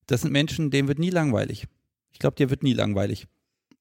Das 0.05 0.21
sind 0.21 0.31
Menschen, 0.31 0.69
denen 0.69 0.87
wird 0.87 0.99
nie 0.99 1.09
langweilig. 1.09 1.67
Ich 2.19 2.21
glaube, 2.21 2.35
dir 2.35 2.49
wird 2.49 2.63
nie 2.63 2.73
langweilig. 2.73 3.27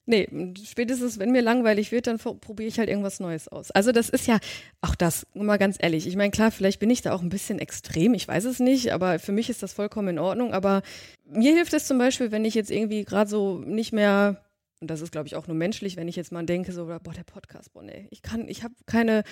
Nee, 0.07 0.55
spätestens, 0.64 1.18
wenn 1.18 1.32
mir 1.32 1.43
langweilig 1.43 1.91
wird, 1.91 2.07
dann 2.07 2.18
probiere 2.18 2.68
ich 2.68 2.78
halt 2.78 2.89
irgendwas 2.89 3.18
Neues 3.18 3.49
aus. 3.49 3.72
Also 3.72 3.91
das 3.91 4.09
ist 4.09 4.28
ja 4.28 4.39
auch 4.80 4.95
das, 4.95 5.26
mal 5.34 5.59
ganz 5.59 5.76
ehrlich. 5.80 6.07
Ich 6.07 6.14
meine, 6.14 6.30
klar, 6.30 6.53
vielleicht 6.53 6.78
bin 6.78 6.89
ich 6.89 7.03
da 7.03 7.12
auch 7.12 7.20
ein 7.20 7.30
bisschen 7.30 7.59
extrem, 7.59 8.14
ich 8.14 8.28
weiß 8.28 8.45
es 8.45 8.61
nicht, 8.61 8.93
aber 8.93 9.18
für 9.18 9.32
mich 9.32 9.51
ist 9.51 9.62
das 9.62 9.72
vollkommen 9.72 10.09
in 10.09 10.18
Ordnung. 10.20 10.55
Aber 10.55 10.82
mir 11.26 11.53
hilft 11.53 11.74
es 11.74 11.89
zum 11.89 11.99
Beispiel, 11.99 12.30
wenn 12.30 12.45
ich 12.45 12.55
jetzt 12.55 12.70
irgendwie 12.70 13.05
gerade 13.05 13.28
so 13.28 13.59
nicht 13.59 13.93
mehr 13.93 14.41
und 14.80 14.89
das 14.89 15.01
ist, 15.01 15.11
glaube 15.11 15.26
ich, 15.26 15.34
auch 15.34 15.49
nur 15.49 15.57
menschlich, 15.57 15.97
wenn 15.97 16.07
ich 16.07 16.14
jetzt 16.14 16.30
mal 16.30 16.47
denke, 16.47 16.70
so, 16.70 16.86
boah, 16.86 17.12
der 17.12 17.24
Podcast, 17.24 17.72
boah, 17.72 17.82
nee, 17.82 18.07
ich 18.12 18.22
kann, 18.22 18.49
ich 18.49 18.62
habe 18.62 18.74
keine, 18.86 19.24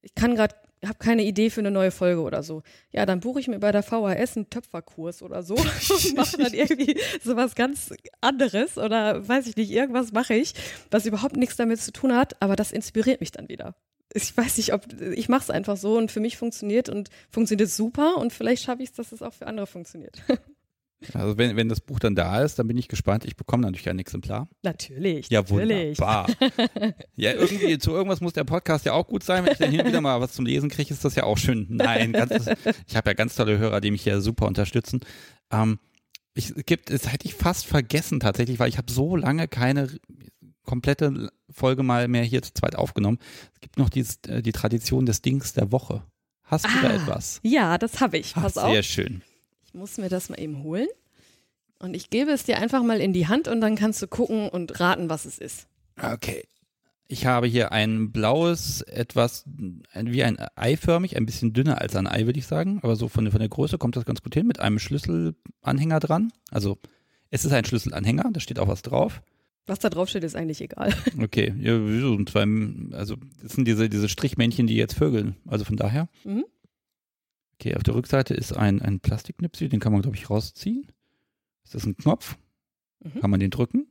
ich 0.00 0.14
kann 0.14 0.36
gerade, 0.36 0.54
habe 0.84 0.98
keine 0.98 1.22
Idee 1.22 1.50
für 1.50 1.60
eine 1.60 1.70
neue 1.70 1.90
Folge 1.90 2.22
oder 2.22 2.42
so. 2.42 2.62
Ja, 2.90 3.06
dann 3.06 3.20
buche 3.20 3.40
ich 3.40 3.48
mir 3.48 3.58
bei 3.58 3.72
der 3.72 3.82
VHS 3.82 4.36
einen 4.36 4.50
Töpferkurs 4.50 5.22
oder 5.22 5.42
so 5.42 5.54
und 5.54 6.16
mache 6.16 6.38
dann 6.38 6.52
irgendwie 6.52 6.98
sowas 7.22 7.54
ganz 7.54 7.92
anderes 8.20 8.78
oder 8.78 9.26
weiß 9.26 9.46
ich 9.46 9.56
nicht, 9.56 9.70
irgendwas 9.70 10.12
mache 10.12 10.34
ich, 10.34 10.54
was 10.90 11.06
überhaupt 11.06 11.36
nichts 11.36 11.56
damit 11.56 11.80
zu 11.80 11.92
tun 11.92 12.14
hat, 12.14 12.40
aber 12.40 12.56
das 12.56 12.72
inspiriert 12.72 13.20
mich 13.20 13.30
dann 13.30 13.48
wieder. 13.48 13.74
Ich 14.14 14.36
weiß 14.36 14.58
nicht, 14.58 14.74
ob 14.74 14.86
ich 15.00 15.28
mache 15.28 15.42
es 15.42 15.50
einfach 15.50 15.76
so 15.76 15.96
und 15.96 16.10
für 16.10 16.20
mich 16.20 16.36
funktioniert 16.36 16.88
und 16.88 17.08
funktioniert 17.30 17.70
super 17.70 18.18
und 18.18 18.32
vielleicht 18.32 18.64
schaffe 18.64 18.82
ich 18.82 18.90
es, 18.90 18.94
dass 18.94 19.12
es 19.12 19.22
auch 19.22 19.32
für 19.32 19.46
andere 19.46 19.66
funktioniert. 19.66 20.22
Also 21.14 21.38
wenn, 21.38 21.56
wenn 21.56 21.68
das 21.68 21.80
Buch 21.80 21.98
dann 21.98 22.14
da 22.14 22.42
ist, 22.42 22.58
dann 22.58 22.66
bin 22.68 22.76
ich 22.76 22.88
gespannt. 22.88 23.24
Ich 23.24 23.36
bekomme 23.36 23.62
natürlich 23.62 23.88
ein 23.88 23.98
Exemplar. 23.98 24.48
Natürlich. 24.62 25.28
Ja, 25.30 25.40
natürlich. 25.40 25.98
wunderbar. 25.98 26.28
ja, 27.16 27.32
irgendwie 27.34 27.78
zu 27.78 27.92
irgendwas 27.92 28.20
muss 28.20 28.32
der 28.32 28.44
Podcast 28.44 28.84
ja 28.84 28.92
auch 28.92 29.06
gut 29.06 29.22
sein. 29.22 29.44
Wenn 29.44 29.52
ich 29.52 29.58
dann 29.58 29.70
hin 29.70 29.80
und 29.80 29.86
wieder 29.86 30.00
mal 30.00 30.20
was 30.20 30.32
zum 30.32 30.46
Lesen 30.46 30.70
kriege, 30.70 30.92
ist 30.92 31.04
das 31.04 31.14
ja 31.14 31.24
auch 31.24 31.38
schön. 31.38 31.66
Nein, 31.70 32.12
ganz, 32.12 32.46
ich 32.86 32.96
habe 32.96 33.10
ja 33.10 33.14
ganz 33.14 33.34
tolle 33.34 33.58
Hörer, 33.58 33.80
die 33.80 33.90
mich 33.90 34.02
hier 34.02 34.20
super 34.20 34.46
unterstützen. 34.46 35.00
Ähm, 35.50 35.78
ich 36.34 36.54
gibt, 36.66 36.90
es 36.90 37.12
hätte 37.12 37.26
ich 37.26 37.34
fast 37.34 37.66
vergessen 37.66 38.20
tatsächlich, 38.20 38.58
weil 38.58 38.68
ich 38.68 38.78
habe 38.78 38.90
so 38.90 39.16
lange 39.16 39.48
keine 39.48 39.88
komplette 40.64 41.30
Folge 41.50 41.82
mal 41.82 42.08
mehr 42.08 42.24
hier 42.24 42.42
zu 42.42 42.54
zweit 42.54 42.76
aufgenommen. 42.76 43.18
Es 43.54 43.60
gibt 43.60 43.78
noch 43.78 43.90
dieses, 43.90 44.18
äh, 44.28 44.42
die 44.42 44.52
Tradition 44.52 45.06
des 45.06 45.22
Dings 45.22 45.52
der 45.52 45.72
Woche. 45.72 46.04
Hast 46.44 46.64
du 46.66 46.70
ah, 46.70 46.82
da 46.82 46.94
etwas? 46.94 47.40
Ja, 47.42 47.78
das 47.78 48.00
habe 48.00 48.18
ich. 48.18 48.34
Pass 48.34 48.56
Ach, 48.58 48.70
sehr 48.70 48.80
auf. 48.80 48.84
schön. 48.86 49.22
Ich 49.72 49.78
muss 49.78 49.96
mir 49.96 50.10
das 50.10 50.28
mal 50.28 50.38
eben 50.38 50.62
holen. 50.62 50.88
Und 51.78 51.94
ich 51.94 52.10
gebe 52.10 52.30
es 52.30 52.44
dir 52.44 52.58
einfach 52.58 52.82
mal 52.82 53.00
in 53.00 53.14
die 53.14 53.26
Hand 53.26 53.48
und 53.48 53.62
dann 53.62 53.74
kannst 53.74 54.02
du 54.02 54.06
gucken 54.06 54.50
und 54.50 54.78
raten, 54.80 55.08
was 55.08 55.24
es 55.24 55.38
ist. 55.38 55.66
Okay. 56.00 56.44
Ich 57.08 57.24
habe 57.26 57.46
hier 57.46 57.72
ein 57.72 58.12
blaues, 58.12 58.82
etwas 58.82 59.44
wie 59.46 60.24
ein 60.24 60.38
eiförmig, 60.56 61.16
ein 61.16 61.26
bisschen 61.26 61.54
dünner 61.54 61.80
als 61.80 61.96
ein 61.96 62.06
Ei, 62.06 62.26
würde 62.26 62.38
ich 62.38 62.46
sagen. 62.46 62.80
Aber 62.82 62.96
so 62.96 63.08
von, 63.08 63.30
von 63.30 63.40
der 63.40 63.48
Größe 63.48 63.78
kommt 63.78 63.96
das 63.96 64.04
ganz 64.04 64.22
gut 64.22 64.34
hin, 64.34 64.46
mit 64.46 64.60
einem 64.60 64.78
Schlüsselanhänger 64.78 66.00
dran. 66.00 66.32
Also 66.50 66.78
es 67.30 67.44
ist 67.46 67.52
ein 67.52 67.64
Schlüsselanhänger, 67.64 68.30
da 68.30 68.40
steht 68.40 68.58
auch 68.58 68.68
was 68.68 68.82
drauf. 68.82 69.22
Was 69.66 69.78
da 69.78 69.88
drauf 69.88 70.08
steht, 70.08 70.24
ist 70.24 70.36
eigentlich 70.36 70.60
egal. 70.60 70.94
Okay, 71.22 71.54
ja, 71.58 71.72
so 72.00 72.22
zwei, 72.24 72.44
also 72.92 73.16
das 73.42 73.52
sind 73.52 73.66
diese, 73.66 73.88
diese 73.88 74.08
Strichmännchen, 74.08 74.66
die 74.66 74.76
jetzt 74.76 74.94
vögeln. 74.94 75.36
Also 75.46 75.64
von 75.64 75.76
daher. 75.76 76.08
Mhm. 76.24 76.44
Okay, 77.62 77.76
auf 77.76 77.84
der 77.84 77.94
Rückseite 77.94 78.34
ist 78.34 78.56
ein, 78.56 78.82
ein 78.82 78.98
Plastiknipsel, 78.98 79.68
den 79.68 79.78
kann 79.78 79.92
man, 79.92 80.02
glaube 80.02 80.16
ich, 80.16 80.28
rausziehen. 80.28 80.90
Ist 81.62 81.76
das 81.76 81.86
ein 81.86 81.96
Knopf? 81.96 82.36
Mhm. 82.98 83.20
Kann 83.20 83.30
man 83.30 83.38
den 83.38 83.52
drücken? 83.52 83.86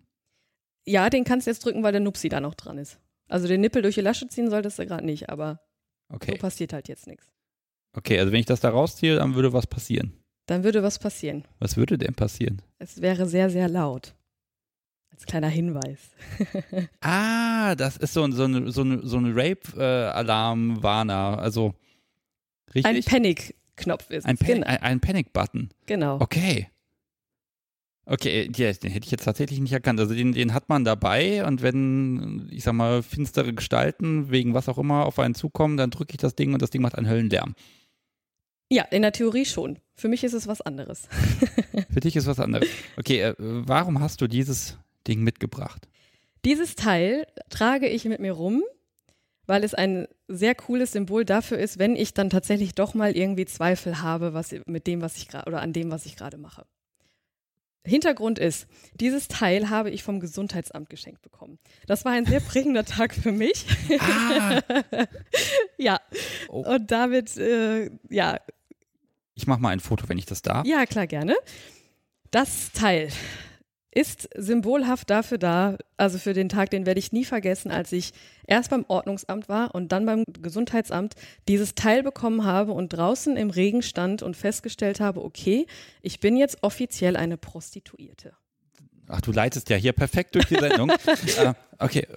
Ja, 0.86 1.10
den 1.10 1.24
kannst 1.24 1.48
du 1.48 1.52
jetzt 1.52 1.64
drücken, 1.64 1.82
weil 1.82 1.94
der 1.94 2.02
Nupsi 2.02 2.28
da 2.28 2.42
noch 2.42 2.56
dran 2.56 2.78
ist. 2.78 3.00
Also 3.30 3.48
den 3.48 3.62
Nippel 3.62 3.82
durch 3.82 3.96
die 3.96 4.02
Lasche 4.02 4.28
ziehen 4.28 4.50
solltest 4.50 4.78
du 4.78 4.86
gerade 4.86 5.06
nicht, 5.06 5.30
aber 5.30 5.62
okay. 6.10 6.34
so 6.34 6.38
passiert 6.40 6.74
halt 6.74 6.90
jetzt 6.90 7.08
nichts. 7.08 7.32
Okay, 7.94 8.20
also 8.20 8.34
wenn 8.34 8.42
ich 8.42 8.46
das 8.46 8.60
da 8.60 8.72
rausziehe, 8.72 9.16
dann 9.16 9.36
würde 9.36 9.54
was 9.54 9.68
passieren. 9.68 10.12
Dann 10.48 10.66
würde 10.66 10.84
was 10.84 11.00
passieren. 11.00 11.46
Was 11.60 11.78
würde 11.78 11.98
denn 11.98 12.14
passieren? 12.14 12.62
Es 12.78 13.00
wäre 13.00 13.26
sehr, 13.26 13.50
sehr 13.50 13.70
laut. 13.70 14.16
Als 15.12 15.26
kleiner 15.26 15.48
Hinweis. 15.48 16.10
ah, 17.00 17.74
das 17.76 17.96
ist 17.96 18.12
so, 18.12 18.30
so 18.32 18.44
ein, 18.44 18.70
so 18.70 18.82
ein, 18.82 19.08
so 19.08 19.16
ein 19.16 19.32
Rape-Alarm-Warner. 19.34 21.40
also 21.40 21.74
richtig? 22.76 22.86
Ein 22.86 23.02
Panic. 23.06 23.56
Knopf 23.76 24.10
ist. 24.10 24.26
Ein, 24.26 24.38
Pan 24.38 24.48
genau. 24.48 24.68
ein, 24.68 24.78
ein 24.78 25.00
Panic-Button. 25.00 25.70
Genau. 25.86 26.20
Okay. 26.20 26.68
Okay, 28.06 28.52
ja, 28.56 28.74
den 28.74 28.92
hätte 28.92 29.06
ich 29.06 29.12
jetzt 29.12 29.26
tatsächlich 29.26 29.60
nicht 29.60 29.74
erkannt. 29.74 30.00
Also 30.00 30.14
den, 30.14 30.34
den 30.34 30.54
hat 30.54 30.70
man 30.70 30.84
dabei 30.84 31.46
und 31.46 31.62
wenn, 31.62 32.50
ich 32.52 32.64
sag 32.64 32.74
mal, 32.74 33.04
finstere 33.04 33.54
Gestalten 33.54 34.32
wegen 34.32 34.54
was 34.54 34.68
auch 34.68 34.78
immer 34.78 35.06
auf 35.06 35.20
einen 35.20 35.36
zukommen, 35.36 35.78
dann 35.78 35.92
drücke 35.92 36.14
ich 36.14 36.18
das 36.18 36.36
Ding 36.36 36.54
und 36.54 36.62
das 36.62 36.72
Ding 36.72 36.82
macht 36.82 36.96
einen 36.96 37.08
Höllenlärm. 37.08 37.54
Ja, 38.70 38.84
in 38.84 39.02
der 39.02 39.12
Theorie 39.12 39.46
schon. 39.46 39.80
Für 39.96 40.08
mich 40.08 40.24
ist 40.24 40.34
es 40.34 40.48
was 40.48 40.62
anderes. 40.62 41.08
Für 41.94 42.00
dich 42.00 42.16
ist 42.16 42.26
was 42.26 42.40
anderes. 42.40 42.70
Okay, 42.98 43.22
äh, 43.22 43.36
warum 43.38 44.00
hast 44.00 44.22
du 44.22 44.28
dieses 44.28 44.78
Ding 45.08 45.24
mitgebracht? 45.24 45.88
Dieses 46.44 46.76
Teil 46.76 47.28
trage 47.50 47.88
ich 47.88 48.06
mit 48.06 48.20
mir 48.20 48.32
rum, 48.32 48.64
weil 49.52 49.66
es 49.66 49.74
ein 49.74 50.08
sehr 50.30 50.56
cooles 50.56 50.94
Symbol 50.94 51.26
dafür 51.26 51.60
ist, 51.60 51.78
wenn 51.78 51.98
ich 51.98 52.14
dann 52.14 52.30
tatsächlich 52.30 52.74
doch 52.74 52.94
mal 52.94 53.18
irgendwie 53.18 53.44
Zweifel 53.44 54.02
habe, 54.02 54.34
was 54.34 54.56
mit 54.66 54.88
dem, 54.88 55.02
was 55.02 55.18
ich 55.18 55.28
gerade 55.28 55.46
oder 55.46 55.60
an 55.62 55.74
dem, 55.74 55.92
was 55.92 56.06
ich 56.06 56.16
gerade 56.16 56.38
mache. 56.38 56.66
Hintergrund 57.84 58.40
ist, 58.40 58.66
dieses 58.94 59.28
Teil 59.28 59.70
habe 59.70 59.90
ich 59.90 60.04
vom 60.04 60.22
Gesundheitsamt 60.22 60.90
geschenkt 60.90 61.22
bekommen. 61.22 61.60
Das 61.86 62.06
war 62.06 62.14
ein 62.14 62.26
sehr 62.26 62.40
prägender 62.40 62.86
Tag 62.86 63.14
für 63.14 63.34
mich. 63.34 63.66
Ah. 64.00 64.62
ja. 65.78 66.00
Oh. 66.48 66.64
Und 66.64 66.90
damit, 66.90 67.36
äh, 67.36 67.92
ja. 68.10 68.40
Ich 69.36 69.48
mache 69.48 69.60
mal 69.60 69.72
ein 69.72 69.82
Foto, 69.82 70.08
wenn 70.08 70.18
ich 70.18 70.26
das 70.26 70.42
darf. 70.44 70.66
Ja, 70.66 70.86
klar, 70.86 71.08
gerne. 71.08 71.36
Das 72.30 72.72
Teil 72.72 73.10
ist 73.92 74.30
symbolhaft 74.36 75.10
dafür 75.10 75.38
da, 75.38 75.78
also 75.98 76.18
für 76.18 76.34
den 76.34 76.50
Tag, 76.50 76.70
den 76.70 76.86
werde 76.86 77.00
ich 77.00 77.12
nie 77.12 77.26
vergessen, 77.26 77.72
als 77.72 77.92
ich 77.92 78.14
erst 78.48 78.70
beim 78.70 78.86
Ordnungsamt 78.88 79.50
war 79.50 79.76
und 79.76 79.92
dann 79.92 80.06
beim 80.06 80.24
Gesundheitsamt 80.42 81.16
dieses 81.48 81.76
Teil 81.76 82.02
bekommen 82.02 82.46
habe 82.46 82.72
und 82.72 82.90
draußen 82.90 83.36
im 83.36 83.50
Regen 83.50 83.82
stand 83.82 84.24
und 84.24 84.38
festgestellt 84.38 85.00
habe, 85.02 85.24
okay, 85.24 85.68
ich 86.02 86.22
bin 86.22 86.38
jetzt 86.38 86.60
offiziell 86.62 87.18
eine 87.18 87.38
Prostituierte. 87.38 88.34
Ach, 89.08 89.20
du 89.20 89.34
leitest 89.34 89.70
ja 89.70 89.76
hier 89.76 89.92
perfekt 89.92 90.36
durch 90.36 90.46
die 90.46 90.56
Sendung. 90.56 90.90
uh, 90.90 91.54
okay. 91.80 92.08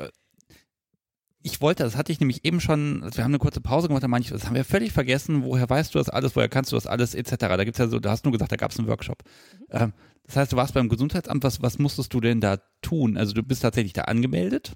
Ich 1.47 1.61
wollte, 1.61 1.83
das 1.83 1.95
hatte 1.95 2.11
ich 2.11 2.21
nämlich 2.21 2.47
eben 2.47 2.59
schon, 2.59 3.03
wir 3.03 3.23
haben 3.23 3.31
eine 3.31 3.39
kurze 3.39 3.61
Pause 3.61 3.89
gemacht, 3.89 4.03
da 4.03 4.09
meine 4.09 4.25
ich, 4.25 4.31
das 4.31 4.47
haben 4.47 4.55
wir 4.55 4.65
völlig 4.65 4.93
vergessen, 4.93 5.45
woher 5.45 5.69
weißt 5.69 5.95
du 5.95 5.99
das 5.99 6.09
alles, 6.09 6.35
woher 6.35 6.49
kannst 6.49 6.73
du 6.73 6.77
das 6.77 6.87
alles, 6.87 7.15
etc. 7.15 7.37
Da 7.37 7.65
gibt 7.65 7.75
es 7.75 7.79
ja 7.79 7.87
so, 7.87 8.01
du 8.01 8.09
hast 8.09 8.25
nur 8.25 8.33
gesagt, 8.33 8.51
da 8.51 8.57
gab 8.57 8.71
es 8.71 8.79
einen 8.79 8.89
Workshop. 8.89 9.23
Mhm. 9.25 9.67
Ähm, 9.71 9.93
das 10.23 10.37
heißt, 10.37 10.53
du 10.53 10.57
warst 10.57 10.73
beim 10.73 10.89
Gesundheitsamt, 10.89 11.45
was, 11.45 11.61
was 11.61 11.79
musstest 11.79 12.15
du 12.15 12.21
denn 12.23 12.41
da 12.41 12.63
tun? 12.81 13.19
Also 13.19 13.35
du 13.35 13.43
bist 13.43 13.61
tatsächlich 13.61 13.93
da 13.93 14.03
angemeldet? 14.03 14.73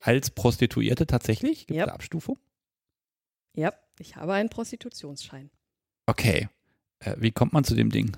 Als 0.00 0.30
Prostituierte 0.30 1.06
tatsächlich? 1.06 1.66
Gibt 1.66 1.72
es 1.72 1.76
yep. 1.76 1.88
da 1.88 1.92
Abstufung? 1.92 2.38
Ja, 3.54 3.74
ich 3.98 4.16
habe 4.16 4.32
einen 4.32 4.48
Prostitutionsschein. 4.48 5.50
Okay. 6.06 6.48
Äh, 7.00 7.16
wie 7.18 7.32
kommt 7.32 7.52
man 7.52 7.64
zu 7.64 7.74
dem 7.74 7.90
Ding? 7.90 8.16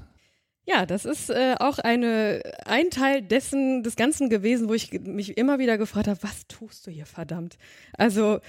Ja, 0.70 0.84
das 0.84 1.06
ist 1.06 1.30
äh, 1.30 1.54
auch 1.58 1.78
eine, 1.78 2.42
ein 2.66 2.90
Teil 2.90 3.22
dessen, 3.22 3.82
des 3.82 3.96
Ganzen 3.96 4.28
gewesen, 4.28 4.68
wo 4.68 4.74
ich 4.74 4.92
mich 5.00 5.38
immer 5.38 5.58
wieder 5.58 5.78
gefragt 5.78 6.08
habe, 6.08 6.22
was 6.22 6.46
tust 6.46 6.86
du 6.86 6.90
hier, 6.90 7.06
verdammt? 7.06 7.56
Also, 7.96 8.40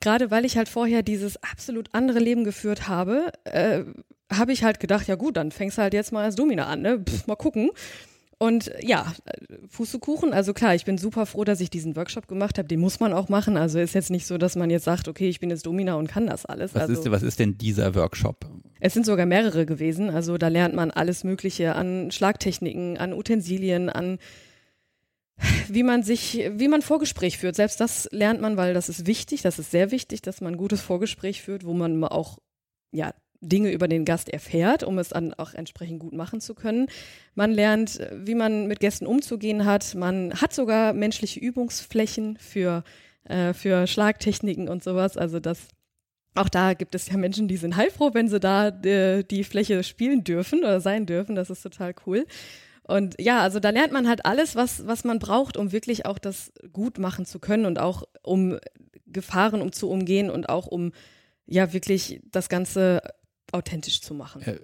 gerade 0.00 0.32
weil 0.32 0.44
ich 0.44 0.56
halt 0.56 0.68
vorher 0.68 1.04
dieses 1.04 1.40
absolut 1.44 1.88
andere 1.92 2.18
Leben 2.18 2.42
geführt 2.42 2.88
habe, 2.88 3.30
äh, 3.44 3.84
habe 4.32 4.52
ich 4.52 4.64
halt 4.64 4.80
gedacht, 4.80 5.06
ja 5.06 5.14
gut, 5.14 5.36
dann 5.36 5.52
fängst 5.52 5.78
du 5.78 5.82
halt 5.82 5.94
jetzt 5.94 6.10
mal 6.10 6.24
als 6.24 6.34
Domina 6.34 6.66
an, 6.66 6.82
ne? 6.82 6.98
Pff, 6.98 7.28
mal 7.28 7.36
gucken. 7.36 7.70
Und 8.42 8.72
ja, 8.80 9.12
Pustekuchen, 9.70 10.32
also 10.32 10.54
klar, 10.54 10.74
ich 10.74 10.86
bin 10.86 10.96
super 10.96 11.26
froh, 11.26 11.44
dass 11.44 11.60
ich 11.60 11.68
diesen 11.68 11.94
Workshop 11.94 12.26
gemacht 12.26 12.56
habe. 12.56 12.66
Den 12.66 12.80
muss 12.80 12.98
man 12.98 13.12
auch 13.12 13.28
machen. 13.28 13.58
Also 13.58 13.78
ist 13.78 13.94
jetzt 13.94 14.08
nicht 14.08 14.26
so, 14.26 14.38
dass 14.38 14.56
man 14.56 14.70
jetzt 14.70 14.84
sagt, 14.84 15.08
okay, 15.08 15.28
ich 15.28 15.40
bin 15.40 15.50
jetzt 15.50 15.66
Domina 15.66 15.96
und 15.96 16.06
kann 16.06 16.26
das 16.26 16.46
alles. 16.46 16.74
Was, 16.74 16.88
also, 16.88 16.94
ist, 16.94 17.10
was 17.10 17.22
ist 17.22 17.38
denn 17.38 17.58
dieser 17.58 17.94
Workshop? 17.94 18.46
Es 18.80 18.94
sind 18.94 19.04
sogar 19.04 19.26
mehrere 19.26 19.66
gewesen. 19.66 20.08
Also 20.08 20.38
da 20.38 20.48
lernt 20.48 20.74
man 20.74 20.90
alles 20.90 21.22
Mögliche 21.22 21.74
an 21.74 22.10
Schlagtechniken, 22.10 22.96
an 22.96 23.12
Utensilien, 23.12 23.90
an 23.90 24.18
wie 25.68 25.82
man 25.82 26.02
sich, 26.02 26.50
wie 26.54 26.68
man 26.68 26.80
Vorgespräch 26.80 27.36
führt. 27.36 27.56
Selbst 27.56 27.78
das 27.78 28.08
lernt 28.10 28.40
man, 28.40 28.56
weil 28.56 28.72
das 28.72 28.88
ist 28.88 29.06
wichtig, 29.06 29.42
das 29.42 29.58
ist 29.58 29.70
sehr 29.70 29.90
wichtig, 29.90 30.22
dass 30.22 30.40
man 30.40 30.54
ein 30.54 30.58
gutes 30.58 30.80
Vorgespräch 30.80 31.42
führt, 31.42 31.66
wo 31.66 31.74
man 31.74 32.02
auch 32.04 32.38
ja, 32.90 33.12
Dinge 33.40 33.72
über 33.72 33.88
den 33.88 34.04
Gast 34.04 34.28
erfährt, 34.28 34.82
um 34.84 34.98
es 34.98 35.10
dann 35.10 35.32
auch 35.34 35.54
entsprechend 35.54 36.00
gut 36.00 36.12
machen 36.12 36.40
zu 36.40 36.54
können. 36.54 36.86
Man 37.34 37.52
lernt, 37.52 38.00
wie 38.12 38.34
man 38.34 38.66
mit 38.66 38.80
Gästen 38.80 39.06
umzugehen 39.06 39.64
hat. 39.64 39.94
Man 39.94 40.34
hat 40.34 40.52
sogar 40.52 40.92
menschliche 40.92 41.40
Übungsflächen 41.40 42.36
für, 42.36 42.84
äh, 43.24 43.54
für 43.54 43.86
Schlagtechniken 43.86 44.68
und 44.68 44.84
sowas. 44.84 45.16
Also 45.16 45.40
das, 45.40 45.68
auch 46.34 46.50
da 46.50 46.74
gibt 46.74 46.94
es 46.94 47.08
ja 47.08 47.16
Menschen, 47.16 47.48
die 47.48 47.56
sind 47.56 47.76
heilfroh, 47.76 48.10
wenn 48.12 48.28
sie 48.28 48.40
da 48.40 48.68
äh, 48.68 49.24
die 49.24 49.44
Fläche 49.44 49.82
spielen 49.84 50.22
dürfen 50.22 50.60
oder 50.60 50.80
sein 50.80 51.06
dürfen. 51.06 51.34
Das 51.34 51.48
ist 51.48 51.62
total 51.62 51.94
cool. 52.06 52.26
Und 52.82 53.14
ja, 53.20 53.40
also 53.40 53.60
da 53.60 53.70
lernt 53.70 53.92
man 53.92 54.08
halt 54.08 54.26
alles, 54.26 54.56
was, 54.56 54.86
was 54.86 55.04
man 55.04 55.18
braucht, 55.18 55.56
um 55.56 55.72
wirklich 55.72 56.06
auch 56.06 56.18
das 56.18 56.52
gut 56.72 56.98
machen 56.98 57.24
zu 57.24 57.38
können 57.38 57.64
und 57.64 57.78
auch 57.78 58.02
um 58.22 58.58
Gefahren 59.06 59.62
um 59.62 59.72
zu 59.72 59.88
umgehen 59.88 60.28
und 60.28 60.48
auch 60.48 60.66
um 60.66 60.92
ja 61.46 61.72
wirklich 61.72 62.20
das 62.30 62.48
Ganze 62.48 63.00
authentisch 63.52 64.00
zu 64.00 64.14
machen. 64.14 64.42
Äh, 64.42 64.58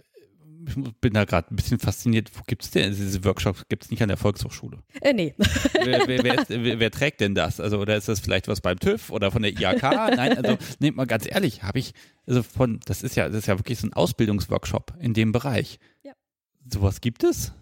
ich 0.68 0.74
bin 1.00 1.12
da 1.12 1.24
gerade 1.24 1.52
ein 1.52 1.56
bisschen 1.56 1.78
fasziniert. 1.78 2.30
Wo 2.34 2.42
gibt 2.46 2.64
es 2.64 2.70
denn 2.70 2.90
diese 2.90 3.24
Workshops? 3.24 3.64
Gibt 3.68 3.84
es 3.84 3.90
nicht 3.90 4.02
an 4.02 4.08
der 4.08 4.16
Volkshochschule? 4.16 4.82
Äh, 5.00 5.12
nee. 5.12 5.34
Wer, 5.84 6.06
wer, 6.08 6.44
wer, 6.48 6.80
wer, 6.80 6.90
trägt 6.90 7.20
denn 7.20 7.34
das? 7.34 7.60
Also, 7.60 7.78
oder 7.78 7.96
ist 7.96 8.08
das 8.08 8.20
vielleicht 8.20 8.48
was 8.48 8.60
beim 8.60 8.78
TÜV 8.78 9.10
oder 9.10 9.30
von 9.30 9.42
der 9.42 9.52
IAK? 9.52 9.82
Nein, 9.82 10.36
also, 10.36 10.58
nehmt 10.80 10.96
mal 10.96 11.06
ganz 11.06 11.26
ehrlich, 11.30 11.62
habe 11.62 11.78
ich, 11.78 11.92
also 12.26 12.42
von, 12.42 12.80
das 12.86 13.02
ist 13.02 13.14
ja, 13.14 13.28
das 13.28 13.38
ist 13.38 13.46
ja 13.46 13.58
wirklich 13.58 13.78
so 13.78 13.86
ein 13.86 13.92
Ausbildungsworkshop 13.92 14.94
in 14.98 15.14
dem 15.14 15.30
Bereich. 15.30 15.78
Ja. 16.02 16.12
Sowas 16.68 17.00
gibt 17.00 17.22
es? 17.22 17.52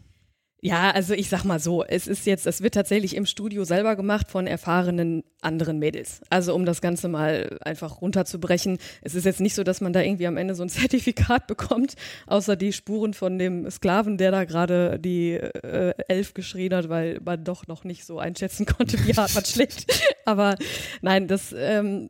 Ja, 0.64 0.92
also 0.92 1.12
ich 1.12 1.28
sag 1.28 1.44
mal 1.44 1.60
so, 1.60 1.84
es 1.84 2.06
ist 2.06 2.24
jetzt, 2.24 2.46
es 2.46 2.62
wird 2.62 2.72
tatsächlich 2.72 3.16
im 3.16 3.26
Studio 3.26 3.64
selber 3.64 3.96
gemacht 3.96 4.30
von 4.30 4.46
erfahrenen 4.46 5.22
anderen 5.42 5.78
Mädels. 5.78 6.22
Also 6.30 6.54
um 6.54 6.64
das 6.64 6.80
Ganze 6.80 7.08
mal 7.08 7.58
einfach 7.60 8.00
runterzubrechen. 8.00 8.78
Es 9.02 9.14
ist 9.14 9.26
jetzt 9.26 9.42
nicht 9.42 9.54
so, 9.54 9.62
dass 9.62 9.82
man 9.82 9.92
da 9.92 10.00
irgendwie 10.00 10.26
am 10.26 10.38
Ende 10.38 10.54
so 10.54 10.62
ein 10.62 10.68
Zertifikat 10.70 11.48
bekommt, 11.48 11.96
außer 12.26 12.56
die 12.56 12.72
Spuren 12.72 13.12
von 13.12 13.38
dem 13.38 13.70
Sklaven, 13.70 14.16
der 14.16 14.30
da 14.30 14.44
gerade 14.44 14.98
die 14.98 15.32
äh, 15.32 15.92
Elf 16.08 16.32
geschrien 16.32 16.72
hat, 16.72 16.88
weil 16.88 17.20
man 17.22 17.44
doch 17.44 17.66
noch 17.66 17.84
nicht 17.84 18.06
so 18.06 18.18
einschätzen 18.18 18.64
konnte, 18.64 18.96
wie 19.06 19.12
hart 19.12 19.34
man 19.34 19.44
schlägt. 19.44 19.84
Aber 20.24 20.56
nein, 21.02 21.28
das 21.28 21.54
ähm, 21.54 22.08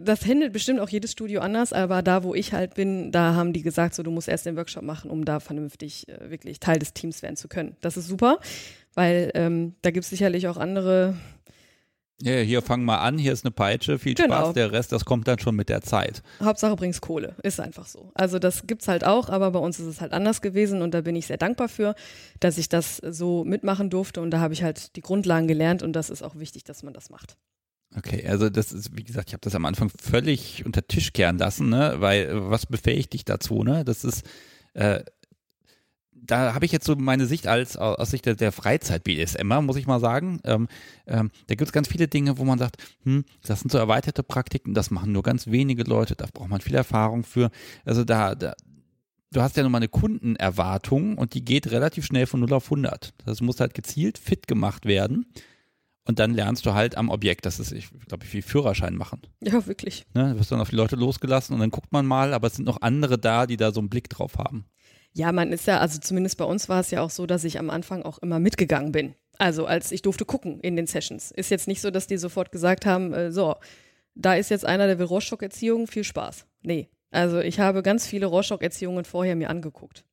das 0.00 0.26
handelt 0.26 0.52
bestimmt 0.52 0.80
auch 0.80 0.88
jedes 0.88 1.12
Studio 1.12 1.40
anders, 1.40 1.72
aber 1.72 2.02
da, 2.02 2.22
wo 2.22 2.34
ich 2.34 2.52
halt 2.52 2.74
bin, 2.74 3.12
da 3.12 3.34
haben 3.34 3.52
die 3.52 3.62
gesagt, 3.62 3.94
so 3.94 4.02
du 4.02 4.10
musst 4.10 4.28
erst 4.28 4.46
den 4.46 4.56
Workshop 4.56 4.82
machen, 4.82 5.10
um 5.10 5.24
da 5.24 5.40
vernünftig 5.40 6.08
äh, 6.08 6.30
wirklich 6.30 6.60
Teil 6.60 6.78
des 6.78 6.92
Teams 6.94 7.22
werden 7.22 7.36
zu 7.36 7.48
können. 7.48 7.76
Das 7.80 7.96
ist 7.96 8.06
super, 8.06 8.38
weil 8.94 9.30
ähm, 9.34 9.74
da 9.82 9.90
gibt 9.90 10.04
es 10.04 10.10
sicherlich 10.10 10.48
auch 10.48 10.56
andere. 10.56 11.14
Ja, 12.22 12.36
hier 12.36 12.62
fang 12.62 12.82
mal 12.82 12.98
an, 12.98 13.18
hier 13.18 13.32
ist 13.32 13.44
eine 13.44 13.50
Peitsche, 13.50 13.98
viel 13.98 14.16
Spaß, 14.16 14.26
genau. 14.26 14.52
der 14.52 14.72
Rest, 14.72 14.90
das 14.90 15.04
kommt 15.04 15.28
dann 15.28 15.38
schon 15.38 15.54
mit 15.54 15.68
der 15.68 15.82
Zeit. 15.82 16.22
Hauptsache 16.42 16.74
bringst 16.74 17.02
Kohle, 17.02 17.34
ist 17.42 17.60
einfach 17.60 17.86
so. 17.86 18.10
Also 18.14 18.38
das 18.38 18.66
gibt's 18.66 18.88
halt 18.88 19.04
auch, 19.04 19.28
aber 19.28 19.50
bei 19.50 19.58
uns 19.58 19.78
ist 19.78 19.86
es 19.86 20.00
halt 20.00 20.12
anders 20.12 20.40
gewesen 20.40 20.80
und 20.80 20.94
da 20.94 21.02
bin 21.02 21.14
ich 21.14 21.26
sehr 21.26 21.36
dankbar 21.36 21.68
für, 21.68 21.94
dass 22.40 22.56
ich 22.56 22.70
das 22.70 22.96
so 22.96 23.44
mitmachen 23.44 23.90
durfte 23.90 24.22
und 24.22 24.30
da 24.30 24.40
habe 24.40 24.54
ich 24.54 24.62
halt 24.62 24.96
die 24.96 25.02
Grundlagen 25.02 25.46
gelernt 25.46 25.82
und 25.82 25.92
das 25.92 26.08
ist 26.08 26.22
auch 26.22 26.36
wichtig, 26.36 26.64
dass 26.64 26.82
man 26.82 26.94
das 26.94 27.10
macht. 27.10 27.36
Okay, 27.96 28.26
also 28.26 28.50
das 28.50 28.72
ist, 28.72 28.94
wie 28.96 29.04
gesagt, 29.04 29.30
ich 29.30 29.32
habe 29.32 29.40
das 29.40 29.54
am 29.54 29.64
Anfang 29.64 29.90
völlig 29.90 30.66
unter 30.66 30.86
Tisch 30.86 31.12
kehren 31.12 31.38
lassen, 31.38 31.70
ne? 31.70 31.94
Weil 31.98 32.50
was 32.50 32.66
befähigt 32.66 33.14
dich 33.14 33.24
dazu, 33.24 33.62
ne? 33.62 33.84
Das 33.84 34.04
ist, 34.04 34.22
äh, 34.74 35.02
da 36.12 36.54
habe 36.54 36.66
ich 36.66 36.72
jetzt 36.72 36.84
so 36.84 36.94
meine 36.96 37.26
Sicht 37.26 37.46
als 37.46 37.76
aus 37.76 38.10
Sicht 38.10 38.26
der, 38.26 38.34
der 38.34 38.52
Freizeit-BDSMer, 38.52 39.62
muss 39.62 39.76
ich 39.76 39.86
mal 39.86 40.00
sagen. 40.00 40.40
Ähm, 40.44 40.68
ähm, 41.06 41.30
da 41.46 41.54
gibt 41.54 41.68
es 41.68 41.72
ganz 41.72 41.88
viele 41.88 42.08
Dinge, 42.08 42.36
wo 42.36 42.44
man 42.44 42.58
sagt, 42.58 42.76
hm, 43.04 43.24
das 43.42 43.60
sind 43.60 43.70
so 43.70 43.78
erweiterte 43.78 44.22
Praktiken, 44.22 44.74
das 44.74 44.90
machen 44.90 45.12
nur 45.12 45.22
ganz 45.22 45.46
wenige 45.46 45.84
Leute, 45.84 46.16
da 46.16 46.26
braucht 46.32 46.50
man 46.50 46.60
viel 46.60 46.74
Erfahrung 46.74 47.24
für. 47.24 47.50
Also 47.84 48.04
da, 48.04 48.34
da 48.34 48.54
du 49.32 49.40
hast 49.40 49.56
ja 49.56 49.62
nun 49.62 49.72
mal 49.72 49.78
eine 49.78 49.88
Kundenerwartung 49.88 51.16
und 51.16 51.34
die 51.34 51.44
geht 51.44 51.70
relativ 51.70 52.04
schnell 52.04 52.26
von 52.26 52.40
0 52.40 52.52
auf 52.52 52.64
100. 52.66 53.14
Das 53.24 53.40
muss 53.40 53.60
halt 53.60 53.74
gezielt 53.74 54.18
fit 54.18 54.46
gemacht 54.46 54.84
werden. 54.84 55.26
Und 56.06 56.20
dann 56.20 56.34
lernst 56.34 56.64
du 56.64 56.72
halt 56.72 56.96
am 56.96 57.08
Objekt. 57.08 57.46
Das 57.46 57.58
ist, 57.58 57.72
ich 57.72 57.88
glaube, 58.06 58.24
ich 58.24 58.32
wie 58.32 58.42
Führerschein 58.42 58.94
machen. 58.94 59.22
Ja, 59.42 59.66
wirklich. 59.66 60.06
Ne? 60.14 60.32
Du 60.32 60.38
wirst 60.38 60.52
dann 60.52 60.60
auf 60.60 60.70
die 60.70 60.76
Leute 60.76 60.94
losgelassen 60.94 61.52
und 61.52 61.60
dann 61.60 61.70
guckt 61.70 61.92
man 61.92 62.06
mal, 62.06 62.32
aber 62.32 62.46
es 62.46 62.54
sind 62.54 62.64
noch 62.64 62.80
andere 62.80 63.18
da, 63.18 63.46
die 63.46 63.56
da 63.56 63.72
so 63.72 63.80
einen 63.80 63.90
Blick 63.90 64.08
drauf 64.08 64.38
haben. 64.38 64.66
Ja, 65.12 65.32
man 65.32 65.50
ist 65.50 65.66
ja, 65.66 65.78
also 65.78 65.98
zumindest 65.98 66.38
bei 66.38 66.44
uns 66.44 66.68
war 66.68 66.80
es 66.80 66.90
ja 66.90 67.00
auch 67.00 67.10
so, 67.10 67.26
dass 67.26 67.42
ich 67.42 67.58
am 67.58 67.70
Anfang 67.70 68.02
auch 68.02 68.18
immer 68.18 68.38
mitgegangen 68.38 68.92
bin. 68.92 69.14
Also 69.38 69.66
als 69.66 69.90
ich 69.90 70.02
durfte 70.02 70.24
gucken 70.24 70.60
in 70.60 70.76
den 70.76 70.86
Sessions. 70.86 71.32
Ist 71.32 71.50
jetzt 71.50 71.66
nicht 71.66 71.80
so, 71.80 71.90
dass 71.90 72.06
die 72.06 72.18
sofort 72.18 72.52
gesagt 72.52 72.86
haben, 72.86 73.12
äh, 73.12 73.32
so, 73.32 73.56
da 74.14 74.34
ist 74.34 74.50
jetzt 74.50 74.64
einer, 74.64 74.86
der 74.86 74.98
will 74.98 75.06
Rorschach-Erziehung, 75.06 75.88
viel 75.88 76.04
Spaß. 76.04 76.46
Nee. 76.62 76.88
Also 77.10 77.40
ich 77.40 77.60
habe 77.60 77.82
ganz 77.82 78.06
viele 78.06 78.26
Rorschach-Erziehungen 78.26 79.04
vorher 79.04 79.36
mir 79.36 79.50
angeguckt. 79.50 80.04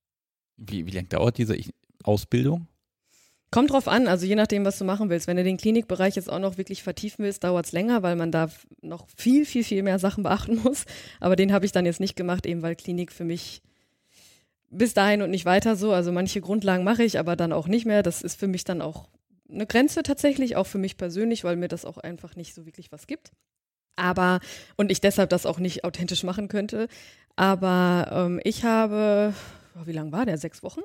Wie, 0.58 0.86
wie 0.86 0.92
lange 0.92 1.08
dauert 1.08 1.38
diese 1.38 1.58
Ausbildung? 2.04 2.68
Kommt 3.54 3.70
drauf 3.70 3.88
an, 3.88 4.08
also 4.08 4.26
je 4.26 4.34
nachdem, 4.34 4.66
was 4.66 4.80
du 4.80 4.84
machen 4.84 5.12
willst. 5.12 5.28
Wenn 5.28 5.38
du 5.38 5.44
den 5.44 5.58
Klinikbereich 5.58 6.16
jetzt 6.16 6.28
auch 6.28 6.40
noch 6.40 6.58
wirklich 6.58 6.82
vertiefen 6.82 7.24
willst, 7.24 7.44
dauert 7.44 7.68
es 7.68 7.72
länger, 7.72 8.02
weil 8.02 8.16
man 8.16 8.32
da 8.32 8.50
noch 8.82 9.06
viel, 9.16 9.46
viel, 9.46 9.64
viel 9.64 9.84
mehr 9.84 10.00
Sachen 10.00 10.24
beachten 10.24 10.56
muss. 10.64 10.86
Aber 11.20 11.36
den 11.36 11.54
habe 11.54 11.64
ich 11.64 11.72
dann 11.72 11.86
jetzt 11.86 12.00
nicht 12.00 12.16
gemacht, 12.16 12.48
eben 12.48 12.64
weil 12.64 12.76
Klinik 12.76 13.12
für 13.12 13.26
mich 13.26 13.62
bis 14.72 14.96
dahin 14.96 15.22
und 15.22 15.30
nicht 15.30 15.46
weiter 15.46 15.76
so. 15.76 15.92
Also 15.92 16.12
manche 16.12 16.42
Grundlagen 16.42 16.84
mache 16.84 17.04
ich, 17.04 17.20
aber 17.20 17.36
dann 17.36 17.54
auch 17.54 17.68
nicht 17.68 17.86
mehr. 17.86 18.02
Das 18.02 18.24
ist 18.24 18.40
für 18.40 18.48
mich 18.48 18.64
dann 18.64 18.82
auch 18.82 19.08
eine 19.48 19.68
Grenze 19.68 20.02
tatsächlich, 20.02 20.56
auch 20.56 20.66
für 20.66 20.80
mich 20.80 20.98
persönlich, 20.98 21.44
weil 21.44 21.56
mir 21.56 21.68
das 21.68 21.86
auch 21.86 22.00
einfach 22.00 22.36
nicht 22.36 22.56
so 22.56 22.66
wirklich 22.66 22.92
was 22.92 23.06
gibt. 23.06 23.34
Aber, 23.96 24.40
und 24.78 24.92
ich 24.92 25.00
deshalb 25.00 25.30
das 25.30 25.46
auch 25.46 25.60
nicht 25.60 25.84
authentisch 25.84 26.24
machen 26.24 26.48
könnte. 26.48 26.88
Aber 27.36 28.10
ähm, 28.12 28.42
ich 28.44 28.64
habe, 28.64 29.36
wie 29.86 29.92
lang 29.92 30.12
war 30.12 30.26
der? 30.26 30.40
Sechs 30.40 30.64
Wochen? 30.64 30.82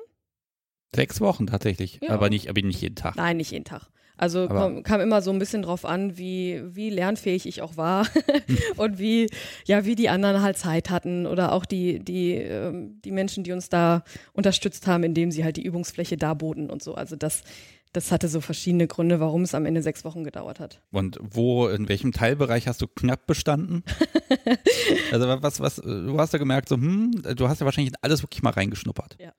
Sechs 0.95 1.21
Wochen 1.21 1.47
tatsächlich, 1.47 1.99
ja. 2.01 2.09
aber 2.09 2.29
nicht, 2.29 2.49
aber 2.49 2.61
nicht 2.61 2.81
jeden 2.81 2.95
Tag. 2.95 3.15
Nein, 3.15 3.37
nicht 3.37 3.51
jeden 3.51 3.65
Tag. 3.65 3.89
Also 4.19 4.49
kam, 4.49 4.83
kam, 4.83 4.99
immer 4.99 5.21
so 5.21 5.31
ein 5.31 5.39
bisschen 5.39 5.61
drauf 5.61 5.85
an, 5.85 6.17
wie, 6.17 6.61
wie 6.75 6.89
lernfähig 6.89 7.45
ich 7.45 7.61
auch 7.61 7.77
war 7.77 8.05
und 8.75 8.99
wie, 8.99 9.29
ja, 9.65 9.85
wie 9.85 9.95
die 9.95 10.09
anderen 10.09 10.41
halt 10.41 10.57
Zeit 10.57 10.89
hatten 10.89 11.25
oder 11.25 11.53
auch 11.53 11.63
die, 11.63 11.99
die, 11.99 12.33
ähm, 12.33 12.99
die 13.05 13.11
Menschen, 13.11 13.45
die 13.45 13.53
uns 13.53 13.69
da 13.69 14.03
unterstützt 14.33 14.87
haben, 14.87 15.03
indem 15.03 15.31
sie 15.31 15.45
halt 15.45 15.55
die 15.55 15.63
Übungsfläche 15.63 16.17
darboten 16.17 16.69
und 16.69 16.83
so. 16.83 16.95
Also 16.95 17.15
das, 17.15 17.43
das 17.93 18.11
hatte 18.11 18.27
so 18.27 18.41
verschiedene 18.41 18.87
Gründe, 18.87 19.21
warum 19.21 19.43
es 19.43 19.55
am 19.55 19.65
Ende 19.65 19.81
sechs 19.81 20.03
Wochen 20.03 20.25
gedauert 20.25 20.59
hat. 20.59 20.81
Und 20.91 21.17
wo, 21.21 21.69
in 21.69 21.87
welchem 21.87 22.11
Teilbereich 22.11 22.67
hast 22.67 22.81
du 22.81 22.87
knapp 22.87 23.25
bestanden? 23.25 23.83
also 25.13 25.29
was, 25.41 25.61
was, 25.61 25.75
du 25.77 26.19
hast 26.19 26.33
ja 26.33 26.39
gemerkt, 26.39 26.67
so, 26.67 26.75
hm, 26.75 27.21
du 27.35 27.47
hast 27.47 27.61
ja 27.61 27.65
wahrscheinlich 27.65 27.93
in 27.93 27.99
alles 28.01 28.21
wirklich 28.21 28.43
mal 28.43 28.51
reingeschnuppert. 28.51 29.15
Ja 29.17 29.31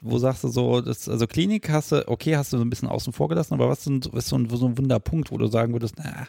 wo 0.00 0.18
sagst 0.18 0.44
du 0.44 0.48
so, 0.48 0.80
das, 0.80 1.08
also 1.08 1.26
Klinik 1.26 1.68
hast 1.70 1.92
du, 1.92 2.06
okay, 2.08 2.36
hast 2.36 2.52
du 2.52 2.58
so 2.58 2.64
ein 2.64 2.70
bisschen 2.70 2.88
außen 2.88 3.12
vor 3.12 3.28
gelassen, 3.28 3.54
aber 3.54 3.68
was 3.68 3.86
ist, 3.86 4.04
so, 4.28 4.36
ein, 4.36 4.48
so 4.48 4.66
ein 4.66 4.78
Wunderpunkt, 4.78 5.30
wo 5.30 5.38
du 5.38 5.46
sagen 5.46 5.72
würdest, 5.72 5.96
na, 5.98 6.28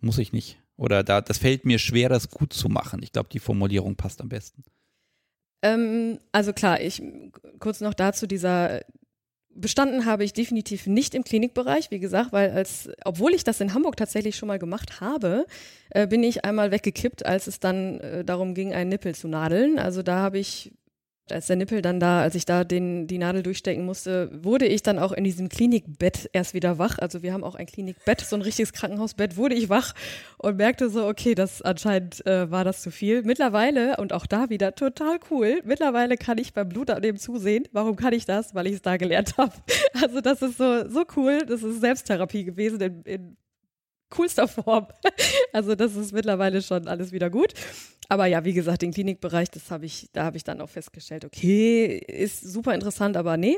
muss 0.00 0.18
ich 0.18 0.32
nicht. 0.32 0.58
Oder 0.76 1.02
da, 1.02 1.20
das 1.20 1.38
fällt 1.38 1.64
mir 1.64 1.78
schwer, 1.78 2.08
das 2.08 2.30
gut 2.30 2.52
zu 2.52 2.68
machen. 2.68 3.00
Ich 3.02 3.12
glaube, 3.12 3.28
die 3.32 3.40
Formulierung 3.40 3.96
passt 3.96 4.20
am 4.20 4.28
besten. 4.28 4.62
Ähm, 5.62 6.18
also 6.30 6.52
klar, 6.52 6.80
ich 6.80 7.02
kurz 7.58 7.80
noch 7.80 7.94
dazu 7.94 8.26
dieser 8.26 8.80
bestanden 9.60 10.06
habe 10.06 10.24
ich 10.24 10.32
definitiv 10.32 10.86
nicht 10.86 11.14
im 11.14 11.24
Klinikbereich, 11.24 11.90
wie 11.90 11.98
gesagt, 11.98 12.32
weil 12.32 12.50
als, 12.50 12.90
obwohl 13.04 13.34
ich 13.34 13.44
das 13.44 13.60
in 13.60 13.74
Hamburg 13.74 13.96
tatsächlich 13.96 14.36
schon 14.36 14.46
mal 14.46 14.58
gemacht 14.58 15.00
habe, 15.00 15.46
äh, 15.90 16.06
bin 16.06 16.22
ich 16.22 16.44
einmal 16.44 16.70
weggekippt, 16.70 17.26
als 17.26 17.46
es 17.46 17.60
dann 17.60 17.98
äh, 17.98 18.24
darum 18.24 18.54
ging, 18.54 18.72
einen 18.72 18.90
Nippel 18.90 19.14
zu 19.14 19.28
nadeln. 19.28 19.78
Also 19.78 20.02
da 20.02 20.18
habe 20.18 20.38
ich 20.38 20.72
als 21.32 21.46
der 21.46 21.56
Nippel 21.56 21.82
dann 21.82 22.00
da, 22.00 22.22
als 22.22 22.34
ich 22.34 22.44
da 22.44 22.64
den, 22.64 23.06
die 23.06 23.18
Nadel 23.18 23.42
durchstecken 23.42 23.84
musste, 23.84 24.30
wurde 24.42 24.66
ich 24.66 24.82
dann 24.82 24.98
auch 24.98 25.12
in 25.12 25.24
diesem 25.24 25.48
Klinikbett 25.48 26.30
erst 26.32 26.54
wieder 26.54 26.78
wach. 26.78 26.98
Also 26.98 27.22
wir 27.22 27.32
haben 27.32 27.44
auch 27.44 27.54
ein 27.54 27.66
Klinikbett, 27.66 28.20
so 28.20 28.36
ein 28.36 28.42
richtiges 28.42 28.72
Krankenhausbett, 28.72 29.36
wurde 29.36 29.54
ich 29.54 29.68
wach 29.68 29.94
und 30.38 30.56
merkte 30.56 30.90
so, 30.90 31.06
okay, 31.06 31.34
das 31.34 31.62
anscheinend 31.62 32.24
äh, 32.26 32.50
war 32.50 32.64
das 32.64 32.82
zu 32.82 32.90
viel. 32.90 33.22
Mittlerweile, 33.22 33.96
und 33.96 34.12
auch 34.12 34.26
da 34.26 34.50
wieder 34.50 34.74
total 34.74 35.18
cool, 35.30 35.60
mittlerweile 35.64 36.16
kann 36.16 36.38
ich 36.38 36.52
beim 36.52 36.68
Blutabnehmen 36.68 37.18
zusehen. 37.18 37.64
Warum 37.72 37.96
kann 37.96 38.12
ich 38.12 38.24
das? 38.24 38.54
Weil 38.54 38.66
ich 38.66 38.74
es 38.74 38.82
da 38.82 38.96
gelernt 38.96 39.34
habe. 39.38 39.52
Also 40.00 40.20
das 40.20 40.42
ist 40.42 40.58
so, 40.58 40.88
so 40.88 41.04
cool. 41.16 41.38
Das 41.46 41.62
ist 41.62 41.80
Selbsttherapie 41.80 42.44
gewesen 42.44 42.80
in, 42.80 43.02
in 43.02 43.36
coolster 44.10 44.48
Form. 44.48 44.86
Also 45.52 45.74
das 45.74 45.96
ist 45.96 46.12
mittlerweile 46.12 46.60
schon 46.60 46.88
alles 46.88 47.10
wieder 47.10 47.30
gut. 47.30 47.54
Aber 48.08 48.26
ja, 48.26 48.44
wie 48.44 48.52
gesagt, 48.52 48.82
den 48.82 48.92
Klinikbereich, 48.92 49.50
das 49.50 49.70
habe 49.70 49.86
ich, 49.86 50.08
da 50.12 50.24
habe 50.24 50.36
ich 50.36 50.44
dann 50.44 50.60
auch 50.60 50.68
festgestellt, 50.68 51.24
okay, 51.24 51.96
ist 52.06 52.40
super 52.42 52.74
interessant, 52.74 53.16
aber 53.16 53.36
nee. 53.36 53.56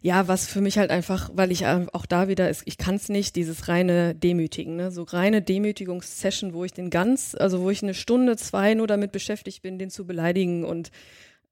Ja, 0.00 0.28
was 0.28 0.46
für 0.46 0.60
mich 0.60 0.78
halt 0.78 0.90
einfach, 0.90 1.30
weil 1.34 1.50
ich 1.50 1.66
auch 1.66 2.06
da 2.06 2.28
wieder 2.28 2.48
ist, 2.48 2.62
ich 2.66 2.78
kann 2.78 2.94
es 2.94 3.08
nicht, 3.08 3.34
dieses 3.34 3.66
reine 3.66 4.14
Demütigen, 4.14 4.76
ne? 4.76 4.92
so 4.92 5.02
reine 5.02 5.42
Demütigungssession, 5.42 6.52
wo 6.52 6.64
ich 6.64 6.72
den 6.72 6.90
ganz, 6.90 7.34
also 7.34 7.62
wo 7.62 7.70
ich 7.70 7.82
eine 7.82 7.94
Stunde, 7.94 8.36
zwei 8.36 8.74
nur 8.74 8.86
damit 8.86 9.10
beschäftigt 9.10 9.62
bin, 9.62 9.78
den 9.78 9.90
zu 9.90 10.06
beleidigen 10.06 10.64
und 10.64 10.92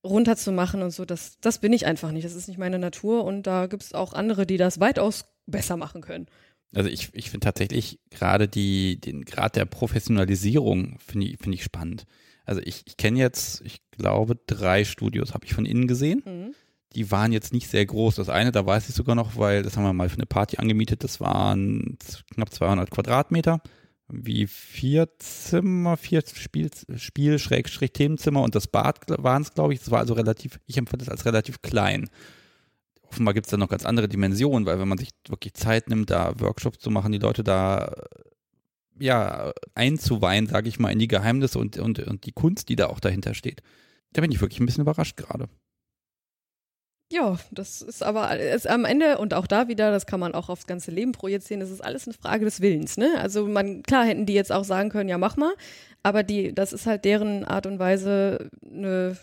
runterzumachen 0.04 0.82
und 0.82 0.90
so, 0.90 1.04
das, 1.04 1.38
das 1.40 1.58
bin 1.58 1.72
ich 1.72 1.86
einfach 1.86 2.12
nicht. 2.12 2.24
Das 2.24 2.34
ist 2.34 2.46
nicht 2.46 2.58
meine 2.58 2.78
Natur 2.78 3.24
und 3.24 3.48
da 3.48 3.66
gibt 3.66 3.82
es 3.82 3.94
auch 3.94 4.12
andere, 4.12 4.46
die 4.46 4.56
das 4.56 4.78
weitaus 4.78 5.24
besser 5.46 5.76
machen 5.76 6.00
können. 6.00 6.26
Also 6.74 6.88
ich, 6.90 7.08
ich 7.12 7.30
finde 7.30 7.44
tatsächlich 7.44 8.00
gerade 8.10 8.48
die, 8.48 9.00
den 9.00 9.24
Grad 9.24 9.56
der 9.56 9.64
Professionalisierung 9.64 10.98
finde 10.98 11.26
ich, 11.26 11.38
finde 11.38 11.56
ich 11.56 11.64
spannend. 11.64 12.04
Also 12.44 12.60
ich, 12.64 12.82
ich 12.86 12.96
kenne 12.96 13.18
jetzt, 13.18 13.60
ich 13.62 13.80
glaube, 13.90 14.38
drei 14.46 14.84
Studios 14.84 15.34
habe 15.34 15.44
ich 15.44 15.54
von 15.54 15.66
innen 15.66 15.86
gesehen. 15.86 16.22
Mhm. 16.24 16.54
Die 16.94 17.10
waren 17.10 17.32
jetzt 17.32 17.52
nicht 17.52 17.68
sehr 17.68 17.84
groß. 17.84 18.14
Das 18.14 18.28
eine, 18.28 18.52
da 18.52 18.64
weiß 18.64 18.88
ich 18.88 18.94
sogar 18.94 19.14
noch, 19.14 19.36
weil 19.36 19.62
das 19.62 19.76
haben 19.76 19.84
wir 19.84 19.92
mal 19.92 20.08
für 20.08 20.16
eine 20.16 20.26
Party 20.26 20.56
angemietet. 20.58 21.02
Das 21.04 21.20
waren 21.20 21.98
knapp 22.32 22.52
200 22.52 22.90
Quadratmeter, 22.90 23.60
wie 24.08 24.46
vier 24.46 25.08
Zimmer, 25.18 25.96
vier 25.96 26.22
Spiel, 26.26 26.70
Spiel 26.96 27.38
Schrägstrich 27.38 27.92
Themenzimmer 27.92 28.42
und 28.42 28.54
das 28.54 28.68
Bad 28.68 29.00
waren 29.08 29.42
es, 29.42 29.52
glaube 29.52 29.74
ich. 29.74 29.80
Das 29.80 29.90
war 29.90 29.98
also 29.98 30.14
relativ, 30.14 30.60
ich 30.66 30.78
empfand 30.78 31.02
das 31.02 31.08
als 31.08 31.24
relativ 31.24 31.60
klein 31.62 32.08
offenbar 33.08 33.34
gibt 33.34 33.46
es 33.46 33.50
da 33.50 33.56
noch 33.56 33.68
ganz 33.68 33.84
andere 33.84 34.08
Dimensionen, 34.08 34.66
weil 34.66 34.78
wenn 34.78 34.88
man 34.88 34.98
sich 34.98 35.10
wirklich 35.28 35.54
Zeit 35.54 35.88
nimmt, 35.88 36.10
da 36.10 36.38
Workshops 36.40 36.78
zu 36.78 36.90
machen, 36.90 37.12
die 37.12 37.18
Leute 37.18 37.44
da 37.44 37.92
ja 38.98 39.52
einzuweihen, 39.74 40.46
sage 40.46 40.68
ich 40.68 40.78
mal, 40.78 40.90
in 40.90 40.98
die 40.98 41.08
Geheimnisse 41.08 41.58
und, 41.58 41.78
und, 41.78 41.98
und 42.00 42.24
die 42.26 42.32
Kunst, 42.32 42.68
die 42.68 42.76
da 42.76 42.86
auch 42.86 43.00
dahinter 43.00 43.34
steht. 43.34 43.62
Da 44.12 44.20
bin 44.22 44.32
ich 44.32 44.40
wirklich 44.40 44.60
ein 44.60 44.66
bisschen 44.66 44.82
überrascht 44.82 45.16
gerade. 45.16 45.48
Ja, 47.12 47.38
das 47.52 47.82
ist 47.82 48.02
aber 48.02 48.36
ist 48.36 48.66
am 48.66 48.84
Ende 48.84 49.18
und 49.18 49.32
auch 49.32 49.46
da 49.46 49.68
wieder, 49.68 49.92
das 49.92 50.06
kann 50.06 50.18
man 50.18 50.34
auch 50.34 50.48
aufs 50.48 50.66
ganze 50.66 50.90
Leben 50.90 51.12
projizieren, 51.12 51.60
das 51.60 51.70
ist 51.70 51.84
alles 51.84 52.08
eine 52.08 52.14
Frage 52.14 52.44
des 52.44 52.60
Willens, 52.60 52.96
ne? 52.96 53.14
Also 53.20 53.46
man, 53.46 53.84
klar 53.84 54.04
hätten 54.04 54.26
die 54.26 54.32
jetzt 54.32 54.50
auch 54.50 54.64
sagen 54.64 54.88
können, 54.90 55.08
ja, 55.08 55.16
mach 55.16 55.36
mal, 55.36 55.54
aber 56.02 56.24
die, 56.24 56.52
das 56.52 56.72
ist 56.72 56.86
halt 56.86 57.04
deren 57.04 57.44
Art 57.44 57.66
und 57.66 57.78
Weise, 57.78 58.50
eine, 58.60 59.16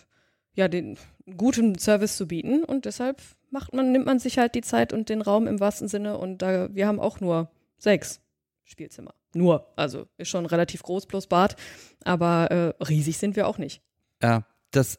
ja, 0.55 0.69
den 0.69 0.97
guten 1.35 1.77
Service 1.77 2.15
zu 2.15 2.25
bieten 2.25 2.63
und 2.63 2.85
deshalb 2.85 3.21
macht 3.53 3.73
man, 3.73 3.91
nimmt 3.91 4.07
man 4.07 4.19
sich 4.19 4.39
halt 4.39 4.55
die 4.55 4.61
Zeit 4.61 4.91
und 4.91 5.07
den 5.09 5.21
Raum 5.21 5.47
im 5.47 5.59
wahrsten 5.59 5.87
Sinne 5.87 6.17
und 6.17 6.39
da, 6.39 6.73
wir 6.73 6.87
haben 6.87 6.99
auch 6.99 7.21
nur 7.21 7.51
sechs 7.77 8.19
Spielzimmer. 8.63 9.13
Nur, 9.35 9.71
also 9.75 10.07
ist 10.17 10.29
schon 10.29 10.45
relativ 10.45 10.81
groß 10.83 11.05
plus 11.05 11.27
Bad, 11.27 11.55
aber 12.03 12.51
äh, 12.51 12.83
riesig 12.83 13.17
sind 13.17 13.35
wir 13.35 13.47
auch 13.47 13.59
nicht. 13.59 13.81
Ja, 14.21 14.45
das 14.71 14.97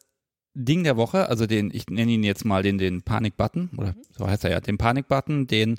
Ding 0.53 0.85
der 0.85 0.95
Woche, 0.95 1.27
also 1.27 1.45
den, 1.45 1.69
ich 1.73 1.87
nenne 1.87 2.11
ihn 2.11 2.23
jetzt 2.23 2.45
mal 2.45 2.63
den, 2.63 2.77
den 2.77 3.01
Panik-Button, 3.01 3.71
oder 3.77 3.89
mhm. 3.89 4.01
so 4.11 4.25
heißt 4.25 4.45
er 4.45 4.51
ja, 4.51 4.61
den 4.61 4.77
Panik-Button, 4.77 5.47
den, 5.47 5.77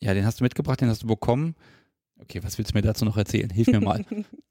ja, 0.00 0.14
den 0.14 0.24
hast 0.24 0.38
du 0.38 0.44
mitgebracht, 0.44 0.80
den 0.80 0.88
hast 0.88 1.02
du 1.02 1.08
bekommen. 1.08 1.56
Okay, 2.20 2.40
was 2.44 2.58
willst 2.58 2.72
du 2.72 2.78
mir 2.78 2.82
dazu 2.82 3.04
noch 3.04 3.16
erzählen? 3.16 3.50
Hilf 3.50 3.66
mir 3.68 3.80
mal. 3.80 4.04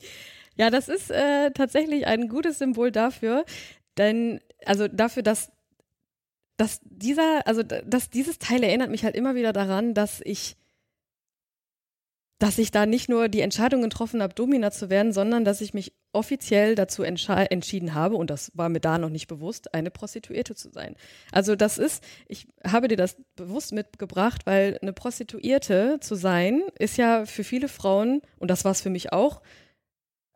ja, 0.57 0.69
das 0.69 0.89
ist 0.89 1.11
äh, 1.11 1.51
tatsächlich 1.51 2.07
ein 2.07 2.27
gutes 2.27 2.59
Symbol 2.59 2.91
dafür, 2.91 3.45
denn, 3.97 4.41
also 4.65 4.89
dafür, 4.89 5.23
dass 5.23 5.51
dass 6.57 6.79
dieser, 6.83 7.45
also 7.47 7.63
dass 7.63 8.09
dieses 8.09 8.39
Teil 8.39 8.63
erinnert 8.63 8.89
mich 8.89 9.03
halt 9.03 9.15
immer 9.15 9.35
wieder 9.35 9.53
daran, 9.53 9.93
dass 9.93 10.21
ich, 10.23 10.57
dass 12.39 12.57
ich 12.57 12.71
da 12.71 12.85
nicht 12.85 13.09
nur 13.09 13.29
die 13.29 13.41
Entscheidung 13.41 13.81
getroffen 13.81 14.21
habe, 14.21 14.33
Domina 14.33 14.71
zu 14.71 14.89
werden, 14.89 15.13
sondern 15.13 15.45
dass 15.45 15.61
ich 15.61 15.73
mich 15.73 15.93
offiziell 16.13 16.73
dazu 16.73 17.03
entschieden 17.03 17.93
habe, 17.93 18.15
und 18.15 18.29
das 18.31 18.51
war 18.55 18.69
mir 18.69 18.79
da 18.79 18.97
noch 18.97 19.09
nicht 19.09 19.27
bewusst, 19.27 19.73
eine 19.75 19.91
Prostituierte 19.91 20.55
zu 20.55 20.69
sein. 20.69 20.95
Also 21.31 21.55
das 21.55 21.77
ist, 21.77 22.03
ich 22.27 22.47
habe 22.65 22.87
dir 22.87 22.97
das 22.97 23.17
bewusst 23.35 23.71
mitgebracht, 23.71 24.45
weil 24.45 24.79
eine 24.81 24.93
Prostituierte 24.93 25.99
zu 26.01 26.15
sein, 26.15 26.63
ist 26.79 26.97
ja 26.97 27.25
für 27.25 27.43
viele 27.43 27.67
Frauen, 27.67 28.21
und 28.39 28.49
das 28.49 28.65
war 28.65 28.71
es 28.71 28.81
für 28.81 28.89
mich 28.89 29.13
auch, 29.13 29.41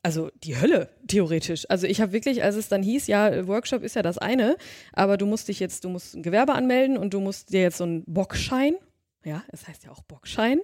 also 0.04 0.30
die 0.43 0.60
Hölle, 0.60 0.89
theoretisch. 1.08 1.66
Also 1.70 1.88
ich 1.88 2.02
habe 2.02 2.12
wirklich, 2.12 2.43
als 2.43 2.56
es 2.56 2.68
dann 2.68 2.82
hieß, 2.82 3.08
ja, 3.08 3.47
Workshop 3.47 3.84
ist 3.84 3.95
ja 3.95 4.02
das 4.02 4.18
eine, 4.18 4.58
aber 4.93 5.18
du 5.18 5.26
musst 5.26 5.47
dich 5.47 5.60
jetzt, 5.60 5.84
du 5.84 5.89
musst 5.89 6.16
ein 6.16 6.24
Gewerbe 6.24 6.54
anmelden 6.54 6.97
und 6.97 7.14
du 7.14 7.20
musst 7.20 7.54
dir 7.54 7.62
jetzt 7.62 7.78
so 7.78 7.84
einen 7.84 8.04
Bockschein, 8.06 8.76
ja, 9.24 9.43
es 9.49 9.68
heißt 9.68 9.84
ja 9.84 9.91
auch 9.91 10.02
Bockschein, 10.04 10.60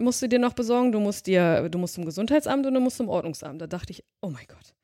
musst 0.00 0.22
du 0.22 0.28
dir 0.28 0.38
noch 0.38 0.54
besorgen, 0.54 0.92
du 0.92 1.00
musst 1.00 1.26
dir, 1.26 1.68
du 1.68 1.78
musst 1.78 1.94
zum 1.94 2.04
Gesundheitsamt 2.04 2.66
und 2.66 2.74
du 2.74 2.80
musst 2.80 2.96
zum 2.96 3.08
Ordnungsamt. 3.08 3.60
Da 3.60 3.66
dachte 3.66 3.92
ich, 3.92 4.04
oh 4.20 4.30
mein 4.30 4.46
Gott. 4.48 4.74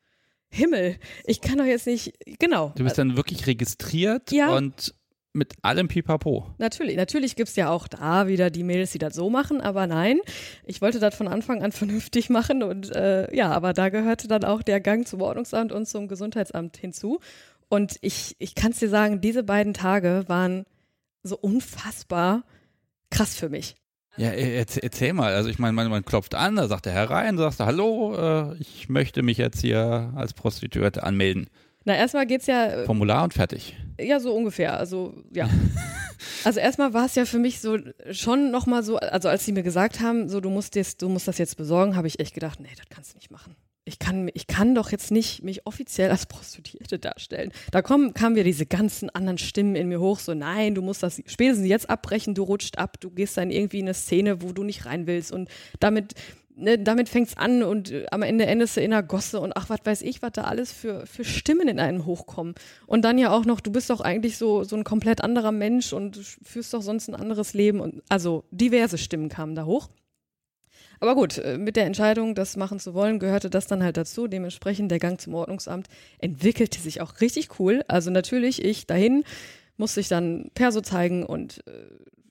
Himmel, 0.51 0.97
ich 1.25 1.41
kann 1.41 1.57
doch 1.57 1.65
jetzt 1.65 1.85
nicht, 1.85 2.13
genau. 2.39 2.73
Du 2.75 2.83
bist 2.83 2.97
dann 2.97 3.15
wirklich 3.15 3.45
registriert 3.45 4.31
ja. 4.31 4.55
und 4.55 4.95
mit 5.33 5.53
allem 5.61 5.87
Pipapo. 5.87 6.47
Natürlich, 6.57 6.95
natürlich 6.95 7.35
gibt 7.35 7.49
es 7.49 7.55
ja 7.55 7.69
auch 7.69 7.87
da 7.87 8.27
wieder 8.27 8.49
die 8.49 8.63
Mädels, 8.63 8.91
die 8.91 8.97
das 8.97 9.13
so 9.13 9.29
machen, 9.29 9.61
aber 9.61 9.85
nein, 9.87 10.19
ich 10.65 10.81
wollte 10.81 10.99
das 10.99 11.15
von 11.15 11.27
Anfang 11.27 11.61
an 11.61 11.71
vernünftig 11.71 12.29
machen 12.29 12.63
und 12.63 12.95
äh, 12.95 13.33
ja, 13.35 13.51
aber 13.51 13.73
da 13.73 13.89
gehörte 13.89 14.27
dann 14.27 14.43
auch 14.43 14.63
der 14.63 14.79
Gang 14.81 15.07
zum 15.07 15.21
Ordnungsamt 15.21 15.71
und 15.71 15.87
zum 15.87 16.07
Gesundheitsamt 16.07 16.77
hinzu. 16.77 17.19
Und 17.69 17.97
ich, 18.01 18.35
ich 18.39 18.55
kann 18.55 18.71
es 18.71 18.79
dir 18.79 18.89
sagen, 18.89 19.21
diese 19.21 19.43
beiden 19.43 19.75
Tage 19.75 20.23
waren 20.27 20.65
so 21.21 21.37
unfassbar 21.37 22.43
krass 23.11 23.35
für 23.35 23.49
mich. 23.49 23.75
Ja, 24.17 24.31
erzähl, 24.31 24.83
erzähl 24.83 25.13
mal. 25.13 25.33
Also 25.33 25.49
ich 25.49 25.59
meine, 25.59 25.73
man, 25.73 25.89
man, 25.89 26.03
klopft 26.03 26.35
an, 26.35 26.55
da 26.55 26.67
sagt 26.67 26.87
er 26.87 26.93
herein, 26.93 27.37
sagt 27.37 27.59
er, 27.59 27.67
hallo, 27.67 28.15
äh, 28.15 28.55
ich 28.59 28.89
möchte 28.89 29.21
mich 29.21 29.37
jetzt 29.37 29.61
hier 29.61 30.11
als 30.15 30.33
Prostituierte 30.33 31.03
anmelden. 31.03 31.49
Na, 31.85 31.95
erstmal 31.95 32.25
geht's 32.25 32.47
ja. 32.47 32.67
Äh, 32.67 32.85
Formular 32.85 33.23
und 33.23 33.33
fertig. 33.33 33.75
Ja, 33.99 34.19
so 34.19 34.33
ungefähr. 34.33 34.77
Also, 34.77 35.13
ja. 35.31 35.49
also 36.43 36.59
erstmal 36.59 36.93
war 36.93 37.05
es 37.05 37.15
ja 37.15 37.25
für 37.25 37.39
mich 37.39 37.59
so 37.59 37.77
schon 38.11 38.51
nochmal 38.51 38.83
so, 38.83 38.97
also 38.97 39.29
als 39.29 39.45
sie 39.45 39.51
mir 39.51 39.63
gesagt 39.63 39.99
haben, 39.99 40.29
so 40.29 40.41
du 40.41 40.49
musst 40.49 40.75
jetzt, 40.75 41.01
du 41.01 41.09
musst 41.09 41.27
das 41.27 41.37
jetzt 41.37 41.57
besorgen, 41.57 41.95
habe 41.95 42.07
ich 42.07 42.19
echt 42.19 42.33
gedacht, 42.33 42.59
nee, 42.59 42.69
das 42.77 42.85
kannst 42.89 43.13
du 43.13 43.17
nicht 43.17 43.31
machen. 43.31 43.55
Ich 43.85 43.97
kann, 43.97 44.29
ich 44.35 44.45
kann 44.45 44.75
doch 44.75 44.91
jetzt 44.91 45.09
nicht 45.09 45.41
mich 45.41 45.65
offiziell 45.65 46.11
als 46.11 46.27
Prostituierte 46.27 46.99
darstellen. 46.99 47.51
Da 47.71 47.81
kommen, 47.81 48.13
kamen 48.13 48.35
wieder 48.35 48.43
diese 48.43 48.67
ganzen 48.67 49.09
anderen 49.09 49.39
Stimmen 49.39 49.75
in 49.75 49.87
mir 49.87 49.99
hoch, 49.99 50.19
so 50.19 50.35
nein, 50.35 50.75
du 50.75 50.83
musst 50.83 51.01
das 51.01 51.23
spätestens 51.25 51.65
jetzt 51.67 51.89
abbrechen, 51.89 52.35
du 52.35 52.43
rutscht 52.43 52.77
ab, 52.77 52.99
du 52.99 53.09
gehst 53.09 53.35
dann 53.37 53.49
irgendwie 53.49 53.79
in 53.79 53.85
eine 53.85 53.95
Szene, 53.95 54.43
wo 54.43 54.51
du 54.51 54.63
nicht 54.63 54.85
rein 54.85 55.07
willst 55.07 55.31
und 55.31 55.49
damit 55.79 56.13
ne, 56.59 56.77
damit 56.77 57.09
fängt's 57.09 57.37
an 57.37 57.63
und 57.63 57.91
äh, 57.91 58.05
am 58.11 58.21
Ende 58.21 58.45
endest 58.45 58.77
du 58.77 58.81
in 58.81 58.93
einer 58.93 59.03
Gosse 59.03 59.39
und 59.39 59.55
ach, 59.55 59.69
was 59.69 59.79
weiß 59.83 60.01
ich, 60.01 60.21
was 60.21 60.31
da 60.33 60.43
alles 60.43 60.71
für, 60.71 61.05
für 61.05 61.23
Stimmen 61.23 61.67
in 61.67 61.79
einem 61.79 62.05
hochkommen. 62.05 62.55
Und 62.85 63.03
dann 63.03 63.17
ja 63.17 63.31
auch 63.31 63.45
noch, 63.45 63.59
du 63.59 63.71
bist 63.71 63.89
doch 63.89 64.01
eigentlich 64.01 64.37
so, 64.37 64.63
so 64.63 64.75
ein 64.75 64.83
komplett 64.83 65.21
anderer 65.21 65.51
Mensch 65.51 65.93
und 65.93 66.17
führst 66.43 66.73
doch 66.73 66.81
sonst 66.81 67.07
ein 67.07 67.15
anderes 67.15 67.53
Leben. 67.53 67.79
Und 67.79 68.03
also 68.09 68.43
diverse 68.51 68.97
Stimmen 68.97 69.29
kamen 69.29 69.55
da 69.55 69.65
hoch. 69.65 69.89
Aber 70.99 71.15
gut, 71.15 71.37
äh, 71.37 71.57
mit 71.57 71.75
der 71.75 71.85
Entscheidung, 71.85 72.35
das 72.35 72.57
machen 72.57 72.79
zu 72.79 72.93
wollen, 72.93 73.19
gehörte 73.19 73.49
das 73.49 73.67
dann 73.67 73.83
halt 73.83 73.97
dazu. 73.97 74.27
Dementsprechend 74.27 74.91
der 74.91 74.99
Gang 74.99 75.19
zum 75.19 75.33
Ordnungsamt 75.33 75.87
entwickelte 76.19 76.79
sich 76.79 77.01
auch 77.01 77.21
richtig 77.21 77.59
cool. 77.59 77.83
Also 77.87 78.11
natürlich, 78.11 78.63
ich 78.63 78.85
dahin 78.85 79.23
musste 79.77 80.01
ich 80.01 80.09
dann 80.09 80.51
Perso 80.53 80.81
zeigen 80.81 81.25
und 81.25 81.65
äh, 81.67 81.71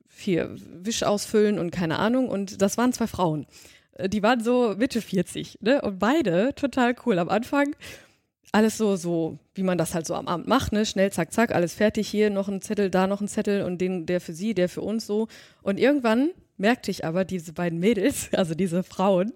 viel 0.06 0.56
Wisch 0.82 1.02
ausfüllen 1.02 1.58
und 1.58 1.70
keine 1.70 1.98
Ahnung. 1.98 2.28
Und 2.28 2.60
das 2.60 2.76
waren 2.76 2.92
zwei 2.92 3.06
Frauen. 3.06 3.46
Die 4.06 4.22
waren 4.22 4.42
so 4.42 4.74
Mitte 4.76 5.00
40, 5.00 5.58
ne? 5.60 5.82
Und 5.82 5.98
beide 5.98 6.54
total 6.54 6.94
cool. 7.04 7.18
Am 7.18 7.28
Anfang 7.28 7.74
alles 8.52 8.78
so, 8.78 8.96
so, 8.96 9.38
wie 9.54 9.62
man 9.62 9.76
das 9.76 9.94
halt 9.94 10.06
so 10.06 10.14
am 10.14 10.28
Abend 10.28 10.46
macht, 10.46 10.72
ne? 10.72 10.86
Schnell, 10.86 11.12
zack, 11.12 11.32
zack, 11.32 11.54
alles 11.54 11.74
fertig, 11.74 12.08
hier 12.08 12.30
noch 12.30 12.48
ein 12.48 12.62
Zettel, 12.62 12.90
da 12.90 13.06
noch 13.06 13.20
ein 13.20 13.28
Zettel 13.28 13.62
und 13.62 13.78
den, 13.78 14.06
der 14.06 14.20
für 14.20 14.32
sie, 14.32 14.54
der 14.54 14.68
für 14.68 14.80
uns 14.80 15.06
so. 15.06 15.28
Und 15.62 15.78
irgendwann 15.78 16.30
merkte 16.58 16.90
ich 16.90 17.04
aber, 17.04 17.24
diese 17.24 17.52
beiden 17.52 17.78
Mädels, 17.78 18.28
also 18.34 18.54
diese 18.54 18.82
Frauen, 18.82 19.32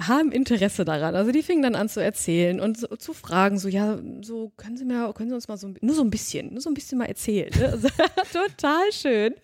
haben 0.00 0.32
Interesse 0.32 0.84
daran. 0.84 1.14
Also 1.14 1.30
die 1.30 1.42
fingen 1.42 1.62
dann 1.62 1.74
an 1.74 1.88
zu 1.88 2.00
erzählen 2.00 2.60
und 2.60 2.78
so, 2.78 2.88
zu 2.88 3.12
fragen, 3.12 3.58
so, 3.58 3.68
ja, 3.68 3.98
so 4.22 4.52
können 4.56 4.76
Sie 4.76 4.84
mir, 4.84 5.12
können 5.12 5.28
Sie 5.28 5.34
uns 5.34 5.48
mal 5.48 5.56
so, 5.56 5.72
nur 5.80 5.94
so 5.94 6.02
ein 6.02 6.10
bisschen, 6.10 6.52
nur 6.52 6.60
so 6.60 6.70
ein 6.70 6.74
bisschen 6.74 6.98
mal 6.98 7.06
erzählen. 7.06 7.50
Ne? 7.58 7.68
Also, 7.70 7.88
total 8.32 8.92
schön. 8.92 9.34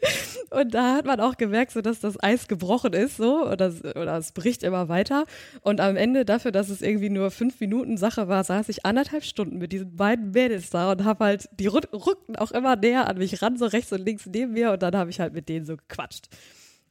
Und 0.51 0.75
da 0.75 0.95
hat 0.95 1.07
man 1.07 1.21
auch 1.21 1.37
gemerkt, 1.37 1.73
so, 1.73 1.81
dass 1.81 2.01
das 2.01 2.21
Eis 2.23 2.49
gebrochen 2.49 2.93
ist, 2.93 3.17
so, 3.17 3.47
oder, 3.47 3.73
oder 3.97 4.19
es 4.19 4.33
bricht 4.33 4.63
immer 4.63 4.89
weiter. 4.89 5.27
Und 5.63 5.81
am 5.81 5.97
Ende 5.97 6.25
dafür, 6.25 6.53
dass 6.53 6.69
es 6.69 6.83
irgendwie 6.83 7.11
nur 7.11 7.31
fünf 7.31 7.61
Minuten 7.61 7.97
Sache 7.97 8.29
war, 8.29 8.43
saß 8.43 8.69
ich 8.69 8.85
anderthalb 8.85 9.25
Stunden 9.25 9.59
mit 9.59 9.73
diesen 9.73 9.97
beiden 9.97 10.33
Mädels 10.33 10.71
da 10.71 10.93
und 10.93 11.05
habe 11.05 11.25
halt, 11.25 11.49
die 11.53 11.67
rückten 11.67 12.37
auch 12.37 12.51
immer 12.51 12.77
näher 12.77 13.07
an 13.07 13.19
mich 13.19 13.43
ran, 13.43 13.57
so 13.57 13.67
rechts 13.67 13.93
und 13.93 14.05
links 14.05 14.27
neben 14.27 14.53
mir 14.53 14.73
und 14.73 14.83
dann 14.83 14.97
habe 14.97 15.11
ich 15.11 15.21
halt 15.21 15.33
mit 15.33 15.49
denen 15.49 15.65
so 15.65 15.77
gequatscht. 15.77 16.29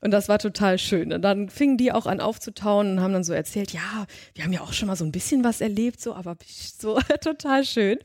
Und 0.02 0.12
das 0.12 0.30
war 0.30 0.40
total 0.40 0.78
schön. 0.78 1.12
Und 1.12 1.22
dann 1.24 1.50
fingen 1.50 1.78
die 1.78 1.92
auch 1.92 2.06
an 2.06 2.22
aufzutauen 2.22 2.92
und 2.92 3.02
haben 3.02 3.14
dann 3.14 3.24
so 3.24 3.34
erzählt, 3.34 3.74
ja, 3.74 4.06
wir 4.34 4.44
haben 4.44 4.54
ja 4.54 4.62
auch 4.62 4.74
schon 4.74 4.88
mal 4.88 4.96
so 4.96 5.04
ein 5.04 5.12
bisschen 5.12 5.44
was 5.44 5.60
erlebt, 5.60 6.00
so, 6.00 6.16
aber 6.16 6.38
so 6.46 7.00
total 7.22 7.66
schön. 7.66 8.00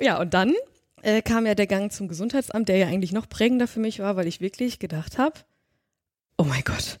Ja, 0.00 0.20
und 0.20 0.34
dann 0.34 0.54
äh, 1.02 1.22
kam 1.22 1.46
ja 1.46 1.54
der 1.54 1.66
Gang 1.66 1.92
zum 1.92 2.08
Gesundheitsamt, 2.08 2.68
der 2.68 2.78
ja 2.78 2.86
eigentlich 2.86 3.12
noch 3.12 3.28
prägender 3.28 3.68
für 3.68 3.80
mich 3.80 4.00
war, 4.00 4.16
weil 4.16 4.26
ich 4.26 4.40
wirklich 4.40 4.78
gedacht 4.78 5.18
habe, 5.18 5.38
oh 6.36 6.44
mein 6.44 6.62
Gott, 6.64 6.98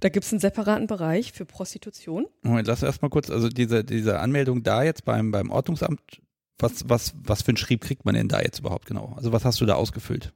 Da 0.00 0.08
gibt 0.08 0.26
es 0.26 0.32
einen 0.32 0.40
separaten 0.40 0.86
Bereich 0.86 1.32
für 1.32 1.46
Prostitution. 1.46 2.26
Moment, 2.42 2.68
lass 2.68 2.82
erst 2.82 3.02
mal 3.02 3.08
kurz, 3.08 3.30
also 3.30 3.48
diese, 3.48 3.84
diese 3.84 4.20
Anmeldung 4.20 4.62
da 4.62 4.82
jetzt 4.82 5.04
beim, 5.04 5.30
beim 5.30 5.50
Ordnungsamt, 5.50 6.00
was, 6.58 6.88
was, 6.88 7.14
was 7.16 7.42
für 7.42 7.52
ein 7.52 7.56
Schrieb 7.56 7.80
kriegt 7.80 8.04
man 8.04 8.14
denn 8.14 8.28
da 8.28 8.40
jetzt 8.40 8.60
überhaupt 8.60 8.86
genau? 8.86 9.14
Also 9.16 9.32
was 9.32 9.44
hast 9.44 9.60
du 9.60 9.66
da 9.66 9.74
ausgefüllt? 9.74 10.32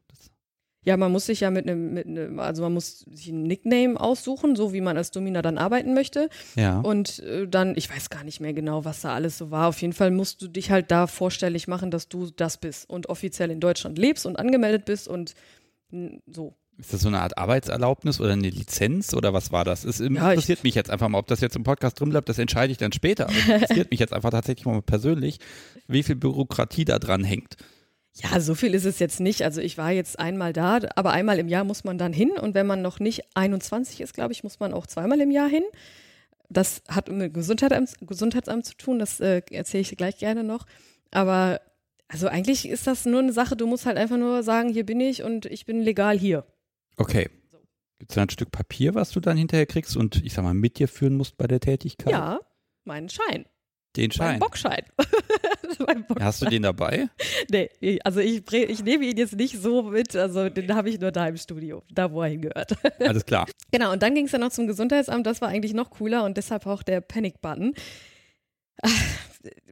Ja, 0.89 0.97
man 0.97 1.13
muss 1.13 1.27
sich 1.27 1.41
ja 1.41 1.51
mit 1.51 1.69
einem, 1.69 1.93
mit 1.93 2.07
einem, 2.07 2.39
also 2.41 2.63
man 2.63 2.73
muss 2.73 3.01
sich 3.13 3.29
ein 3.29 3.43
Nickname 3.43 4.01
aussuchen, 4.01 4.57
so 4.57 4.73
wie 4.73 4.81
man 4.81 4.97
als 4.97 5.11
Domina 5.11 5.43
dann 5.43 5.59
arbeiten 5.59 5.93
möchte. 5.93 6.31
Ja. 6.57 6.81
Und 6.81 7.19
äh, 7.19 7.47
dann, 7.47 7.75
ich 7.77 7.91
weiß 7.95 8.09
gar 8.09 8.25
nicht 8.25 8.41
mehr 8.41 8.55
genau, 8.55 8.87
was 8.87 9.03
da 9.03 9.13
alles 9.15 9.37
so 9.37 9.51
war. 9.51 9.69
Auf 9.69 9.83
jeden 9.83 9.93
Fall 9.93 10.11
musst 10.11 10.41
du 10.41 10.49
dich 10.49 10.71
halt 10.71 10.91
da 10.91 11.07
vorstellig 11.07 11.69
machen, 11.69 11.91
dass 11.91 12.09
du 12.09 12.31
das 12.35 12.57
bist 12.57 12.89
und 12.89 13.11
offiziell 13.11 13.51
in 13.51 13.61
Deutschland 13.61 13.99
lebst 13.99 14.25
und 14.25 14.39
angemeldet 14.39 14.87
bist 14.87 15.09
und 15.09 15.35
so. 16.27 16.55
Ist 16.79 16.93
das 16.93 17.01
so 17.01 17.09
eine 17.09 17.21
Art 17.21 17.37
Arbeitserlaubnis 17.37 18.21
oder 18.21 18.33
eine 18.35 18.49
Lizenz 18.49 19.13
oder 19.13 19.33
was 19.35 19.51
war 19.51 19.65
das? 19.65 19.85
Es 19.85 19.99
interessiert 20.01 20.61
ich- 20.61 20.65
mich 20.65 20.75
jetzt 20.77 20.91
einfach 20.91 21.09
mal, 21.09 21.19
ob 21.19 21.27
das 21.27 21.41
jetzt 21.41 21.57
im 21.57 21.65
Podcast 21.65 21.99
drin 22.01 22.11
bleibt, 22.11 22.29
das 22.29 22.39
entscheide 22.39 22.71
ich 22.71 22.79
dann 22.79 22.93
später. 22.93 23.25
Aber 23.29 23.35
es 23.37 23.49
interessiert 23.49 23.91
mich 23.91 23.99
jetzt 24.01 24.13
einfach 24.13 24.31
tatsächlich 24.31 24.65
mal 24.65 24.81
persönlich, 24.81 25.39
wie 25.89 26.03
viel 26.03 26.15
Bürokratie 26.17 26.85
da 26.85 26.99
dran 26.99 27.25
hängt. 27.25 27.57
Ja, 28.21 28.41
so 28.41 28.55
viel 28.55 28.75
ist 28.75 28.85
es 28.85 28.99
jetzt 28.99 29.21
nicht. 29.21 29.43
Also 29.43 29.61
ich 29.61 29.79
war 29.79 29.93
jetzt 29.93 30.19
einmal 30.19 30.53
da, 30.53 30.81
aber 30.97 31.13
einmal 31.13 31.39
im 31.39 31.49
Jahr 31.49 31.65
muss 31.65 31.85
man 31.85 31.99
dann 31.99 32.13
hin. 32.13 32.33
Und 32.33 32.55
wenn 32.55 32.67
man 32.67 32.83
noch 32.83 32.99
nicht 32.99 33.23
21 33.35 34.01
ist, 34.01 34.15
glaube 34.15 34.33
ich, 34.33 34.43
muss 34.43 34.59
man 34.59 34.73
auch 34.73 34.87
zweimal 34.87 35.21
im 35.21 35.31
Jahr 35.31 35.49
hin. 35.49 35.63
Das 36.49 36.83
hat 36.89 37.11
mit 37.11 37.35
Gesundheitsamt, 37.35 37.95
Gesundheitsamt 38.01 38.65
zu 38.67 38.75
tun, 38.75 38.99
das 38.99 39.21
äh, 39.21 39.43
erzähle 39.51 39.83
ich 39.83 39.97
gleich 39.97 40.17
gerne 40.17 40.43
noch. 40.43 40.67
Aber 41.11 41.61
also 42.09 42.27
eigentlich 42.27 42.69
ist 42.69 42.87
das 42.87 43.05
nur 43.05 43.21
eine 43.21 43.33
Sache, 43.33 43.55
du 43.55 43.67
musst 43.67 43.87
halt 43.87 43.99
einfach 43.99 44.17
nur 44.17 44.43
sagen, 44.43 44.71
hier 44.71 44.85
bin 44.87 44.99
ich 44.99 45.23
und 45.23 45.47
ich 45.47 45.67
bin 45.67 45.83
legal 45.83 46.19
hier. 46.19 46.45
Okay. 46.97 47.29
Gibt 47.99 48.13
es 48.13 48.15
da 48.15 48.23
ein 48.23 48.31
Stück 48.31 48.51
Papier, 48.51 48.95
was 48.95 49.11
du 49.11 49.21
dann 49.21 49.37
hinterher 49.37 49.67
kriegst 49.67 49.97
und 49.97 50.25
ich 50.25 50.33
sag 50.33 50.43
mal 50.43 50.55
mit 50.55 50.79
dir 50.79 50.89
führen 50.89 51.17
musst 51.17 51.37
bei 51.37 51.47
der 51.47 51.61
Tätigkeit? 51.61 52.13
Ja, 52.13 52.41
meinen 52.85 53.09
Schein. 53.09 53.45
Den 53.97 54.11
Mein 54.11 54.13
Schein. 54.13 54.39
Bockschein. 54.39 54.83
mein 55.87 56.07
Bockschein. 56.07 56.27
Hast 56.27 56.43
du 56.43 56.47
den 56.47 56.63
dabei? 56.63 57.09
Nee, 57.51 57.99
also 58.05 58.21
ich, 58.21 58.51
ich 58.53 58.85
nehme 58.85 59.05
ihn 59.05 59.17
jetzt 59.17 59.35
nicht 59.35 59.61
so 59.61 59.83
mit, 59.83 60.15
also 60.15 60.49
den 60.49 60.75
habe 60.75 60.91
ich 60.91 61.01
nur 61.01 61.11
da 61.11 61.27
im 61.27 61.37
Studio, 61.37 61.83
da 61.91 62.13
wo 62.13 62.23
er 62.23 62.29
hingehört. 62.29 62.77
Alles 63.01 63.25
klar. 63.25 63.47
Genau, 63.73 63.93
und 63.93 64.03
dann 64.03 64.15
ging 64.15 64.27
es 64.27 64.33
dann 64.33 64.43
noch 64.43 64.51
zum 64.51 64.67
Gesundheitsamt, 64.67 65.27
das 65.27 65.41
war 65.41 65.49
eigentlich 65.49 65.75
noch 65.75 65.91
cooler 65.91 66.25
und 66.25 66.37
deshalb 66.37 66.67
auch 66.67 66.83
der 66.83 67.01
Panic-Button. 67.01 67.75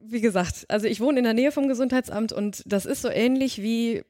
Wie 0.02 0.20
gesagt, 0.20 0.64
also 0.68 0.86
ich 0.86 1.00
wohne 1.00 1.18
in 1.18 1.24
der 1.24 1.34
Nähe 1.34 1.52
vom 1.52 1.68
Gesundheitsamt 1.68 2.32
und 2.32 2.62
das 2.66 2.86
ist 2.86 3.02
so 3.02 3.10
ähnlich 3.10 3.62
wie, 3.62 4.02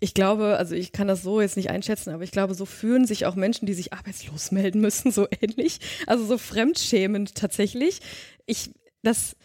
ich 0.00 0.14
glaube, 0.14 0.56
also 0.56 0.74
ich 0.74 0.92
kann 0.92 1.08
das 1.08 1.22
so 1.22 1.40
jetzt 1.40 1.56
nicht 1.56 1.70
einschätzen, 1.70 2.10
aber 2.10 2.24
ich 2.24 2.32
glaube, 2.32 2.54
so 2.54 2.64
fühlen 2.64 3.06
sich 3.06 3.26
auch 3.26 3.34
Menschen, 3.34 3.66
die 3.66 3.74
sich 3.74 3.92
arbeitslos 3.92 4.50
melden 4.50 4.80
müssen, 4.80 5.12
so 5.12 5.28
ähnlich. 5.40 5.78
Also 6.06 6.24
so 6.24 6.38
fremdschämend 6.38 7.34
tatsächlich. 7.34 8.00
Ich, 8.46 8.70
das, 9.02 9.36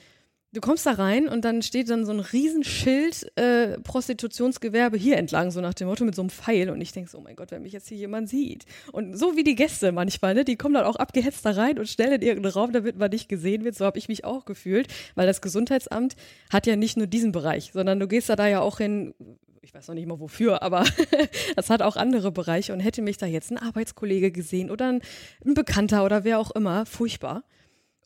du 0.55 0.61
kommst 0.61 0.85
da 0.85 0.91
rein 0.91 1.27
und 1.27 1.45
dann 1.45 1.61
steht 1.61 1.89
dann 1.89 2.05
so 2.05 2.11
ein 2.11 2.19
Riesenschild 2.19 3.37
äh, 3.37 3.79
Prostitutionsgewerbe 3.79 4.97
hier 4.97 5.17
entlang, 5.17 5.51
so 5.51 5.61
nach 5.61 5.73
dem 5.73 5.87
Motto 5.87 6.05
mit 6.05 6.15
so 6.15 6.21
einem 6.21 6.29
Pfeil. 6.29 6.69
Und 6.69 6.81
ich 6.81 6.91
denke 6.91 7.09
so, 7.09 7.17
oh 7.17 7.21
mein 7.21 7.35
Gott, 7.35 7.51
wenn 7.51 7.61
mich 7.61 7.73
jetzt 7.73 7.89
hier 7.89 7.97
jemand 7.97 8.29
sieht. 8.29 8.65
Und 8.91 9.17
so 9.17 9.35
wie 9.35 9.43
die 9.43 9.55
Gäste 9.55 9.91
manchmal, 9.91 10.33
ne, 10.33 10.45
die 10.45 10.55
kommen 10.55 10.73
dann 10.73 10.85
auch 10.85 10.95
abgehetzt 10.95 11.45
da 11.45 11.51
rein 11.51 11.77
und 11.77 11.89
schnell 11.89 12.13
in 12.13 12.21
irgendeinen 12.21 12.53
Raum, 12.53 12.71
damit 12.71 12.97
man 12.97 13.11
nicht 13.11 13.29
gesehen 13.29 13.63
wird. 13.63 13.75
So 13.75 13.85
habe 13.85 13.97
ich 13.97 14.07
mich 14.07 14.23
auch 14.23 14.45
gefühlt, 14.45 14.87
weil 15.15 15.27
das 15.27 15.41
Gesundheitsamt 15.41 16.15
hat 16.49 16.67
ja 16.67 16.75
nicht 16.75 16.97
nur 16.97 17.07
diesen 17.07 17.31
Bereich, 17.31 17.71
sondern 17.73 17.99
du 17.99 18.07
gehst 18.07 18.29
da, 18.29 18.35
da 18.35 18.47
ja 18.47 18.61
auch 18.61 18.77
hin, 18.77 19.13
ich 19.61 19.73
weiß 19.73 19.87
noch 19.87 19.95
nicht 19.95 20.07
mal 20.07 20.19
wofür, 20.19 20.61
aber 20.61 20.85
es 21.55 21.69
hat 21.69 21.81
auch 21.81 21.95
andere 21.95 22.31
Bereiche 22.31 22.71
und 22.71 22.79
hätte 22.79 23.01
mich 23.01 23.17
da 23.17 23.25
jetzt 23.25 23.51
ein 23.51 23.57
Arbeitskollege 23.57 24.31
gesehen 24.31 24.71
oder 24.71 24.89
ein 24.89 25.01
Bekannter 25.43 26.05
oder 26.05 26.23
wer 26.23 26.39
auch 26.39 26.51
immer, 26.51 26.85
furchtbar. 26.85 27.43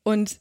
Und 0.04 0.40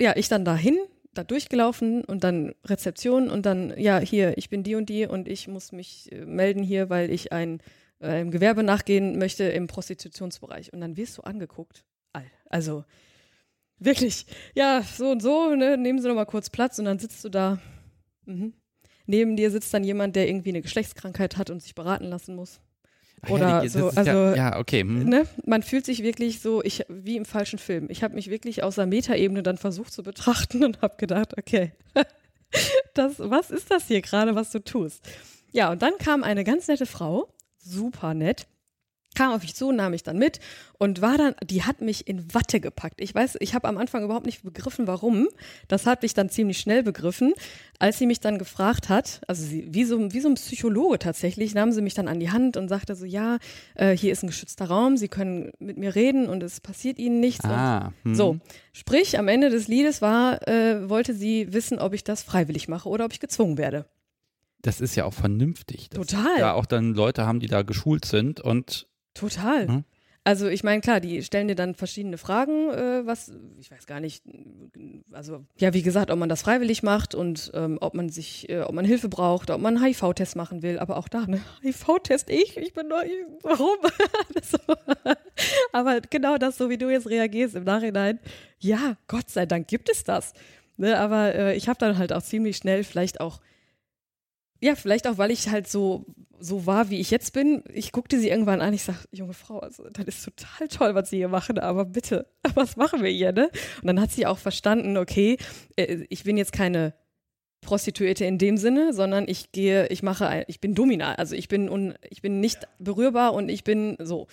ja, 0.00 0.16
ich 0.16 0.28
dann 0.28 0.44
dahin, 0.44 0.78
da 1.14 1.24
durchgelaufen 1.24 2.04
und 2.04 2.22
dann 2.24 2.54
Rezeption 2.64 3.28
und 3.30 3.44
dann, 3.46 3.74
ja, 3.78 3.98
hier, 3.98 4.36
ich 4.38 4.50
bin 4.50 4.62
die 4.62 4.74
und 4.76 4.88
die 4.88 5.06
und 5.06 5.26
ich 5.28 5.48
muss 5.48 5.72
mich 5.72 6.10
äh, 6.12 6.24
melden 6.24 6.62
hier, 6.62 6.90
weil 6.90 7.10
ich 7.10 7.32
ein 7.32 7.60
äh, 8.00 8.24
Gewerbe 8.24 8.62
nachgehen 8.62 9.18
möchte 9.18 9.44
im 9.44 9.66
Prostitutionsbereich. 9.66 10.72
Und 10.72 10.80
dann 10.80 10.96
wirst 10.96 11.18
du 11.18 11.22
angeguckt. 11.22 11.84
Al- 12.12 12.30
Also 12.48 12.84
wirklich, 13.78 14.26
ja, 14.54 14.82
so 14.82 15.10
und 15.10 15.20
so, 15.22 15.54
ne, 15.54 15.76
nehmen 15.76 16.00
Sie 16.00 16.08
noch 16.08 16.14
mal 16.14 16.24
kurz 16.26 16.50
Platz 16.50 16.78
und 16.78 16.84
dann 16.84 16.98
sitzt 16.98 17.24
du 17.24 17.28
da. 17.28 17.58
Mhm. 18.26 18.52
Neben 19.06 19.36
dir 19.36 19.50
sitzt 19.50 19.72
dann 19.72 19.84
jemand, 19.84 20.16
der 20.16 20.28
irgendwie 20.28 20.50
eine 20.50 20.62
Geschlechtskrankheit 20.62 21.36
hat 21.36 21.50
und 21.50 21.62
sich 21.62 21.74
beraten 21.74 22.04
lassen 22.04 22.36
muss. 22.36 22.60
Ach 23.22 23.30
Oder 23.30 23.62
ja, 23.62 23.68
so, 23.68 23.88
ist 23.88 23.96
ja, 23.96 24.02
also- 24.02 24.36
ja, 24.36 24.58
okay. 24.58 24.80
hm. 24.80 25.08
Ne? 25.08 25.26
Man 25.44 25.62
fühlt 25.62 25.84
sich 25.84 26.02
wirklich 26.02 26.40
so, 26.40 26.62
ich 26.62 26.84
wie 26.88 27.16
im 27.16 27.24
falschen 27.24 27.58
Film. 27.58 27.86
Ich 27.90 28.02
habe 28.02 28.14
mich 28.14 28.30
wirklich 28.30 28.62
aus 28.62 28.76
der 28.76 28.86
Metaebene 28.86 29.42
dann 29.42 29.58
versucht 29.58 29.92
zu 29.92 30.02
betrachten 30.02 30.64
und 30.64 30.80
habe 30.82 30.96
gedacht, 30.96 31.36
okay, 31.38 31.72
das, 32.94 33.14
was 33.18 33.50
ist 33.50 33.70
das 33.70 33.86
hier 33.88 34.00
gerade, 34.00 34.34
was 34.34 34.50
du 34.50 34.62
tust? 34.62 35.06
Ja, 35.52 35.70
und 35.70 35.82
dann 35.82 35.96
kam 35.98 36.22
eine 36.24 36.44
ganz 36.44 36.68
nette 36.68 36.86
Frau, 36.86 37.28
super 37.58 38.14
nett, 38.14 38.46
kam 39.18 39.32
auf 39.32 39.42
mich 39.42 39.56
zu, 39.56 39.72
nahm 39.72 39.90
mich 39.90 40.04
dann 40.04 40.16
mit 40.16 40.38
und 40.78 41.02
war 41.02 41.18
dann, 41.18 41.34
die 41.42 41.64
hat 41.64 41.80
mich 41.80 42.06
in 42.06 42.32
Watte 42.32 42.60
gepackt. 42.60 43.00
Ich 43.00 43.12
weiß, 43.12 43.36
ich 43.40 43.52
habe 43.52 43.66
am 43.66 43.76
Anfang 43.76 44.04
überhaupt 44.04 44.26
nicht 44.26 44.44
begriffen, 44.44 44.86
warum. 44.86 45.26
Das 45.66 45.86
hatte 45.86 46.06
ich 46.06 46.14
dann 46.14 46.30
ziemlich 46.30 46.60
schnell 46.60 46.84
begriffen, 46.84 47.34
als 47.80 47.98
sie 47.98 48.06
mich 48.06 48.20
dann 48.20 48.38
gefragt 48.38 48.88
hat, 48.88 49.20
also 49.26 49.44
sie, 49.44 49.66
wie 49.74 49.84
so, 49.84 50.12
wie 50.12 50.20
so 50.20 50.28
ein 50.28 50.34
Psychologe 50.34 51.00
tatsächlich, 51.00 51.52
nahm 51.52 51.72
sie 51.72 51.82
mich 51.82 51.94
dann 51.94 52.06
an 52.06 52.20
die 52.20 52.30
Hand 52.30 52.56
und 52.56 52.68
sagte 52.68 52.94
so, 52.94 53.04
ja, 53.04 53.38
äh, 53.74 53.96
hier 53.96 54.12
ist 54.12 54.22
ein 54.22 54.28
geschützter 54.28 54.66
Raum, 54.66 54.96
Sie 54.96 55.08
können 55.08 55.50
mit 55.58 55.78
mir 55.78 55.96
reden 55.96 56.28
und 56.28 56.44
es 56.44 56.60
passiert 56.60 57.00
Ihnen 57.00 57.18
nichts. 57.18 57.44
Ah, 57.44 57.92
hm. 58.04 58.14
so, 58.14 58.38
sprich, 58.72 59.18
am 59.18 59.26
Ende 59.26 59.50
des 59.50 59.66
Liedes 59.66 60.00
war, 60.00 60.46
äh, 60.46 60.88
wollte 60.88 61.12
sie 61.12 61.52
wissen, 61.52 61.80
ob 61.80 61.92
ich 61.92 62.04
das 62.04 62.22
freiwillig 62.22 62.68
mache 62.68 62.88
oder 62.88 63.04
ob 63.04 63.12
ich 63.12 63.18
gezwungen 63.18 63.58
werde. 63.58 63.86
Das 64.62 64.80
ist 64.80 64.94
ja 64.94 65.04
auch 65.04 65.14
vernünftig. 65.14 65.88
Dass 65.90 66.06
Total. 66.06 66.38
Da 66.38 66.52
auch 66.52 66.66
dann 66.66 66.94
Leute 66.94 67.26
haben, 67.26 67.40
die 67.40 67.48
da 67.48 67.62
geschult 67.62 68.04
sind 68.04 68.40
und 68.40 68.86
Total. 69.18 69.66
Mhm. 69.66 69.84
Also 70.28 70.46
ich 70.48 70.62
meine, 70.62 70.82
klar, 70.82 71.00
die 71.00 71.22
stellen 71.22 71.48
dir 71.48 71.54
dann 71.54 71.74
verschiedene 71.74 72.18
Fragen, 72.18 72.68
äh, 72.68 73.06
was, 73.06 73.32
ich 73.58 73.70
weiß 73.70 73.86
gar 73.86 73.98
nicht, 73.98 74.22
also 75.10 75.46
ja, 75.56 75.72
wie 75.72 75.80
gesagt, 75.80 76.10
ob 76.10 76.18
man 76.18 76.28
das 76.28 76.42
freiwillig 76.42 76.82
macht 76.82 77.14
und 77.14 77.50
ähm, 77.54 77.78
ob 77.80 77.94
man 77.94 78.10
sich, 78.10 78.46
äh, 78.50 78.60
ob 78.60 78.74
man 78.74 78.84
Hilfe 78.84 79.08
braucht, 79.08 79.48
ob 79.48 79.58
man 79.58 79.78
einen 79.78 79.86
HIV-Test 79.86 80.36
machen 80.36 80.60
will, 80.60 80.78
aber 80.80 80.98
auch 80.98 81.08
da, 81.08 81.26
ne, 81.26 81.40
HIV-Test, 81.62 82.28
ich, 82.28 82.58
ich 82.58 82.74
bin 82.74 82.88
neu, 82.88 83.06
warum? 83.42 83.78
Aber 85.72 86.00
genau 86.02 86.36
das, 86.36 86.58
so 86.58 86.68
wie 86.68 86.76
du 86.76 86.90
jetzt 86.90 87.08
reagierst 87.08 87.54
im 87.54 87.64
Nachhinein, 87.64 88.18
ja, 88.58 88.96
Gott 89.06 89.30
sei 89.30 89.46
Dank 89.46 89.66
gibt 89.66 89.88
es 89.88 90.04
das. 90.04 90.34
Ne, 90.76 90.98
aber 90.98 91.34
äh, 91.34 91.56
ich 91.56 91.68
habe 91.68 91.78
dann 91.78 91.98
halt 91.98 92.12
auch 92.12 92.22
ziemlich 92.22 92.56
schnell 92.56 92.84
vielleicht 92.84 93.20
auch 93.20 93.40
ja, 94.60 94.74
vielleicht 94.74 95.06
auch, 95.06 95.18
weil 95.18 95.30
ich 95.30 95.48
halt 95.48 95.68
so, 95.68 96.04
so 96.40 96.66
war, 96.66 96.90
wie 96.90 97.00
ich 97.00 97.10
jetzt 97.10 97.32
bin. 97.32 97.62
Ich 97.72 97.92
guckte 97.92 98.18
sie 98.18 98.28
irgendwann 98.28 98.60
an, 98.60 98.74
ich 98.74 98.82
sag, 98.82 98.96
junge 99.12 99.32
Frau, 99.34 99.60
also 99.60 99.88
das 99.90 100.06
ist 100.06 100.24
total 100.24 100.68
toll, 100.68 100.94
was 100.94 101.10
Sie 101.10 101.16
hier 101.16 101.28
machen, 101.28 101.58
aber 101.58 101.84
bitte, 101.84 102.26
was 102.54 102.76
machen 102.76 103.02
wir 103.02 103.10
hier, 103.10 103.32
ne? 103.32 103.50
Und 103.80 103.86
dann 103.86 104.00
hat 104.00 104.10
sie 104.10 104.26
auch 104.26 104.38
verstanden, 104.38 104.96
okay, 104.96 105.38
äh, 105.76 106.04
ich 106.08 106.24
bin 106.24 106.36
jetzt 106.36 106.52
keine 106.52 106.94
Prostituierte 107.60 108.24
in 108.24 108.38
dem 108.38 108.56
Sinne, 108.56 108.92
sondern 108.92 109.26
ich 109.28 109.52
gehe, 109.52 109.88
ich 109.88 110.02
mache, 110.02 110.44
ich 110.48 110.60
bin 110.60 110.74
Domina, 110.74 111.14
also 111.14 111.34
ich 111.34 111.48
bin, 111.48 111.68
un, 111.68 111.94
ich 112.08 112.22
bin 112.22 112.40
nicht 112.40 112.66
berührbar 112.78 113.34
und 113.34 113.48
ich 113.48 113.64
bin 113.64 113.96
so. 114.00 114.26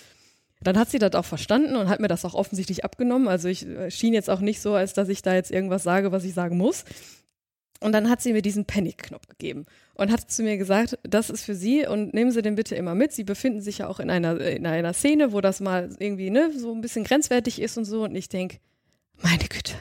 Dann 0.61 0.80
hat 0.80 0.89
sie 0.89 0.99
das 0.99 1.14
auch 1.14 1.26
verstanden 1.26 1.76
und 1.76 1.89
hat 1.89 1.99
mir 1.99 2.07
das 2.07 2.26
auch 2.26 2.34
offensichtlich 2.34 2.84
abgenommen. 2.84 3.27
Also 3.27 3.47
ich 3.47 3.68
äh, 3.68 3.91
schien 3.91 4.14
jetzt 4.14 4.30
auch 4.30 4.39
nicht 4.39 4.61
so, 4.61 4.73
als 4.73 4.93
dass 4.93 5.10
ich 5.10 5.22
da 5.22 5.35
jetzt 5.35 5.52
irgendwas 5.52 5.84
sage, 5.84 6.11
was 6.11 6.23
ich 6.23 6.34
sagen 6.34 6.57
muss. 6.57 6.85
Und 7.81 7.91
dann 7.91 8.10
hat 8.10 8.22
sie 8.22 8.34
mir 8.34 8.41
diesen 8.41 8.65
Panic-Knopf 8.65 9.27
gegeben 9.27 9.65
und 9.95 10.11
hat 10.11 10.30
zu 10.30 10.43
mir 10.43 10.57
gesagt, 10.57 10.97
das 11.03 11.30
ist 11.30 11.43
für 11.43 11.55
Sie 11.55 11.85
und 11.88 12.13
nehmen 12.13 12.31
Sie 12.31 12.41
den 12.41 12.55
bitte 12.55 12.76
immer 12.76 12.95
mit. 12.95 13.11
Sie 13.11 13.23
befinden 13.23 13.61
sich 13.61 13.80
ja 13.80 13.88
auch 13.88 13.99
in 13.99 14.09
einer, 14.09 14.39
in 14.39 14.67
einer 14.67 14.93
Szene, 14.93 15.31
wo 15.31 15.41
das 15.41 15.61
mal 15.61 15.89
irgendwie 15.99 16.30
ne, 16.30 16.51
so 16.55 16.73
ein 16.73 16.81
bisschen 16.81 17.03
grenzwertig 17.03 17.61
ist 17.61 17.77
und 17.77 17.85
so. 17.85 18.03
Und 18.03 18.15
ich 18.15 18.30
denke, 18.30 18.57
meine 19.22 19.45
Güte, 19.47 19.73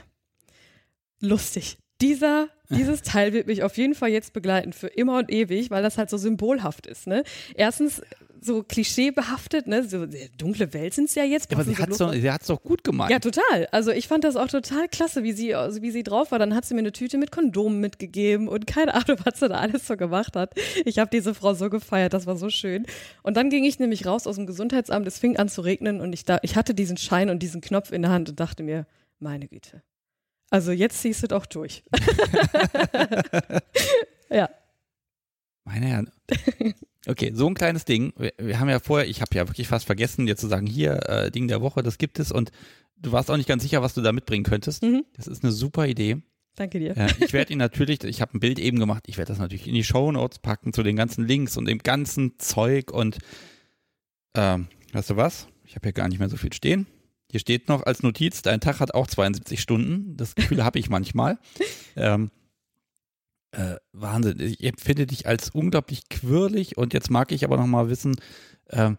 lustig. 1.20 1.78
Dieser, 2.00 2.48
dieses 2.70 3.02
Teil 3.02 3.32
wird 3.32 3.46
mich 3.46 3.62
auf 3.62 3.76
jeden 3.76 3.94
Fall 3.94 4.10
jetzt 4.10 4.32
begleiten 4.32 4.72
für 4.72 4.88
immer 4.88 5.18
und 5.18 5.30
ewig, 5.30 5.70
weil 5.70 5.82
das 5.82 5.96
halt 5.96 6.10
so 6.10 6.16
symbolhaft 6.16 6.86
ist. 6.86 7.06
Ne? 7.06 7.24
Erstens 7.54 8.02
so 8.44 8.62
klischeebehaftet, 8.62 9.66
ne? 9.66 9.88
so 9.88 10.04
äh, 10.04 10.28
dunkle 10.36 10.72
Welt 10.74 10.94
sind 10.94 11.08
es 11.08 11.14
ja 11.14 11.24
jetzt. 11.24 11.50
Ja, 11.50 11.56
aber 11.56 11.64
sie 11.64 11.76
hat 11.76 11.90
es 11.90 11.98
doch, 11.98 12.08
auf- 12.08 12.14
sie 12.14 12.30
hat's 12.30 12.46
doch 12.46 12.62
gut 12.62 12.84
gemeint. 12.84 13.10
ja, 13.10 13.18
total. 13.18 13.66
Also 13.72 13.90
ich 13.90 14.06
fand 14.08 14.24
das 14.24 14.36
auch 14.36 14.48
total 14.48 14.88
klasse, 14.88 15.22
wie 15.22 15.32
sie, 15.32 15.54
also 15.54 15.82
wie 15.82 15.90
sie 15.90 16.02
drauf 16.02 16.30
war. 16.30 16.38
Dann 16.38 16.54
hat 16.54 16.64
sie 16.64 16.74
mir 16.74 16.80
eine 16.80 16.92
Tüte 16.92 17.18
mit 17.18 17.30
Kondomen 17.32 17.80
mitgegeben 17.80 18.48
und 18.48 18.66
keine 18.66 18.94
Ahnung, 18.94 19.18
was 19.24 19.40
sie 19.40 19.48
da 19.48 19.56
alles 19.56 19.86
so 19.86 19.96
gemacht 19.96 20.36
hat. 20.36 20.54
Ich 20.84 20.98
habe 20.98 21.10
diese 21.10 21.34
Frau 21.34 21.54
so 21.54 21.70
gefeiert, 21.70 22.12
das 22.12 22.26
war 22.26 22.36
so 22.36 22.50
schön. 22.50 22.86
Und 23.22 23.36
dann 23.36 23.50
ging 23.50 23.64
ich 23.64 23.78
nämlich 23.78 24.06
raus 24.06 24.26
aus 24.26 24.36
dem 24.36 24.46
Gesundheitsamt, 24.46 25.06
es 25.06 25.18
fing 25.18 25.36
an 25.36 25.48
zu 25.48 25.60
regnen 25.62 26.00
und 26.00 26.12
ich, 26.12 26.24
da, 26.24 26.38
ich 26.42 26.56
hatte 26.56 26.74
diesen 26.74 26.96
Schein 26.96 27.30
und 27.30 27.40
diesen 27.42 27.60
Knopf 27.60 27.90
in 27.92 28.02
der 28.02 28.10
Hand 28.10 28.28
und 28.28 28.40
dachte 28.40 28.62
mir, 28.62 28.86
meine 29.18 29.48
Güte. 29.48 29.82
Also 30.50 30.70
jetzt 30.72 31.00
ziehst 31.00 31.22
du 31.22 31.28
doch 31.28 31.46
durch. 31.46 31.82
ja. 34.30 34.48
Meine 35.64 35.86
Herren. 35.86 36.10
Okay, 37.06 37.32
so 37.34 37.46
ein 37.46 37.54
kleines 37.54 37.84
Ding. 37.84 38.12
Wir, 38.16 38.32
wir 38.38 38.60
haben 38.60 38.68
ja 38.68 38.80
vorher, 38.80 39.08
ich 39.08 39.20
habe 39.20 39.34
ja 39.34 39.46
wirklich 39.48 39.68
fast 39.68 39.86
vergessen, 39.86 40.26
dir 40.26 40.36
zu 40.36 40.46
sagen, 40.46 40.66
hier, 40.66 41.08
äh, 41.08 41.30
Ding 41.30 41.48
der 41.48 41.60
Woche, 41.60 41.82
das 41.82 41.98
gibt 41.98 42.18
es 42.18 42.32
und 42.32 42.50
du 42.96 43.12
warst 43.12 43.30
auch 43.30 43.36
nicht 43.36 43.48
ganz 43.48 43.62
sicher, 43.62 43.82
was 43.82 43.94
du 43.94 44.00
da 44.00 44.12
mitbringen 44.12 44.44
könntest. 44.44 44.82
Mhm. 44.82 45.04
Das 45.16 45.26
ist 45.26 45.42
eine 45.42 45.52
super 45.52 45.86
Idee. 45.86 46.22
Danke 46.56 46.78
dir. 46.78 46.96
Äh, 46.96 47.08
ich 47.20 47.32
werde 47.32 47.52
ihn 47.52 47.58
natürlich, 47.58 48.04
ich 48.04 48.20
habe 48.20 48.36
ein 48.36 48.40
Bild 48.40 48.58
eben 48.58 48.78
gemacht, 48.78 49.04
ich 49.06 49.18
werde 49.18 49.28
das 49.28 49.38
natürlich 49.38 49.66
in 49.66 49.74
die 49.74 49.84
Show 49.84 50.12
Notes 50.12 50.38
packen 50.38 50.72
zu 50.72 50.82
den 50.82 50.96
ganzen 50.96 51.26
Links 51.26 51.56
und 51.56 51.66
dem 51.66 51.78
ganzen 51.78 52.38
Zeug 52.38 52.92
und 52.92 53.18
ähm, 54.36 54.68
weißt 54.92 55.10
du 55.10 55.16
was? 55.16 55.48
Ich 55.64 55.74
habe 55.74 55.88
hier 55.88 55.92
gar 55.92 56.08
nicht 56.08 56.18
mehr 56.18 56.28
so 56.28 56.36
viel 56.36 56.52
stehen. 56.52 56.86
Hier 57.30 57.40
steht 57.40 57.68
noch 57.68 57.82
als 57.82 58.02
Notiz, 58.02 58.42
dein 58.42 58.60
Tag 58.60 58.78
hat 58.78 58.94
auch 58.94 59.08
72 59.08 59.60
Stunden. 59.60 60.16
Das 60.16 60.36
Gefühl 60.36 60.64
habe 60.64 60.78
ich 60.78 60.88
manchmal. 60.88 61.38
Ähm, 61.96 62.30
äh, 63.54 63.76
Wahnsinn. 63.92 64.40
Ich 64.40 64.62
empfinde 64.64 65.06
dich 65.06 65.26
als 65.26 65.50
unglaublich 65.50 66.08
quirlig 66.08 66.76
und 66.76 66.92
jetzt 66.92 67.10
mag 67.10 67.32
ich 67.32 67.44
aber 67.44 67.56
noch 67.56 67.66
mal 67.66 67.88
wissen, 67.88 68.16
ähm, 68.70 68.98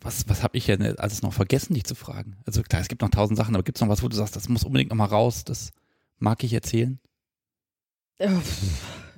was, 0.00 0.28
was 0.28 0.42
habe 0.42 0.58
ich 0.58 0.66
denn 0.66 0.98
alles 0.98 1.22
noch 1.22 1.32
vergessen, 1.32 1.74
dich 1.74 1.84
zu 1.84 1.94
fragen? 1.94 2.36
Also 2.46 2.62
klar, 2.62 2.82
es 2.82 2.88
gibt 2.88 3.02
noch 3.02 3.10
tausend 3.10 3.38
Sachen, 3.38 3.54
aber 3.54 3.64
gibt 3.64 3.78
es 3.78 3.82
noch 3.82 3.88
was, 3.88 4.02
wo 4.02 4.08
du 4.08 4.16
sagst, 4.16 4.36
das 4.36 4.48
muss 4.48 4.64
unbedingt 4.64 4.90
noch 4.90 4.96
mal 4.96 5.06
raus, 5.06 5.44
das 5.44 5.70
mag 6.18 6.44
ich 6.44 6.52
erzählen? 6.52 7.00
Äh, 8.18 8.28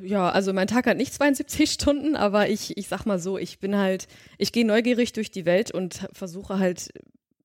Ja, 0.02 0.28
also 0.30 0.52
mein 0.52 0.66
Tag 0.66 0.86
hat 0.86 0.96
nicht 0.96 1.12
72 1.14 1.70
Stunden, 1.70 2.16
aber 2.16 2.48
ich, 2.48 2.76
ich 2.76 2.88
sag 2.88 3.06
mal 3.06 3.18
so, 3.18 3.38
ich 3.38 3.58
bin 3.58 3.76
halt, 3.76 4.08
ich 4.38 4.52
gehe 4.52 4.66
neugierig 4.66 5.12
durch 5.12 5.30
die 5.30 5.46
Welt 5.46 5.70
und 5.70 6.06
versuche 6.12 6.58
halt, 6.58 6.90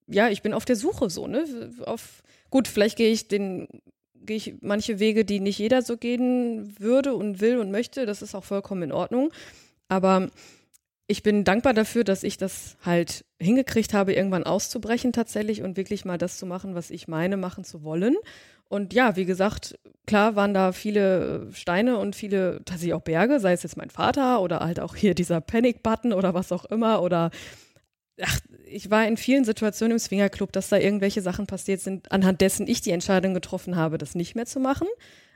ja, 0.07 0.29
ich 0.29 0.41
bin 0.41 0.53
auf 0.53 0.65
der 0.65 0.75
Suche 0.75 1.09
so, 1.09 1.27
ne? 1.27 1.71
Auf, 1.85 2.21
gut, 2.49 2.67
vielleicht 2.67 2.97
gehe 2.97 3.11
ich 3.11 3.27
den, 3.29 3.67
gehe 4.25 4.37
ich 4.37 4.55
manche 4.61 4.99
Wege, 4.99 5.25
die 5.25 5.39
nicht 5.39 5.59
jeder 5.59 5.81
so 5.81 5.97
gehen 5.97 6.75
würde 6.79 7.13
und 7.15 7.41
will 7.41 7.57
und 7.57 7.71
möchte, 7.71 8.05
das 8.05 8.21
ist 8.21 8.35
auch 8.35 8.43
vollkommen 8.43 8.83
in 8.83 8.91
Ordnung. 8.91 9.31
Aber 9.87 10.29
ich 11.07 11.23
bin 11.23 11.43
dankbar 11.43 11.73
dafür, 11.73 12.03
dass 12.03 12.23
ich 12.23 12.37
das 12.37 12.77
halt 12.85 13.25
hingekriegt 13.39 13.93
habe, 13.93 14.13
irgendwann 14.13 14.45
auszubrechen 14.45 15.11
tatsächlich 15.11 15.61
und 15.61 15.75
wirklich 15.75 16.05
mal 16.05 16.17
das 16.17 16.37
zu 16.37 16.45
machen, 16.45 16.73
was 16.75 16.89
ich 16.89 17.07
meine, 17.07 17.35
machen 17.35 17.63
zu 17.63 17.83
wollen. 17.83 18.15
Und 18.69 18.93
ja, 18.93 19.17
wie 19.17 19.25
gesagt, 19.25 19.77
klar 20.07 20.37
waren 20.37 20.53
da 20.53 20.71
viele 20.71 21.49
Steine 21.51 21.97
und 21.97 22.15
viele 22.15 22.61
tatsächlich 22.63 22.93
auch 22.93 23.01
Berge, 23.01 23.41
sei 23.41 23.51
es 23.51 23.63
jetzt 23.63 23.75
mein 23.75 23.89
Vater 23.89 24.41
oder 24.41 24.61
halt 24.61 24.79
auch 24.79 24.95
hier 24.95 25.13
dieser 25.13 25.41
Panic-Button 25.41 26.13
oder 26.13 26.33
was 26.33 26.53
auch 26.53 26.63
immer 26.63 27.01
oder 27.01 27.31
ach, 28.21 28.39
ich 28.65 28.89
war 28.89 29.07
in 29.07 29.17
vielen 29.17 29.43
Situationen 29.43 29.93
im 29.93 29.99
Swingerclub, 29.99 30.51
dass 30.51 30.69
da 30.69 30.77
irgendwelche 30.77 31.21
Sachen 31.21 31.47
passiert 31.47 31.81
sind, 31.81 32.11
anhand 32.11 32.41
dessen 32.41 32.67
ich 32.67 32.81
die 32.81 32.91
Entscheidung 32.91 33.33
getroffen 33.33 33.75
habe, 33.75 33.97
das 33.97 34.15
nicht 34.15 34.35
mehr 34.35 34.45
zu 34.45 34.59
machen. 34.59 34.87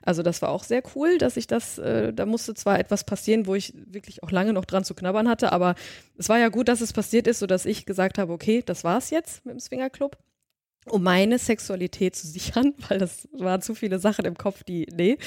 Also 0.01 0.21
das 0.21 0.41
war 0.41 0.49
auch 0.49 0.63
sehr 0.63 0.83
cool, 0.95 1.17
dass 1.17 1.35
ich 1.35 1.47
das, 1.47 1.77
äh, 1.79 2.13
da 2.13 2.25
musste 2.25 2.53
zwar 2.53 2.79
etwas 2.79 3.03
passieren, 3.03 3.47
wo 3.47 3.55
ich 3.55 3.73
wirklich 3.75 4.23
auch 4.23 4.31
lange 4.31 4.53
noch 4.53 4.65
dran 4.65 4.83
zu 4.83 4.93
knabbern 4.93 5.27
hatte, 5.27 5.51
aber 5.51 5.75
es 6.17 6.29
war 6.29 6.37
ja 6.39 6.49
gut, 6.49 6.67
dass 6.67 6.81
es 6.81 6.93
passiert 6.93 7.27
ist, 7.27 7.39
sodass 7.39 7.65
ich 7.65 7.85
gesagt 7.85 8.19
habe, 8.19 8.31
okay, 8.31 8.63
das 8.65 8.83
war's 8.83 9.09
jetzt 9.09 9.45
mit 9.45 9.53
dem 9.53 9.59
Swingerclub 9.59 10.17
um 10.89 11.03
meine 11.03 11.39
Sexualität 11.39 12.15
zu 12.15 12.27
sichern, 12.27 12.73
weil 12.89 12.99
das 12.99 13.27
waren 13.33 13.61
zu 13.61 13.75
viele 13.75 13.99
Sachen 13.99 14.25
im 14.25 14.37
Kopf, 14.37 14.63
die, 14.63 14.87
nee. 14.93 15.17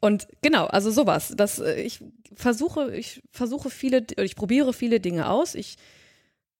Und 0.00 0.28
genau, 0.42 0.66
also 0.66 0.90
sowas. 0.90 1.32
Das, 1.36 1.58
äh, 1.58 1.80
ich 1.80 2.00
versuche, 2.34 2.94
ich 2.94 3.22
versuche 3.30 3.70
viele, 3.70 4.04
ich 4.18 4.36
probiere 4.36 4.72
viele 4.72 5.00
Dinge 5.00 5.30
aus. 5.30 5.54
Ich 5.54 5.76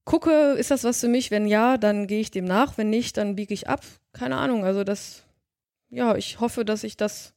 gucke, 0.04 0.52
ist 0.52 0.70
das 0.70 0.84
was 0.84 1.00
für 1.00 1.08
mich? 1.08 1.30
Wenn 1.30 1.46
ja, 1.46 1.76
dann 1.76 2.06
gehe 2.06 2.20
ich 2.20 2.30
dem 2.30 2.44
nach. 2.44 2.78
Wenn 2.78 2.90
nicht, 2.90 3.16
dann 3.16 3.36
biege 3.36 3.54
ich 3.54 3.68
ab. 3.68 3.84
Keine 4.12 4.36
Ahnung. 4.36 4.64
Also 4.64 4.84
das, 4.84 5.24
ja, 5.90 6.16
ich 6.16 6.40
hoffe, 6.40 6.64
dass 6.64 6.84
ich 6.84 6.96
das 6.96 7.34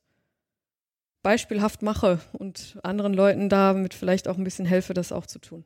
beispielhaft 1.23 1.81
mache 1.81 2.19
und 2.33 2.77
anderen 2.83 3.13
Leuten 3.13 3.49
damit 3.49 3.93
vielleicht 3.93 4.27
auch 4.27 4.37
ein 4.37 4.43
bisschen 4.43 4.65
helfe, 4.65 4.93
das 4.93 5.11
auch 5.11 5.25
zu 5.25 5.39
tun. 5.39 5.65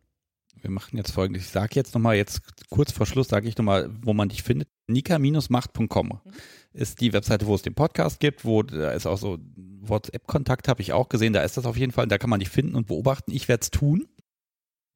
Wir 0.59 0.69
machen 0.69 0.97
jetzt 0.97 1.11
folgendes. 1.11 1.43
Ich 1.43 1.49
sage 1.49 1.75
jetzt 1.75 1.93
nochmal, 1.93 2.15
jetzt 2.15 2.41
kurz 2.69 2.91
vor 2.91 3.05
Schluss 3.05 3.29
sage 3.29 3.47
ich 3.47 3.57
nochmal, 3.57 3.89
wo 4.01 4.13
man 4.13 4.29
dich 4.29 4.43
findet. 4.43 4.69
nika-macht.com 4.87 6.07
mhm. 6.07 6.31
ist 6.73 7.01
die 7.01 7.13
Webseite, 7.13 7.47
wo 7.47 7.55
es 7.55 7.61
den 7.61 7.73
Podcast 7.73 8.19
gibt, 8.19 8.45
wo 8.45 8.61
da 8.63 8.91
ist 8.91 9.07
auch 9.07 9.17
so 9.17 9.37
WhatsApp-Kontakt, 9.55 10.67
habe 10.67 10.81
ich 10.81 10.93
auch 10.93 11.09
gesehen. 11.09 11.33
Da 11.33 11.41
ist 11.43 11.57
das 11.57 11.65
auf 11.65 11.77
jeden 11.77 11.91
Fall. 11.91 12.07
Da 12.07 12.17
kann 12.17 12.29
man 12.29 12.39
dich 12.39 12.49
finden 12.49 12.75
und 12.75 12.87
beobachten. 12.87 13.31
Ich 13.31 13.47
werde 13.47 13.61
es 13.61 13.71
tun. 13.71 14.07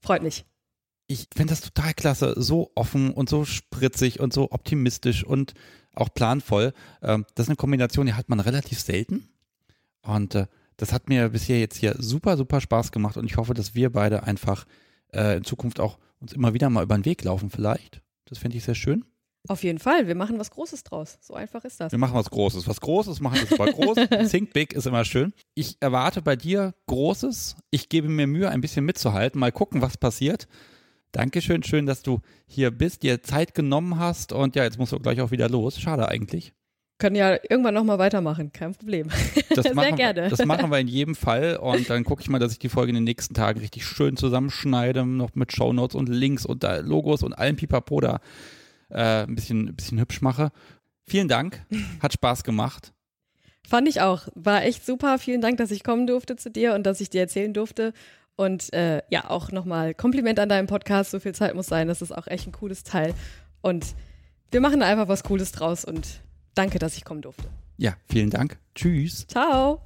Freut 0.02 0.22
mich. 0.22 0.46
Ich 1.08 1.28
finde 1.36 1.52
das 1.52 1.62
total 1.62 1.94
klasse. 1.94 2.34
So 2.38 2.72
offen 2.76 3.12
und 3.12 3.30
so 3.30 3.46
spritzig 3.46 4.20
und 4.20 4.34
so 4.34 4.52
optimistisch 4.52 5.24
und 5.24 5.54
auch 5.94 6.14
planvoll. 6.14 6.74
Ähm, 7.02 7.26
das 7.36 7.46
ist 7.46 7.50
eine 7.50 7.58
Kombination, 7.58 8.06
die 8.06 8.14
hat 8.14 8.30
man 8.30 8.40
relativ 8.40 8.80
selten. 8.80 9.30
Und 10.02 10.36
äh, 10.36 10.48
das 10.78 10.92
hat 10.92 11.10
mir 11.10 11.30
bisher 11.30 11.60
jetzt 11.60 11.78
hier 11.78 11.96
super, 11.98 12.38
super 12.38 12.62
Spaß 12.62 12.92
gemacht 12.92 13.18
und 13.18 13.26
ich 13.26 13.38
hoffe, 13.38 13.54
dass 13.54 13.76
wir 13.76 13.92
beide 13.92 14.24
einfach 14.24 14.66
äh, 15.14 15.38
in 15.38 15.44
Zukunft 15.44 15.80
auch 15.80 15.98
uns 16.20 16.34
immer 16.34 16.54
wieder 16.54 16.70
mal 16.70 16.84
über 16.84 16.98
den 16.98 17.06
Weg 17.06 17.24
laufen 17.24 17.50
vielleicht. 17.50 18.02
Das 18.26 18.40
finde 18.40 18.58
ich 18.58 18.64
sehr 18.64 18.76
schön. 18.76 19.06
Auf 19.48 19.64
jeden 19.64 19.78
Fall, 19.78 20.08
wir 20.08 20.16
machen 20.16 20.40
was 20.40 20.50
Großes 20.50 20.84
draus. 20.84 21.20
So 21.22 21.36
einfach 21.36 21.64
ist 21.66 21.80
das. 21.80 21.92
Wir 21.92 22.00
machen 22.00 22.16
was 22.16 22.32
Großes. 22.32 22.68
Was 22.68 22.82
Großes 22.82 23.20
machen 23.20 23.40
ist 23.44 23.58
mal 23.60 23.72
groß. 23.72 23.98
Think 24.32 24.54
big 24.54 24.74
ist 24.74 24.88
immer 24.88 25.06
schön. 25.06 25.34
Ich 25.54 25.78
erwarte 25.82 26.24
bei 26.24 26.36
dir 26.36 26.74
Großes. 26.88 27.56
Ich 27.70 27.90
gebe 27.90 28.10
mir 28.10 28.26
Mühe, 28.26 28.50
ein 28.50 28.62
bisschen 28.62 28.86
mitzuhalten. 28.86 29.40
Mal 29.40 29.52
gucken, 29.52 29.84
was 29.84 29.98
passiert. 29.98 30.48
Dankeschön, 31.16 31.64
schön, 31.64 31.86
dass 31.86 32.04
du 32.04 32.20
hier 32.46 32.72
bist, 32.72 33.04
dir 33.04 33.24
Zeit 33.24 33.56
genommen 33.56 33.98
hast 33.98 34.34
und 34.34 34.54
ja, 34.58 34.66
jetzt 34.66 34.78
musst 34.78 34.92
du 34.92 35.00
gleich 35.00 35.22
auch 35.22 35.32
wieder 35.32 35.48
los. 35.48 35.80
Schade 35.80 36.10
eigentlich. 36.10 36.52
Können 36.98 37.16
ja 37.16 37.38
irgendwann 37.50 37.74
nochmal 37.74 38.00
weitermachen, 38.00 38.52
kein 38.52 38.76
Problem. 38.76 39.08
Das 39.50 39.64
Sehr 39.64 39.76
machen, 39.76 39.96
gerne. 39.96 40.28
Das 40.28 40.44
machen 40.44 40.70
wir 40.70 40.78
in 40.78 40.90
jedem 40.90 41.16
Fall 41.16 41.56
und 41.56 41.90
dann 41.90 42.04
gucke 42.04 42.22
ich 42.22 42.28
mal, 42.28 42.40
dass 42.40 42.52
ich 42.52 42.60
die 42.60 42.68
Folge 42.68 42.90
in 42.90 42.96
den 42.96 43.06
nächsten 43.06 43.34
Tagen 43.34 43.62
richtig 43.62 43.86
schön 43.86 44.18
zusammenschneide, 44.18 45.06
noch 45.06 45.36
mit 45.36 45.54
Shownotes 45.54 45.96
und 45.96 46.10
Links 46.10 46.46
und 46.46 46.66
Logos 46.82 47.24
und 47.24 47.32
allem 47.32 47.56
Pipapo 47.56 48.02
da 48.02 48.20
äh, 48.90 49.24
ein, 49.24 49.36
bisschen, 49.36 49.70
ein 49.70 49.76
bisschen 49.78 50.02
hübsch 50.02 50.22
mache. 50.22 50.52
Vielen 51.06 51.30
Dank, 51.30 51.66
hat 52.02 52.12
Spaß 52.12 52.44
gemacht. 52.44 52.92
Fand 53.66 53.88
ich 53.88 54.02
auch. 54.02 54.28
War 54.36 54.66
echt 54.66 54.86
super. 54.86 55.18
Vielen 55.18 55.40
Dank, 55.40 55.60
dass 55.60 55.72
ich 55.72 55.86
kommen 55.86 56.08
durfte 56.08 56.36
zu 56.36 56.52
dir 56.52 56.74
und 56.74 56.84
dass 56.84 57.00
ich 57.00 57.10
dir 57.10 57.22
erzählen 57.22 57.54
durfte. 57.54 57.94
Und 58.36 58.74
äh, 58.74 59.02
ja, 59.10 59.30
auch 59.30 59.52
nochmal 59.52 59.94
Kompliment 59.94 60.40
an 60.40 60.50
deinem 60.50 60.68
Podcast. 60.68 61.12
So 61.12 61.20
viel 61.20 61.34
Zeit 61.34 61.56
muss 61.56 61.68
sein. 61.68 61.88
Das 61.88 62.02
ist 62.02 62.12
auch 62.12 62.28
echt 62.28 62.48
ein 62.48 62.52
cooles 62.52 62.84
Teil. 62.84 63.14
Und 63.62 63.96
wir 64.52 64.62
machen 64.62 64.82
da 64.82 64.86
einfach 64.86 65.08
was 65.08 65.24
Cooles 65.24 65.52
draus 65.52 65.86
und 65.86 66.22
danke, 66.54 66.80
dass 66.80 66.98
ich 66.98 67.06
kommen 67.06 67.22
durfte. 67.22 67.50
Ja, 67.78 67.94
vielen 68.08 68.30
Dank. 68.30 68.58
Tschüss. 68.74 69.26
Ciao. 69.28 69.82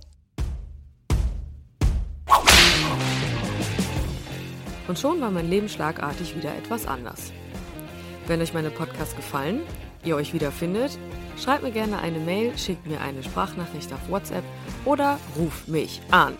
Und 4.87 4.97
schon 4.97 5.21
war 5.21 5.31
mein 5.31 5.49
Leben 5.49 5.69
schlagartig 5.69 6.35
wieder 6.35 6.55
etwas 6.55 6.87
anders. 6.87 7.31
Wenn 8.27 8.41
euch 8.41 8.53
meine 8.53 8.69
Podcasts 8.69 9.15
gefallen, 9.15 9.61
ihr 10.03 10.15
euch 10.15 10.33
wiederfindet, 10.33 10.97
schreibt 11.37 11.63
mir 11.63 11.71
gerne 11.71 11.99
eine 11.99 12.19
Mail, 12.19 12.57
schickt 12.57 12.85
mir 12.87 12.99
eine 13.01 13.23
Sprachnachricht 13.23 13.91
auf 13.93 14.09
WhatsApp 14.09 14.43
oder 14.85 15.19
ruft 15.37 15.67
mich 15.67 16.01
an. 16.11 16.37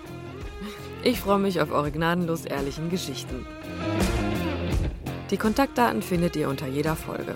Ich 1.01 1.21
freue 1.21 1.39
mich 1.39 1.61
auf 1.61 1.71
eure 1.71 1.91
gnadenlos 1.91 2.43
ehrlichen 2.45 2.89
Geschichten. 2.89 3.45
Die 5.31 5.37
Kontaktdaten 5.37 6.01
findet 6.01 6.35
ihr 6.35 6.49
unter 6.49 6.67
jeder 6.67 6.95
Folge. 6.95 7.35